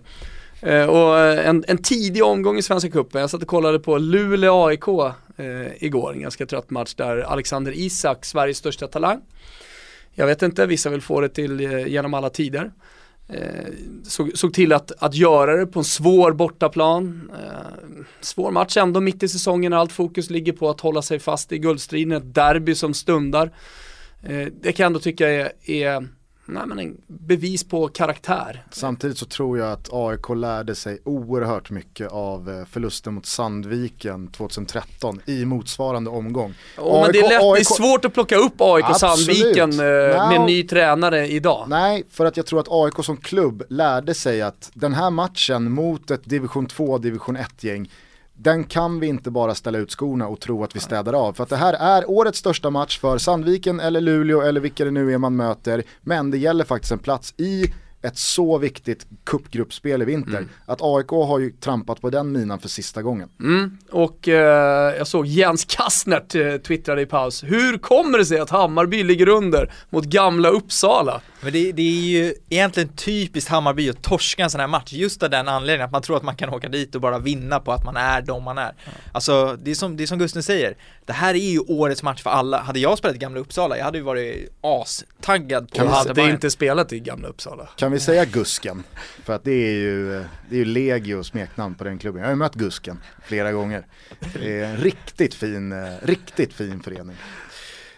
Eh, 0.62 0.84
och 0.84 1.18
eh, 1.18 1.48
en, 1.48 1.64
en, 1.68 1.78
tidig 1.78 2.24
omgång 2.24 2.58
i 2.58 2.62
Svenska 2.62 2.90
Cupen. 2.90 3.20
Jag 3.20 3.30
satt 3.30 3.42
och 3.42 3.48
kollade 3.48 3.78
på 3.78 3.98
Luleå 3.98 4.66
AIK 4.66 4.88
eh, 5.36 5.84
igår, 5.84 6.12
en 6.12 6.20
ganska 6.20 6.46
trött 6.46 6.70
match 6.70 6.94
där 6.94 7.18
Alexander 7.18 7.72
Isak, 7.72 8.24
Sveriges 8.24 8.58
största 8.58 8.86
talang. 8.86 9.20
Jag 10.12 10.26
vet 10.26 10.42
inte, 10.42 10.66
vissa 10.66 10.90
vill 10.90 11.02
få 11.02 11.20
det 11.20 11.28
till 11.28 11.60
eh, 11.60 11.86
genom 11.86 12.14
alla 12.14 12.30
tider. 12.30 12.72
Eh, 13.28 13.66
såg, 14.04 14.30
såg, 14.34 14.54
till 14.54 14.72
att, 14.72 14.92
att 14.98 15.14
göra 15.14 15.56
det 15.56 15.66
på 15.66 15.78
en 15.78 15.84
svår 15.84 16.32
bortaplan. 16.32 17.30
Eh, 17.42 18.04
svår 18.20 18.50
match 18.50 18.76
ändå 18.76 19.00
mitt 19.00 19.22
i 19.22 19.28
säsongen 19.28 19.70
när 19.70 19.78
allt 19.78 19.92
fokus 19.92 20.30
ligger 20.30 20.52
på 20.52 20.70
att 20.70 20.80
hålla 20.80 21.02
sig 21.02 21.18
fast 21.18 21.52
i 21.52 21.58
guldstriden, 21.58 22.12
ett 22.12 22.34
derby 22.34 22.74
som 22.74 22.94
stundar. 22.94 23.50
Eh, 24.22 24.46
det 24.60 24.72
kan 24.72 24.84
jag 24.84 24.86
ändå 24.86 25.00
tycka 25.00 25.28
är, 25.28 25.52
är 25.70 26.08
nej, 26.50 26.62
men 26.66 26.78
en 26.78 27.00
bevis 27.06 27.64
på 27.64 27.88
karaktär. 27.88 28.64
Samtidigt 28.70 29.18
så 29.18 29.26
tror 29.26 29.58
jag 29.58 29.72
att 29.72 29.88
AIK 29.92 30.28
lärde 30.28 30.74
sig 30.74 30.98
oerhört 31.04 31.70
mycket 31.70 32.08
av 32.12 32.50
eh, 32.50 32.64
förlusten 32.70 33.14
mot 33.14 33.26
Sandviken 33.26 34.28
2013 34.28 35.20
i 35.26 35.44
motsvarande 35.44 36.10
omgång. 36.10 36.54
Oh, 36.78 36.94
AIK, 36.94 37.02
men 37.02 37.12
det, 37.12 37.18
är 37.18 37.28
lätt, 37.28 37.42
AIK... 37.42 37.54
det 37.54 37.60
är 37.60 37.76
svårt 37.76 38.04
att 38.04 38.14
plocka 38.14 38.36
upp 38.36 38.54
AIK 38.58 38.90
och 38.90 38.96
Sandviken 38.96 39.72
eh, 39.72 40.28
med 40.28 40.40
ny 40.46 40.62
tränare 40.62 41.28
idag. 41.28 41.66
Nej, 41.68 42.04
för 42.10 42.26
att 42.26 42.36
jag 42.36 42.46
tror 42.46 42.60
att 42.60 42.68
AIK 42.70 43.04
som 43.04 43.16
klubb 43.16 43.62
lärde 43.68 44.14
sig 44.14 44.42
att 44.42 44.70
den 44.74 44.94
här 44.94 45.10
matchen 45.10 45.72
mot 45.72 46.10
ett 46.10 46.24
division 46.24 46.66
2, 46.66 46.98
division 46.98 47.36
1-gäng 47.36 47.90
den 48.42 48.64
kan 48.64 49.00
vi 49.00 49.06
inte 49.06 49.30
bara 49.30 49.54
ställa 49.54 49.78
ut 49.78 49.90
skorna 49.90 50.28
och 50.28 50.40
tro 50.40 50.64
att 50.64 50.76
vi 50.76 50.80
städar 50.80 51.12
av. 51.12 51.32
För 51.32 51.42
att 51.42 51.48
det 51.48 51.56
här 51.56 51.72
är 51.72 52.10
årets 52.10 52.38
största 52.38 52.70
match 52.70 52.98
för 52.98 53.18
Sandviken 53.18 53.80
eller 53.80 54.00
Luleå 54.00 54.40
eller 54.40 54.60
vilka 54.60 54.84
det 54.84 54.90
nu 54.90 55.12
är 55.12 55.18
man 55.18 55.36
möter. 55.36 55.82
Men 56.00 56.30
det 56.30 56.38
gäller 56.38 56.64
faktiskt 56.64 56.92
en 56.92 56.98
plats 56.98 57.34
i 57.36 57.72
ett 58.02 58.18
så 58.18 58.58
viktigt 58.58 59.06
cupgruppspel 59.24 60.02
i 60.02 60.04
vinter. 60.04 60.36
Mm. 60.36 60.48
Att 60.66 60.78
AIK 60.82 61.08
har 61.08 61.38
ju 61.38 61.50
trampat 61.50 62.00
på 62.00 62.10
den 62.10 62.32
minan 62.32 62.58
för 62.58 62.68
sista 62.68 63.02
gången. 63.02 63.28
Mm. 63.40 63.78
Och 63.90 64.28
eh, 64.28 64.96
jag 64.96 65.06
såg 65.06 65.26
Jens 65.26 65.64
Kastnert 65.64 66.34
eh, 66.34 66.56
twittrade 66.56 67.02
i 67.02 67.06
paus. 67.06 67.44
Hur 67.44 67.78
kommer 67.78 68.18
det 68.18 68.24
sig 68.24 68.38
att 68.38 68.50
Hammarby 68.50 69.02
ligger 69.02 69.28
under 69.28 69.72
mot 69.90 70.04
gamla 70.04 70.48
Uppsala? 70.48 71.20
Men 71.40 71.52
det, 71.52 71.72
det 71.72 71.82
är 71.82 72.24
ju 72.24 72.34
egentligen 72.48 72.88
typiskt 72.88 73.50
Hammarby 73.50 73.90
att 73.90 74.02
torska 74.02 74.42
en 74.44 74.50
sån 74.50 74.60
här 74.60 74.68
match 74.68 74.92
just 74.92 75.22
av 75.22 75.30
den 75.30 75.48
anledningen 75.48 75.86
att 75.86 75.92
man 75.92 76.02
tror 76.02 76.16
att 76.16 76.22
man 76.22 76.36
kan 76.36 76.48
åka 76.48 76.68
dit 76.68 76.94
och 76.94 77.00
bara 77.00 77.18
vinna 77.18 77.60
på 77.60 77.72
att 77.72 77.84
man 77.84 77.96
är 77.96 78.22
de 78.22 78.44
man 78.44 78.58
är. 78.58 78.72
Alltså 79.12 79.56
det 79.62 79.70
är 79.70 79.74
som, 79.74 79.96
det 79.96 80.02
är 80.02 80.06
som 80.06 80.18
Gusten 80.18 80.42
säger, 80.42 80.74
det 81.10 81.14
här 81.14 81.34
är 81.34 81.38
ju 81.50 81.58
årets 81.60 82.02
match 82.02 82.22
för 82.22 82.30
alla. 82.30 82.58
Hade 82.60 82.78
jag 82.78 82.98
spelat 82.98 83.16
i 83.16 83.18
Gamla 83.18 83.40
Uppsala, 83.40 83.76
jag 83.76 83.84
hade 83.84 83.98
ju 83.98 84.04
varit 84.04 84.48
astaggad 84.60 85.70
på 85.70 85.76
Kan 85.76 85.86
vi 85.86 85.88
att 85.92 85.96
möta 85.98 86.08
Hade 86.08 86.14
Bayern. 86.14 86.30
inte 86.34 86.50
spelat 86.50 86.92
i 86.92 87.00
gamla 87.00 87.28
Uppsala. 87.28 87.68
Kan 87.76 87.92
vi 87.92 88.00
säga 88.00 88.24
Gusken? 88.24 88.82
För 89.24 89.32
att 89.32 89.44
det 89.44 89.52
är 89.52 89.72
ju, 89.72 90.08
det 90.48 90.54
är 90.54 90.58
ju 90.58 90.64
legio 90.64 91.22
smeknamn 91.22 91.74
på 91.74 91.84
den 91.84 91.98
klubben. 91.98 92.20
Jag 92.20 92.26
har 92.28 92.32
ju 92.32 92.36
mött 92.36 92.54
Gusken 92.54 93.00
flera 93.24 93.52
gånger. 93.52 93.86
Det 94.40 94.60
är 94.60 94.64
en 94.64 94.76
riktigt 94.76 95.34
fin, 95.34 95.72
eh, 95.72 95.78
riktigt 96.02 96.52
fin 96.52 96.80
förening. 96.82 97.16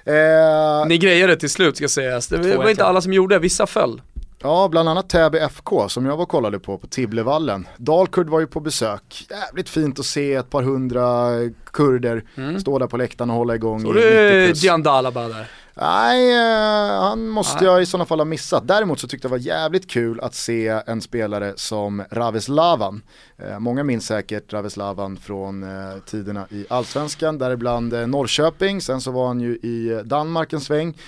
Eh, 0.04 0.86
Ni 0.86 0.98
grejade 0.98 1.36
till 1.36 1.50
slut 1.50 1.76
ska 1.76 1.88
sägas. 1.88 2.28
Det 2.28 2.56
var 2.56 2.70
inte 2.70 2.84
alla 2.84 3.00
som 3.00 3.12
gjorde, 3.12 3.38
vissa 3.38 3.66
föll. 3.66 4.02
Ja, 4.43 4.68
bland 4.68 4.88
annat 4.88 5.09
Täby 5.09 5.38
FK 5.38 5.88
som 5.88 6.07
jag 6.07 6.16
var 6.16 6.22
och 6.22 6.28
kollade 6.28 6.59
på 6.59 6.78
på 6.78 6.86
Tibblevallen. 6.86 7.68
Dalkurd 7.76 8.28
var 8.28 8.40
ju 8.40 8.47
på 8.47 8.61
besök. 8.61 9.26
Jävligt 9.30 9.68
fint 9.68 9.99
att 9.99 10.07
se 10.07 10.34
ett 10.34 10.51
par 10.51 10.62
hundra 10.62 11.30
kurder 11.72 12.24
stå 12.61 12.78
där 12.78 12.86
på 12.86 12.97
läktaren 12.97 13.30
och 13.30 13.36
hålla 13.36 13.55
igång 13.55 13.80
Så 13.80 13.86
i 13.86 13.93
90 13.93 14.05
det 14.05 14.47
plus. 14.47 14.62
Gian 14.62 14.82
Dalaba 14.82 15.28
där. 15.28 15.51
Nej, 15.74 16.32
eh, 16.32 17.01
han 17.01 17.28
måste 17.28 17.64
Nej. 17.64 17.64
jag 17.64 17.82
i 17.82 17.86
sådana 17.86 18.05
fall 18.05 18.20
ha 18.20 18.24
missat. 18.24 18.68
Däremot 18.68 19.01
så 19.01 19.09
tyckte 19.09 19.26
jag 19.26 19.30
det 19.30 19.38
var 19.38 19.47
jävligt 19.47 19.90
kul 19.90 20.20
att 20.20 20.34
se 20.34 20.68
en 20.86 21.01
spelare 21.01 21.53
som 21.57 22.05
Raves 22.11 22.49
Lavan. 22.49 23.03
Eh, 23.38 23.59
många 23.59 23.84
minns 23.84 24.07
säkert 24.07 24.53
Raves 24.53 24.76
Lavan 24.76 25.16
från 25.16 25.62
eh, 25.62 25.99
tiderna 26.07 26.47
i 26.51 26.66
Allsvenskan, 26.70 27.38
däribland 27.38 27.93
Norrköping, 28.09 28.80
sen 28.80 29.01
så 29.01 29.11
var 29.11 29.26
han 29.26 29.40
ju 29.40 29.55
i 29.55 30.03
Danmark 30.05 30.53
en 30.53 30.61
sväng. 30.61 30.99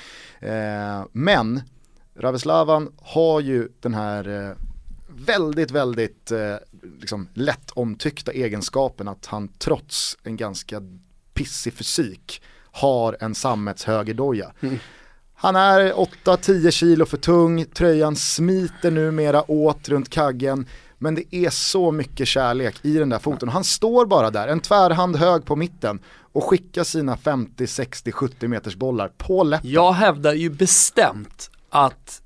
Men 1.13 1.63
Raves 2.17 2.45
Lavan 2.45 2.93
har 3.03 3.41
ju 3.41 3.69
den 3.81 3.95
här 3.95 4.49
eh, 4.49 4.57
väldigt, 5.09 5.71
väldigt 5.71 6.31
eh, 6.31 6.57
liksom 7.01 7.29
lätt 7.35 7.71
omtyckta 7.71 8.33
egenskapen 8.33 9.09
att 9.09 9.27
han 9.27 9.49
trots 9.49 10.19
en 10.23 10.37
ganska 10.37 10.83
pissig 11.35 11.73
fysik 11.73 12.43
har 12.71 13.17
en 13.21 13.35
sammetshögerdoja. 13.35 14.53
Han 15.35 15.57
är 15.57 15.93
8-10 15.93 16.71
kilo 16.71 17.07
för 17.07 17.17
tung, 17.17 17.65
tröjan 17.65 18.17
smiter 18.17 18.91
numera 18.91 19.51
åt 19.51 19.89
runt 19.89 20.11
kaggen. 20.11 20.67
Men 20.99 21.15
det 21.15 21.35
är 21.35 21.51
så 21.51 21.91
mycket 21.93 22.29
kärlek 22.29 22.75
i 22.83 22.99
den 22.99 23.09
där 23.09 23.19
foten. 23.19 23.49
Han 23.49 23.65
står 23.65 24.07
bara 24.07 24.31
där, 24.31 24.49
en 24.49 24.61
tvärhand 24.61 25.17
hög 25.17 25.45
på 25.45 25.57
mitten 25.57 25.99
och 26.33 26.45
skickar 26.45 26.85
sina 26.85 27.17
50, 27.17 27.67
60, 27.67 28.13
70 28.13 28.49
meters 28.49 28.77
bollar 28.77 29.09
på 29.09 29.45
läppen. 29.45 29.71
Jag 29.71 29.93
hävdar 29.93 30.33
ju 30.33 30.51
bestämt 30.51 31.51
att 31.75 32.21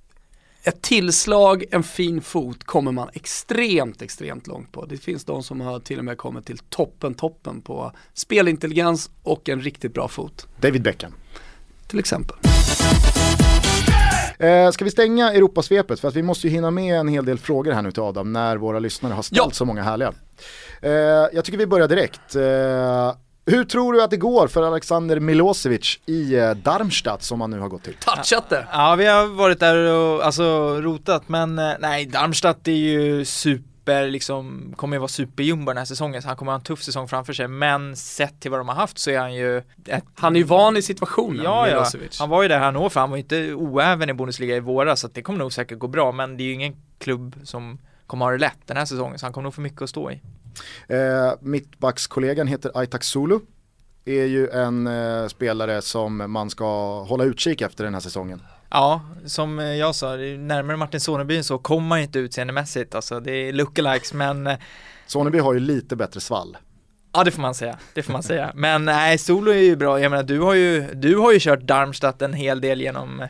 ett 0.63 0.83
tillslag, 0.83 1.65
en 1.71 1.83
fin 1.83 2.21
fot 2.21 2.65
kommer 2.65 2.93
man 2.93 3.09
extremt, 3.13 4.03
extremt 4.03 4.47
långt 4.47 4.73
på. 4.73 4.85
Det 4.85 4.97
finns 4.97 5.25
de 5.25 5.43
som 5.43 5.61
har 5.61 5.81
till 5.81 5.99
och 5.99 6.05
med 6.05 6.19
kommit 6.19 6.47
till 6.47 6.59
toppen, 6.59 7.15
toppen 7.15 7.61
på 7.61 7.93
spelintelligens 8.15 9.11
och 9.23 9.49
en 9.49 9.61
riktigt 9.61 9.95
bra 9.95 10.09
fot. 10.09 10.47
David 10.61 10.83
Beckham. 10.83 11.15
Till 11.87 11.99
exempel. 11.99 12.37
Eh, 14.39 14.71
ska 14.71 14.85
vi 14.85 14.91
stänga 14.91 15.33
Europasvepet? 15.33 16.01
För 16.01 16.09
att 16.09 16.17
vi 16.17 16.23
måste 16.23 16.47
ju 16.47 16.53
hinna 16.53 16.71
med 16.71 17.01
en 17.01 17.09
hel 17.09 17.25
del 17.25 17.39
frågor 17.39 17.73
här 17.73 17.83
nu 17.83 17.93
till 17.93 18.03
Adam 18.03 18.33
när 18.33 18.57
våra 18.57 18.79
lyssnare 18.79 19.13
har 19.15 19.23
ställt 19.23 19.39
Ja. 19.39 19.51
så 19.51 19.65
många 19.65 19.83
härliga. 19.83 20.13
Eh, 20.83 20.91
jag 21.33 21.45
tycker 21.45 21.59
vi 21.59 21.67
börjar 21.67 21.89
direkt. 21.89 22.37
Eh, 22.37 23.15
hur 23.51 23.65
tror 23.65 23.93
du 23.93 24.03
att 24.03 24.11
det 24.11 24.17
går 24.17 24.49
för 24.49 24.63
Alexander 24.63 25.21
Milosevic 25.21 25.99
i 26.07 26.35
eh, 26.35 26.51
Darmstadt 26.51 27.23
som 27.23 27.41
han 27.41 27.51
nu 27.51 27.59
har 27.59 27.69
gått 27.69 27.83
till? 27.85 27.95
Touchat 27.95 28.49
det. 28.49 28.67
Ja, 28.73 28.95
vi 28.95 29.07
har 29.07 29.27
varit 29.27 29.61
där 29.61 29.93
och 29.95 30.25
alltså 30.25 30.45
rotat, 30.81 31.29
men 31.29 31.59
eh, 31.59 31.73
nej, 31.81 32.07
Darmstadt 32.07 32.69
är 32.69 32.73
ju 32.73 33.25
super, 33.25 34.07
liksom, 34.11 34.73
kommer 34.77 34.97
ju 34.97 34.99
vara 34.99 35.09
superjumbo 35.09 35.71
den 35.71 35.79
här 35.79 35.85
säsongen, 35.85 36.23
så 36.23 36.29
han 36.29 36.37
kommer 36.37 36.53
ha 36.53 36.57
en 36.59 36.65
tuff 36.65 36.83
säsong 36.83 37.09
framför 37.09 37.33
sig, 37.33 37.49
men 37.49 37.97
sett 37.97 38.41
till 38.41 38.51
vad 38.51 38.61
de 38.61 38.69
har 38.69 38.75
haft 38.75 38.99
så 38.99 39.11
är 39.11 39.19
han 39.19 39.35
ju 39.35 39.59
ett, 39.87 40.05
Han 40.15 40.37
är 40.37 40.41
ju 40.41 40.45
van 40.47 40.77
i 40.77 40.83
situationen, 40.83 41.45
Ja, 41.45 41.69
ja. 41.69 41.75
Milosevic. 41.75 42.21
Han 42.21 42.29
var 42.29 42.43
ju 42.43 42.49
där 42.49 42.59
Hannover, 42.59 42.89
för 42.89 43.01
han 43.01 43.11
var 43.11 43.17
ju 43.17 43.23
inte 43.23 43.55
oäven 43.55 44.11
i 44.11 44.15
Bundesliga 44.15 44.57
i 44.57 44.61
våras, 44.61 45.01
så 45.01 45.07
att 45.07 45.15
det 45.15 45.23
kommer 45.23 45.39
nog 45.39 45.53
säkert 45.53 45.79
gå 45.79 45.89
bra, 45.89 46.13
men 46.13 46.37
det 46.37 46.43
är 46.43 46.47
ju 46.47 46.53
ingen 46.53 46.77
klubb 46.99 47.37
som 47.45 47.79
kommer 48.07 48.25
ha 48.25 48.33
det 48.33 48.39
lätt 48.39 48.59
den 48.67 48.77
här 48.77 48.85
säsongen, 48.85 49.19
så 49.19 49.27
han 49.27 49.33
kommer 49.33 49.43
nog 49.43 49.55
få 49.55 49.61
mycket 49.61 49.83
att 49.83 49.91
stå 49.91 50.11
i. 50.11 50.21
Eh, 50.89 51.33
Mittbackskollegan 51.41 52.47
heter 52.47 52.71
Aitak 52.75 53.05
Sulu. 53.05 53.39
Är 54.05 54.25
ju 54.25 54.49
en 54.49 54.87
eh, 54.87 55.29
spelare 55.29 55.83
som 55.83 56.33
man 56.33 56.51
ska 56.51 57.01
hålla 57.03 57.25
utkik 57.25 57.61
efter 57.61 57.85
den 57.85 57.95
här 57.95 58.01
säsongen. 58.01 58.43
Ja, 58.71 59.01
som 59.27 59.59
jag 59.59 59.95
sa, 59.95 60.17
närmare 60.17 60.77
Martin 60.77 61.01
Soneby 61.01 61.43
så 61.43 61.59
kommer 61.59 61.89
man 61.89 61.99
ju 61.99 62.05
inte 62.05 62.19
utseendemässigt, 62.19 62.95
alltså 62.95 63.21
det 63.21 63.33
är 63.33 63.53
lookalikes, 63.53 64.13
men 64.13 64.47
eh, 64.47 64.59
Soneby 65.07 65.39
har 65.39 65.55
ju 65.55 65.61
lite 65.61 65.97
bättre 65.97 66.21
svall. 66.21 66.57
Ja 67.13 67.25
det 67.25 67.31
får 67.31 67.43
man 67.43 67.55
säga, 67.55 67.79
det 67.95 68.03
får 68.03 68.13
man 68.13 68.23
säga. 68.23 68.53
Men 68.55 68.85
nej, 68.85 69.19
Solo 69.19 69.51
är 69.51 69.63
ju 69.63 69.77
bra, 69.77 70.01
jag 70.01 70.11
menar 70.11 70.23
du 70.23 70.41
har 70.41 70.55
ju, 70.55 70.95
du 70.95 71.17
har 71.17 71.33
ju 71.33 71.39
kört 71.41 71.61
Darmstadt 71.61 72.23
en 72.23 72.33
hel 72.33 72.61
del 72.61 72.81
genom 72.81 73.27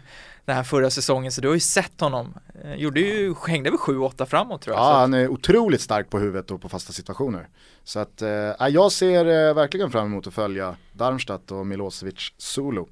den 0.49 0.57
här 0.57 0.65
förra 0.65 0.91
säsongen 0.91 1.33
så 1.33 1.41
du 1.41 1.49
har 1.49 1.55
ju 1.55 1.61
sett 1.61 2.01
honom. 2.01 2.35
Eh, 2.65 2.75
Gjorde 2.75 3.01
ju, 3.01 3.35
hängde 3.47 3.71
väl 3.71 3.79
7-8 3.79 4.25
framåt 4.25 4.63
tror 4.63 4.77
jag. 4.77 4.85
Ja, 4.85 4.99
han 4.99 5.15
är 5.15 5.29
otroligt 5.29 5.81
stark 5.81 6.11
på 6.11 6.19
huvudet 6.19 6.51
och 6.51 6.63
på 6.63 6.69
fasta 6.69 6.93
situationer. 6.93 7.49
Så 7.85 7.99
att, 7.99 8.23
eh, 8.23 8.29
ja, 8.31 8.69
jag 8.69 8.93
ser 8.93 9.49
eh, 9.49 9.55
verkligen 9.55 9.91
fram 9.91 10.07
emot 10.07 10.27
att 10.27 10.35
följa 10.35 10.77
Darmstadt 10.93 11.51
och 11.53 11.67
Milosevic 11.67 12.33
solo. 12.39 12.89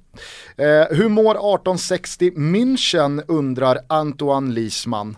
Eh, 0.57 0.65
hur 0.97 1.09
mår 1.09 1.31
1860 1.31 2.31
München 2.31 3.23
undrar 3.27 3.79
Antoine 3.87 4.53
Liesman. 4.53 5.17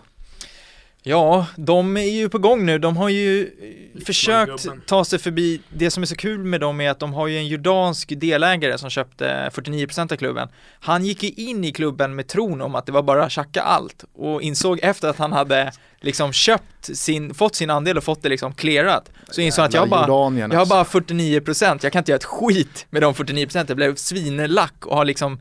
Ja, 1.02 1.46
de 1.56 1.96
är 1.96 2.10
ju 2.10 2.28
på 2.28 2.38
gång 2.38 2.66
nu, 2.66 2.78
de 2.78 2.96
har 2.96 3.08
ju 3.08 3.42
eh, 3.42 4.04
försökt 4.04 4.62
gubben. 4.62 4.82
ta 4.86 5.04
sig 5.04 5.18
förbi, 5.18 5.60
det 5.68 5.90
som 5.90 6.02
är 6.02 6.06
så 6.06 6.16
kul 6.16 6.44
med 6.44 6.60
dem 6.60 6.80
är 6.80 6.90
att 6.90 6.98
de 6.98 7.14
har 7.14 7.26
ju 7.26 7.36
en 7.36 7.48
jordansk 7.48 8.12
delägare 8.20 8.78
som 8.78 8.90
köpte 8.90 9.50
49% 9.54 10.12
av 10.12 10.16
klubben. 10.16 10.48
Han 10.80 11.04
gick 11.04 11.22
ju 11.22 11.30
in 11.30 11.64
i 11.64 11.72
klubben 11.72 12.14
med 12.14 12.28
tron 12.28 12.60
om 12.60 12.74
att 12.74 12.86
det 12.86 12.92
var 12.92 13.02
bara 13.02 13.24
att 13.24 13.32
tjacka 13.32 13.62
allt 13.62 14.04
och 14.14 14.42
insåg 14.42 14.80
efter 14.82 15.08
att 15.08 15.18
han 15.18 15.32
hade 15.32 15.72
liksom 16.00 16.32
köpt 16.32 16.96
sin, 16.96 17.34
fått 17.34 17.54
sin 17.54 17.70
andel 17.70 17.96
och 17.96 18.04
fått 18.04 18.22
det 18.22 18.28
liksom 18.28 18.54
clearat. 18.54 19.10
Så 19.30 19.40
insåg 19.40 19.62
han 19.62 19.68
att 19.68 19.74
jag 19.74 19.88
bara, 19.88 20.00
Jordanien, 20.00 20.50
jag 20.50 20.58
har 20.58 20.78
alltså. 20.78 20.98
bara 20.98 21.04
49%, 21.04 21.78
jag 21.82 21.92
kan 21.92 22.00
inte 22.00 22.12
göra 22.12 22.18
ett 22.18 22.24
skit 22.24 22.86
med 22.90 23.02
de 23.02 23.14
49%, 23.14 23.64
jag 23.68 23.76
blev 23.76 23.94
svinelack 23.94 24.86
och 24.86 24.96
har 24.96 25.04
liksom 25.04 25.40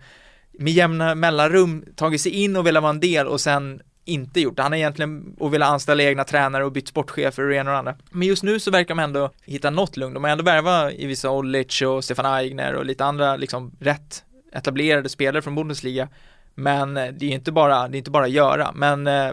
med 0.59 0.73
jämna 0.73 1.15
mellanrum 1.15 1.85
tagit 1.95 2.21
sig 2.21 2.31
in 2.31 2.55
och 2.55 2.67
velat 2.67 2.83
vara 2.83 2.89
en 2.89 2.99
del 2.99 3.27
och 3.27 3.41
sen 3.41 3.81
inte 4.05 4.39
gjort 4.39 4.55
det. 4.55 4.63
Han 4.63 4.71
har 4.71 4.77
egentligen 4.77 5.35
och 5.39 5.53
velat 5.53 5.69
anställa 5.69 6.03
egna 6.03 6.23
tränare 6.23 6.65
och 6.65 6.71
bytt 6.71 6.87
sportchefer 6.87 7.43
och 7.43 7.49
det 7.49 7.55
ena 7.55 7.69
och 7.69 7.73
det 7.73 7.79
andra. 7.79 7.95
Men 8.09 8.27
just 8.27 8.43
nu 8.43 8.59
så 8.59 8.71
verkar 8.71 8.95
de 8.95 8.99
ändå 8.99 9.31
hitta 9.45 9.69
något 9.69 9.97
lugn. 9.97 10.13
De 10.13 10.23
har 10.23 10.31
ändå 10.31 10.43
värvat 10.43 10.93
i 10.93 11.05
vissa 11.05 11.31
Olic 11.31 11.81
och 11.81 12.03
Stefan 12.03 12.25
Aigner 12.25 12.73
och 12.73 12.85
lite 12.85 13.05
andra 13.05 13.35
liksom 13.35 13.71
rätt 13.79 14.23
etablerade 14.53 15.09
spelare 15.09 15.41
från 15.41 15.55
Bundesliga. 15.55 16.09
Men 16.55 16.97
eh, 16.97 17.07
det 17.07 17.25
är 17.25 17.29
inte 17.29 17.51
bara, 17.51 17.87
det 17.87 17.95
är 17.95 17.99
inte 17.99 18.11
bara 18.11 18.25
att 18.25 18.31
göra. 18.31 18.71
Men 18.75 19.07
eh, 19.07 19.31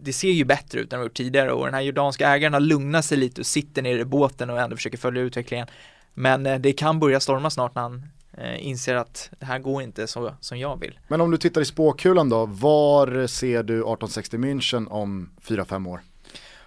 det 0.00 0.12
ser 0.12 0.30
ju 0.30 0.44
bättre 0.44 0.80
ut 0.80 0.92
än 0.92 0.98
vad 0.98 1.06
gjort 1.06 1.16
tidigare 1.16 1.52
och 1.52 1.64
den 1.64 1.74
här 1.74 1.80
jordanska 1.80 2.28
ägaren 2.28 2.52
har 2.52 2.60
lugnat 2.60 3.04
sig 3.04 3.18
lite 3.18 3.40
och 3.40 3.46
sitter 3.46 3.82
nere 3.82 3.98
i 4.00 4.04
båten 4.04 4.50
och 4.50 4.60
ändå 4.60 4.76
försöker 4.76 4.98
följa 4.98 5.22
utvecklingen. 5.22 5.66
Men 6.14 6.46
eh, 6.46 6.58
det 6.58 6.72
kan 6.72 7.00
börja 7.00 7.20
storma 7.20 7.50
snart 7.50 7.74
när 7.74 7.82
han 7.82 8.08
inser 8.58 8.94
att 8.94 9.30
det 9.38 9.46
här 9.46 9.58
går 9.58 9.82
inte 9.82 10.06
så 10.06 10.34
som 10.40 10.58
jag 10.58 10.80
vill. 10.80 10.98
Men 11.08 11.20
om 11.20 11.30
du 11.30 11.36
tittar 11.36 11.60
i 11.60 11.64
spåkulan 11.64 12.28
då, 12.28 12.46
var 12.46 13.26
ser 13.26 13.62
du 13.62 13.74
1860 13.74 14.36
München 14.36 14.88
om 14.88 15.30
4-5 15.42 15.88
år? 15.88 16.00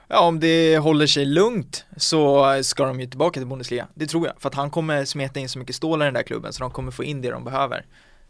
Ja, 0.07 0.19
om 0.19 0.39
det 0.39 0.77
håller 0.77 1.07
sig 1.07 1.25
lugnt 1.25 1.85
så 1.97 2.45
ska 2.63 2.85
de 2.85 2.99
ju 2.99 3.07
tillbaka 3.07 3.39
till 3.39 3.47
Bundesliga. 3.47 3.87
Det 3.93 4.07
tror 4.07 4.27
jag, 4.27 4.35
för 4.41 4.49
att 4.49 4.55
han 4.55 4.69
kommer 4.69 5.05
smeta 5.05 5.39
in 5.39 5.49
så 5.49 5.59
mycket 5.59 5.75
stål 5.75 6.01
i 6.01 6.05
den 6.05 6.13
där 6.13 6.23
klubben 6.23 6.53
så 6.53 6.63
de 6.63 6.71
kommer 6.71 6.91
få 6.91 7.03
in 7.03 7.21
det 7.21 7.29
de 7.29 7.43
behöver. 7.43 7.85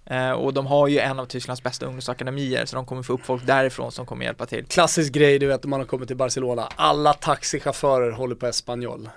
Eh, 0.06 0.32
och 0.32 0.54
de 0.54 0.66
har 0.66 0.88
ju 0.88 1.00
en 1.00 1.20
av 1.20 1.26
Tysklands 1.26 1.64
bästa 1.64 1.86
ungdomsakademier 1.86 2.66
så 2.66 2.76
de 2.76 2.86
kommer 2.86 3.04
få 3.04 3.14
upp 3.14 3.26
folk 3.26 3.46
därifrån 3.46 3.92
som 3.92 4.06
kommer 4.06 4.26
hjälpa 4.26 4.46
till. 4.46 4.66
Klassisk 4.66 5.14
grej 5.14 5.40
du 5.40 5.48
vet 5.48 5.64
när 5.64 5.70
man 5.70 5.80
har 5.80 5.88
kommit 5.88 6.08
till 6.08 6.18
Barcelona. 6.18 6.70
Alla 6.76 7.14
taxichaufförer 7.14 8.12
håller 8.12 8.36
på 8.36 8.48
Espanyol. 8.48 9.10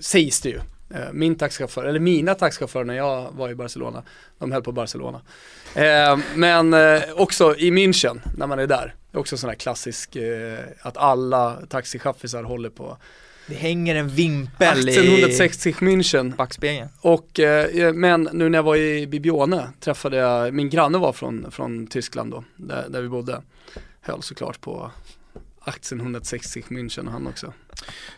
Sägs 0.00 0.40
det 0.40 0.48
ju. 0.48 0.60
Eh, 0.94 1.12
Min 1.12 1.34
taxichaufför, 1.34 1.84
eller 1.84 2.00
mina 2.00 2.34
taxichaufförer 2.34 2.84
när 2.84 2.94
jag 2.94 3.32
var 3.32 3.48
i 3.50 3.54
Barcelona, 3.54 4.02
de 4.38 4.52
höll 4.52 4.62
på 4.62 4.72
Barcelona. 4.72 5.20
Eh, 5.74 6.18
Men 6.34 6.74
eh, 6.74 7.02
också 7.16 7.56
i 7.56 7.70
München, 7.70 8.20
när 8.36 8.46
man 8.46 8.58
är 8.58 8.66
där. 8.66 8.94
Det 9.10 9.16
är 9.16 9.20
också 9.20 9.36
sån 9.36 9.48
här 9.50 9.56
klassisk, 9.56 10.16
eh, 10.16 10.58
att 10.82 10.96
alla 10.96 11.58
taxichaffisar 11.68 12.42
håller 12.42 12.70
på 12.70 12.96
Det 13.46 13.54
hänger 13.54 13.94
en 13.94 14.08
vimpel 14.08 14.88
i 14.88 14.92
1860 14.92 15.74
München. 15.80 16.36
backspegeln. 16.36 16.88
Och, 17.00 17.40
eh, 17.40 17.92
men 17.94 18.28
nu 18.32 18.48
när 18.48 18.58
jag 18.58 18.62
var 18.62 18.76
i 18.76 19.06
Bibione 19.06 19.68
träffade 19.80 20.16
jag, 20.16 20.54
min 20.54 20.70
granne 20.70 20.98
var 20.98 21.12
från, 21.12 21.50
från 21.50 21.86
Tyskland 21.86 22.30
då, 22.30 22.44
där, 22.56 22.86
där 22.88 23.02
vi 23.02 23.08
bodde. 23.08 23.42
Höll 24.00 24.22
såklart 24.22 24.60
på 24.60 24.90
aktien 25.64 26.00
160 26.00 26.64
München 26.68 27.08
han 27.08 27.26
också. 27.26 27.52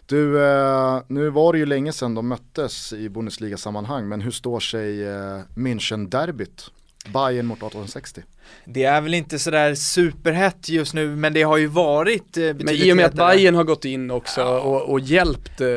Du, 0.07 0.45
eh, 0.45 1.03
nu 1.09 1.31
var 1.31 1.53
det 1.53 1.59
ju 1.59 1.67
länge 1.67 1.93
sedan 1.93 2.15
de 2.15 2.29
möttes 2.29 2.93
i 2.93 3.09
Bundesliga-sammanhang, 3.09 4.09
men 4.09 4.21
hur 4.21 4.31
står 4.31 4.61
sig 4.61 5.05
eh, 5.05 5.41
München-derbyt? 5.55 6.71
Bayern 7.13 7.47
mot 7.47 7.59
1860. 7.59 8.23
Det 8.65 8.85
är 8.85 9.01
väl 9.01 9.15
inte 9.15 9.39
sådär 9.39 9.75
superhett 9.75 10.69
just 10.69 10.95
nu 10.95 11.17
men 11.17 11.33
det 11.33 11.43
har 11.43 11.57
ju 11.57 11.67
varit 11.67 12.37
eh, 12.37 12.43
Men 12.43 12.75
i 12.75 12.93
och 12.93 12.97
med 12.97 13.07
att 13.07 13.15
Bayern 13.15 13.55
har 13.55 13.65
gått 13.65 13.85
in 13.85 14.11
också 14.11 14.41
ja. 14.41 14.61
och, 14.61 14.83
och, 14.83 15.01
hjälpt 15.01 15.61
eh, 15.61 15.69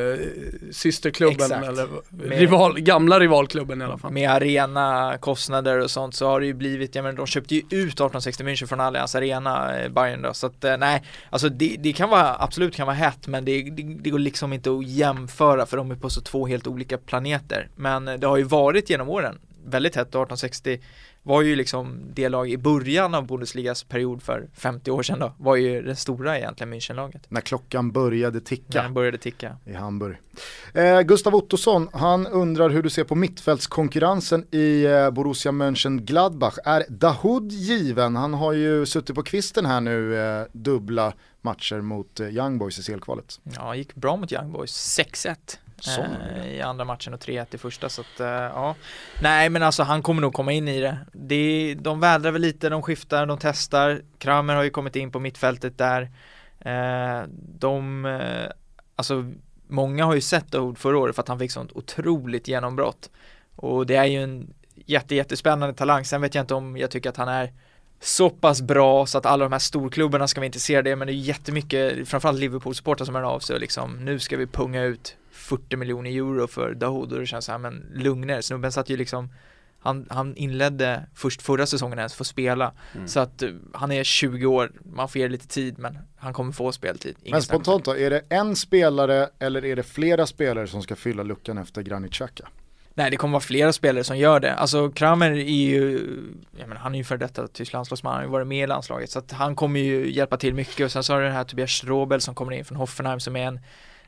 systerklubben 0.71 1.51
Exakt. 1.51 1.67
eller 1.67 1.87
rival, 2.29 2.79
gamla 2.79 3.19
rivalklubben 3.19 3.81
i 3.81 3.85
alla 3.85 3.97
fall. 3.97 4.11
Med 4.11 4.31
arena 4.31 5.17
kostnader 5.19 5.79
och 5.79 5.91
sånt 5.91 6.15
så 6.15 6.27
har 6.27 6.39
det 6.39 6.45
ju 6.45 6.53
blivit, 6.53 6.95
ja 6.95 7.03
men 7.03 7.15
de 7.15 7.27
köpte 7.27 7.55
ju 7.55 7.61
ut 7.61 7.69
1860 7.69 8.43
München 8.43 8.65
från 8.65 8.79
Allianz 8.79 9.15
Arena, 9.15 9.79
eh, 9.79 9.89
Bayern 9.89 10.21
då, 10.21 10.33
så 10.33 10.47
att 10.47 10.63
eh, 10.63 10.77
nej, 10.77 11.03
alltså 11.29 11.49
det, 11.49 11.75
det, 11.79 11.93
kan 11.93 12.09
vara, 12.09 12.35
absolut 12.39 12.75
kan 12.75 12.87
vara 12.87 12.95
hett 12.95 13.27
men 13.27 13.45
det, 13.45 13.63
det, 13.63 13.83
det, 13.83 14.09
går 14.09 14.19
liksom 14.19 14.53
inte 14.53 14.71
att 14.71 14.87
jämföra 14.87 15.65
för 15.65 15.77
de 15.77 15.91
är 15.91 15.95
på 15.95 16.09
så 16.09 16.21
två 16.21 16.47
helt 16.47 16.67
olika 16.67 16.97
planeter. 16.97 17.69
Men 17.75 18.07
eh, 18.07 18.13
det 18.13 18.27
har 18.27 18.37
ju 18.37 18.43
varit 18.43 18.89
genom 18.89 19.09
åren 19.09 19.39
väldigt 19.67 19.95
hett 19.95 20.07
1860 20.07 20.79
var 21.27 21.41
ju 21.41 21.55
liksom 21.55 22.11
det 22.13 22.29
lag 22.29 22.49
i 22.49 22.57
början 22.57 23.15
av 23.15 23.27
Bundesligas 23.27 23.83
period 23.83 24.23
för 24.23 24.47
50 24.53 24.91
år 24.91 25.03
sedan 25.03 25.19
då, 25.19 25.33
var 25.37 25.55
ju 25.55 25.81
det 25.81 25.95
stora 25.95 26.37
egentligen 26.37 26.73
Münchenlaget. 26.73 27.19
När 27.27 27.41
klockan 27.41 27.91
började 27.91 28.41
ticka. 28.41 28.63
När 28.67 28.83
den 28.83 28.93
började 28.93 29.17
ticka. 29.17 29.57
I 29.65 29.73
Hamburg. 29.73 30.17
Eh, 30.73 31.01
Gustav 31.01 31.35
Ottosson, 31.35 31.89
han 31.93 32.27
undrar 32.27 32.69
hur 32.69 32.83
du 32.83 32.89
ser 32.89 33.03
på 33.03 33.15
mittfältskonkurrensen 33.15 34.45
i 34.51 34.85
eh, 34.85 35.11
Borussia 35.11 35.51
Mönchengladbach. 35.51 36.57
Är 36.65 36.85
Dahoud 36.89 37.51
given? 37.51 38.15
Han 38.15 38.33
har 38.33 38.53
ju 38.53 38.85
suttit 38.85 39.15
på 39.15 39.23
kvisten 39.23 39.65
här 39.65 39.81
nu, 39.81 40.17
eh, 40.17 40.45
dubbla 40.51 41.13
matcher 41.41 41.81
mot 41.81 42.19
eh, 42.19 42.27
Young 42.27 42.57
Boys 42.57 42.79
i 42.79 42.83
CL-kvalet. 42.83 43.39
Ja, 43.55 43.75
gick 43.75 43.95
bra 43.95 44.15
mot 44.15 44.31
Young 44.31 44.51
Boys, 44.51 44.99
6-1 44.99 45.57
eh, 45.87 46.55
i 46.55 46.61
andra 46.61 46.85
matchen 46.85 47.13
och 47.13 47.19
3-1 47.19 47.55
i 47.55 47.57
första 47.57 47.89
så 47.89 48.01
att, 48.01 48.19
eh, 48.19 48.27
ja. 48.27 48.75
Nej 49.21 49.49
men 49.49 49.63
alltså 49.63 49.83
han 49.83 50.03
kommer 50.03 50.21
nog 50.21 50.33
komma 50.33 50.51
in 50.51 50.67
i 50.67 50.81
det. 50.81 50.97
det. 51.13 51.75
De 51.79 51.99
vädrar 51.99 52.31
väl 52.31 52.41
lite, 52.41 52.69
de 52.69 52.81
skiftar, 52.81 53.25
de 53.25 53.37
testar. 53.41 54.01
Kramer 54.17 54.55
har 54.55 54.63
ju 54.63 54.69
kommit 54.69 54.95
in 54.95 55.11
på 55.11 55.19
mittfältet 55.19 55.77
där. 55.77 56.01
Eh, 56.59 57.23
de, 57.59 58.05
eh, 58.05 58.51
alltså 58.95 59.31
många 59.67 60.05
har 60.05 60.15
ju 60.15 60.21
sett 60.21 60.51
Dahoud 60.51 60.77
förra 60.77 60.97
året 60.97 61.15
för 61.15 61.21
att 61.21 61.27
han 61.27 61.39
fick 61.39 61.51
sånt 61.51 61.71
otroligt 61.71 62.47
genombrott. 62.47 63.09
Och 63.55 63.85
det 63.85 63.95
är 63.95 64.05
ju 64.05 64.23
en 64.23 64.53
jätte, 64.85 65.15
jättespännande 65.15 65.75
talang. 65.75 66.05
Sen 66.05 66.21
vet 66.21 66.35
jag 66.35 66.43
inte 66.43 66.53
om 66.53 66.77
jag 66.77 66.91
tycker 66.91 67.09
att 67.09 67.17
han 67.17 67.29
är 67.29 67.53
så 67.99 68.29
pass 68.29 68.61
bra 68.61 69.05
så 69.05 69.17
att 69.17 69.25
alla 69.25 69.45
de 69.45 69.51
här 69.51 69.59
storklubbarna 69.59 70.27
ska 70.27 70.41
vara 70.41 70.45
intresserade 70.45 70.95
men 70.95 71.07
det 71.07 71.13
är 71.13 71.15
jättemycket, 71.15 72.09
framförallt 72.09 72.39
Liverpool-supportrar 72.39 73.05
som 73.05 73.15
hör 73.15 73.23
av 73.23 73.39
sig 73.39 73.53
och 73.53 73.59
liksom 73.59 74.05
nu 74.05 74.19
ska 74.19 74.37
vi 74.37 74.47
punga 74.47 74.83
ut 74.83 75.17
40 75.47 75.77
miljoner 75.77 76.09
euro 76.09 76.47
för 76.47 76.73
Dahoud 76.73 77.13
och 77.13 77.19
det 77.19 77.25
känns 77.25 77.45
så 77.45 77.51
här, 77.51 77.59
men 77.59 77.85
lugnare, 77.93 78.41
snubben 78.41 78.71
satt 78.71 78.89
ju 78.89 78.97
liksom 78.97 79.29
han, 79.79 80.07
han 80.09 80.35
inledde 80.35 81.03
först 81.15 81.41
förra 81.41 81.65
säsongen 81.65 81.97
ens 81.97 82.13
för 82.13 82.23
att 82.23 82.27
spela 82.27 82.73
mm. 82.95 83.07
så 83.07 83.19
att 83.19 83.43
uh, 83.43 83.55
han 83.73 83.91
är 83.91 84.03
20 84.03 84.45
år, 84.45 84.71
man 84.83 85.09
får 85.09 85.21
ge 85.21 85.27
lite 85.27 85.47
tid 85.47 85.79
men 85.79 85.97
han 86.17 86.33
kommer 86.33 86.51
få 86.51 86.71
speltid. 86.71 87.15
Ingen 87.21 87.31
men 87.31 87.41
spontant 87.41 87.85
då, 87.85 87.97
är 87.97 88.09
det 88.09 88.21
en 88.29 88.55
spelare 88.55 89.29
eller 89.39 89.65
är 89.65 89.75
det 89.75 89.83
flera 89.83 90.25
spelare 90.25 90.67
som 90.67 90.83
ska 90.83 90.95
fylla 90.95 91.23
luckan 91.23 91.57
efter 91.57 91.81
Granit 91.81 92.13
Xhaka? 92.13 92.47
Nej 92.93 93.11
det 93.11 93.17
kommer 93.17 93.31
vara 93.31 93.41
flera 93.41 93.73
spelare 93.73 94.03
som 94.03 94.17
gör 94.17 94.39
det. 94.39 94.53
Alltså 94.53 94.89
Kramer 94.89 95.31
är 95.31 95.35
ju, 95.35 95.99
jag 96.59 96.67
menar, 96.67 96.81
han 96.81 96.95
är 96.95 96.97
ju 96.97 97.03
för 97.03 97.17
detta 97.17 97.47
tysk 97.47 97.73
landslagsman, 97.73 98.13
han 98.13 98.19
har 98.19 98.25
ju 98.25 98.31
varit 98.31 98.47
med 98.47 98.63
i 98.63 98.67
landslaget 98.67 99.09
så 99.09 99.19
att 99.19 99.31
han 99.31 99.55
kommer 99.55 99.79
ju 99.79 100.11
hjälpa 100.11 100.37
till 100.37 100.53
mycket 100.53 100.85
och 100.85 100.91
sen 100.91 101.03
så 101.03 101.13
har 101.13 101.19
du 101.19 101.25
den 101.25 101.35
här 101.35 101.43
Tobias 101.43 101.71
Strobel 101.71 102.21
som 102.21 102.35
kommer 102.35 102.51
in 102.51 102.65
från 102.65 102.77
Hoffenheim 102.77 103.19
som 103.19 103.35
är 103.35 103.47
en 103.47 103.59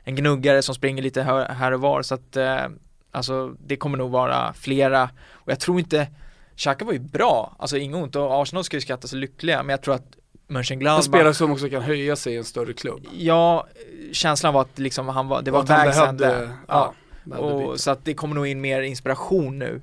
en 0.04 0.16
gnuggare 0.16 0.62
som 0.62 0.74
springer 0.74 1.02
lite 1.02 1.22
här 1.22 1.72
och 1.72 1.80
var 1.80 2.02
så 2.02 2.14
att 2.14 2.36
eh, 2.36 2.66
alltså 3.10 3.56
det 3.66 3.76
kommer 3.76 3.98
nog 3.98 4.10
vara 4.10 4.52
flera. 4.52 5.10
Och 5.32 5.52
jag 5.52 5.60
tror 5.60 5.78
inte 5.78 6.08
Xhaka 6.56 6.84
var 6.84 6.92
ju 6.92 6.98
bra, 6.98 7.56
alltså 7.58 7.76
inget 7.76 7.96
ont. 7.96 8.16
Och 8.16 8.42
Arsenal 8.42 8.64
ska 8.64 8.76
ju 8.76 8.80
skatta 8.80 9.08
sig 9.08 9.18
lyckliga 9.18 9.62
men 9.62 9.70
jag 9.70 9.82
tror 9.82 9.94
att 9.94 10.16
Mönchengladbach 10.46 11.06
En 11.06 11.12
spelare 11.12 11.34
som 11.34 11.52
också 11.52 11.68
kan 11.68 11.82
höja 11.82 12.16
sig 12.16 12.34
i 12.34 12.36
en 12.36 12.44
större 12.44 12.72
klubb. 12.72 13.06
Ja, 13.12 13.66
känslan 14.12 14.54
var 14.54 14.60
att 14.60 14.78
liksom 14.78 15.08
han 15.08 15.28
var, 15.28 15.42
det 15.42 15.50
var 15.50 15.62
vägs 15.62 15.98
ände 15.98 16.50
ja, 16.68 16.94
ja, 17.30 17.36
och 17.36 17.80
Så 17.80 17.90
att 17.90 18.04
det 18.04 18.14
kommer 18.14 18.34
nog 18.34 18.46
in 18.46 18.60
mer 18.60 18.82
inspiration 18.82 19.58
nu. 19.58 19.80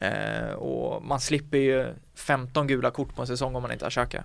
Eh, 0.00 0.52
och 0.52 1.04
man 1.04 1.20
slipper 1.20 1.58
ju 1.58 1.86
15 2.14 2.66
gula 2.66 2.90
kort 2.90 3.14
på 3.16 3.22
en 3.22 3.26
säsong 3.26 3.54
om 3.54 3.62
man 3.62 3.72
inte 3.72 3.84
har 3.84 3.90
Xhaka. 3.90 4.24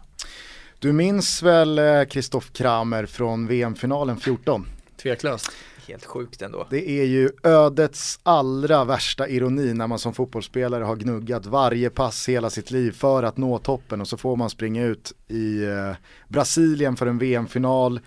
Du 0.80 0.94
minns 0.94 1.44
väl 1.44 1.80
Kristoff 2.10 2.50
eh, 2.50 2.54
Kramer 2.54 3.06
från 3.06 3.48
VM-finalen 3.48 4.18
14? 4.18 4.66
Tveklöst. 5.04 5.52
Helt 5.88 6.06
sjukt 6.06 6.42
ändå. 6.42 6.68
Det 6.70 6.90
är 6.90 7.06
ju 7.06 7.30
ödets 7.44 8.20
allra 8.24 8.84
värsta 8.84 9.28
ironi 9.28 9.74
när 9.74 9.88
man 9.88 10.00
som 10.00 10.14
fotbollsspelare 10.14 10.84
har 10.84 10.96
gnuggat 10.96 11.46
varje 11.46 11.90
pass 11.90 12.30
hela 12.30 12.50
sitt 12.50 12.72
liv 12.72 12.92
för 12.92 13.24
att 13.24 13.38
nå 13.38 13.58
toppen 13.58 14.02
och 14.02 14.08
så 14.08 14.18
får 14.18 14.36
man 14.36 14.50
springa 14.50 14.84
ut 14.84 15.14
i 15.28 15.64
eh, 15.64 15.92
Brasilien 16.28 16.96
för 16.96 17.08
en 17.08 17.18
VM-final 17.18 18.00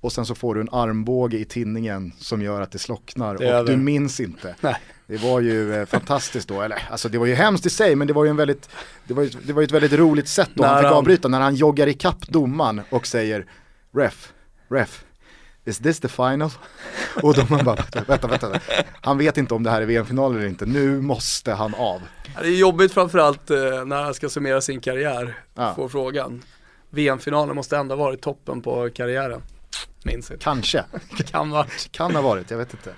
och 0.00 0.12
sen 0.12 0.26
så 0.26 0.34
får 0.34 0.54
du 0.54 0.60
en 0.60 0.68
armbåge 0.72 1.38
i 1.38 1.44
tinningen 1.44 2.12
som 2.18 2.42
gör 2.42 2.60
att 2.60 2.72
det 2.72 2.78
slocknar 2.78 3.38
det 3.38 3.60
och 3.60 3.66
du 3.66 3.76
minns 3.76 4.20
inte. 4.20 4.54
Nej. 4.60 4.76
Det 5.06 5.16
var 5.16 5.40
ju 5.40 5.74
eh, 5.74 5.86
fantastiskt 5.86 6.48
då, 6.48 6.62
eller 6.62 6.88
alltså 6.90 7.08
det 7.08 7.18
var 7.18 7.26
ju 7.26 7.34
hemskt 7.34 7.66
i 7.66 7.70
sig 7.70 7.96
men 7.96 8.06
det 8.06 8.12
var 8.12 8.24
ju 8.24 8.30
en 8.30 8.36
väldigt, 8.36 8.68
det 9.04 9.14
var 9.14 9.22
ju, 9.22 9.28
det 9.28 9.52
var 9.52 9.62
ju 9.62 9.64
ett 9.64 9.72
väldigt 9.72 9.92
roligt 9.92 10.28
sätt 10.28 10.50
då 10.54 10.62
när 10.62 10.74
han 10.74 10.82
fick 10.82 10.92
avbryta 10.92 11.28
när 11.28 11.40
han 11.40 11.54
joggar 11.54 11.86
i 11.86 11.94
kapp 11.94 12.28
domaren 12.28 12.82
och 12.90 13.06
säger 13.06 13.46
ref, 13.92 14.32
ref, 14.70 15.03
is 15.64 15.78
this 15.78 16.00
the 16.00 16.08
final? 16.08 16.50
Och 17.22 17.34
då 17.34 17.46
man 17.50 17.64
bara, 17.64 17.76
vänta, 17.76 18.04
vänta, 18.06 18.48
vänta, 18.48 18.60
han 19.00 19.18
vet 19.18 19.36
inte 19.36 19.54
om 19.54 19.62
det 19.62 19.70
här 19.70 19.82
är 19.82 19.86
VM-final 19.86 20.36
eller 20.36 20.46
inte, 20.46 20.66
nu 20.66 21.00
måste 21.00 21.52
han 21.52 21.74
av. 21.74 22.02
Det 22.42 22.46
är 22.46 22.50
jobbigt 22.50 22.92
framförallt 22.92 23.50
eh, 23.50 23.84
när 23.84 24.02
han 24.02 24.14
ska 24.14 24.28
summera 24.28 24.60
sin 24.60 24.80
karriär, 24.80 25.38
ja. 25.54 25.74
får 25.74 25.88
frågan. 25.88 26.42
VM-finalen 26.90 27.56
måste 27.56 27.76
ändå 27.76 27.96
varit 27.96 28.22
toppen 28.22 28.62
på 28.62 28.90
karriären. 28.90 29.42
Minns 30.04 30.30
inte. 30.30 30.44
Kanske. 30.44 30.84
kan, 31.30 31.50
vara. 31.50 31.66
kan 31.90 32.14
ha 32.14 32.22
varit, 32.22 32.50
jag 32.50 32.58
vet 32.58 32.74
inte. 32.74 32.94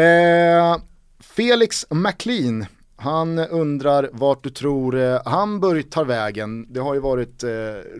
Eh, 0.00 0.76
Felix 1.20 1.86
McLean 1.90 2.66
han 3.02 3.38
undrar 3.38 4.08
vart 4.12 4.44
du 4.44 4.50
tror 4.50 4.96
eh, 4.96 5.20
Hamburg 5.24 5.90
tar 5.90 6.04
vägen. 6.04 6.66
Det 6.72 6.80
har 6.80 6.94
ju 6.94 7.00
varit 7.00 7.42
eh, 7.42 7.50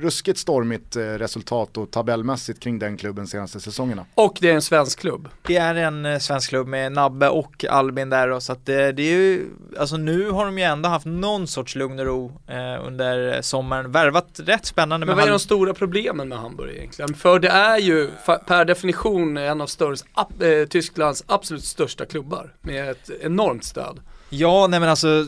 ruskigt 0.00 0.38
stormigt 0.38 0.96
eh, 0.96 1.02
resultat 1.02 1.76
och 1.76 1.90
tabellmässigt 1.90 2.60
kring 2.60 2.78
den 2.78 2.96
klubben 2.96 3.26
senaste 3.26 3.60
säsongerna. 3.60 4.04
Och 4.14 4.38
det 4.40 4.50
är 4.50 4.54
en 4.54 4.62
svensk 4.62 5.00
klubb. 5.00 5.28
Det 5.46 5.56
är 5.56 5.74
en 5.74 6.06
eh, 6.06 6.18
svensk 6.18 6.48
klubb 6.48 6.66
med 6.66 6.92
Nabbe 6.92 7.28
och 7.28 7.64
Albin 7.64 8.10
där 8.10 8.30
och 8.30 8.42
så 8.42 8.52
att 8.52 8.66
det, 8.66 8.86
eh, 8.86 8.94
det 8.94 9.02
är 9.02 9.16
ju, 9.16 9.46
alltså 9.78 9.96
nu 9.96 10.30
har 10.30 10.44
de 10.44 10.58
ju 10.58 10.64
ändå 10.64 10.88
haft 10.88 11.06
någon 11.06 11.46
sorts 11.46 11.74
lugn 11.74 12.00
och 12.00 12.06
ro 12.06 12.40
eh, 12.46 12.86
under 12.86 13.42
sommaren. 13.42 13.92
Värvat 13.92 14.40
rätt 14.44 14.66
spännande. 14.66 15.06
Men 15.06 15.16
vad 15.16 15.24
är 15.24 15.30
de 15.30 15.38
stora 15.38 15.74
problemen 15.74 16.28
med 16.28 16.38
Hamburg 16.38 16.76
egentligen? 16.76 17.14
För 17.14 17.38
det 17.38 17.48
är 17.48 17.78
ju 17.78 18.10
per 18.46 18.64
definition 18.64 19.36
en 19.36 19.60
av 19.60 19.66
större, 19.66 20.66
Tysklands 20.66 21.24
absolut 21.26 21.64
största 21.64 22.04
klubbar 22.04 22.54
med 22.60 22.90
ett 22.90 23.10
enormt 23.20 23.64
stöd. 23.64 24.00
Ja, 24.34 24.66
nej 24.66 24.80
men 24.80 24.88
alltså 24.88 25.26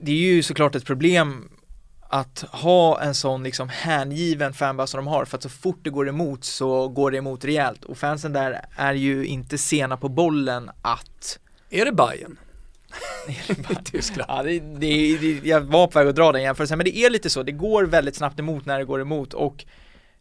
det 0.00 0.12
är 0.12 0.16
ju 0.16 0.42
såklart 0.42 0.74
ett 0.74 0.84
problem 0.84 1.48
att 2.00 2.44
ha 2.50 3.00
en 3.00 3.14
sån 3.14 3.42
liksom 3.42 3.68
hängiven 3.68 4.52
fanbase 4.54 4.90
som 4.90 5.04
de 5.04 5.06
har 5.06 5.24
för 5.24 5.36
att 5.36 5.42
så 5.42 5.48
fort 5.48 5.78
det 5.82 5.90
går 5.90 6.08
emot 6.08 6.44
så 6.44 6.88
går 6.88 7.10
det 7.10 7.16
emot 7.16 7.44
rejält 7.44 7.84
och 7.84 7.98
fansen 7.98 8.32
där 8.32 8.64
är 8.76 8.94
ju 8.94 9.26
inte 9.26 9.58
sena 9.58 9.96
på 9.96 10.08
bollen 10.08 10.70
att 10.82 11.38
Är 11.70 11.84
det 11.84 11.92
Bayern? 11.92 12.36
I 13.70 13.84
Tyskland? 13.84 14.30
Ja, 14.30 14.42
det, 14.42 14.58
det, 14.58 15.18
det, 15.18 15.48
jag 15.48 15.60
var 15.60 15.86
på 15.86 15.98
väg 15.98 16.08
att 16.08 16.16
dra 16.16 16.32
den 16.32 16.42
jämförelsen 16.42 16.78
men 16.78 16.84
det 16.84 16.96
är 16.96 17.10
lite 17.10 17.30
så, 17.30 17.42
det 17.42 17.52
går 17.52 17.84
väldigt 17.84 18.16
snabbt 18.16 18.38
emot 18.38 18.66
när 18.66 18.78
det 18.78 18.84
går 18.84 19.00
emot 19.00 19.34
och 19.34 19.64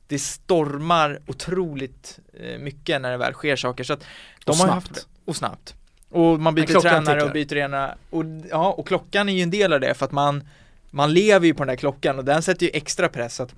det 0.08 0.20
stormar 0.20 1.22
otroligt 1.28 2.20
eh, 2.34 2.60
mycket 2.60 3.02
när 3.02 3.12
det 3.12 3.18
väl 3.18 3.34
sker 3.34 3.56
saker 3.56 3.84
så 3.84 3.94
att 3.94 4.04
de 4.45 4.52
och 4.52 4.58
har 4.58 4.66
snabbt. 4.66 4.88
haft, 4.88 5.08
och 5.26 5.36
snabbt 5.36 5.76
och 6.14 6.40
man 6.40 6.56
byter 6.56 6.80
tränare 6.80 7.23
och 7.23 7.31
byter 7.31 7.57
ena, 7.57 7.95
och 8.10 8.23
ja, 8.49 8.72
och 8.72 8.88
klockan 8.88 9.30
är 9.30 9.34
ju 9.34 9.41
en 9.41 9.52
del 9.52 9.73
av 9.73 9.80
det 9.80 9.94
för 9.94 10.06
att 10.06 10.11
man 10.11 10.44
man 10.90 11.14
lever 11.14 11.48
ju 11.48 11.53
på 11.53 11.64
den 11.64 11.68
där 11.68 11.76
klockan 11.76 12.18
och 12.19 12.26
den 12.26 12.41
sätter 12.41 12.65
ju 12.65 12.72
extra 12.73 13.10
press 13.10 13.40
att 13.40 13.56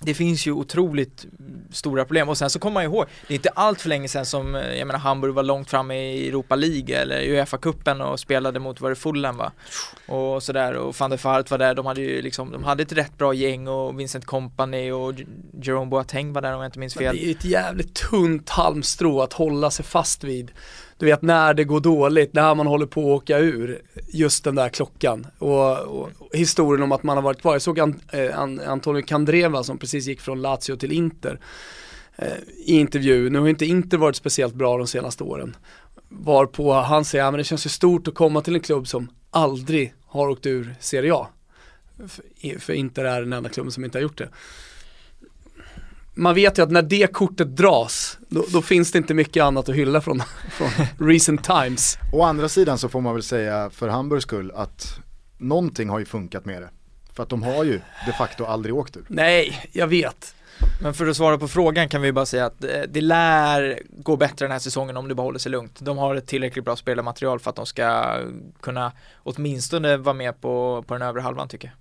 det 0.00 0.14
finns 0.14 0.46
ju 0.46 0.52
otroligt 0.52 1.26
stora 1.70 2.04
problem. 2.04 2.28
Och 2.28 2.38
sen 2.38 2.50
så 2.50 2.58
kommer 2.58 2.74
man 2.74 2.84
ihåg, 2.84 3.06
det 3.28 3.34
är 3.34 3.36
inte 3.36 3.48
allt 3.48 3.80
för 3.80 3.88
länge 3.88 4.08
sedan 4.08 4.26
som, 4.26 4.54
eh, 4.54 4.74
jag 4.74 4.86
menar 4.86 5.00
Hamburg 5.00 5.34
var 5.34 5.42
långt 5.42 5.70
fram 5.70 5.90
i 5.90 6.28
Europa 6.28 6.56
League 6.56 6.96
eller 6.96 7.20
Uefa-cupen 7.20 8.00
och 8.00 8.20
spelade 8.20 8.60
mot, 8.60 8.80
var 8.80 8.90
det 8.90 8.96
Fulham 8.96 9.36
va? 9.36 9.52
Och 10.08 10.42
sådär 10.42 10.74
och 10.74 10.94
van 10.98 11.10
der 11.10 11.16
Fart 11.16 11.50
var 11.50 11.58
där, 11.58 11.74
de 11.74 11.86
hade 11.86 12.00
ju 12.00 12.22
liksom, 12.22 12.52
de 12.52 12.64
hade 12.64 12.82
ett 12.82 12.92
rätt 12.92 13.18
bra 13.18 13.34
gäng 13.34 13.68
och 13.68 14.00
Vincent 14.00 14.24
Company 14.24 14.90
och 14.90 15.14
Jerome 15.62 15.86
Boateng 15.86 16.32
var 16.32 16.42
där 16.42 16.54
om 16.54 16.60
jag 16.60 16.68
inte 16.68 16.78
minns 16.78 16.94
fel. 16.94 17.04
Men 17.04 17.16
det 17.16 17.22
är 17.22 17.26
ju 17.26 17.32
ett 17.32 17.44
jävligt 17.44 17.94
tunt 17.94 18.50
halmstrå 18.50 19.22
att 19.22 19.32
hålla 19.32 19.70
sig 19.70 19.84
fast 19.84 20.24
vid 20.24 20.50
du 20.98 21.06
vet 21.06 21.22
när 21.22 21.54
det 21.54 21.64
går 21.64 21.80
dåligt, 21.80 22.34
när 22.34 22.54
man 22.54 22.66
håller 22.66 22.86
på 22.86 23.00
att 23.00 23.22
åka 23.22 23.38
ur, 23.38 23.82
just 24.06 24.44
den 24.44 24.54
där 24.54 24.68
klockan. 24.68 25.26
Och, 25.38 25.78
och 25.78 26.10
historien 26.32 26.82
om 26.82 26.92
att 26.92 27.02
man 27.02 27.16
har 27.16 27.22
varit 27.22 27.40
kvar. 27.40 27.52
Jag 27.52 27.62
såg 27.62 27.80
an, 27.80 28.00
eh, 28.12 28.38
Antonio 28.68 29.02
Candreva 29.02 29.62
som 29.62 29.78
precis 29.78 30.06
gick 30.06 30.20
från 30.20 30.42
Lazio 30.42 30.76
till 30.76 30.92
Inter. 30.92 31.40
eh, 32.16 32.32
i 32.66 32.78
intervju, 32.78 33.30
nu 33.30 33.38
har 33.38 33.48
inte 33.48 33.66
Inter 33.66 33.98
varit 33.98 34.16
speciellt 34.16 34.54
bra 34.54 34.78
de 34.78 34.86
senaste 34.86 35.24
åren. 35.24 35.56
Varpå 36.08 36.72
han 36.72 37.04
säger, 37.04 37.24
ja 37.24 37.30
men 37.30 37.38
det 37.38 37.44
känns 37.44 37.66
ju 37.66 37.70
stort 37.70 38.08
att 38.08 38.14
komma 38.14 38.40
till 38.40 38.54
en 38.54 38.60
klubb 38.60 38.88
som 38.88 39.08
aldrig 39.30 39.94
har 40.06 40.28
åkt 40.28 40.46
ur 40.46 40.74
Serie 40.80 41.14
A. 41.14 41.26
För, 42.08 42.58
för 42.58 42.72
Inter 42.72 43.04
är 43.04 43.20
den 43.20 43.32
enda 43.32 43.48
klubben 43.48 43.72
som 43.72 43.84
inte 43.84 43.98
har 43.98 44.02
gjort 44.02 44.18
det. 44.18 44.28
Man 46.14 46.34
vet 46.34 46.58
ju 46.58 46.62
att 46.62 46.70
när 46.70 46.82
det 46.82 47.12
kortet 47.12 47.56
dras, 47.56 48.18
då, 48.28 48.44
då 48.52 48.62
finns 48.62 48.92
det 48.92 48.98
inte 48.98 49.14
mycket 49.14 49.42
annat 49.42 49.68
att 49.68 49.74
hylla 49.74 50.00
från, 50.00 50.22
från 50.50 50.68
recent 51.08 51.44
times. 51.44 51.98
Å 52.12 52.22
andra 52.22 52.48
sidan 52.48 52.78
så 52.78 52.88
får 52.88 53.00
man 53.00 53.14
väl 53.14 53.22
säga 53.22 53.70
för 53.70 53.88
Hamburgs 53.88 54.22
skull 54.22 54.52
att 54.54 54.98
någonting 55.38 55.88
har 55.88 55.98
ju 55.98 56.04
funkat 56.04 56.44
med 56.44 56.62
det. 56.62 56.68
För 57.12 57.22
att 57.22 57.28
de 57.28 57.42
har 57.42 57.64
ju 57.64 57.80
de 58.06 58.12
facto 58.12 58.44
aldrig 58.44 58.74
åkt 58.74 58.96
ur. 58.96 59.04
Nej, 59.08 59.68
jag 59.72 59.86
vet. 59.86 60.34
Men 60.82 60.94
för 60.94 61.06
att 61.06 61.16
svara 61.16 61.38
på 61.38 61.48
frågan 61.48 61.88
kan 61.88 62.02
vi 62.02 62.12
bara 62.12 62.26
säga 62.26 62.46
att 62.46 62.64
eh, 62.64 62.80
det 62.88 63.00
lär 63.00 63.80
gå 63.90 64.16
bättre 64.16 64.44
den 64.44 64.52
här 64.52 64.58
säsongen 64.58 64.96
om 64.96 65.08
det 65.08 65.14
bara 65.14 65.22
håller 65.22 65.38
sig 65.38 65.52
lugnt. 65.52 65.80
De 65.80 65.98
har 65.98 66.14
ett 66.14 66.26
tillräckligt 66.26 66.64
bra 66.64 66.76
spelarmaterial 66.76 67.40
för 67.40 67.50
att 67.50 67.56
de 67.56 67.66
ska 67.66 68.18
kunna 68.60 68.92
åtminstone 69.16 69.96
vara 69.96 70.14
med 70.14 70.40
på, 70.40 70.84
på 70.86 70.94
den 70.94 71.02
övre 71.02 71.20
halvan 71.20 71.48
tycker 71.48 71.72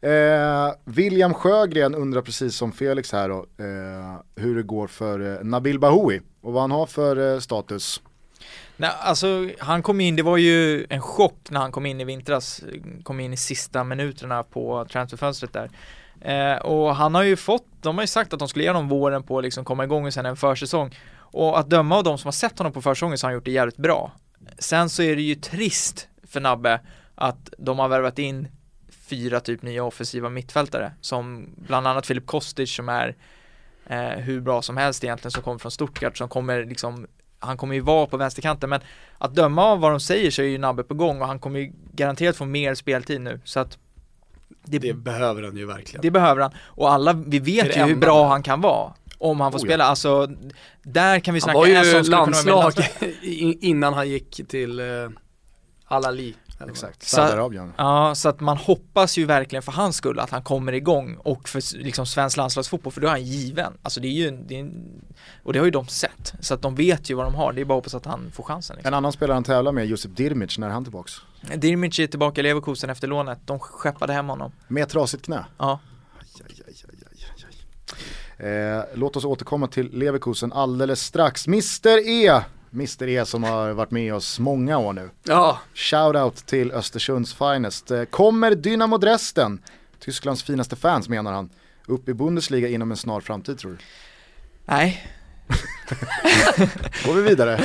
jag. 0.00 0.66
Eh, 0.66 0.74
William 0.84 1.34
Sjögren 1.34 1.94
undrar 1.94 2.22
precis 2.22 2.56
som 2.56 2.72
Felix 2.72 3.12
här 3.12 3.28
då, 3.28 3.46
eh, 3.58 4.42
hur 4.42 4.56
det 4.56 4.62
går 4.62 4.86
för 4.86 5.34
eh, 5.34 5.44
Nabil 5.44 5.78
Bahoui 5.78 6.20
och 6.40 6.52
vad 6.52 6.62
han 6.62 6.70
har 6.70 6.86
för 6.86 7.34
eh, 7.34 7.40
status. 7.40 8.00
Nej, 8.76 8.90
alltså 9.00 9.48
han 9.58 9.82
kom 9.82 10.00
in, 10.00 10.16
det 10.16 10.22
var 10.22 10.36
ju 10.36 10.86
en 10.90 11.00
chock 11.00 11.50
när 11.50 11.60
han 11.60 11.72
kom 11.72 11.86
in 11.86 12.00
i 12.00 12.04
vintras, 12.04 12.62
kom 13.02 13.20
in 13.20 13.32
i 13.32 13.36
sista 13.36 13.84
minuterna 13.84 14.42
på 14.42 14.86
transferfönstret 14.90 15.52
där. 15.52 15.70
Eh, 16.24 16.56
och 16.56 16.96
han 16.96 17.14
har 17.14 17.22
ju 17.22 17.36
fått, 17.36 17.66
de 17.80 17.96
har 17.96 18.02
ju 18.02 18.08
sagt 18.08 18.32
att 18.32 18.38
de 18.38 18.48
skulle 18.48 18.64
ge 18.64 18.70
honom 18.70 18.88
våren 18.88 19.22
på 19.22 19.38
att 19.38 19.44
liksom 19.44 19.64
komma 19.64 19.84
igång 19.84 20.06
och 20.06 20.14
sen 20.14 20.26
en 20.26 20.36
försäsong. 20.36 20.94
Och 21.14 21.58
att 21.58 21.70
döma 21.70 21.96
av 21.96 22.04
de 22.04 22.18
som 22.18 22.26
har 22.26 22.32
sett 22.32 22.58
honom 22.58 22.72
på 22.72 22.82
försäsongen 22.82 23.18
så 23.18 23.26
har 23.26 23.30
han 23.30 23.34
gjort 23.34 23.44
det 23.44 23.50
jävligt 23.50 23.76
bra. 23.76 24.12
Sen 24.58 24.88
så 24.88 25.02
är 25.02 25.16
det 25.16 25.22
ju 25.22 25.34
trist 25.34 26.08
för 26.26 26.40
Nabbe 26.40 26.80
att 27.14 27.54
de 27.58 27.78
har 27.78 27.88
värvat 27.88 28.18
in 28.18 28.48
fyra 28.90 29.40
typ 29.40 29.62
nya 29.62 29.84
offensiva 29.84 30.28
mittfältare 30.28 30.92
som 31.00 31.48
bland 31.56 31.86
annat 31.86 32.06
Filip 32.06 32.26
Kostic 32.26 32.74
som 32.74 32.88
är 32.88 33.16
eh, 33.86 34.08
hur 34.08 34.40
bra 34.40 34.62
som 34.62 34.76
helst 34.76 35.04
egentligen 35.04 35.30
som 35.30 35.42
kommer 35.42 35.58
från 35.58 35.70
Stuttgart 35.70 36.18
som 36.18 36.28
kommer 36.28 36.64
liksom 36.64 37.06
han 37.38 37.56
kommer 37.56 37.74
ju 37.74 37.80
vara 37.80 38.06
på 38.06 38.16
vänsterkanten 38.16 38.70
men 38.70 38.80
att 39.18 39.34
döma 39.34 39.64
av 39.64 39.80
vad 39.80 39.90
de 39.90 40.00
säger 40.00 40.30
så 40.30 40.42
är 40.42 40.46
ju 40.46 40.58
Nabbe 40.58 40.82
på 40.82 40.94
gång 40.94 41.20
och 41.20 41.26
han 41.26 41.38
kommer 41.38 41.60
ju 41.60 41.72
garanterat 41.92 42.36
få 42.36 42.44
mer 42.44 42.74
speltid 42.74 43.20
nu 43.20 43.40
så 43.44 43.60
att 43.60 43.78
det, 44.64 44.78
det 44.78 44.94
behöver 44.94 45.42
han 45.42 45.56
ju 45.56 45.66
verkligen. 45.66 46.02
Det 46.02 46.10
behöver 46.10 46.42
han 46.42 46.52
och 46.66 46.92
alla, 46.92 47.12
vi 47.12 47.38
vet 47.38 47.76
ju 47.76 47.82
hur 47.82 47.96
bra 47.96 48.28
han 48.28 48.42
kan 48.42 48.60
vara 48.60 48.92
om 49.18 49.40
han 49.40 49.52
får 49.52 49.58
oh, 49.58 49.64
spela, 49.64 49.84
ja. 49.84 49.88
alltså 49.88 50.28
där 50.82 51.20
kan 51.20 51.34
vi 51.34 51.40
snacka 51.40 51.58
Han 51.58 51.68
var 51.68 51.84
ju 51.84 52.02
landslag 52.02 52.72
innan 53.60 53.94
han 53.94 54.08
gick 54.08 54.48
till 54.48 54.80
uh, 54.80 55.10
Al-Ali 55.92 56.34
Exakt, 56.68 57.02
Saudiarabien. 57.02 57.72
Ja, 57.76 58.14
så 58.14 58.28
att 58.28 58.40
man 58.40 58.56
hoppas 58.56 59.18
ju 59.18 59.24
verkligen 59.24 59.62
för 59.62 59.72
hans 59.72 59.96
skull 59.96 60.18
att 60.18 60.30
han 60.30 60.42
kommer 60.42 60.72
igång 60.72 61.16
och 61.16 61.48
för 61.48 61.78
liksom 61.78 62.06
svensk 62.06 62.36
landslagsfotboll 62.36 62.92
för 62.92 63.00
då 63.00 63.06
är 63.06 63.10
han 63.10 63.24
given. 63.24 63.72
Alltså 63.82 64.00
det 64.00 64.08
är 64.08 64.12
ju, 64.12 64.30
det 64.30 64.60
är, 64.60 64.70
och 65.42 65.52
det 65.52 65.58
har 65.58 65.66
ju 65.66 65.70
de 65.70 65.86
sett. 65.86 66.34
Så 66.40 66.54
att 66.54 66.62
de 66.62 66.74
vet 66.74 67.10
ju 67.10 67.14
vad 67.14 67.26
de 67.26 67.34
har, 67.34 67.52
det 67.52 67.60
är 67.60 67.64
bara 67.64 67.74
att 67.74 67.84
hoppas 67.84 67.94
att 67.94 68.06
han 68.06 68.30
får 68.32 68.44
chansen. 68.44 68.76
Liksom. 68.76 68.88
En 68.88 68.94
annan 68.94 69.12
spelare 69.12 69.34
han 69.34 69.44
tävlar 69.44 69.72
med, 69.72 69.86
Josip 69.86 70.16
Dirmic, 70.16 70.58
när 70.58 70.66
är 70.66 70.72
han 70.72 70.84
tillbaks? 70.84 71.12
Dirmic 71.56 71.98
är 71.98 72.06
tillbaka 72.06 72.40
i 72.40 72.44
Leverkusen 72.44 72.90
efter 72.90 73.08
lånet, 73.08 73.38
de 73.44 73.58
skeppade 73.58 74.12
hem 74.12 74.28
honom. 74.28 74.52
Med 74.68 74.88
trasigt 74.88 75.24
knä? 75.24 75.44
Ja. 75.58 75.80
Aj, 76.18 76.26
aj, 76.68 76.74
aj, 78.38 78.48
eh, 78.48 78.84
låt 78.94 79.16
oss 79.16 79.24
återkomma 79.24 79.68
till 79.68 79.98
Leverkusen 79.98 80.52
alldeles 80.52 81.00
strax. 81.00 81.46
Mr 81.46 82.08
E 82.08 82.42
Mr 82.72 83.08
E 83.08 83.24
som 83.26 83.44
har 83.44 83.70
varit 83.70 83.90
med 83.90 84.14
oss 84.14 84.38
många 84.38 84.78
år 84.78 84.92
nu. 84.92 85.10
Ja. 85.24 85.58
Shoutout 85.74 86.46
till 86.46 86.72
Östersunds 86.72 87.34
finest. 87.34 87.90
Eh, 87.90 88.04
kommer 88.04 88.54
Dynamo 88.54 88.98
Dresden, 88.98 89.62
Tysklands 89.98 90.42
finaste 90.42 90.76
fans 90.76 91.08
menar 91.08 91.32
han, 91.32 91.50
upp 91.86 92.08
i 92.08 92.14
Bundesliga 92.14 92.68
inom 92.68 92.90
en 92.90 92.96
snar 92.96 93.20
framtid 93.20 93.58
tror 93.58 93.70
du? 93.70 93.78
Nej. 94.64 95.06
Går 97.06 97.14
vi 97.14 97.22
vidare. 97.22 97.60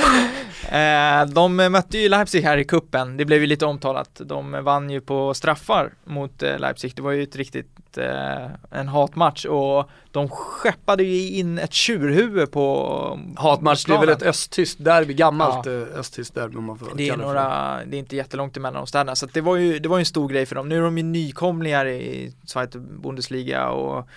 Eh, 0.68 1.26
de 1.26 1.56
mötte 1.56 1.98
ju 1.98 2.08
Leipzig 2.08 2.42
här 2.42 2.58
i 2.58 2.64
kuppen. 2.64 3.16
det 3.16 3.24
blev 3.24 3.40
ju 3.40 3.46
lite 3.46 3.66
omtalat. 3.66 4.10
De 4.24 4.64
vann 4.64 4.90
ju 4.90 5.00
på 5.00 5.34
straffar 5.34 5.92
mot 6.04 6.42
eh, 6.42 6.58
Leipzig. 6.58 6.92
Det 6.96 7.02
var 7.02 7.10
ju 7.10 7.22
ett 7.22 7.36
riktigt 7.36 7.98
eh, 7.98 8.46
en 8.70 8.88
hatmatch 8.88 9.44
och 9.44 9.90
de 10.10 10.28
skeppade 10.28 11.02
ju 11.02 11.38
in 11.38 11.58
ett 11.58 11.72
tjurhuvud 11.72 12.52
på 12.52 13.18
Hatmatch, 13.36 13.84
det 13.84 13.94
är 13.94 14.00
väl 14.00 14.08
ett 14.08 14.22
östtyskt 14.22 14.84
derby, 14.84 15.14
gammalt 15.14 15.66
ja. 15.66 15.72
östtyskt 15.72 16.34
derby 16.34 16.56
om 16.56 16.64
man 16.64 16.78
får 16.78 16.88
det 16.94 17.08
är 17.08 17.16
några, 17.16 17.78
det 17.86 17.96
är 17.96 17.98
inte 17.98 18.16
jättelångt 18.16 18.56
emellan 18.56 18.80
de 18.80 18.86
städerna 18.86 19.16
så 19.16 19.26
det 19.26 19.40
var 19.40 19.56
ju, 19.56 19.78
det 19.78 19.88
var 19.88 19.98
ju 19.98 20.00
en 20.00 20.06
stor 20.06 20.28
grej 20.28 20.46
för 20.46 20.54
dem. 20.54 20.68
Nu 20.68 20.78
är 20.78 20.82
de 20.82 20.98
ju 20.98 21.04
nykomlingar 21.04 21.86
i 21.86 22.32
Zweite 22.46 22.78
Bundesliga 22.78 23.68
och 23.68 24.08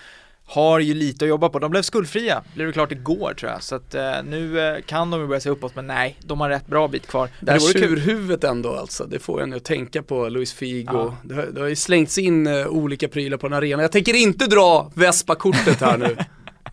har 0.45 0.79
ju 0.79 0.93
lite 0.93 1.25
att 1.25 1.29
jobba 1.29 1.49
på. 1.49 1.59
De 1.59 1.71
blev 1.71 1.81
skuldfria, 1.81 2.43
blev 2.53 2.67
det 2.67 2.73
klart 2.73 2.91
igår 2.91 3.33
tror 3.33 3.51
jag. 3.51 3.63
Så 3.63 3.75
att 3.75 3.95
eh, 3.95 4.23
nu 4.23 4.59
eh, 4.59 4.81
kan 4.81 5.11
de 5.11 5.21
ju 5.21 5.27
börja 5.27 5.39
se 5.39 5.49
uppåt, 5.49 5.75
men 5.75 5.87
nej, 5.87 6.17
de 6.21 6.41
har 6.41 6.49
rätt 6.49 6.67
bra 6.67 6.87
bit 6.87 7.07
kvar. 7.07 7.29
Det 7.39 7.51
här 7.51 7.59
tjurhuvudet 7.59 8.43
ändå 8.43 8.75
alltså, 8.75 9.05
det 9.05 9.19
får 9.19 9.41
en 9.41 9.53
att 9.53 9.63
tänka 9.63 10.03
på 10.03 10.29
Luis 10.29 10.53
Figo. 10.53 10.93
Ja. 10.93 11.17
Det, 11.23 11.35
har, 11.35 11.43
det 11.43 11.61
har 11.61 11.67
ju 11.67 11.75
slängts 11.75 12.17
in 12.17 12.47
uh, 12.47 12.67
olika 12.67 13.07
prylar 13.07 13.37
på 13.37 13.47
den 13.47 13.57
arenan. 13.57 13.81
Jag 13.81 13.91
tänker 13.91 14.13
inte 14.13 14.47
dra 14.47 14.91
Vespa-kortet 14.95 15.81
här 15.81 15.97
nu, 15.97 16.17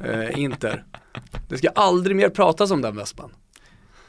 uh, 0.09 0.39
Inter. 0.41 0.85
Det 1.49 1.59
ska 1.59 1.69
aldrig 1.69 2.17
mer 2.17 2.29
pratas 2.29 2.71
om 2.71 2.83
den 2.83 2.97
Vespan. 2.97 3.31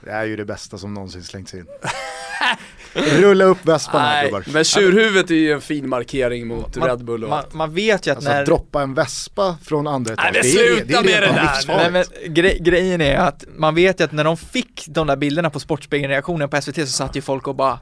Det 0.03 0.11
är 0.11 0.25
ju 0.25 0.35
det 0.35 0.45
bästa 0.45 0.77
som 0.77 0.93
någonsin 0.93 1.23
slängts 1.23 1.53
in. 1.53 1.65
Rulla 2.93 3.45
upp 3.45 3.57
vespan 3.65 4.01
här 4.01 4.25
gubbar. 4.25 4.43
Men 4.53 4.63
tjurhuvudet 4.63 5.31
är 5.31 5.35
ju 5.35 5.51
en 5.51 5.61
fin 5.61 5.89
markering 5.89 6.47
mot 6.47 6.75
man, 6.75 6.89
Red 6.89 7.05
Bull 7.05 7.23
och 7.23 7.29
man, 7.29 7.43
man 7.51 7.73
vet 7.73 8.07
ju 8.07 8.11
att 8.11 8.17
alltså, 8.17 8.31
när... 8.31 8.45
droppa 8.45 8.81
en 8.81 8.93
vespa 8.93 9.57
från 9.63 9.87
andra 9.87 10.13
etaget. 10.13 10.33
Nej 10.33 10.43
men 10.43 10.51
sluta 10.51 10.85
det 10.85 10.93
är, 10.93 11.03
det 11.03 11.09
är 11.09 11.21
med 11.21 11.35
det 11.35 11.41
där! 11.67 11.91
Nej, 11.91 11.91
men, 11.91 12.33
gre 12.33 12.57
grejen 12.57 13.01
är 13.01 13.17
att 13.17 13.43
man 13.57 13.75
vet 13.75 13.99
ju 13.99 14.03
att 14.03 14.11
när 14.11 14.23
de 14.23 14.37
fick 14.37 14.85
de 14.87 15.07
där 15.07 15.15
bilderna 15.15 15.49
på 15.49 15.59
Sportspegeln-reaktionen 15.59 16.49
på 16.49 16.61
SVT 16.61 16.75
så 16.75 16.87
satt 16.87 17.15
ju 17.15 17.21
folk 17.21 17.47
och 17.47 17.55
bara 17.55 17.79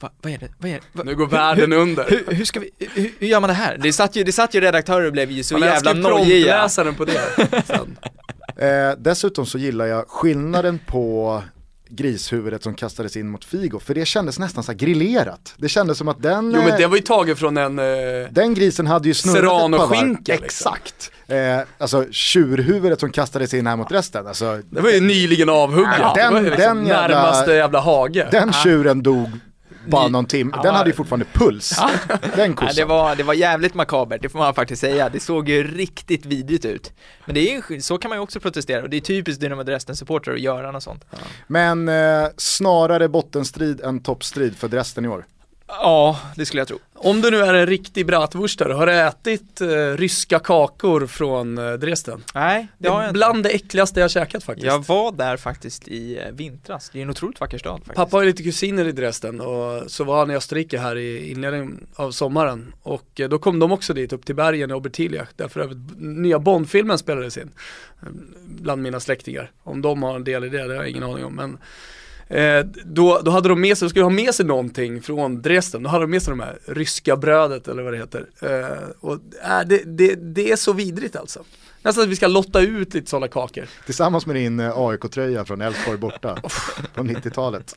Va, 0.00 0.10
vad 0.22 0.32
är 0.32 0.38
det? 0.38 0.48
Vad 0.58 0.70
är 0.70 0.74
det? 0.74 0.80
Va, 0.92 1.02
nu 1.04 1.14
går 1.14 1.26
världen 1.26 1.72
hur, 1.72 1.78
under. 1.78 2.04
Hur, 2.08 2.34
hur, 2.34 2.44
ska 2.44 2.60
vi, 2.60 2.70
hur, 2.78 3.10
hur, 3.18 3.28
gör 3.28 3.40
man 3.40 3.48
det 3.48 3.54
här? 3.54 3.78
Det 3.78 3.92
satt 3.92 4.16
ju, 4.16 4.24
det 4.24 4.32
satt 4.32 4.54
ju 4.54 4.60
redaktörer 4.60 5.06
och 5.06 5.12
blev 5.12 5.30
ju 5.30 5.42
så 5.42 5.58
jävla 5.58 5.92
nojiga. 5.92 6.68
på 6.96 7.04
det 7.04 7.20
eh, 8.90 8.98
dessutom 8.98 9.46
så 9.46 9.58
gillar 9.58 9.86
jag 9.86 10.08
skillnaden 10.08 10.80
på 10.86 11.42
grishuvudet 11.90 12.62
som 12.62 12.74
kastades 12.74 13.16
in 13.16 13.28
mot 13.28 13.44
Figo. 13.44 13.78
För 13.78 13.94
det 13.94 14.06
kändes 14.06 14.38
nästan 14.38 14.64
så 14.64 14.72
grillerat. 14.72 15.54
Det 15.56 15.68
kändes 15.68 15.98
som 15.98 16.08
att 16.08 16.22
den... 16.22 16.52
Jo 16.54 16.62
men 16.62 16.80
det 16.80 16.86
var 16.86 16.96
ju 16.96 17.02
taget 17.02 17.38
från 17.38 17.56
en... 17.56 17.78
Eh, 17.78 17.84
den 18.30 18.54
grisen 18.54 18.86
hade 18.86 19.08
ju 19.08 19.14
snurrat 19.14 19.36
Serrano-skinka 19.36 20.32
liksom. 20.32 20.44
Exakt. 20.44 21.10
Eh, 21.28 21.60
alltså 21.78 22.04
tjurhuvudet 22.10 23.00
som 23.00 23.10
kastades 23.10 23.54
in 23.54 23.66
här 23.66 23.76
mot 23.76 23.92
resten. 23.92 24.26
Alltså, 24.26 24.60
det 24.70 24.80
var 24.80 24.90
ju 24.90 25.00
nyligen 25.00 25.48
avhugget. 25.48 25.94
Ja, 25.98 26.12
den, 26.16 26.44
liksom 26.44 26.62
den 26.62 26.86
jävla, 26.86 27.16
närmaste 27.16 27.52
jävla 27.52 27.80
hage. 27.80 28.28
Den 28.30 28.52
tjuren 28.52 29.02
dog 29.02 29.30
bara 29.90 30.08
någon 30.08 30.26
timme, 30.26 30.60
den 30.62 30.74
hade 30.74 30.90
ju 30.90 30.96
fortfarande 30.96 31.26
puls. 31.32 31.74
Ja. 31.76 31.90
Den 32.36 32.54
kossan. 32.54 32.74
Det, 32.76 32.84
var, 32.84 33.16
det 33.16 33.22
var 33.22 33.34
jävligt 33.34 33.74
makabert, 33.74 34.22
det 34.22 34.28
får 34.28 34.38
man 34.38 34.54
faktiskt 34.54 34.80
säga. 34.80 35.08
Det 35.08 35.20
såg 35.20 35.48
ju 35.48 35.76
riktigt 35.76 36.26
vidrigt 36.26 36.64
ut. 36.64 36.92
Men 37.24 37.34
det 37.34 37.40
är 37.40 37.62
ju, 37.70 37.80
så 37.80 37.98
kan 37.98 38.08
man 38.08 38.18
ju 38.18 38.22
också 38.22 38.40
protestera 38.40 38.82
och 38.82 38.90
det 38.90 38.96
är 38.96 39.00
typiskt 39.00 39.40
Dynamo 39.40 39.62
Dresden-supportrar 39.62 40.34
att 40.34 40.40
göra 40.40 40.72
något 40.72 40.82
sånt. 40.82 41.04
Men 41.46 41.88
eh, 41.88 42.26
snarare 42.36 43.08
bottenstrid 43.08 43.80
än 43.80 44.02
toppstrid 44.02 44.56
för 44.56 44.68
Dresden 44.68 45.04
i 45.04 45.08
år. 45.08 45.24
Ja, 45.68 46.20
det 46.36 46.46
skulle 46.46 46.60
jag 46.60 46.68
tro. 46.68 46.78
Om 46.94 47.20
du 47.20 47.30
nu 47.30 47.38
är 47.38 47.54
en 47.54 47.66
riktig 47.66 48.06
bratwurstare, 48.06 48.72
har 48.72 48.86
du 48.86 48.92
ätit 48.92 49.60
eh, 49.60 49.66
ryska 49.96 50.38
kakor 50.38 51.06
från 51.06 51.58
eh, 51.58 51.72
Dresden? 51.72 52.24
Nej, 52.34 52.68
det, 52.78 52.84
det 52.84 52.88
har 52.88 53.00
jag 53.00 53.08
inte. 53.08 53.12
Bland 53.12 53.42
det 53.42 53.50
äckligaste 53.50 54.00
jag 54.00 54.10
käkat 54.10 54.44
faktiskt. 54.44 54.66
Jag 54.66 54.86
var 54.86 55.12
där 55.12 55.36
faktiskt 55.36 55.88
i 55.88 56.18
eh, 56.18 56.32
vintras, 56.32 56.90
det 56.92 56.98
är 56.98 57.02
en 57.02 57.10
otroligt 57.10 57.40
vacker 57.40 57.58
stad 57.58 57.78
faktiskt. 57.78 57.96
Pappa 57.96 58.16
har 58.16 58.24
lite 58.24 58.42
kusiner 58.42 58.88
i 58.88 58.92
Dresden 58.92 59.40
och 59.40 59.90
så 59.90 60.04
var 60.04 60.18
han 60.18 60.30
i 60.30 60.36
Österrike 60.36 60.78
här 60.78 60.96
i 60.96 61.30
inledningen 61.30 61.86
av 61.94 62.10
sommaren 62.10 62.72
och 62.82 63.20
eh, 63.20 63.28
då 63.28 63.38
kom 63.38 63.58
de 63.58 63.72
också 63.72 63.94
dit 63.94 64.12
upp 64.12 64.26
till 64.26 64.34
bergen 64.34 64.70
i 64.70 64.74
Obertilia, 64.74 65.26
där 65.36 65.48
för 65.48 65.60
övrigt 65.60 65.78
nya 65.98 66.38
Bondfilmen 66.38 66.98
spelades 66.98 67.36
in. 67.36 67.50
Eh, 68.02 68.08
bland 68.46 68.82
mina 68.82 69.00
släktingar. 69.00 69.50
Om 69.62 69.82
de 69.82 70.02
har 70.02 70.16
en 70.16 70.24
del 70.24 70.44
i 70.44 70.48
det, 70.48 70.68
det 70.68 70.74
har 70.76 70.82
jag 70.82 70.88
ingen 70.88 71.02
aning 71.02 71.24
om. 71.24 71.34
Men 71.34 71.58
Eh, 72.28 72.64
då, 72.84 73.20
då 73.24 73.30
hade 73.30 73.48
de 73.48 73.60
med 73.60 73.78
sig, 73.78 73.86
de 73.86 73.90
skulle 73.90 74.04
ha 74.04 74.10
med 74.10 74.34
sig 74.34 74.46
någonting 74.46 75.02
från 75.02 75.42
Dresden, 75.42 75.82
då 75.82 75.90
hade 75.90 76.04
de 76.04 76.10
med 76.10 76.22
sig 76.22 76.30
de 76.30 76.40
här 76.40 76.58
ryska 76.66 77.16
brödet 77.16 77.68
eller 77.68 77.82
vad 77.82 77.92
det 77.92 77.98
heter. 77.98 78.26
Eh, 78.42 78.88
och 79.00 79.18
äh, 79.44 79.60
det, 79.66 79.82
det, 79.84 80.14
det 80.14 80.52
är 80.52 80.56
så 80.56 80.72
vidrigt 80.72 81.16
alltså. 81.16 81.44
Nästan 81.82 82.04
att 82.04 82.10
vi 82.10 82.16
ska 82.16 82.26
lotta 82.26 82.60
ut 82.60 82.94
lite 82.94 83.10
sådana 83.10 83.28
kakor. 83.28 83.66
Tillsammans 83.84 84.26
med 84.26 84.36
din 84.36 84.60
eh, 84.60 84.78
AIK-tröja 84.78 85.44
från 85.44 85.60
Elfsborg 85.60 85.98
borta 85.98 86.38
på 86.94 87.02
90-talet. 87.02 87.76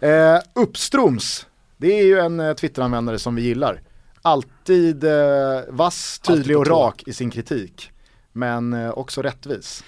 Eh, 0.00 0.38
Uppstroms, 0.54 1.46
det 1.76 2.00
är 2.00 2.04
ju 2.04 2.18
en 2.18 2.40
eh, 2.40 2.54
Twitteranvändare 2.54 3.18
som 3.18 3.34
vi 3.34 3.42
gillar. 3.42 3.80
Alltid 4.22 5.04
eh, 5.04 5.60
vass, 5.68 6.18
tydlig 6.18 6.58
och 6.58 6.66
rak 6.66 7.02
i 7.06 7.12
sin 7.12 7.30
kritik. 7.30 7.90
Men 8.32 8.72
eh, 8.72 8.90
också 8.90 9.22
rättvis. 9.22 9.84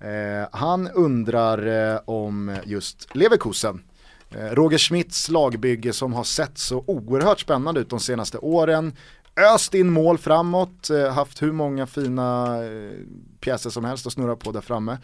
Eh, 0.00 0.48
han 0.52 0.88
undrar 0.88 1.66
eh, 1.66 2.00
om 2.04 2.56
just 2.64 3.14
Leverkusen. 3.14 3.82
Eh, 4.30 4.54
Roger 4.54 4.78
Schmidts 4.78 5.28
lagbygge 5.28 5.92
som 5.92 6.12
har 6.12 6.24
sett 6.24 6.58
så 6.58 6.84
oerhört 6.86 7.40
spännande 7.40 7.80
ut 7.80 7.90
de 7.90 8.00
senaste 8.00 8.38
åren. 8.38 8.92
Öst 9.54 9.74
in 9.74 9.90
mål 9.90 10.18
framåt, 10.18 10.90
eh, 10.90 11.12
haft 11.12 11.42
hur 11.42 11.52
många 11.52 11.86
fina 11.86 12.58
eh, 12.64 12.92
pjäser 13.40 13.70
som 13.70 13.84
helst 13.84 14.06
att 14.06 14.12
snurra 14.12 14.36
på 14.36 14.52
där 14.52 14.60
framme. 14.60 14.98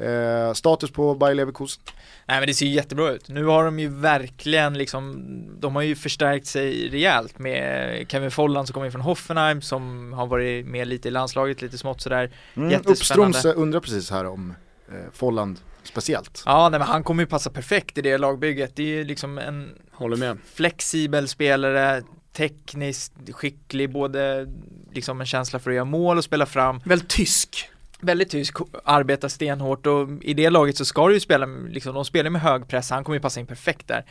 Eh, 0.00 0.52
status 0.52 0.90
på 0.90 1.14
Bayer 1.14 1.34
Leverkusen? 1.34 1.82
Nej 2.26 2.40
men 2.40 2.46
det 2.46 2.54
ser 2.54 2.66
ju 2.66 2.72
jättebra 2.72 3.10
ut. 3.10 3.28
Nu 3.28 3.44
har 3.44 3.64
de 3.64 3.78
ju 3.78 3.88
verkligen 3.88 4.78
liksom, 4.78 5.24
de 5.60 5.74
har 5.74 5.82
ju 5.82 5.96
förstärkt 5.96 6.46
sig 6.46 6.88
rejält 6.88 7.38
med 7.38 8.06
Kevin 8.08 8.30
Folland 8.30 8.68
som 8.68 8.74
kommer 8.74 8.86
in 8.86 8.92
från 8.92 9.00
Hoffenheim 9.00 9.62
som 9.62 10.12
har 10.12 10.26
varit 10.26 10.66
med 10.66 10.88
lite 10.88 11.08
i 11.08 11.10
landslaget, 11.10 11.62
lite 11.62 11.78
smått 11.78 12.00
sådär. 12.00 12.30
Mm, 12.54 12.70
Jättespännande. 12.70 13.38
Uppstroms 13.38 13.44
undrar 13.56 13.80
precis 13.80 14.10
här 14.10 14.26
om 14.26 14.54
eh, 14.88 14.94
Folland 15.12 15.60
speciellt. 15.82 16.42
Ja, 16.46 16.68
nej 16.68 16.78
men 16.80 16.88
han 16.88 17.04
kommer 17.04 17.22
ju 17.22 17.26
passa 17.26 17.50
perfekt 17.50 17.98
i 17.98 18.02
det 18.02 18.18
lagbygget. 18.18 18.76
Det 18.76 18.82
är 18.82 18.86
ju 18.86 19.04
liksom 19.04 19.38
en 19.38 19.68
Håller 19.92 20.16
med. 20.16 20.38
flexibel 20.54 21.28
spelare, 21.28 22.02
tekniskt 22.32 23.12
skicklig, 23.32 23.92
både 23.92 24.46
liksom 24.92 25.20
en 25.20 25.26
känsla 25.26 25.58
för 25.58 25.70
att 25.70 25.74
göra 25.74 25.84
mål 25.84 26.18
och 26.18 26.24
spela 26.24 26.46
fram. 26.46 26.80
Väldigt 26.84 27.08
tysk. 27.08 27.69
Väldigt 28.00 28.30
tysk, 28.30 28.56
arbetar 28.84 29.28
stenhårt 29.28 29.86
och 29.86 30.08
i 30.20 30.34
det 30.34 30.50
laget 30.50 30.76
så 30.76 30.84
ska 30.84 31.08
du 31.08 31.14
ju 31.14 31.20
spela, 31.20 31.46
liksom, 31.46 31.94
de 31.94 32.04
spelar 32.04 32.30
med 32.30 32.42
hög 32.42 32.68
press, 32.68 32.90
han 32.90 33.04
kommer 33.04 33.16
ju 33.16 33.20
passa 33.20 33.40
in 33.40 33.46
perfekt 33.46 33.88
där. 33.88 34.04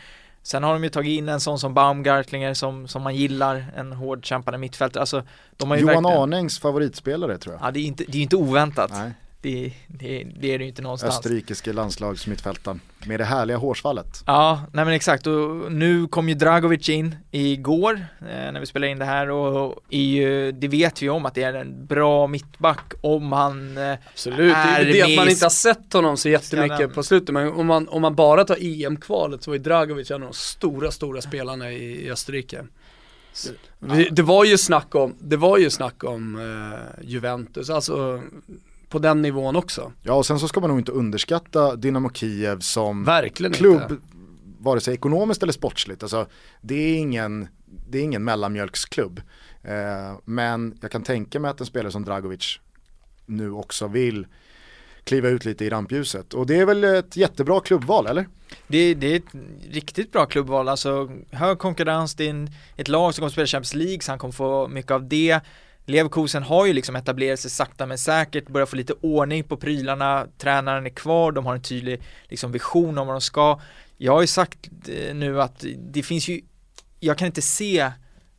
Sen 0.43 0.63
har 0.63 0.73
de 0.73 0.83
ju 0.83 0.89
tagit 0.89 1.17
in 1.17 1.29
en 1.29 1.39
sån 1.39 1.59
som 1.59 1.73
Baumgartlinger 1.73 2.53
som, 2.53 2.87
som 2.87 3.01
man 3.01 3.15
gillar, 3.15 3.65
en 3.75 3.91
hård 3.91 4.25
kämpande 4.25 4.57
mittfältare. 4.57 5.01
Alltså, 5.01 5.23
de 5.57 5.69
har 5.69 5.77
ju 5.77 5.81
Johan 5.81 6.03
verkligen... 6.03 6.21
Arnängs 6.21 6.59
favoritspelare 6.59 7.37
tror 7.37 7.55
jag. 7.55 7.67
Ja, 7.67 7.71
det 7.71 7.79
är 7.79 7.81
ju 7.81 7.87
inte, 7.87 8.03
det 8.03 8.11
är 8.11 8.15
ju 8.15 8.23
inte 8.23 8.35
oväntat. 8.35 8.91
Nej, 8.91 9.11
Det, 9.41 9.73
det, 9.87 10.23
det 10.39 10.53
är 10.53 10.57
det 10.57 10.63
ju 10.63 10.69
inte 10.69 10.81
någonstans. 10.81 11.15
Österrikiske 11.15 11.73
landslagsmittfältaren 11.73 12.81
med 13.05 13.19
det 13.19 13.23
härliga 13.23 13.57
hårsvallet. 13.57 14.23
Ja, 14.25 14.61
nej 14.73 14.85
men 14.85 14.93
exakt 14.93 15.27
och 15.27 15.71
nu 15.71 16.07
kom 16.07 16.29
ju 16.29 16.35
Dragovic 16.35 16.89
in 16.89 17.15
igår 17.31 18.05
eh, 18.21 18.51
när 18.51 18.59
vi 18.59 18.65
spelade 18.65 18.91
in 18.91 18.99
det 18.99 19.05
här 19.05 19.29
och 19.29 19.79
är 19.89 19.99
ju, 19.99 20.51
det 20.51 20.67
vet 20.67 21.01
vi 21.01 21.05
ju 21.05 21.09
om 21.09 21.25
att 21.25 21.35
det 21.35 21.43
är 21.43 21.53
en 21.53 21.85
bra 21.85 22.27
mittback 22.27 22.93
om 23.01 23.31
han 23.31 23.77
eh, 23.77 23.97
Absolut, 24.11 24.37
det 24.37 24.53
Är 24.53 24.81
är 24.81 24.93
det 24.93 25.01
att 25.01 25.15
man 25.15 25.29
inte 25.29 25.45
har 25.45 25.49
sett 25.49 25.93
honom 25.93 26.17
så 26.17 26.29
jättemycket 26.29 26.93
på 26.93 27.03
slutet. 27.03 27.33
Men 27.33 27.53
om 27.53 27.67
man, 27.67 27.87
om 27.87 28.01
man 28.01 28.15
bara 28.15 28.43
tar 28.45 28.57
EM-kvalet 28.61 29.43
så 29.43 29.51
var 29.51 29.55
ju 29.55 29.63
Dragovic 29.63 30.11
en 30.11 30.23
av 30.23 30.29
de 30.29 30.33
stora, 30.33 30.91
stora 30.91 31.21
spelarna 31.21 31.71
i, 31.71 32.05
i 32.05 32.11
Österrike. 32.11 32.65
Det, 33.79 34.09
det 34.11 34.21
var 34.21 34.45
ju 34.45 34.57
snack 34.57 34.95
om, 34.95 35.15
det 35.19 35.37
var 35.37 35.57
ju 35.57 35.69
snack 35.69 36.03
om 36.03 36.35
eh, 36.35 37.05
Juventus, 37.09 37.69
alltså 37.69 38.21
på 38.89 38.99
den 38.99 39.21
nivån 39.21 39.55
också. 39.55 39.91
Ja 40.03 40.13
och 40.13 40.25
sen 40.25 40.39
så 40.39 40.47
ska 40.47 40.59
man 40.59 40.69
nog 40.69 40.79
inte 40.79 40.91
underskatta 40.91 41.75
Dynamo 41.75 42.09
Kiev 42.13 42.59
som 42.59 43.03
Verkligen 43.03 43.53
klubb, 43.53 43.81
inte. 43.81 43.97
vare 44.59 44.81
sig 44.81 44.93
ekonomiskt 44.93 45.43
eller 45.43 45.53
sportsligt. 45.53 46.03
Alltså, 46.03 46.27
det, 46.61 46.75
är 46.75 46.97
ingen, 46.97 47.47
det 47.65 47.97
är 47.97 48.03
ingen 48.03 48.23
mellanmjölksklubb. 48.23 49.21
Eh, 49.63 50.17
men 50.25 50.77
jag 50.81 50.91
kan 50.91 51.03
tänka 51.03 51.39
mig 51.39 51.51
att 51.51 51.59
en 51.59 51.65
spelare 51.65 51.91
som 51.91 52.05
Dragovic 52.05 52.59
nu 53.25 53.51
också 53.51 53.87
vill 53.87 54.27
kliva 55.03 55.29
ut 55.29 55.45
lite 55.45 55.65
i 55.65 55.69
rampljuset. 55.69 56.33
Och 56.33 56.47
det 56.47 56.55
är 56.55 56.65
väl 56.65 56.83
ett 56.83 57.17
jättebra 57.17 57.59
klubbval, 57.59 58.07
eller? 58.07 58.27
Det, 58.67 58.93
det 58.93 59.07
är 59.07 59.15
ett 59.15 59.33
riktigt 59.69 60.11
bra 60.11 60.25
klubbval, 60.25 60.69
alltså 60.69 61.09
hög 61.31 61.59
konkurrens, 61.59 62.15
det 62.15 62.25
är 62.25 62.29
en, 62.29 62.49
ett 62.75 62.87
lag 62.87 63.13
som 63.15 63.21
kommer 63.21 63.31
spela 63.31 63.47
Champions 63.47 63.73
League 63.73 64.01
så 64.01 64.11
han 64.11 64.19
kommer 64.19 64.31
få 64.31 64.67
mycket 64.67 64.91
av 64.91 65.07
det. 65.07 65.39
Leverkusen 65.89 66.43
har 66.43 66.65
ju 66.65 66.73
liksom 66.73 66.95
etablerat 66.95 67.39
sig 67.39 67.51
sakta 67.51 67.85
men 67.85 67.97
säkert, 67.97 68.47
börjar 68.47 68.65
få 68.65 68.75
lite 68.75 68.93
ordning 69.01 69.43
på 69.43 69.57
prylarna, 69.57 70.27
tränaren 70.37 70.85
är 70.85 70.89
kvar, 70.89 71.31
de 71.31 71.45
har 71.45 71.55
en 71.55 71.61
tydlig 71.61 72.01
liksom, 72.27 72.51
vision 72.51 72.97
om 72.97 73.07
vad 73.07 73.15
de 73.15 73.21
ska. 73.21 73.59
Jag 73.97 74.13
har 74.13 74.21
ju 74.21 74.27
sagt 74.27 74.69
eh, 74.87 75.15
nu 75.15 75.41
att 75.41 75.65
det 75.77 76.03
finns 76.03 76.27
ju, 76.27 76.41
jag 76.99 77.17
kan 77.17 77.25
inte 77.25 77.41
se 77.41 77.91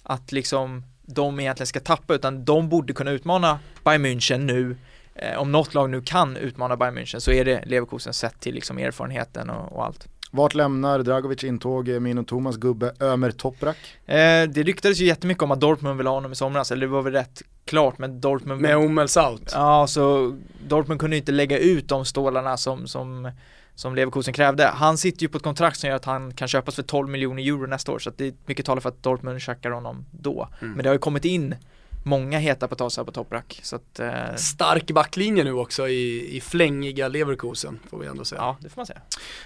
att 0.02 0.32
liksom 0.32 0.82
de 1.02 1.40
egentligen 1.40 1.66
ska 1.66 1.81
tappa 1.81 2.14
utan 2.14 2.44
de 2.44 2.68
borde 2.68 2.93
kunna 2.93 3.10
utmana 3.10 3.59
Bayern 3.85 4.06
München 4.06 4.39
nu 4.39 4.77
eh, 5.14 5.39
om 5.39 5.52
något 5.52 5.74
lag 5.74 5.90
nu 5.90 6.02
kan 6.02 6.36
utmana 6.36 6.77
Bayern 6.77 6.98
München 6.98 7.18
så 7.18 7.32
är 7.32 7.44
det 7.44 7.64
Leverkusen 7.66 8.12
sett 8.12 8.40
till 8.40 8.55
liksom 8.55 8.78
erfarenheten 8.78 9.51
och, 9.51 9.72
och 9.72 9.85
allt. 9.85 10.09
Vart 10.31 10.55
lämnar 10.55 10.98
Dragovic 10.98 11.44
intåg 11.44 11.89
eh, 11.89 12.01
min 12.01 12.19
och 12.19 12.27
Thomas 12.27 12.57
gubbe 12.57 12.93
Ömer 13.01 13.31
Toprak? 13.31 13.77
Eh, 14.07 14.15
det 14.48 14.62
ryktades 14.62 14.98
ju 14.98 15.05
jättemycket 15.05 15.43
om 15.43 15.51
att 15.51 15.61
Dortmund 15.61 15.97
ville 15.97 16.11
ha 16.11 16.15
honom 16.15 16.32
i 16.32 16.35
somras, 16.35 16.70
eller 16.70 16.86
det 16.86 16.93
var 16.93 17.02
väl 17.02 17.12
rätt 17.12 17.43
klart 17.65 17.98
men 17.98 18.20
Dortmund 18.20 18.61
Med 18.61 18.74
Hummels 18.74 19.16
out. 19.16 19.51
Ja, 19.55 19.86
så 19.86 20.36
Dortmund 20.69 21.01
kunde 21.01 21.16
ju 21.16 21.20
inte 21.20 21.32
lägga 21.32 21.59
ut 21.59 21.89
de 21.89 22.05
stålarna 22.05 22.57
som, 22.57 22.86
som, 22.86 23.31
som 23.74 23.94
Leverkusen 23.94 24.35
krävde. 24.35 24.66
Han 24.66 24.98
sitter 24.98 25.23
ju 25.23 25.28
på 25.28 25.36
ett 25.36 25.43
kontrakt 25.43 25.78
som 25.78 25.89
gör 25.89 25.97
att 25.97 26.05
han 26.05 26.35
kan 26.35 26.48
köpas 26.48 26.74
för 26.74 26.82
12 26.82 27.09
miljoner 27.09 27.43
euro 27.43 27.66
nästa 27.66 27.93
år, 27.93 27.98
så 27.98 28.11
att 28.11 28.19
det 28.19 28.27
är 28.27 28.35
mycket 28.47 28.66
talar 28.66 28.81
för 28.81 28.89
att 28.89 29.02
Dortmund 29.02 29.40
checkar 29.40 29.70
honom 29.70 30.07
då. 30.11 30.48
Mm. 30.61 30.73
Men 30.73 30.82
det 30.82 30.89
har 30.89 30.94
ju 30.94 30.98
kommit 30.98 31.24
in 31.24 31.55
många 32.02 32.39
heta 32.39 32.68
potatisar 32.68 33.05
på 33.05 33.12
Toprak, 33.12 33.60
så 33.62 33.77
att 33.77 34.01
eh, 34.01 34.35
Stark 34.36 34.90
backlinje 34.90 35.44
nu 35.44 35.52
också 35.52 35.89
i, 35.89 36.36
i 36.36 36.40
flängiga 36.40 37.09
Leverkusen, 37.09 37.78
får 37.90 37.98
vi 37.98 38.06
ändå 38.06 38.24
säga. 38.24 38.40
ja, 38.40 38.56
det 38.60 38.68
får 38.68 38.81
man 38.81 38.86
säga. 38.86 39.01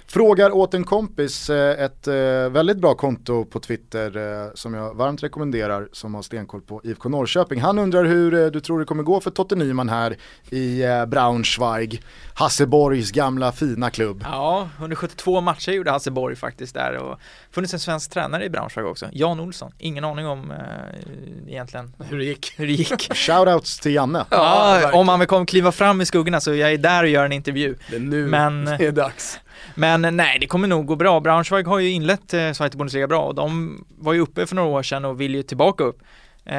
Frågar 0.07 0.51
åt 0.51 0.75
en 0.75 0.85
kompis 0.85 1.51
eh, 1.51 1.85
ett 1.85 2.09
eh, 2.09 2.15
väldigt 2.51 2.79
bra 2.79 2.95
konto 2.95 3.45
på 3.45 3.61
Twitter 3.61 4.17
eh, 4.17 4.51
som 4.55 4.75
jag 4.75 4.95
varmt 4.95 5.23
rekommenderar 5.23 5.89
som 5.93 6.15
har 6.15 6.23
stenkoll 6.23 6.61
på 6.61 6.81
IFK 6.85 7.09
Norrköping. 7.09 7.61
Han 7.61 7.79
undrar 7.79 8.05
hur 8.05 8.35
eh, 8.35 8.47
du 8.47 8.61
tror 8.61 8.79
det 8.79 8.85
kommer 8.85 9.03
gå 9.03 9.21
för 9.21 9.31
Totte 9.31 9.57
Nyman 9.57 9.89
här 9.89 10.17
i 10.51 10.83
eh, 10.83 11.07
Braunschweig, 11.07 12.03
Hasseborgs 12.35 13.11
gamla 13.11 13.53
fina 13.53 13.91
klubb. 13.91 14.25
Ja, 14.25 14.69
172 14.79 15.41
matcher 15.41 15.73
gjorde 15.73 15.91
Hasse 15.91 16.11
Borg 16.11 16.37
faktiskt 16.37 16.75
där 16.75 16.97
och 16.97 17.19
funnits 17.51 17.75
en 17.75 17.81
svensk 17.81 18.11
tränare 18.11 18.45
i 18.45 18.51
Braunschweig 18.51 18.87
också, 18.87 19.07
Jan 19.13 19.41
Olsson. 19.41 19.73
Ingen 19.79 20.05
aning 20.05 20.27
om 20.27 20.51
eh, 20.51 20.57
egentligen 21.49 21.93
Hur 21.99 22.19
det 22.19 22.25
gick. 22.25 22.44
Hur 22.57 22.67
det 22.67 22.73
gick. 22.73 23.15
Shoutouts 23.15 23.79
till 23.79 23.95
Janne. 23.95 24.25
Ja, 24.31 24.91
om 24.93 25.09
han 25.09 25.19
vill 25.19 25.29
komma 25.29 25.47
kliva 25.47 25.73
fram 25.73 26.01
i 26.01 26.07
skuggorna 26.07 26.41
så 26.41 26.55
jag 26.55 26.73
är 26.73 26.79
där 26.79 27.03
och 27.03 27.09
gör 27.09 27.25
en 27.25 27.33
intervju. 27.33 27.77
Det 27.91 27.97
är 27.97 28.01
nu 28.01 28.27
Men- 28.27 28.65
det 28.79 28.87
är 28.87 28.93
dags. 28.93 29.41
Men 29.75 30.17
nej, 30.17 30.39
det 30.41 30.47
kommer 30.47 30.69
nog 30.69 30.87
gå 30.87 30.97
bra. 30.97 31.21
Braunschweig 31.21 31.67
har 31.67 31.79
ju 31.79 31.91
inlett 31.91 32.35
eh, 32.35 32.53
Zweite 32.53 32.77
Bundesliga 32.77 33.07
bra 33.07 33.23
och 33.23 33.35
de 33.35 33.85
var 33.99 34.13
ju 34.13 34.21
uppe 34.21 34.47
för 34.47 34.57
några 34.57 34.69
år 34.69 34.83
sedan 34.83 35.05
och 35.05 35.21
vill 35.21 35.35
ju 35.35 35.43
tillbaka 35.43 35.85
upp. 35.85 35.99
Eh, 36.45 36.57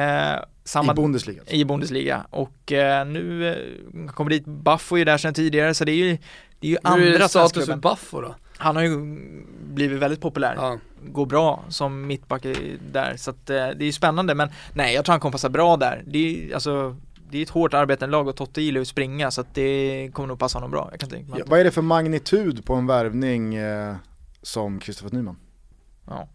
samma 0.64 0.92
I 0.92 0.94
Bundesliga. 0.94 1.42
i 1.46 1.64
Bundesliga 1.64 2.26
och 2.30 2.72
eh, 2.72 3.06
nu 3.06 3.48
eh, 3.48 4.10
kommer 4.12 4.30
dit 4.30 4.44
Baffo 4.46 4.96
är 4.98 5.04
där 5.04 5.18
sedan 5.18 5.34
tidigare 5.34 5.74
så 5.74 5.84
det 5.84 5.92
är 5.92 5.96
ju 5.96 6.18
det 6.60 6.66
är 6.66 6.70
ju 6.70 6.76
Hur 6.84 7.02
är 7.02 7.04
andra 7.06 7.18
det 7.18 7.28
status 7.28 7.66
för. 7.66 7.76
Baffo 7.76 8.20
då? 8.20 8.34
Han 8.56 8.76
har 8.76 8.82
ju 8.82 9.18
blivit 9.74 9.98
väldigt 9.98 10.20
populär. 10.20 10.54
Ja. 10.56 10.78
Går 11.12 11.26
bra 11.26 11.64
som 11.68 12.06
mittback 12.06 12.42
där 12.92 13.16
så 13.16 13.30
att 13.30 13.50
eh, 13.50 13.56
det 13.56 13.84
är 13.84 13.86
ju 13.86 13.92
spännande 13.92 14.34
men 14.34 14.48
nej 14.74 14.94
jag 14.94 15.04
tror 15.04 15.12
han 15.12 15.20
kommer 15.20 15.32
passa 15.32 15.48
bra 15.48 15.76
där. 15.76 16.02
Det 16.06 16.18
är 16.18 16.54
alltså 16.54 16.96
det 17.30 17.38
är 17.38 17.42
ett 17.42 17.50
hårt 17.50 17.74
arbetande 17.74 18.12
lag 18.12 18.28
och 18.28 18.36
Totte 18.36 18.62
gillar 18.62 18.80
att 18.80 18.88
springa 18.88 19.30
så 19.30 19.40
att 19.40 19.54
det 19.54 20.10
kommer 20.12 20.26
nog 20.26 20.38
passa 20.38 20.58
honom 20.58 20.70
bra. 20.70 20.88
Jag 20.90 21.00
kan 21.00 21.08
tänka 21.08 21.30
mig. 21.30 21.38
Ja, 21.38 21.44
vad 21.48 21.60
är 21.60 21.64
det 21.64 21.70
för 21.70 21.82
magnitud 21.82 22.64
på 22.64 22.74
en 22.74 22.86
värvning 22.86 23.54
eh, 23.54 23.94
som 24.42 24.80
Kristoffer 24.80 25.16
Nyman? 25.16 25.36
Ja. 26.08 26.28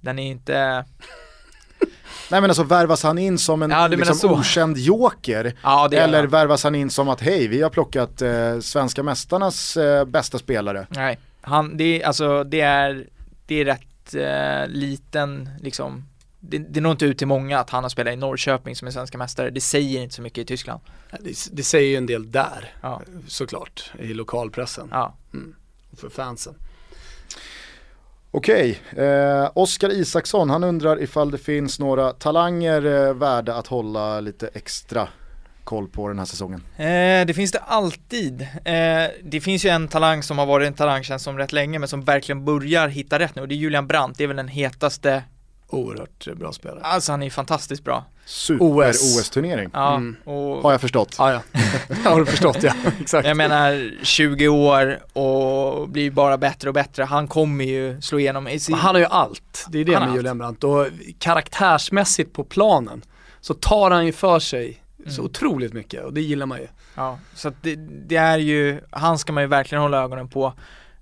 Den 0.00 0.18
är 0.18 0.30
inte, 0.30 0.84
Nej 2.30 2.40
men 2.40 2.50
alltså 2.50 2.62
värvas 2.62 3.02
han 3.02 3.18
in 3.18 3.38
som 3.38 3.62
en 3.62 3.70
Ja, 3.70 3.86
liksom, 3.86 4.30
okänd 4.30 4.78
joker? 4.78 5.52
ja 5.62 5.88
det 5.88 5.96
Eller 5.96 6.26
värvas 6.26 6.64
han 6.64 6.74
in 6.74 6.90
som 6.90 7.08
att 7.08 7.20
hej, 7.20 7.48
vi 7.48 7.62
har 7.62 7.70
plockat 7.70 8.22
eh, 8.22 8.60
svenska 8.60 9.02
mästarnas 9.02 9.76
eh, 9.76 10.04
bästa 10.04 10.38
spelare? 10.38 10.86
Nej, 10.90 11.18
han, 11.40 11.76
det 11.76 12.02
är 12.02 12.06
alltså 12.06 12.44
det 12.44 12.60
är, 12.60 13.06
det 13.46 13.60
är 13.60 13.64
rätt 13.64 13.89
liten 14.68 15.48
liksom 15.60 16.04
det, 16.40 16.58
det 16.58 16.80
når 16.80 16.92
inte 16.92 17.04
ut 17.04 17.18
till 17.18 17.26
många 17.26 17.58
att 17.58 17.70
han 17.70 17.82
har 17.82 17.90
spelat 17.90 18.14
i 18.14 18.16
Norrköping 18.16 18.76
som 18.76 18.88
är 18.88 18.92
svenska 18.92 19.18
mästare. 19.18 19.50
Det 19.50 19.60
säger 19.60 20.02
inte 20.02 20.14
så 20.14 20.22
mycket 20.22 20.42
i 20.42 20.44
Tyskland. 20.44 20.80
Det, 21.20 21.48
det 21.52 21.62
säger 21.62 21.90
ju 21.90 21.96
en 21.96 22.06
del 22.06 22.30
där, 22.30 22.74
Ja, 22.80 23.02
såklart, 23.26 23.92
i 23.98 24.14
lokalpressen 24.14 24.88
ja. 24.90 25.14
och 25.90 25.98
för 25.98 26.08
fansen. 26.08 26.54
Okej, 28.30 28.80
eh, 28.96 29.50
Oskar 29.54 29.90
Isaksson, 29.90 30.50
han 30.50 30.64
undrar 30.64 31.02
ifall 31.02 31.30
det 31.30 31.38
finns 31.38 31.78
några 31.78 32.12
talanger 32.12 32.86
eh, 32.86 33.14
värda 33.14 33.54
att 33.54 33.66
hålla 33.66 34.20
lite 34.20 34.50
extra 34.54 35.08
koll 35.64 35.88
på 35.88 36.08
den 36.08 36.18
här 36.18 36.26
säsongen. 36.26 36.62
Eh, 36.76 37.26
det 37.26 37.34
finns 37.36 37.52
det 37.52 37.58
alltid. 37.58 38.42
Eh, 38.64 38.74
det 39.22 39.40
finns 39.40 39.64
ju 39.64 39.68
en 39.68 39.88
talang 39.88 40.22
som 40.22 40.38
har 40.38 40.46
varit 40.46 40.66
en 40.66 40.74
talang 40.74 41.02
känns 41.02 41.22
som 41.22 41.38
rätt 41.38 41.52
länge 41.52 41.78
men 41.78 41.88
som 41.88 42.04
verkligen 42.04 42.44
börjar 42.44 42.88
hitta 42.88 43.18
rätt 43.18 43.34
nu 43.34 43.42
och 43.42 43.48
det 43.48 43.54
är 43.54 43.56
Julian 43.56 43.86
Brandt. 43.86 44.18
Det 44.18 44.24
är 44.24 44.28
väl 44.28 44.36
den 44.36 44.48
hetaste, 44.48 45.22
Oerhört 45.68 46.28
bra 46.36 46.52
spelare. 46.52 46.80
alltså 46.82 47.12
han 47.12 47.22
är 47.22 47.30
fantastiskt 47.30 47.84
bra. 47.84 48.04
Super-OS-turnering, 48.24 49.70
Ja, 49.72 49.94
Mm. 49.96 50.16
och 50.24 50.62
har 50.62 50.72
jag 50.72 50.80
förstått. 50.80 51.14
Ah, 51.18 51.32
ja, 51.32 51.40
har 52.10 52.20
du 52.20 52.26
förstått 52.26 52.62
ja, 52.62 52.72
exakt. 53.00 53.28
Jag 53.28 53.36
menar 53.36 53.90
20 54.04 54.48
år 54.48 54.98
och 55.18 55.88
blir 55.88 56.10
bara 56.10 56.38
bättre 56.38 56.68
och 56.68 56.74
bättre. 56.74 57.04
Han 57.04 57.28
kommer 57.28 57.64
ju 57.64 58.00
slå 58.00 58.18
igenom 58.18 58.48
sin... 58.58 58.74
Han 58.74 58.94
har 58.94 59.00
ju 59.00 59.06
allt, 59.06 59.66
det 59.68 59.78
är 59.78 59.84
det 59.84 59.94
Han 59.94 60.08
med. 60.08 60.16
Julian 60.16 60.38
Brandt 60.38 60.64
och 60.64 60.86
karaktärsmässigt 61.18 62.32
på 62.32 62.44
planen 62.44 63.02
så 63.40 63.54
tar 63.54 63.90
han 63.90 64.06
ju 64.06 64.12
för 64.12 64.38
sig 64.38 64.82
så 65.06 65.20
Mm. 65.20 65.24
otroligt 65.30 65.72
mycket 65.72 66.04
och 66.04 66.12
det 66.14 66.20
gillar 66.20 66.46
man 66.46 66.58
ju. 66.58 66.66
Ja, 66.96 67.18
så 67.34 67.52
det, 67.62 67.74
det 68.06 68.16
är 68.16 68.38
ju, 68.38 68.80
han 68.90 69.18
ska 69.18 69.32
man 69.32 69.42
ju 69.42 69.46
verkligen 69.48 69.82
hålla 69.82 70.02
ögonen 70.02 70.28
på. 70.28 70.52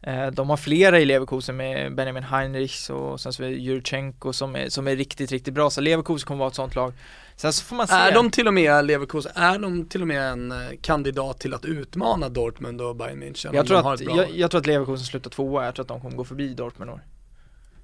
Eh, 0.03 0.27
de 0.27 0.51
har 0.51 0.57
flera 0.57 1.01
i 1.01 1.05
Leverkusen 1.05 1.57
med 1.57 1.95
Benjamin 1.95 2.23
Heinrichs 2.23 2.91
och 2.91 3.21
sen 3.21 3.33
så 3.33 3.43
är 3.45 3.49
Jurchenko 3.49 4.33
som 4.33 4.57
är, 4.57 4.69
som 4.69 4.89
är 4.89 4.97
riktigt, 4.97 5.33
riktigt 5.33 5.55
bra. 5.55 5.71
Så 5.71 5.81
Leverkusen 5.81 6.27
kommer 6.27 6.39
vara 6.39 6.49
ett 6.49 6.55
sånt 6.55 6.75
lag. 6.75 6.93
Sen 7.37 7.53
så 7.53 7.65
får 7.65 7.77
man 7.77 7.87
se. 7.89 7.95
Är 7.95 8.13
de 8.13 8.31
till 8.31 8.49
och 8.49 8.55
med, 8.55 8.85
Leverkusen, 8.85 9.33
är 9.35 9.59
de 9.59 9.87
till 9.89 10.03
och 10.03 10.09
med 10.09 10.23
en 10.33 10.53
eh, 10.53 10.59
kandidat 10.83 11.41
till 11.41 11.55
att 11.55 11.65
utmana 11.65 12.29
Dortmund 12.29 12.81
och 12.81 12.97
Bayern 12.97 13.23
München? 13.23 13.51
jag, 13.53 13.67
tror 13.67 13.93
att, 13.93 14.01
jag, 14.01 14.31
jag 14.31 14.51
tror 14.51 14.61
att 14.61 14.67
Leverkusen 14.67 15.07
slutar 15.07 15.31
tvåa, 15.31 15.65
jag 15.65 15.75
tror 15.75 15.83
att 15.85 15.89
de 15.89 16.01
kommer 16.01 16.17
gå 16.17 16.25
förbi 16.25 16.55
Dortmund 16.55 16.91
år. 16.91 17.01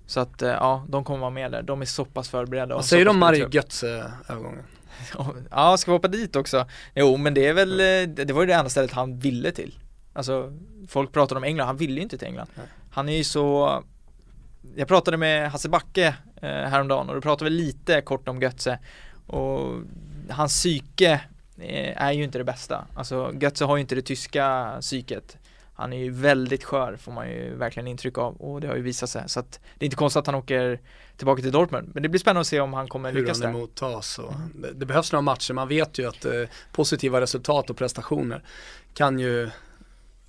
Så 0.06 0.20
att 0.20 0.42
eh, 0.42 0.48
ja, 0.50 0.84
de 0.88 1.04
kommer 1.04 1.20
vara 1.20 1.30
med 1.30 1.52
där. 1.52 1.62
De 1.62 1.80
är 1.80 1.86
så 1.86 2.04
pass 2.04 2.28
förberedda. 2.28 2.74
Vad 2.74 2.84
så 2.84 2.88
säger 2.88 3.04
du 3.04 3.10
om 3.10 3.18
Mario. 3.18 3.48
Götze-övergången? 3.50 4.62
Ja, 5.50 5.76
ska 5.76 5.90
vi 5.90 5.96
hoppa 5.96 6.08
dit 6.08 6.36
också? 6.36 6.66
Jo, 6.94 7.16
men 7.16 7.34
det 7.34 7.46
är 7.46 7.52
väl, 7.52 7.80
eh, 7.80 8.24
det 8.24 8.32
var 8.32 8.40
ju 8.40 8.46
det 8.46 8.54
enda 8.54 8.70
stället 8.70 8.92
han 8.92 9.18
ville 9.18 9.52
till. 9.52 9.78
Alltså, 10.12 10.52
folk 10.88 11.12
pratar 11.12 11.36
om 11.36 11.44
England, 11.44 11.66
han 11.66 11.76
ville 11.76 11.94
ju 11.94 12.02
inte 12.02 12.18
till 12.18 12.28
England. 12.28 12.48
Han 12.90 13.08
är 13.08 13.16
ju 13.16 13.24
så 13.24 13.82
Jag 14.76 14.88
pratade 14.88 15.16
med 15.16 15.50
Hasse 15.50 15.68
Backe 15.68 16.14
eh, 16.42 16.48
häromdagen 16.48 17.08
och 17.08 17.14
då 17.14 17.20
pratade 17.20 17.50
vi 17.50 17.56
lite 17.56 18.00
kort 18.00 18.28
om 18.28 18.42
Götze 18.42 18.78
och 19.26 19.82
hans 20.30 20.52
psyke 20.52 21.20
eh, 21.58 22.02
är 22.02 22.12
ju 22.12 22.24
inte 22.24 22.38
det 22.38 22.44
bästa. 22.44 22.86
Alltså 22.94 23.32
Götze 23.40 23.64
har 23.64 23.76
ju 23.76 23.80
inte 23.80 23.94
det 23.94 24.02
tyska 24.02 24.76
psyket. 24.80 25.38
Han 25.74 25.92
är 25.92 25.98
ju 25.98 26.10
väldigt 26.10 26.64
skör 26.64 26.96
får 26.96 27.12
man 27.12 27.28
ju 27.28 27.54
verkligen 27.56 27.86
intryck 27.86 28.18
av 28.18 28.36
och 28.36 28.60
det 28.60 28.68
har 28.68 28.76
ju 28.76 28.82
visat 28.82 29.10
sig. 29.10 29.22
Så 29.26 29.40
att 29.40 29.60
det 29.78 29.84
är 29.84 29.86
inte 29.86 29.96
konstigt 29.96 30.20
att 30.20 30.26
han 30.26 30.34
åker 30.34 30.80
tillbaka 31.16 31.42
till 31.42 31.52
Dortmund. 31.52 31.90
Men 31.94 32.02
det 32.02 32.08
blir 32.08 32.20
spännande 32.20 32.40
att 32.40 32.46
se 32.46 32.60
om 32.60 32.72
han 32.72 32.88
kommer 32.88 33.12
Hur 33.12 33.20
lyckas 33.20 33.42
han 33.42 33.52
där. 33.52 33.58
emottas 33.58 34.18
och 34.18 34.32
det, 34.54 34.72
det 34.72 34.86
behövs 34.86 35.12
några 35.12 35.22
matcher, 35.22 35.52
man 35.54 35.68
vet 35.68 35.98
ju 35.98 36.08
att 36.08 36.24
eh, 36.24 36.32
positiva 36.72 37.20
resultat 37.20 37.70
och 37.70 37.76
prestationer 37.76 38.42
kan 38.94 39.18
ju 39.18 39.50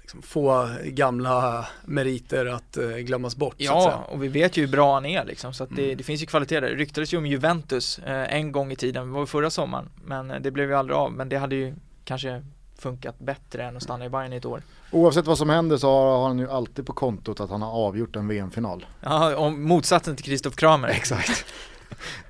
liksom 0.02 0.22
få 0.22 0.70
gamla 0.86 1.66
meriter 1.86 2.45
att 2.45 2.78
eh, 2.78 2.90
glömmas 2.90 3.36
bort. 3.36 3.56
Ja, 3.57 4.06
och 4.10 4.24
vi 4.24 4.28
vet 4.28 4.57
ju 4.57 4.62
hur 4.66 4.72
bra 4.72 4.94
han 4.94 5.06
är 5.06 5.26
liksom, 5.26 5.53
så 5.53 5.64
att 5.64 5.76
det, 5.76 5.84
Mm. 5.86 5.98
det 5.98 6.03
finns 6.03 6.22
ju 6.22 6.26
kvalitet 6.26 6.60
där. 6.60 6.70
Det 6.70 6.76
ryktades 6.76 7.14
ju 7.14 7.18
om 7.18 7.26
Juventus 7.26 7.99
eh, 7.99 8.34
en 8.36 8.52
gång 8.52 8.72
i 8.72 8.76
tiden, 8.76 9.07
det 9.07 9.14
var 9.14 9.26
förra 9.26 9.49
sommaren, 9.49 9.90
men 10.06 10.32
eh, 10.32 10.40
det 10.40 10.52
blev 10.52 10.70
ju 10.70 10.76
aldrig 10.76 10.98
av. 10.98 11.12
Men 11.14 11.30
det 11.30 11.38
hade 11.38 11.56
ju 11.56 11.76
kanske 12.03 12.44
funkat 12.77 13.19
bättre 13.19 13.64
än 13.64 13.77
att 13.77 13.84
stanna 13.84 14.06
i 14.06 14.10
Bayern 14.10 14.34
i 14.34 14.35
ett 14.35 14.45
år. 14.45 14.61
Oavsett 14.91 15.26
vad 15.26 15.38
som 15.38 15.49
händer 15.49 15.77
så 15.77 15.88
har 15.88 16.27
han 16.27 16.39
ju 16.39 16.49
alltid 16.49 16.85
på 16.85 16.93
kontot 16.93 17.39
att 17.39 17.49
han 17.49 17.61
har 17.61 17.72
avgjort 17.72 18.15
en 18.15 18.27
VM-final. 18.27 18.85
Ja, 19.02 19.35
om 19.35 19.64
motsatsen 19.64 20.15
till 20.15 20.26
Christoph 20.26 20.56
Kramer. 20.56 20.88
Exakt. 20.95 21.45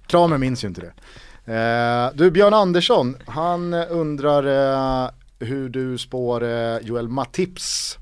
Kramer 0.08 0.38
minns 0.38 0.64
ju 0.64 0.68
inte 0.68 0.82
det. 0.82 0.94
Eh, 1.54 2.12
du 2.14 2.32
Björn 2.32 2.54
Andersson, 2.54 3.18
han 3.28 3.74
undrar 3.74 4.44
eh, 5.04 5.10
hur 5.40 5.70
du 5.70 5.98
spår 5.98 6.44
eh, 6.44 6.78
Joel 6.82 7.08
Matips 7.08 7.98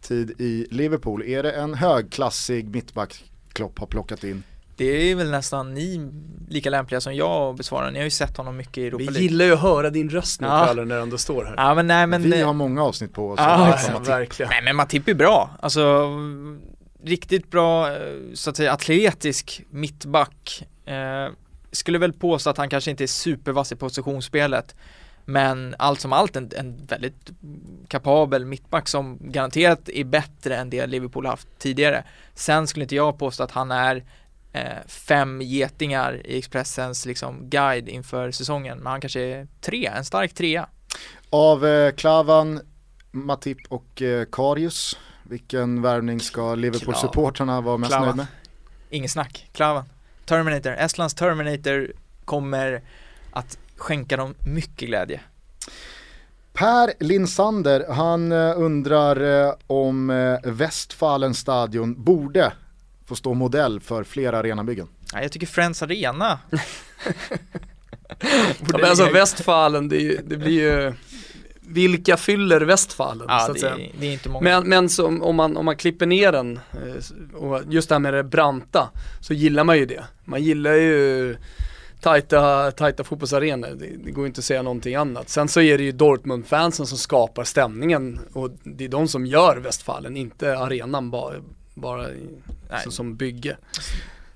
tid 0.00 0.40
i 0.40 0.66
Liverpool. 0.70 1.22
Är 1.22 1.42
det 1.42 1.52
en 1.52 1.74
högklassig 1.74 2.68
mittback 2.68 3.24
Klopp 3.52 3.78
har 3.78 3.86
plockat 3.86 4.24
in? 4.24 4.42
Det 4.76 5.10
är 5.10 5.14
väl 5.14 5.30
nästan 5.30 5.74
ni 5.74 6.10
lika 6.48 6.70
lämpliga 6.70 7.00
som 7.00 7.14
jag 7.14 7.50
att 7.50 7.56
besvara. 7.56 7.90
Ni 7.90 7.98
har 7.98 8.04
ju 8.04 8.10
sett 8.10 8.36
honom 8.36 8.56
mycket 8.56 8.78
i 8.78 8.86
Europa 8.86 8.98
Vi 8.98 9.04
League. 9.04 9.22
gillar 9.22 9.44
ju 9.44 9.52
att 9.52 9.60
höra 9.60 9.90
din 9.90 10.10
röst 10.10 10.40
nu 10.40 10.46
Ja. 10.46 10.64
Kalle 10.66 10.84
när 10.84 10.96
du 10.96 11.02
ändå 11.02 11.18
står 11.18 11.44
här. 11.44 11.54
Ja 11.56 11.74
men 11.74 11.86
nej 11.86 12.06
men 12.06 12.22
Vi 12.22 12.42
har 12.42 12.52
många 12.52 12.82
avsnitt 12.84 13.12
på 13.12 13.30
oss. 13.30 13.38
Ja, 13.38 13.44
att 13.54 13.58
Ja, 13.60 13.66
prata 13.72 13.86
om 13.86 13.92
ja, 13.92 13.98
Matip. 13.98 14.08
verkligen. 14.08 14.50
Nej 14.50 14.62
men 14.62 14.76
Matip 14.76 15.08
är 15.08 15.14
bra, 15.14 15.50
alltså 15.60 16.08
riktigt 17.04 17.50
bra, 17.50 17.90
eh, 17.92 17.96
så 18.34 18.50
att 18.50 18.56
säga 18.56 18.72
atletisk 18.72 19.62
mittback. 19.70 20.66
Eh, 20.86 21.32
skulle 21.72 21.98
väl 21.98 22.12
påstå 22.12 22.50
att 22.50 22.56
han 22.58 22.68
kanske 22.68 22.90
inte 22.90 23.04
är 23.04 23.08
supervass 23.08 23.72
i 23.72 23.76
positionsspelet. 23.76 24.74
Men 25.26 25.74
allt 25.78 26.00
som 26.00 26.12
allt 26.12 26.36
en, 26.36 26.50
en 26.56 26.86
väldigt 26.86 27.30
kapabel 27.88 28.44
mittback 28.44 28.88
som 28.88 29.18
garanterat 29.20 29.88
är 29.88 30.04
bättre 30.04 30.56
än 30.56 30.70
det 30.70 30.86
Liverpool 30.86 31.26
haft 31.26 31.48
tidigare. 31.58 32.04
Sen 32.34 32.66
skulle 32.66 32.82
inte 32.82 32.94
jag 32.94 33.18
påstå 33.18 33.42
att 33.42 33.50
han 33.50 33.70
är 33.70 34.04
fem 34.86 35.40
getingar 35.42 36.26
i 36.26 36.38
Expressens 36.38 37.06
liksom 37.06 37.50
guide 37.50 37.88
inför 37.88 38.30
säsongen. 38.30 38.78
Men 38.78 38.86
han 38.86 39.00
kanske 39.00 39.20
är 39.20 39.46
tre, 39.60 39.86
en 39.86 40.04
stark 40.04 40.34
trea. 40.34 40.68
Av 41.30 41.66
eh, 41.66 41.92
Klavan, 41.92 42.60
Matip 43.10 43.58
och 43.68 44.02
eh, 44.02 44.24
Karius, 44.32 44.98
vilken 45.22 45.82
värvning 45.82 46.20
ska 46.20 46.54
Liverpool-supportrarna 46.54 47.60
vara 47.60 47.76
mest 47.76 47.92
nöjda 47.92 48.14
med? 48.14 48.26
Ingen 48.90 49.08
snack, 49.08 49.50
Klavan. 49.52 49.84
Terminator, 50.24 50.72
Estlands 50.72 51.14
Terminator 51.14 51.92
kommer 52.24 52.82
att 53.30 53.58
skänka 53.76 54.16
dem 54.16 54.34
mycket 54.38 54.88
glädje. 54.88 55.20
Per 56.52 56.92
Linsander, 57.00 57.86
han 57.92 58.32
eh, 58.32 58.52
undrar 58.56 59.46
eh, 59.46 59.54
om 59.66 60.10
eh, 60.10 60.52
Westfalen 60.52 61.34
stadion 61.34 62.04
borde 62.04 62.52
få 63.06 63.16
stå 63.16 63.34
modell 63.34 63.80
för 63.80 64.04
flera 64.04 64.38
arenabyggen. 64.38 64.88
Ja, 65.12 65.22
jag 65.22 65.32
tycker 65.32 65.46
Friends 65.46 65.82
Arena 65.82 66.38
Ja, 68.60 68.78
men 68.78 68.84
alltså 68.84 69.10
Westfalen, 69.10 69.88
det, 69.88 70.28
det 70.28 70.36
blir 70.36 70.60
ju, 70.62 70.92
vilka 71.60 72.16
fyller 72.16 72.60
Westfalen 72.60 73.26
Ja, 73.28 73.38
så 73.38 73.46
att 73.50 73.54
det, 73.54 73.60
säga? 73.60 73.74
är- 73.74 73.90
det 74.00 74.06
är 74.06 74.12
inte 74.12 74.28
många. 74.28 74.44
Men, 74.60 74.68
men 74.68 74.88
som, 74.88 75.22
om, 75.22 75.36
man, 75.36 75.56
om 75.56 75.64
man 75.64 75.76
klipper 75.76 76.06
ner 76.06 76.32
den, 76.32 76.60
eh, 76.72 77.36
och 77.36 77.60
just 77.68 77.88
det 77.88 77.94
här 77.94 78.00
med 78.00 78.14
det 78.14 78.24
branta, 78.24 78.90
så 79.20 79.34
gillar 79.34 79.64
man 79.64 79.78
ju 79.78 79.86
det. 79.86 80.04
Man 80.24 80.42
gillar 80.42 80.72
ju 80.74 81.36
tajta, 82.00 82.70
tajta 82.70 83.04
fotbollsarenor, 83.04 83.68
det, 83.78 83.86
det 84.04 84.10
går 84.10 84.26
inte 84.26 84.38
att 84.38 84.44
säga 84.44 84.62
någonting 84.62 84.94
annat. 84.94 85.28
Sen 85.28 85.48
så 85.48 85.60
är 85.60 85.78
det 85.78 85.84
ju 85.84 85.92
Dortmund-fansen 85.92 86.86
som 86.86 86.98
skapar 86.98 87.44
stämningen 87.44 88.20
och 88.32 88.50
det 88.64 88.84
är 88.84 88.88
de 88.88 89.08
som 89.08 89.26
gör 89.26 89.56
Westfalen, 89.56 90.16
inte 90.16 90.58
arenan 90.58 91.10
bara, 91.10 91.34
bara 91.74 92.10
i, 92.10 92.28
så, 92.84 92.90
som 92.90 93.16
bygge. 93.16 93.56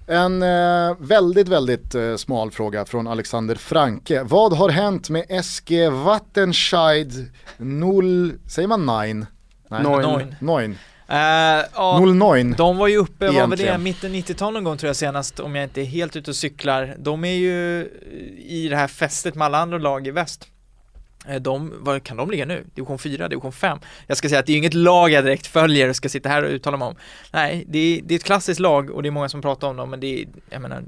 En 0.06 0.42
eh, 0.42 0.96
väldigt, 0.98 1.48
väldigt 1.48 1.94
eh, 1.94 2.16
smal 2.16 2.50
fråga 2.50 2.84
från 2.84 3.06
Alexander 3.06 3.54
Franke. 3.54 4.22
Vad 4.22 4.52
har 4.52 4.68
hänt 4.68 5.10
med 5.10 5.44
SG 5.44 5.88
Wattenscheid 5.90 7.30
0, 7.56 8.32
säger 8.46 8.68
man 8.68 8.80
9? 8.80 9.26
Nej, 9.68 9.82
Neun. 9.82 10.34
Noin. 10.40 10.70
9. 10.70 10.78
Eh, 11.08 11.64
ja, 11.74 12.00
09. 12.00 12.54
de 12.56 12.76
var 12.76 12.88
ju 12.88 12.96
uppe, 12.96 13.26
vad 13.26 13.34
var 13.34 13.34
det, 13.34 13.38
Egentligen. 13.38 13.82
mitten 13.82 14.14
90-tal 14.14 14.52
någon 14.52 14.64
gång 14.64 14.76
tror 14.76 14.88
jag 14.88 14.96
senast, 14.96 15.40
om 15.40 15.54
jag 15.54 15.64
inte 15.64 15.80
är 15.80 15.84
helt 15.84 16.16
ute 16.16 16.30
och 16.30 16.36
cyklar. 16.36 16.96
De 16.98 17.24
är 17.24 17.34
ju 17.34 17.88
i 18.38 18.68
det 18.68 18.76
här 18.76 18.88
fästet 18.88 19.34
med 19.34 19.44
alla 19.44 19.58
andra 19.58 19.78
lag 19.78 20.06
i 20.06 20.10
väst. 20.10 20.48
Eh, 21.26 21.40
De, 21.40 21.72
vad 21.80 22.02
kan 22.02 22.16
de 22.16 22.30
ligga 22.30 22.44
nu? 22.44 22.64
Division 22.74 22.98
4, 22.98 23.28
division 23.28 23.52
5? 23.52 23.78
Jag 24.06 24.16
ska 24.16 24.28
säga 24.28 24.40
att 24.40 24.46
det 24.46 24.52
är 24.52 24.56
inget 24.58 24.74
lag 24.74 25.10
jag 25.10 25.24
direkt 25.24 25.46
följer 25.46 25.88
och 25.88 25.96
ska 25.96 26.08
sitta 26.08 26.28
här 26.28 26.42
och 26.42 26.50
uttala 26.50 26.76
mig 26.76 26.88
om. 26.88 26.94
Nej, 27.32 27.64
det 27.68 27.78
är, 27.78 28.02
det 28.02 28.14
är 28.14 28.16
ett 28.16 28.24
klassiskt 28.24 28.60
lag 28.60 28.90
och 28.90 29.02
det 29.02 29.08
är 29.08 29.10
många 29.10 29.28
som 29.28 29.42
pratar 29.42 29.68
om 29.68 29.76
dem, 29.76 29.90
men 29.90 30.00
det 30.00 30.22
är, 30.22 30.28
jag 30.50 30.62
menar, 30.62 30.84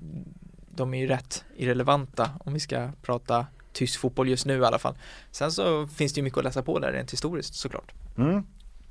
de 0.76 0.94
är 0.94 0.98
ju 0.98 1.06
rätt 1.06 1.44
irrelevanta 1.56 2.30
om 2.44 2.52
vi 2.54 2.60
ska 2.60 2.88
prata 3.02 3.46
tysk 3.72 4.00
fotboll 4.00 4.28
just 4.28 4.46
nu 4.46 4.58
i 4.58 4.64
alla 4.64 4.78
fall. 4.78 4.94
Sen 5.30 5.52
så 5.52 5.86
finns 5.86 6.12
det 6.12 6.18
ju 6.18 6.22
mycket 6.22 6.38
att 6.38 6.44
läsa 6.44 6.62
på 6.62 6.78
där 6.78 6.92
rent 6.92 7.12
historiskt 7.12 7.54
såklart. 7.54 7.92
Mm. 8.18 8.42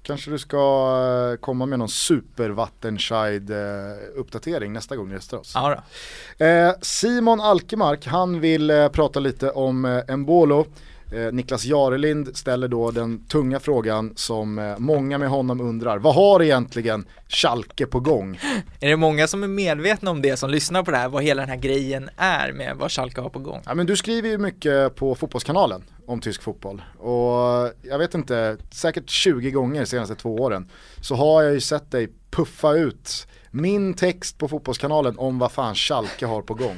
Kanske 0.03 0.31
du 0.31 0.37
ska 0.37 0.57
eh, 1.31 1.39
komma 1.39 1.65
med 1.65 1.79
någon 1.79 1.89
super 1.89 2.49
Wattenscheid 2.49 3.51
eh, 3.51 3.57
uppdatering 4.15 4.73
nästa 4.73 4.95
gång 4.95 5.07
ni 5.07 5.13
gästar 5.13 5.37
oss. 5.37 5.51
Ja 5.55 5.83
Simon 6.81 7.41
Alkemark, 7.41 8.07
han 8.07 8.39
vill 8.39 8.89
prata 8.93 9.19
lite 9.19 9.51
om 9.51 10.01
Embolo. 10.07 10.65
Eh, 11.13 11.31
Niklas 11.31 11.65
Jarelind 11.65 12.37
ställer 12.37 12.67
då 12.67 12.91
den 12.91 13.25
tunga 13.25 13.59
frågan 13.59 14.13
som 14.15 14.59
eh, 14.59 14.77
många 14.77 15.17
med 15.17 15.29
honom 15.29 15.61
undrar. 15.61 15.97
Vad 15.97 16.15
har 16.15 16.43
egentligen 16.43 17.05
Schalke 17.27 17.85
på 17.85 17.99
gång? 17.99 18.39
Är 18.79 18.89
det 18.89 18.97
många 18.97 19.27
som 19.27 19.43
är 19.43 19.47
medvetna 19.47 20.11
om 20.11 20.21
det 20.21 20.37
som 20.37 20.49
lyssnar 20.49 20.83
på 20.83 20.91
det 20.91 20.97
här, 20.97 21.09
vad 21.09 21.23
hela 21.23 21.41
den 21.41 21.49
här 21.49 21.57
grejen 21.57 22.09
är 22.17 22.51
med 22.51 22.75
vad 22.75 22.91
Schalke 22.91 23.21
har 23.21 23.29
på 23.29 23.39
gång? 23.39 23.61
Ja, 23.65 23.73
men 23.73 23.85
du 23.85 23.95
skriver 23.95 24.29
ju 24.29 24.37
mycket 24.37 24.95
på 24.95 25.15
Fotbollskanalen 25.15 25.83
om 26.05 26.21
tysk 26.21 26.41
fotboll. 26.41 26.81
Och 26.97 27.73
jag 27.81 27.97
vet 27.97 28.13
inte, 28.13 28.57
säkert 28.71 29.09
20 29.09 29.51
gånger 29.51 29.79
de 29.79 29.85
senaste 29.85 30.15
två 30.15 30.35
åren 30.35 30.69
så 31.01 31.15
har 31.15 31.43
jag 31.43 31.53
ju 31.53 31.61
sett 31.61 31.91
dig 31.91 32.09
puffa 32.31 32.73
ut 32.73 33.27
min 33.51 33.93
text 33.93 34.37
på 34.37 34.47
Fotbollskanalen 34.47 35.17
om 35.17 35.39
vad 35.39 35.51
fan 35.51 35.75
Schalke 35.75 36.25
har 36.25 36.41
på 36.41 36.53
gång. 36.53 36.75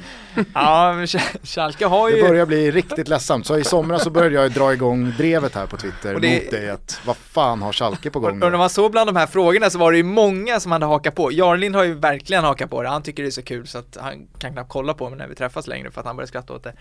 Ja, 0.54 0.92
men 0.96 1.06
Sch- 1.06 1.38
Schalke 1.46 1.86
har 1.86 2.10
Det 2.10 2.16
ju 2.16 2.22
börjar 2.28 2.46
bli 2.46 2.70
riktigt 2.70 3.08
ledsamt. 3.08 3.46
Så 3.46 3.58
i 3.58 3.64
somras 3.64 4.02
så 4.02 4.10
började 4.10 4.34
jag 4.34 4.52
dra 4.52 4.72
igång 4.72 5.12
drevet 5.18 5.54
här 5.54 5.66
på 5.66 5.76
Twitter 5.76 6.14
Och 6.14 6.20
det- 6.20 6.42
mot 6.42 6.50
dig 6.50 6.70
att 6.70 7.00
vad 7.06 7.16
fan 7.16 7.62
har 7.62 7.72
Schalke 7.72 8.10
på 8.10 8.18
och, 8.18 8.22
gång 8.24 8.32
och 8.32 8.38
när 8.38 8.50
nu? 8.50 8.56
man 8.56 8.70
såg 8.70 8.92
bland 8.92 9.08
de 9.08 9.16
här 9.16 9.26
frågorna 9.26 9.70
så 9.70 9.78
var 9.78 9.90
det 9.92 9.96
ju 9.98 10.04
många 10.04 10.60
som 10.60 10.72
hade 10.72 10.86
hakat 10.86 11.14
på. 11.14 11.32
Jarlind 11.32 11.76
har 11.76 11.84
ju 11.84 11.94
verkligen 11.94 12.44
hakat 12.44 12.70
på 12.70 12.82
det, 12.82 12.88
han 12.88 13.02
tycker 13.02 13.22
det 13.22 13.28
är 13.28 13.30
så 13.30 13.42
kul 13.42 13.66
så 13.66 13.78
att 13.78 13.96
han 14.00 14.26
kan 14.38 14.52
knappt 14.52 14.70
kolla 14.72 14.94
på 14.94 15.08
mig 15.10 15.18
när 15.18 15.28
vi 15.28 15.34
träffas 15.34 15.66
längre 15.66 15.90
för 15.90 16.00
att 16.00 16.06
han 16.06 16.16
börjar 16.16 16.26
skratta 16.26 16.52
åt 16.54 16.64
det. 16.64 16.72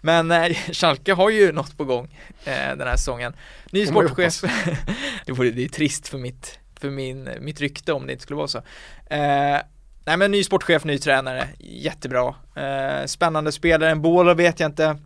Men 0.00 0.30
eh, 0.30 0.48
Schalke 0.72 1.12
har 1.12 1.30
ju 1.30 1.52
något 1.52 1.76
på 1.76 1.84
gång 1.84 2.04
eh, 2.44 2.52
den 2.76 2.88
här 2.88 2.96
säsongen. 2.96 3.32
Ny 3.70 3.86
sportchef, 3.86 4.42
det, 5.26 5.32
vore, 5.32 5.50
det 5.50 5.64
är 5.64 5.68
trist 5.68 6.08
för 6.08 6.18
mitt, 6.18 6.58
för 6.80 6.90
min, 6.90 7.28
mitt 7.40 7.60
rykte 7.60 7.92
om 7.92 8.06
det 8.06 8.12
inte 8.12 8.22
skulle 8.22 8.36
vara 8.36 8.48
så. 8.48 8.58
Eh, 9.06 9.58
nej 10.04 10.16
men 10.16 10.30
ny 10.30 10.44
sportchef, 10.44 10.84
ny 10.84 10.98
tränare, 10.98 11.48
jättebra. 11.58 12.34
Eh, 12.56 13.06
spännande 13.06 13.52
spelare, 13.52 13.90
en 13.90 14.02
bål 14.02 14.36
vet 14.36 14.60
jag 14.60 14.68
inte. 14.68 14.96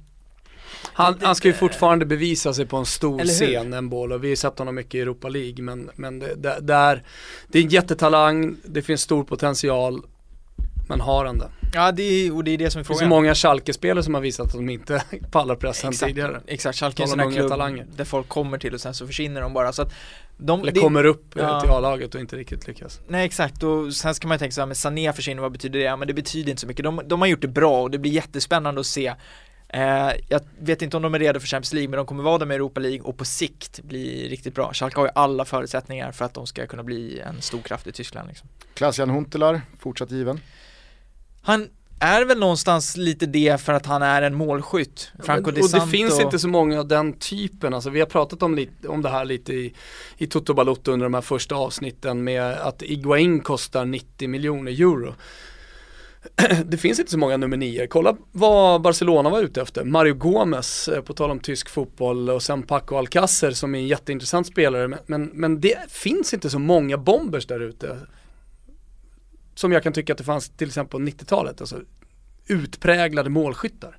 Han, 0.93 1.19
han 1.23 1.35
ska 1.35 1.49
ju 1.49 1.55
fortfarande 1.55 2.07
bevisa 2.07 2.55
sig 2.55 2.67
på 2.67 2.77
en 2.77 2.87
stor 2.87 3.25
scen, 3.25 3.73
en 3.73 3.89
boll 3.89 4.13
och 4.13 4.25
vi 4.25 4.29
har 4.29 4.37
sett 4.37 4.59
honom 4.59 4.75
mycket 4.75 4.95
i 4.95 5.01
Europa 5.01 5.29
League 5.29 5.65
men, 5.65 5.91
men 5.95 6.19
det, 6.19 6.35
det, 6.35 6.59
där, 6.61 7.03
det 7.49 7.59
är 7.59 7.63
en 7.63 7.69
jättetalang, 7.69 8.57
det 8.65 8.83
finns 8.83 9.01
stor 9.01 9.25
potential, 9.25 10.03
men 10.89 11.01
har 11.01 11.25
han 11.25 11.39
det? 11.39 11.49
Ja, 11.75 11.93
det 11.93 12.03
är, 12.03 12.35
och 12.37 12.45
det 12.45 12.51
är 12.51 12.59
det 12.59 12.71
som 12.71 12.79
är 12.79 12.83
Det 12.83 12.87
finns 12.87 12.99
frågan. 12.99 13.09
många 13.09 13.35
Schalke-spelare 13.35 14.05
som 14.05 14.15
har 14.15 14.21
visat 14.21 14.47
att 14.47 14.53
de 14.53 14.69
inte 14.71 15.03
pallar 15.31 15.57
pressen 15.57 15.91
Exakt, 15.91 16.09
tidigare. 16.09 16.41
exakt. 16.47 16.79
Schalke 16.79 17.03
är 17.03 17.05
en 17.05 17.09
sån 17.09 17.33
klubb 17.33 17.49
talanger. 17.49 17.87
där 17.97 18.05
folk 18.05 18.29
kommer 18.29 18.59
till 18.59 18.75
och 18.75 18.81
sen 18.81 18.95
så 18.95 19.07
försvinner 19.07 19.41
de 19.41 19.53
bara. 19.53 19.73
Så 19.73 19.83
att 19.83 19.93
de, 20.37 20.61
Eller 20.61 20.73
det- 20.73 20.81
kommer 20.81 21.05
upp 21.05 21.37
eh, 21.37 21.43
ja. 21.43 21.61
till 21.61 21.71
A-laget 21.71 22.15
och 22.15 22.21
inte 22.21 22.37
riktigt 22.37 22.69
lyckas. 22.69 23.01
Nej 23.09 23.25
exakt 23.27 23.63
och 23.63 23.95
sen 23.95 24.15
ska 24.15 24.29
man 24.29 24.35
ju 24.35 24.39
tänka 24.39 24.53
så 24.53 24.61
här, 24.61 24.67
men 24.67 24.77
Sané 24.77 25.13
försvinner, 25.13 25.43
vad 25.43 25.53
betyder 25.53 25.79
det? 25.79 25.85
Ja 25.85 25.97
men 25.97 26.09
det 26.09 26.15
betyder 26.15 26.51
inte 26.51 26.61
så 26.61 26.67
mycket. 26.67 26.85
De, 26.85 27.01
de 27.07 27.21
har 27.21 27.29
gjort 27.29 27.41
det 27.43 27.49
bra 27.49 27.83
och 27.83 27.91
det 27.91 27.99
blir 27.99 28.13
jättespännande 28.13 28.81
att 28.81 28.87
se. 28.87 29.15
Eh, 29.69 30.11
jag 30.29 30.41
vet 30.59 30.83
inte 30.83 30.97
om 30.97 31.03
de 31.03 31.15
är 31.15 31.19
redo 31.19 31.41
för 31.41 31.47
Champions 31.47 31.73
League 31.73 31.89
men 31.89 31.97
de 31.97 32.07
kommer 32.07 32.23
vara 32.23 32.39
där 32.39 32.47
med 32.47 32.55
Europa 32.55 32.81
League 32.81 33.01
och 33.01 33.17
på 33.17 33.25
sikt 33.25 33.81
bli 33.83 34.29
riktigt 34.29 34.55
bra. 34.55 34.73
Schalke 34.73 35.01
har 35.01 35.07
ju 35.07 35.13
alla 35.15 35.45
förutsättningar 35.45 36.13
för 36.13 36.25
att 36.25 36.35
de 36.35 36.47
ska 36.47 36.67
kunna 36.67 36.83
bli 36.83 37.21
en 37.21 37.43
stor 37.43 37.61
kraft 37.63 37.87
i 37.87 37.93
Tyskland 37.93 38.29
liksom. 38.29 38.49
Klaas-Jan 38.75 39.11
Huntelaar, 39.11 39.61
fortsatt 39.79 40.11
given. 40.11 40.41
Han 41.43 41.69
är 42.03 42.25
väl 42.25 42.39
någonstans 42.39 42.97
lite 42.97 43.27
det 43.27 43.61
för 43.61 43.73
att 43.73 43.87
han 43.87 44.03
är 44.03 44.23
en 44.23 44.35
målskytt. 44.35 45.13
Franco 45.23 45.51
Di 45.51 45.61
och 45.63 45.71
det 45.71 45.87
finns 45.87 46.21
inte 46.21 46.39
så 46.39 46.49
många 46.49 46.81
av 46.81 46.89
den 46.89 47.13
typen, 47.13 47.75
alltså 47.75 47.91
vi 47.91 48.01
har 48.01 48.07
pratat 48.07 48.43
om, 48.43 48.55
lite, 48.55 48.89
om 48.89 49.03
det 49.03 49.09
här 49.09 49.25
lite 49.25 49.53
i, 49.53 49.75
i 50.19 50.27
Toto 50.27 50.55
Balotto 50.55 50.93
under 50.93 51.05
de 51.05 51.15
här 51.15 51.21
första 51.21 51.55
avsnitten 51.55 52.25
med 52.25 52.53
att 52.53 52.83
Iguain 52.83 53.41
kostar 53.41 53.85
90 53.85 54.29
miljoner 54.29 54.73
euro. 54.73 55.15
Det 56.65 56.77
finns 56.77 56.99
inte 56.99 57.11
så 57.11 57.19
många 57.19 57.37
nummer 57.37 57.57
nio. 57.57 57.87
Kolla 57.87 58.17
vad 58.33 58.83
Barcelona 58.83 59.31
var 59.31 59.43
ute 59.43 59.63
efter. 59.63 59.85
Mario 59.85 60.15
Gomez, 60.15 60.89
eh, 60.89 61.03
på 61.03 61.13
tal 61.13 61.31
om 61.31 61.41
tysk 61.41 61.69
fotboll 61.69 62.31
och 62.31 62.43
sen 62.43 62.63
Paco 62.63 62.97
Alcacer 62.97 63.51
som 63.51 63.75
är 63.75 63.79
en 63.79 63.87
jätteintressant 63.87 64.47
spelare. 64.47 64.89
Men, 64.89 64.99
men, 65.07 65.31
men 65.35 65.61
det 65.61 65.79
finns 65.89 66.35
inte 66.35 66.51
så 66.51 66.59
många 66.59 66.97
bombers 66.99 67.47
där 67.47 67.61
ute. 67.61 67.99
Som 69.55 69.73
jag 69.73 69.83
kan 69.83 69.93
tycka 69.93 70.13
att 70.13 70.19
det 70.19 70.25
fanns 70.25 70.49
till 70.49 70.69
exempel 70.69 71.01
på 71.01 71.07
90-talet. 71.07 71.61
Alltså 71.61 71.81
utpräglade 72.47 73.31
målskyttar. 73.31 73.97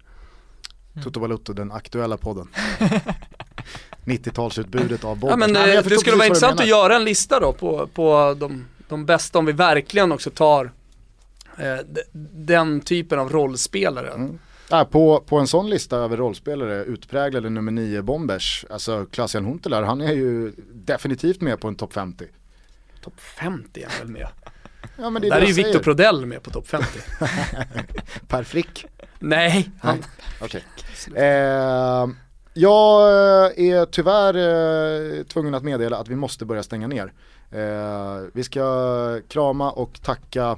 Toto 1.04 1.20
Balutto, 1.20 1.54
den 1.54 1.72
aktuella 1.72 2.18
podden. 2.18 2.48
90-talsutbudet 4.06 5.06
av 5.06 5.10
Ja 5.10 5.16
Bobbers. 5.16 5.38
men 5.38 5.54
Nej, 5.54 5.70
eh, 5.70 5.76
jag 5.76 5.84
det 5.84 5.84
förstår 5.84 6.00
skulle 6.02 6.16
vara 6.18 6.26
intressant 6.26 6.60
att 6.60 6.68
göra 6.68 6.96
en 6.96 7.04
lista 7.04 7.40
då 7.40 7.54
på, 7.54 7.88
på 7.94 8.36
de, 8.40 8.66
de 8.88 9.06
bästa 9.06 9.40
om 9.40 9.46
vi 9.46 9.52
verkligen 9.52 10.12
också 10.12 10.30
tar 10.30 10.72
eh, 11.58 11.78
den 12.32 12.82
typen 12.82 13.20
av 13.20 13.30
rollspelare. 13.30 14.12
Mm. 14.12 14.40
Ja, 14.70 14.86
på, 14.86 15.20
på 15.20 15.40
en 15.40 15.48
sån 15.48 15.70
lista 15.70 15.98
över 15.98 16.18
rollspelare, 16.18 16.84
utpräglade 16.84 17.50
nummer 17.50 17.72
9 17.72 18.02
bombers, 18.02 18.66
alltså 18.70 19.06
Klaas-Jan 19.12 19.46
Huntelaar, 19.46 19.84
han 19.84 20.02
är 20.02 20.14
ju 20.14 20.54
definitivt 20.74 21.42
med 21.42 21.60
på 21.60 21.68
en 21.68 21.76
topp 21.76 21.94
50. 21.94 22.26
Topp 23.02 23.20
50 23.20 23.82
är 23.82 23.88
han 23.88 24.00
väl 24.00 24.08
med. 24.08 24.28
Ja 24.96 25.10
men 25.10 25.22
det 25.22 25.28
är 25.28 25.30
Där 25.30 25.38
är 25.38 25.42
det 25.42 25.48
ju 25.48 25.62
jag 25.62 25.66
Victor. 25.66 25.80
Prodell 25.80 26.26
med 26.26 26.44
på 26.44 26.52
topp 26.52 26.68
50. 26.68 26.88
Per 28.28 28.44
Frick. 28.44 28.86
Nej, 29.20 29.70
han, 29.82 29.98
Nej. 29.98 30.08
Okej. 30.42 30.64
Eh, 31.16 32.08
jag 32.54 33.02
är 33.60 33.86
tyvärr 33.86 34.36
eh, 35.20 35.24
tvungen 35.24 35.54
att 35.54 35.64
meddela 35.64 35.98
att 35.98 36.08
vi 36.08 36.16
måste 36.16 36.46
börja 36.46 36.64
stänga 36.64 36.88
ner. 36.88 37.14
Eh, 37.52 38.22
vi 38.34 38.44
ska 38.44 39.22
krama 39.28 39.72
och 39.72 40.02
tacka 40.02 40.58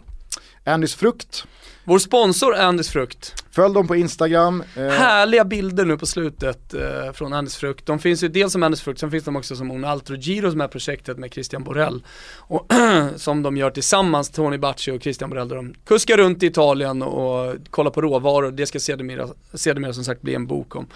Andys 0.63 0.95
Frukt. 0.95 1.45
Vår 1.85 1.99
sponsor 1.99 2.55
Andys 2.55 2.89
Frukt. 2.89 3.43
Följ 3.51 3.73
dem 3.73 3.87
på 3.87 3.95
Instagram. 3.95 4.63
Eh, 4.75 4.83
Härliga 4.83 5.45
bilder 5.45 5.85
nu 5.85 5.97
på 5.97 6.05
slutet 6.05 6.73
eh, 6.73 7.11
från 7.13 7.33
Andys 7.33 7.55
Frukt. 7.55 7.85
De 7.85 7.99
finns 7.99 8.23
ju 8.23 8.27
dels 8.27 8.53
som 8.53 8.63
Andys 8.63 8.81
Frukt, 8.81 8.99
sen 8.99 9.11
finns 9.11 9.23
de 9.23 9.35
också 9.35 9.55
som 9.55 9.71
Un 9.71 9.85
Altro 9.85 10.15
Giro 10.15 10.51
som 10.51 10.61
är 10.61 10.67
projektet 10.67 11.17
med 11.17 11.33
Christian 11.33 11.63
Borrell. 11.63 12.03
Och 12.37 12.71
som 13.15 13.43
de 13.43 13.57
gör 13.57 13.71
tillsammans, 13.71 14.29
Tony 14.29 14.57
Bacci 14.57 14.91
och 14.91 15.01
Christian 15.01 15.29
Borrell, 15.29 15.49
där 15.49 15.55
de 15.55 15.73
kuskar 15.85 16.17
runt 16.17 16.43
i 16.43 16.45
Italien 16.45 17.01
och 17.01 17.55
kollar 17.69 17.91
på 17.91 18.01
råvaror. 18.01 18.51
Det 18.51 18.65
ska 18.65 18.79
sedermera, 18.79 19.27
sedermera 19.53 19.93
som 19.93 20.03
sagt 20.03 20.21
bli 20.21 20.35
en 20.35 20.47
bok 20.47 20.75
om 20.75 20.87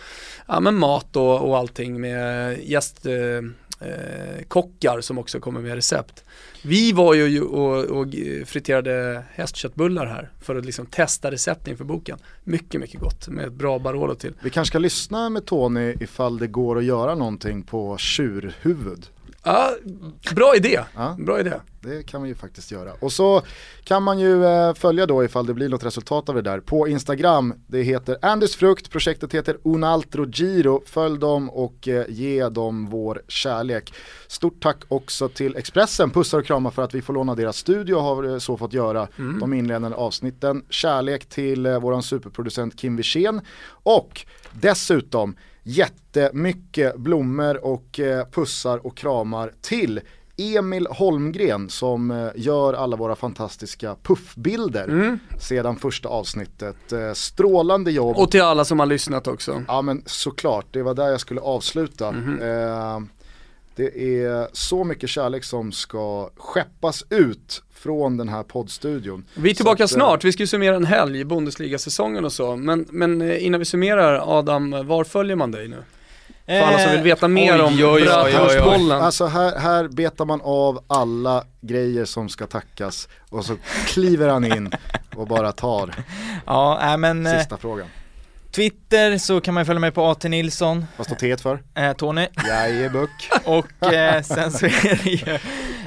ja, 0.47 0.59
men 0.59 0.75
mat 0.75 1.15
och, 1.15 1.49
och 1.49 1.57
allting 1.57 2.01
med 2.01 2.59
gästkockar 2.63 3.37
eh, 3.37 3.41
Eh, 3.81 4.43
kockar 4.47 5.01
som 5.01 5.17
också 5.17 5.39
kommer 5.39 5.61
med 5.61 5.75
recept. 5.75 6.23
Vi 6.61 6.91
var 6.91 7.13
ju 7.13 7.41
och, 7.41 7.83
och 7.83 8.07
friterade 8.45 9.23
hästköttbullar 9.33 10.05
här 10.05 10.29
för 10.41 10.55
att 10.55 10.65
liksom 10.65 10.85
testa 10.85 11.31
recept 11.31 11.67
inför 11.67 11.83
boken. 11.83 12.17
Mycket, 12.43 12.81
mycket 12.81 12.99
gott 12.99 13.27
med 13.27 13.45
ett 13.45 13.53
bra 13.53 13.79
Barolo 13.79 14.15
till. 14.15 14.33
vi 14.41 14.49
kanske 14.49 14.71
ska 14.71 14.79
lyssna 14.79 15.29
med 15.29 15.45
Tony 15.45 15.95
ifall 15.99 16.37
det 16.37 16.47
går 16.47 16.77
att 16.77 16.83
göra 16.83 17.15
någonting 17.15 17.63
på 17.63 17.97
tjurhuvud. 17.97 19.07
Ja, 19.43 19.75
bra 20.35 20.55
idé. 20.55 20.79
Ja. 20.95 21.15
Bra 21.19 21.39
idé. 21.39 21.53
Det 21.81 22.03
kan 22.03 22.21
man 22.21 22.29
ju 22.29 22.35
faktiskt 22.35 22.71
göra. 22.71 22.93
Och 22.99 23.11
så 23.11 23.41
kan 23.83 24.03
man 24.03 24.19
ju 24.19 24.45
eh, 24.45 24.73
följa 24.73 25.05
då 25.05 25.23
ifall 25.23 25.45
det 25.45 25.53
blir 25.53 25.69
något 25.69 25.83
resultat 25.83 26.29
av 26.29 26.35
det 26.35 26.41
där 26.41 26.59
på 26.59 26.87
Instagram. 26.87 27.53
Det 27.67 27.81
heter 27.81 28.17
Andys 28.21 28.55
Frukt, 28.55 28.89
projektet 28.91 29.33
heter 29.33 29.57
Unaltro 29.63 30.25
Giro. 30.25 30.83
Följ 30.85 31.19
dem 31.19 31.49
och 31.49 31.87
eh, 31.87 32.05
ge 32.09 32.49
dem 32.49 32.85
vår 32.89 33.21
kärlek. 33.27 33.93
Stort 34.27 34.61
tack 34.61 34.77
också 34.87 35.29
till 35.29 35.55
Expressen, 35.55 36.09
pussar 36.09 36.39
och 36.39 36.45
kramar 36.45 36.71
för 36.71 36.81
att 36.81 36.93
vi 36.93 37.01
får 37.01 37.13
låna 37.13 37.35
deras 37.35 37.57
studio 37.57 37.99
har 37.99 38.23
eh, 38.23 38.37
så 38.37 38.57
fått 38.57 38.73
göra 38.73 39.07
de 39.39 39.53
inledande 39.53 39.97
avsnitten. 39.97 40.63
Kärlek 40.69 41.25
till 41.25 41.67
våran 41.67 42.03
superproducent 42.03 42.79
Kim 42.79 42.95
Wirsén 42.95 43.41
och 43.83 44.25
dessutom 44.51 45.35
jättemycket 45.63 46.95
blommor 46.97 47.65
och 47.65 47.99
eh, 47.99 48.25
pussar 48.31 48.85
och 48.87 48.97
kramar 48.97 49.53
till 49.61 49.99
Emil 50.37 50.87
Holmgren 50.89 51.69
som 51.69 52.11
eh, 52.11 52.27
gör 52.35 52.73
alla 52.73 52.95
våra 52.97 53.15
fantastiska 53.15 53.95
puffbilder 54.03 54.83
Mm. 54.87 55.19
sedan 55.39 55.75
första 55.75 56.09
avsnittet. 56.09 56.91
Eh, 56.91 57.13
Strålande 57.13 57.91
jobb. 57.91 58.17
Och 58.17 58.31
till 58.31 58.41
alla 58.41 58.65
som 58.65 58.79
har 58.79 58.85
lyssnat 58.85 59.27
också. 59.27 59.63
Ja 59.67 59.81
men 59.81 60.03
såklart, 60.05 60.65
det 60.71 60.83
var 60.83 60.93
där 60.93 61.07
jag 61.07 61.19
skulle 61.19 61.41
avsluta. 61.41 62.07
Eh, 62.41 62.99
det 63.75 64.19
är 64.23 64.47
så 64.53 64.83
mycket 64.83 65.09
kärlek 65.09 65.43
som 65.43 65.71
ska 65.71 66.29
skeppas 66.37 67.03
ut 67.09 67.63
från 67.79 68.17
den 68.17 68.29
här 68.29 68.43
poddstudion. 68.43 69.25
Vi 69.35 69.49
är 69.49 69.53
tillbaka 69.53 69.83
att, 69.83 69.91
eh, 69.91 69.95
snart, 69.95 70.23
vi 70.23 70.31
ska 70.31 70.43
ju 70.43 70.47
summera 70.47 70.75
en 70.75 70.85
helg, 70.85 71.23
Bundesliga-säsongen 71.23 72.25
och 72.25 72.33
så. 72.33 72.55
Men, 72.55 72.85
men 72.89 73.21
eh, 73.21 73.45
innan 73.45 73.59
vi 73.59 73.65
summerar, 73.65 74.39
Adam, 74.39 74.87
var 74.87 75.03
följer 75.03 75.35
man 75.35 75.51
dig 75.51 75.67
nu? 75.67 75.83
För 76.45 76.61
alla 76.61 76.79
som 76.79 76.91
vill 76.91 77.01
veta 77.01 77.27
mer 77.27 77.65
oj, 77.65 77.83
om. 77.83 77.95
Brötholmsbollen. 77.95 79.01
Alltså 79.01 79.25
här, 79.25 79.59
här 79.59 79.87
betar 79.87 80.25
man 80.25 80.41
av 80.43 80.83
alla 80.87 81.43
grejer 81.61 82.05
som 82.05 82.29
ska 82.29 82.47
tackas 82.47 83.07
och 83.29 83.45
så 83.45 83.55
kliver 83.87 84.27
han 84.27 84.45
in 84.45 84.71
och 85.15 85.27
bara 85.27 85.51
tar 85.51 85.95
Ja, 86.45 86.79
nej, 86.81 86.97
men 86.97 87.25
eh, 87.25 87.37
sista 87.37 87.57
frågan. 87.57 87.87
Twitter 88.51 89.17
så 89.17 89.41
kan 89.41 89.53
man 89.53 89.65
följa 89.65 89.79
mig 89.79 89.91
på 89.91 90.05
AT 90.05 90.23
Nilsson, 90.23 90.85
Vad 90.97 91.07
står 91.07 91.15
T 91.15 91.37
för? 91.37 91.63
eh, 91.75 91.93
Tony 91.93 92.27
Jajebuck. 92.47 93.29
och 93.45 93.93
eh, 93.93 94.21
sen 94.21 94.51
så 94.51 94.65
är 94.65 95.03
det 95.03 95.09
ju 95.09 95.39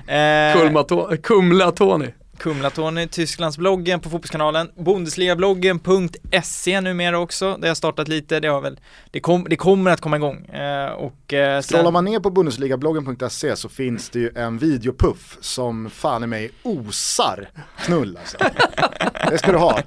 eh, 0.06 1.18
Kumla-Tony. 1.22 2.14
Kumla-Tony, 2.42 3.06
Tysklandsbloggen 3.08 4.00
på 4.00 4.10
Fotbollskanalen, 4.10 4.70
Bundesligabloggen.se 4.76 6.80
numera 6.80 7.18
också, 7.18 7.56
där 7.60 7.68
jag 7.68 7.76
startat 7.76 8.08
lite, 8.08 8.40
det 8.40 8.48
har 8.48 8.60
väl, 8.60 8.80
det, 9.10 9.20
kom, 9.20 9.46
det 9.50 9.56
kommer 9.56 9.90
att 9.90 10.00
komma 10.00 10.16
igång. 10.16 10.44
Eh, 10.46 10.90
och 10.92 11.32
eh, 11.32 11.62
Scrollar 11.62 11.90
man 11.90 12.04
ner 12.04 12.20
på 12.20 12.30
bundesligabloggen.se 12.30 13.56
så 13.56 13.68
finns 13.68 14.10
det 14.10 14.18
ju 14.18 14.30
en 14.36 14.58
videopuff 14.58 15.38
som 15.40 15.90
fan 15.90 16.24
i 16.24 16.26
mig 16.26 16.50
osar 16.62 17.48
knull 17.84 18.18
alltså. 18.20 18.36
Det 19.30 19.38
ska 19.38 19.52
du 19.52 19.58
ha. 19.58 19.80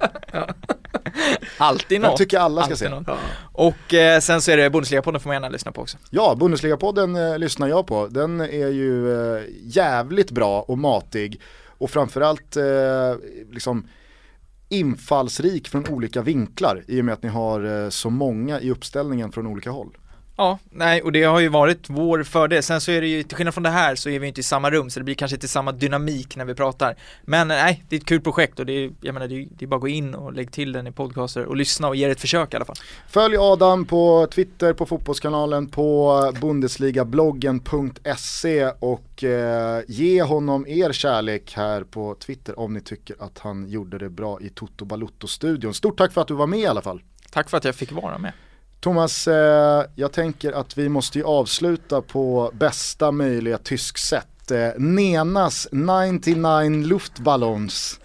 alltid 1.58 1.96
Jag 1.96 2.02
något. 2.10 2.16
tycker 2.18 2.38
alla 2.38 2.62
ska 2.62 2.72
Alltid 2.72 2.78
se. 2.78 2.88
något. 2.88 3.08
Och 3.52 3.94
eh, 3.94 4.20
sen 4.20 4.42
så 4.42 4.50
är 4.50 4.56
det 4.56 4.70
Bundesliga-podden 4.70 5.18
får 5.18 5.28
man 5.28 5.34
gärna 5.34 5.48
lyssna 5.48 5.72
på 5.72 5.80
också. 5.82 5.96
Ja, 6.10 6.36
Bundesliga-podden 6.40 7.32
eh, 7.32 7.38
lyssnar 7.38 7.68
jag 7.68 7.86
på. 7.86 8.06
Den 8.06 8.40
är 8.40 8.68
ju 8.68 9.12
eh, 9.36 9.42
jävligt 9.62 10.30
bra 10.30 10.60
och 10.62 10.78
matig 10.78 11.40
och 11.78 11.90
framförallt 11.90 12.56
eh, 12.56 13.14
liksom 13.50 13.88
infallsrik 14.68 15.68
från 15.68 15.88
olika 15.88 16.22
vinklar 16.22 16.84
i 16.88 17.00
och 17.00 17.04
med 17.04 17.12
att 17.12 17.22
ni 17.22 17.28
har 17.28 17.84
eh, 17.84 17.88
så 17.88 18.10
många 18.10 18.60
i 18.60 18.70
uppställningen 18.70 19.32
från 19.32 19.46
olika 19.46 19.70
håll. 19.70 19.96
Ja, 20.38 20.58
nej 20.70 21.02
och 21.02 21.12
det 21.12 21.22
har 21.22 21.40
ju 21.40 21.48
varit 21.48 21.90
vår 21.90 22.22
fördel. 22.22 22.62
Sen 22.62 22.80
så 22.80 22.90
är 22.90 23.00
det 23.00 23.06
ju, 23.06 23.22
till 23.22 23.36
skillnad 23.36 23.54
från 23.54 23.62
det 23.62 23.70
här 23.70 23.94
så 23.94 24.08
är 24.08 24.18
vi 24.18 24.26
inte 24.26 24.40
i 24.40 24.44
samma 24.44 24.70
rum 24.70 24.90
så 24.90 25.00
det 25.00 25.04
blir 25.04 25.14
kanske 25.14 25.36
inte 25.36 25.48
samma 25.48 25.72
dynamik 25.72 26.36
när 26.36 26.44
vi 26.44 26.54
pratar. 26.54 26.96
Men 27.22 27.48
nej, 27.48 27.84
det 27.88 27.96
är 27.96 28.00
ett 28.00 28.06
kul 28.06 28.20
projekt 28.20 28.58
och 28.58 28.66
det 28.66 28.72
är, 28.72 28.90
jag 29.00 29.12
menar 29.12 29.28
det 29.28 29.34
är, 29.34 29.46
det 29.50 29.64
är 29.64 29.66
bara 29.66 29.76
att 29.76 29.80
gå 29.80 29.88
in 29.88 30.14
och 30.14 30.32
lägga 30.32 30.50
till 30.50 30.72
den 30.72 30.86
i 30.86 30.92
podcaster 30.92 31.44
och 31.44 31.56
lyssna 31.56 31.88
och 31.88 31.96
ge 31.96 32.06
det 32.06 32.12
ett 32.12 32.20
försök 32.20 32.52
i 32.52 32.56
alla 32.56 32.64
fall. 32.64 32.76
Följ 33.08 33.36
Adam 33.36 33.84
på 33.84 34.28
Twitter, 34.30 34.72
på 34.72 34.86
Fotbollskanalen, 34.86 35.66
på 35.66 36.32
bundesligabloggen.se 36.40 38.70
och 38.78 39.24
eh, 39.24 39.82
ge 39.88 40.22
honom 40.22 40.66
er 40.66 40.92
kärlek 40.92 41.52
här 41.56 41.84
på 41.84 42.14
Twitter 42.14 42.58
om 42.58 42.74
ni 42.74 42.80
tycker 42.80 43.16
att 43.18 43.38
han 43.38 43.68
gjorde 43.68 43.98
det 43.98 44.10
bra 44.10 44.40
i 44.40 44.48
Toto 44.48 44.84
Balutto-studion. 44.84 45.74
Stort 45.74 45.98
tack 45.98 46.12
för 46.12 46.20
att 46.20 46.28
du 46.28 46.34
var 46.34 46.46
med 46.46 46.60
i 46.60 46.66
alla 46.66 46.82
fall. 46.82 47.02
Tack 47.30 47.50
för 47.50 47.56
att 47.56 47.64
jag 47.64 47.74
fick 47.74 47.92
vara 47.92 48.18
med. 48.18 48.32
Thomas, 48.86 49.28
eh, 49.28 49.84
jag 49.94 50.12
tänker 50.12 50.52
att 50.52 50.78
vi 50.78 50.88
måste 50.88 51.18
ju 51.18 51.24
avsluta 51.24 52.02
på 52.02 52.50
bästa 52.54 53.10
möjliga 53.10 53.58
tysk 53.58 53.98
sätt. 53.98 54.50
Eh, 54.50 54.68
Nenas 54.76 55.68
99 55.70 56.86
Luftballons 56.86 58.00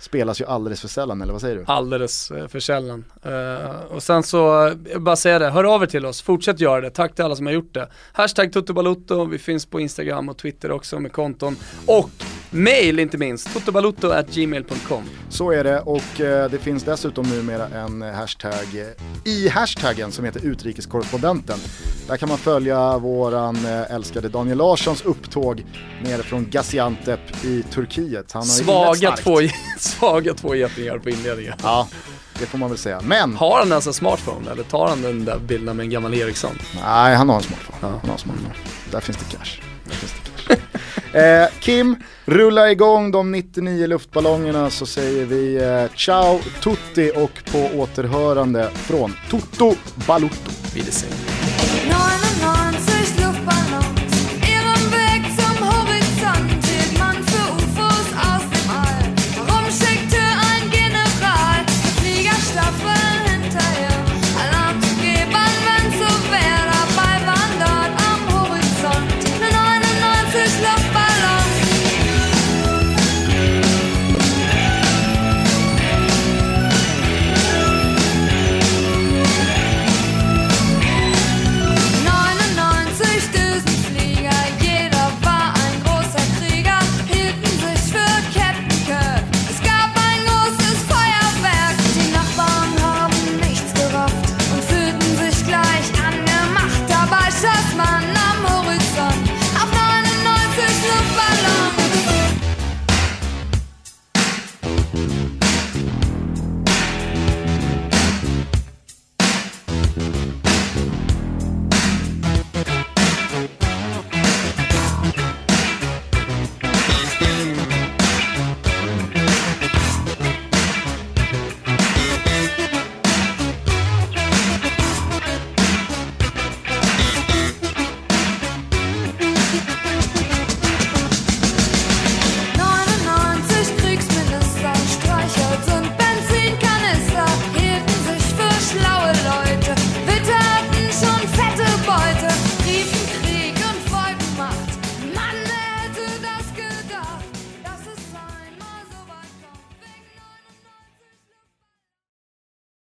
spelas 0.00 0.40
ju 0.40 0.44
alldeles 0.44 0.80
för 0.80 0.88
sällan, 0.88 1.22
eller 1.22 1.32
vad 1.32 1.40
säger 1.40 1.56
du? 1.56 1.64
Alldeles 1.66 2.30
eh, 2.30 2.48
för 2.48 2.60
sällan. 2.60 3.04
Uh, 3.26 3.94
och 3.94 4.02
sen 4.02 4.22
så, 4.22 4.36
jag 4.36 4.74
vill 4.74 5.00
bara 5.00 5.16
säga 5.16 5.38
det, 5.38 5.50
hör 5.50 5.64
av 5.64 5.82
er 5.82 5.86
till 5.86 6.06
oss, 6.06 6.22
fortsätt 6.22 6.60
göra 6.60 6.80
det, 6.80 6.90
tack 6.90 7.14
till 7.14 7.24
alla 7.24 7.36
som 7.36 7.46
har 7.46 7.52
gjort 7.52 7.74
det. 7.74 7.88
Hashtag 8.12 8.52
Tuttobalutto, 8.52 9.24
vi 9.24 9.38
finns 9.38 9.66
på 9.66 9.80
Instagram 9.80 10.28
och 10.28 10.36
Twitter 10.38 10.70
också 10.70 11.00
med 11.00 11.12
konton. 11.12 11.56
Och 11.86 12.10
mail 12.52 12.98
inte 12.98 13.18
minst, 13.18 13.52
totobalutto.gmail.com 13.52 15.04
Så 15.28 15.50
är 15.50 15.64
det 15.64 15.80
och 15.80 16.20
eh, 16.20 16.50
det 16.50 16.58
finns 16.58 16.82
dessutom 16.82 17.26
numera 17.28 17.68
en 17.68 18.02
hashtag 18.02 18.84
i 19.24 19.48
hashtaggen 19.48 20.12
som 20.12 20.24
heter 20.24 20.46
utrikeskorrespondenten. 20.46 21.58
Där 22.08 22.16
kan 22.16 22.28
man 22.28 22.38
följa 22.38 22.98
våran 22.98 23.56
eh, 23.56 23.94
älskade 23.94 24.28
Daniel 24.28 24.58
Larssons 24.58 25.02
upptåg 25.02 25.64
nere 26.04 26.22
från 26.22 26.50
Gaziantep 26.50 27.44
i 27.44 27.62
Turkiet. 27.62 28.32
Han 28.32 28.42
har 28.42 28.46
svaga, 28.46 29.16
två, 29.16 29.38
svaga 29.78 30.34
två 30.34 30.54
getingar 30.54 30.98
på 30.98 31.10
inledningen. 31.10 31.54
Ja, 31.62 31.88
det 32.38 32.46
får 32.46 32.58
man 32.58 32.68
väl 32.68 32.78
säga. 32.78 33.00
Men... 33.04 33.36
Har 33.36 33.58
han 33.58 33.68
ens 33.68 33.86
en 33.86 33.92
smartphone 33.92 34.50
eller 34.50 34.62
tar 34.62 34.88
han 34.88 35.02
den 35.02 35.24
där 35.24 35.38
bilden 35.38 35.76
med 35.76 35.84
en 35.84 35.90
gammal 35.90 36.14
Ericsson? 36.14 36.58
Nej, 36.84 37.16
han 37.16 37.28
har 37.28 37.36
en 37.36 37.42
smartphone. 37.42 37.78
Ja. 37.80 37.88
Han 37.88 38.00
har 38.00 38.12
en 38.12 38.18
smartphone. 38.18 38.54
Där 38.90 39.00
finns 39.00 39.18
det 39.18 39.36
cash. 39.36 39.60
Där 39.84 39.94
finns 39.94 40.12
det 40.12 40.54
cash. 40.54 40.62
Eh, 41.14 41.48
Kim, 41.60 41.96
rulla 42.24 42.70
igång 42.70 43.10
de 43.10 43.32
99 43.32 43.86
luftballongerna 43.86 44.70
så 44.70 44.86
säger 44.86 45.24
vi 45.24 45.56
eh, 45.56 45.96
ciao 45.96 46.38
tutti 46.62 47.12
och 47.16 47.52
på 47.52 47.78
återhörande 47.80 48.70
från 48.74 49.14
Toto 49.30 49.74
Balutto. 50.06 50.50
Vi 50.74 50.80
det 50.80 50.92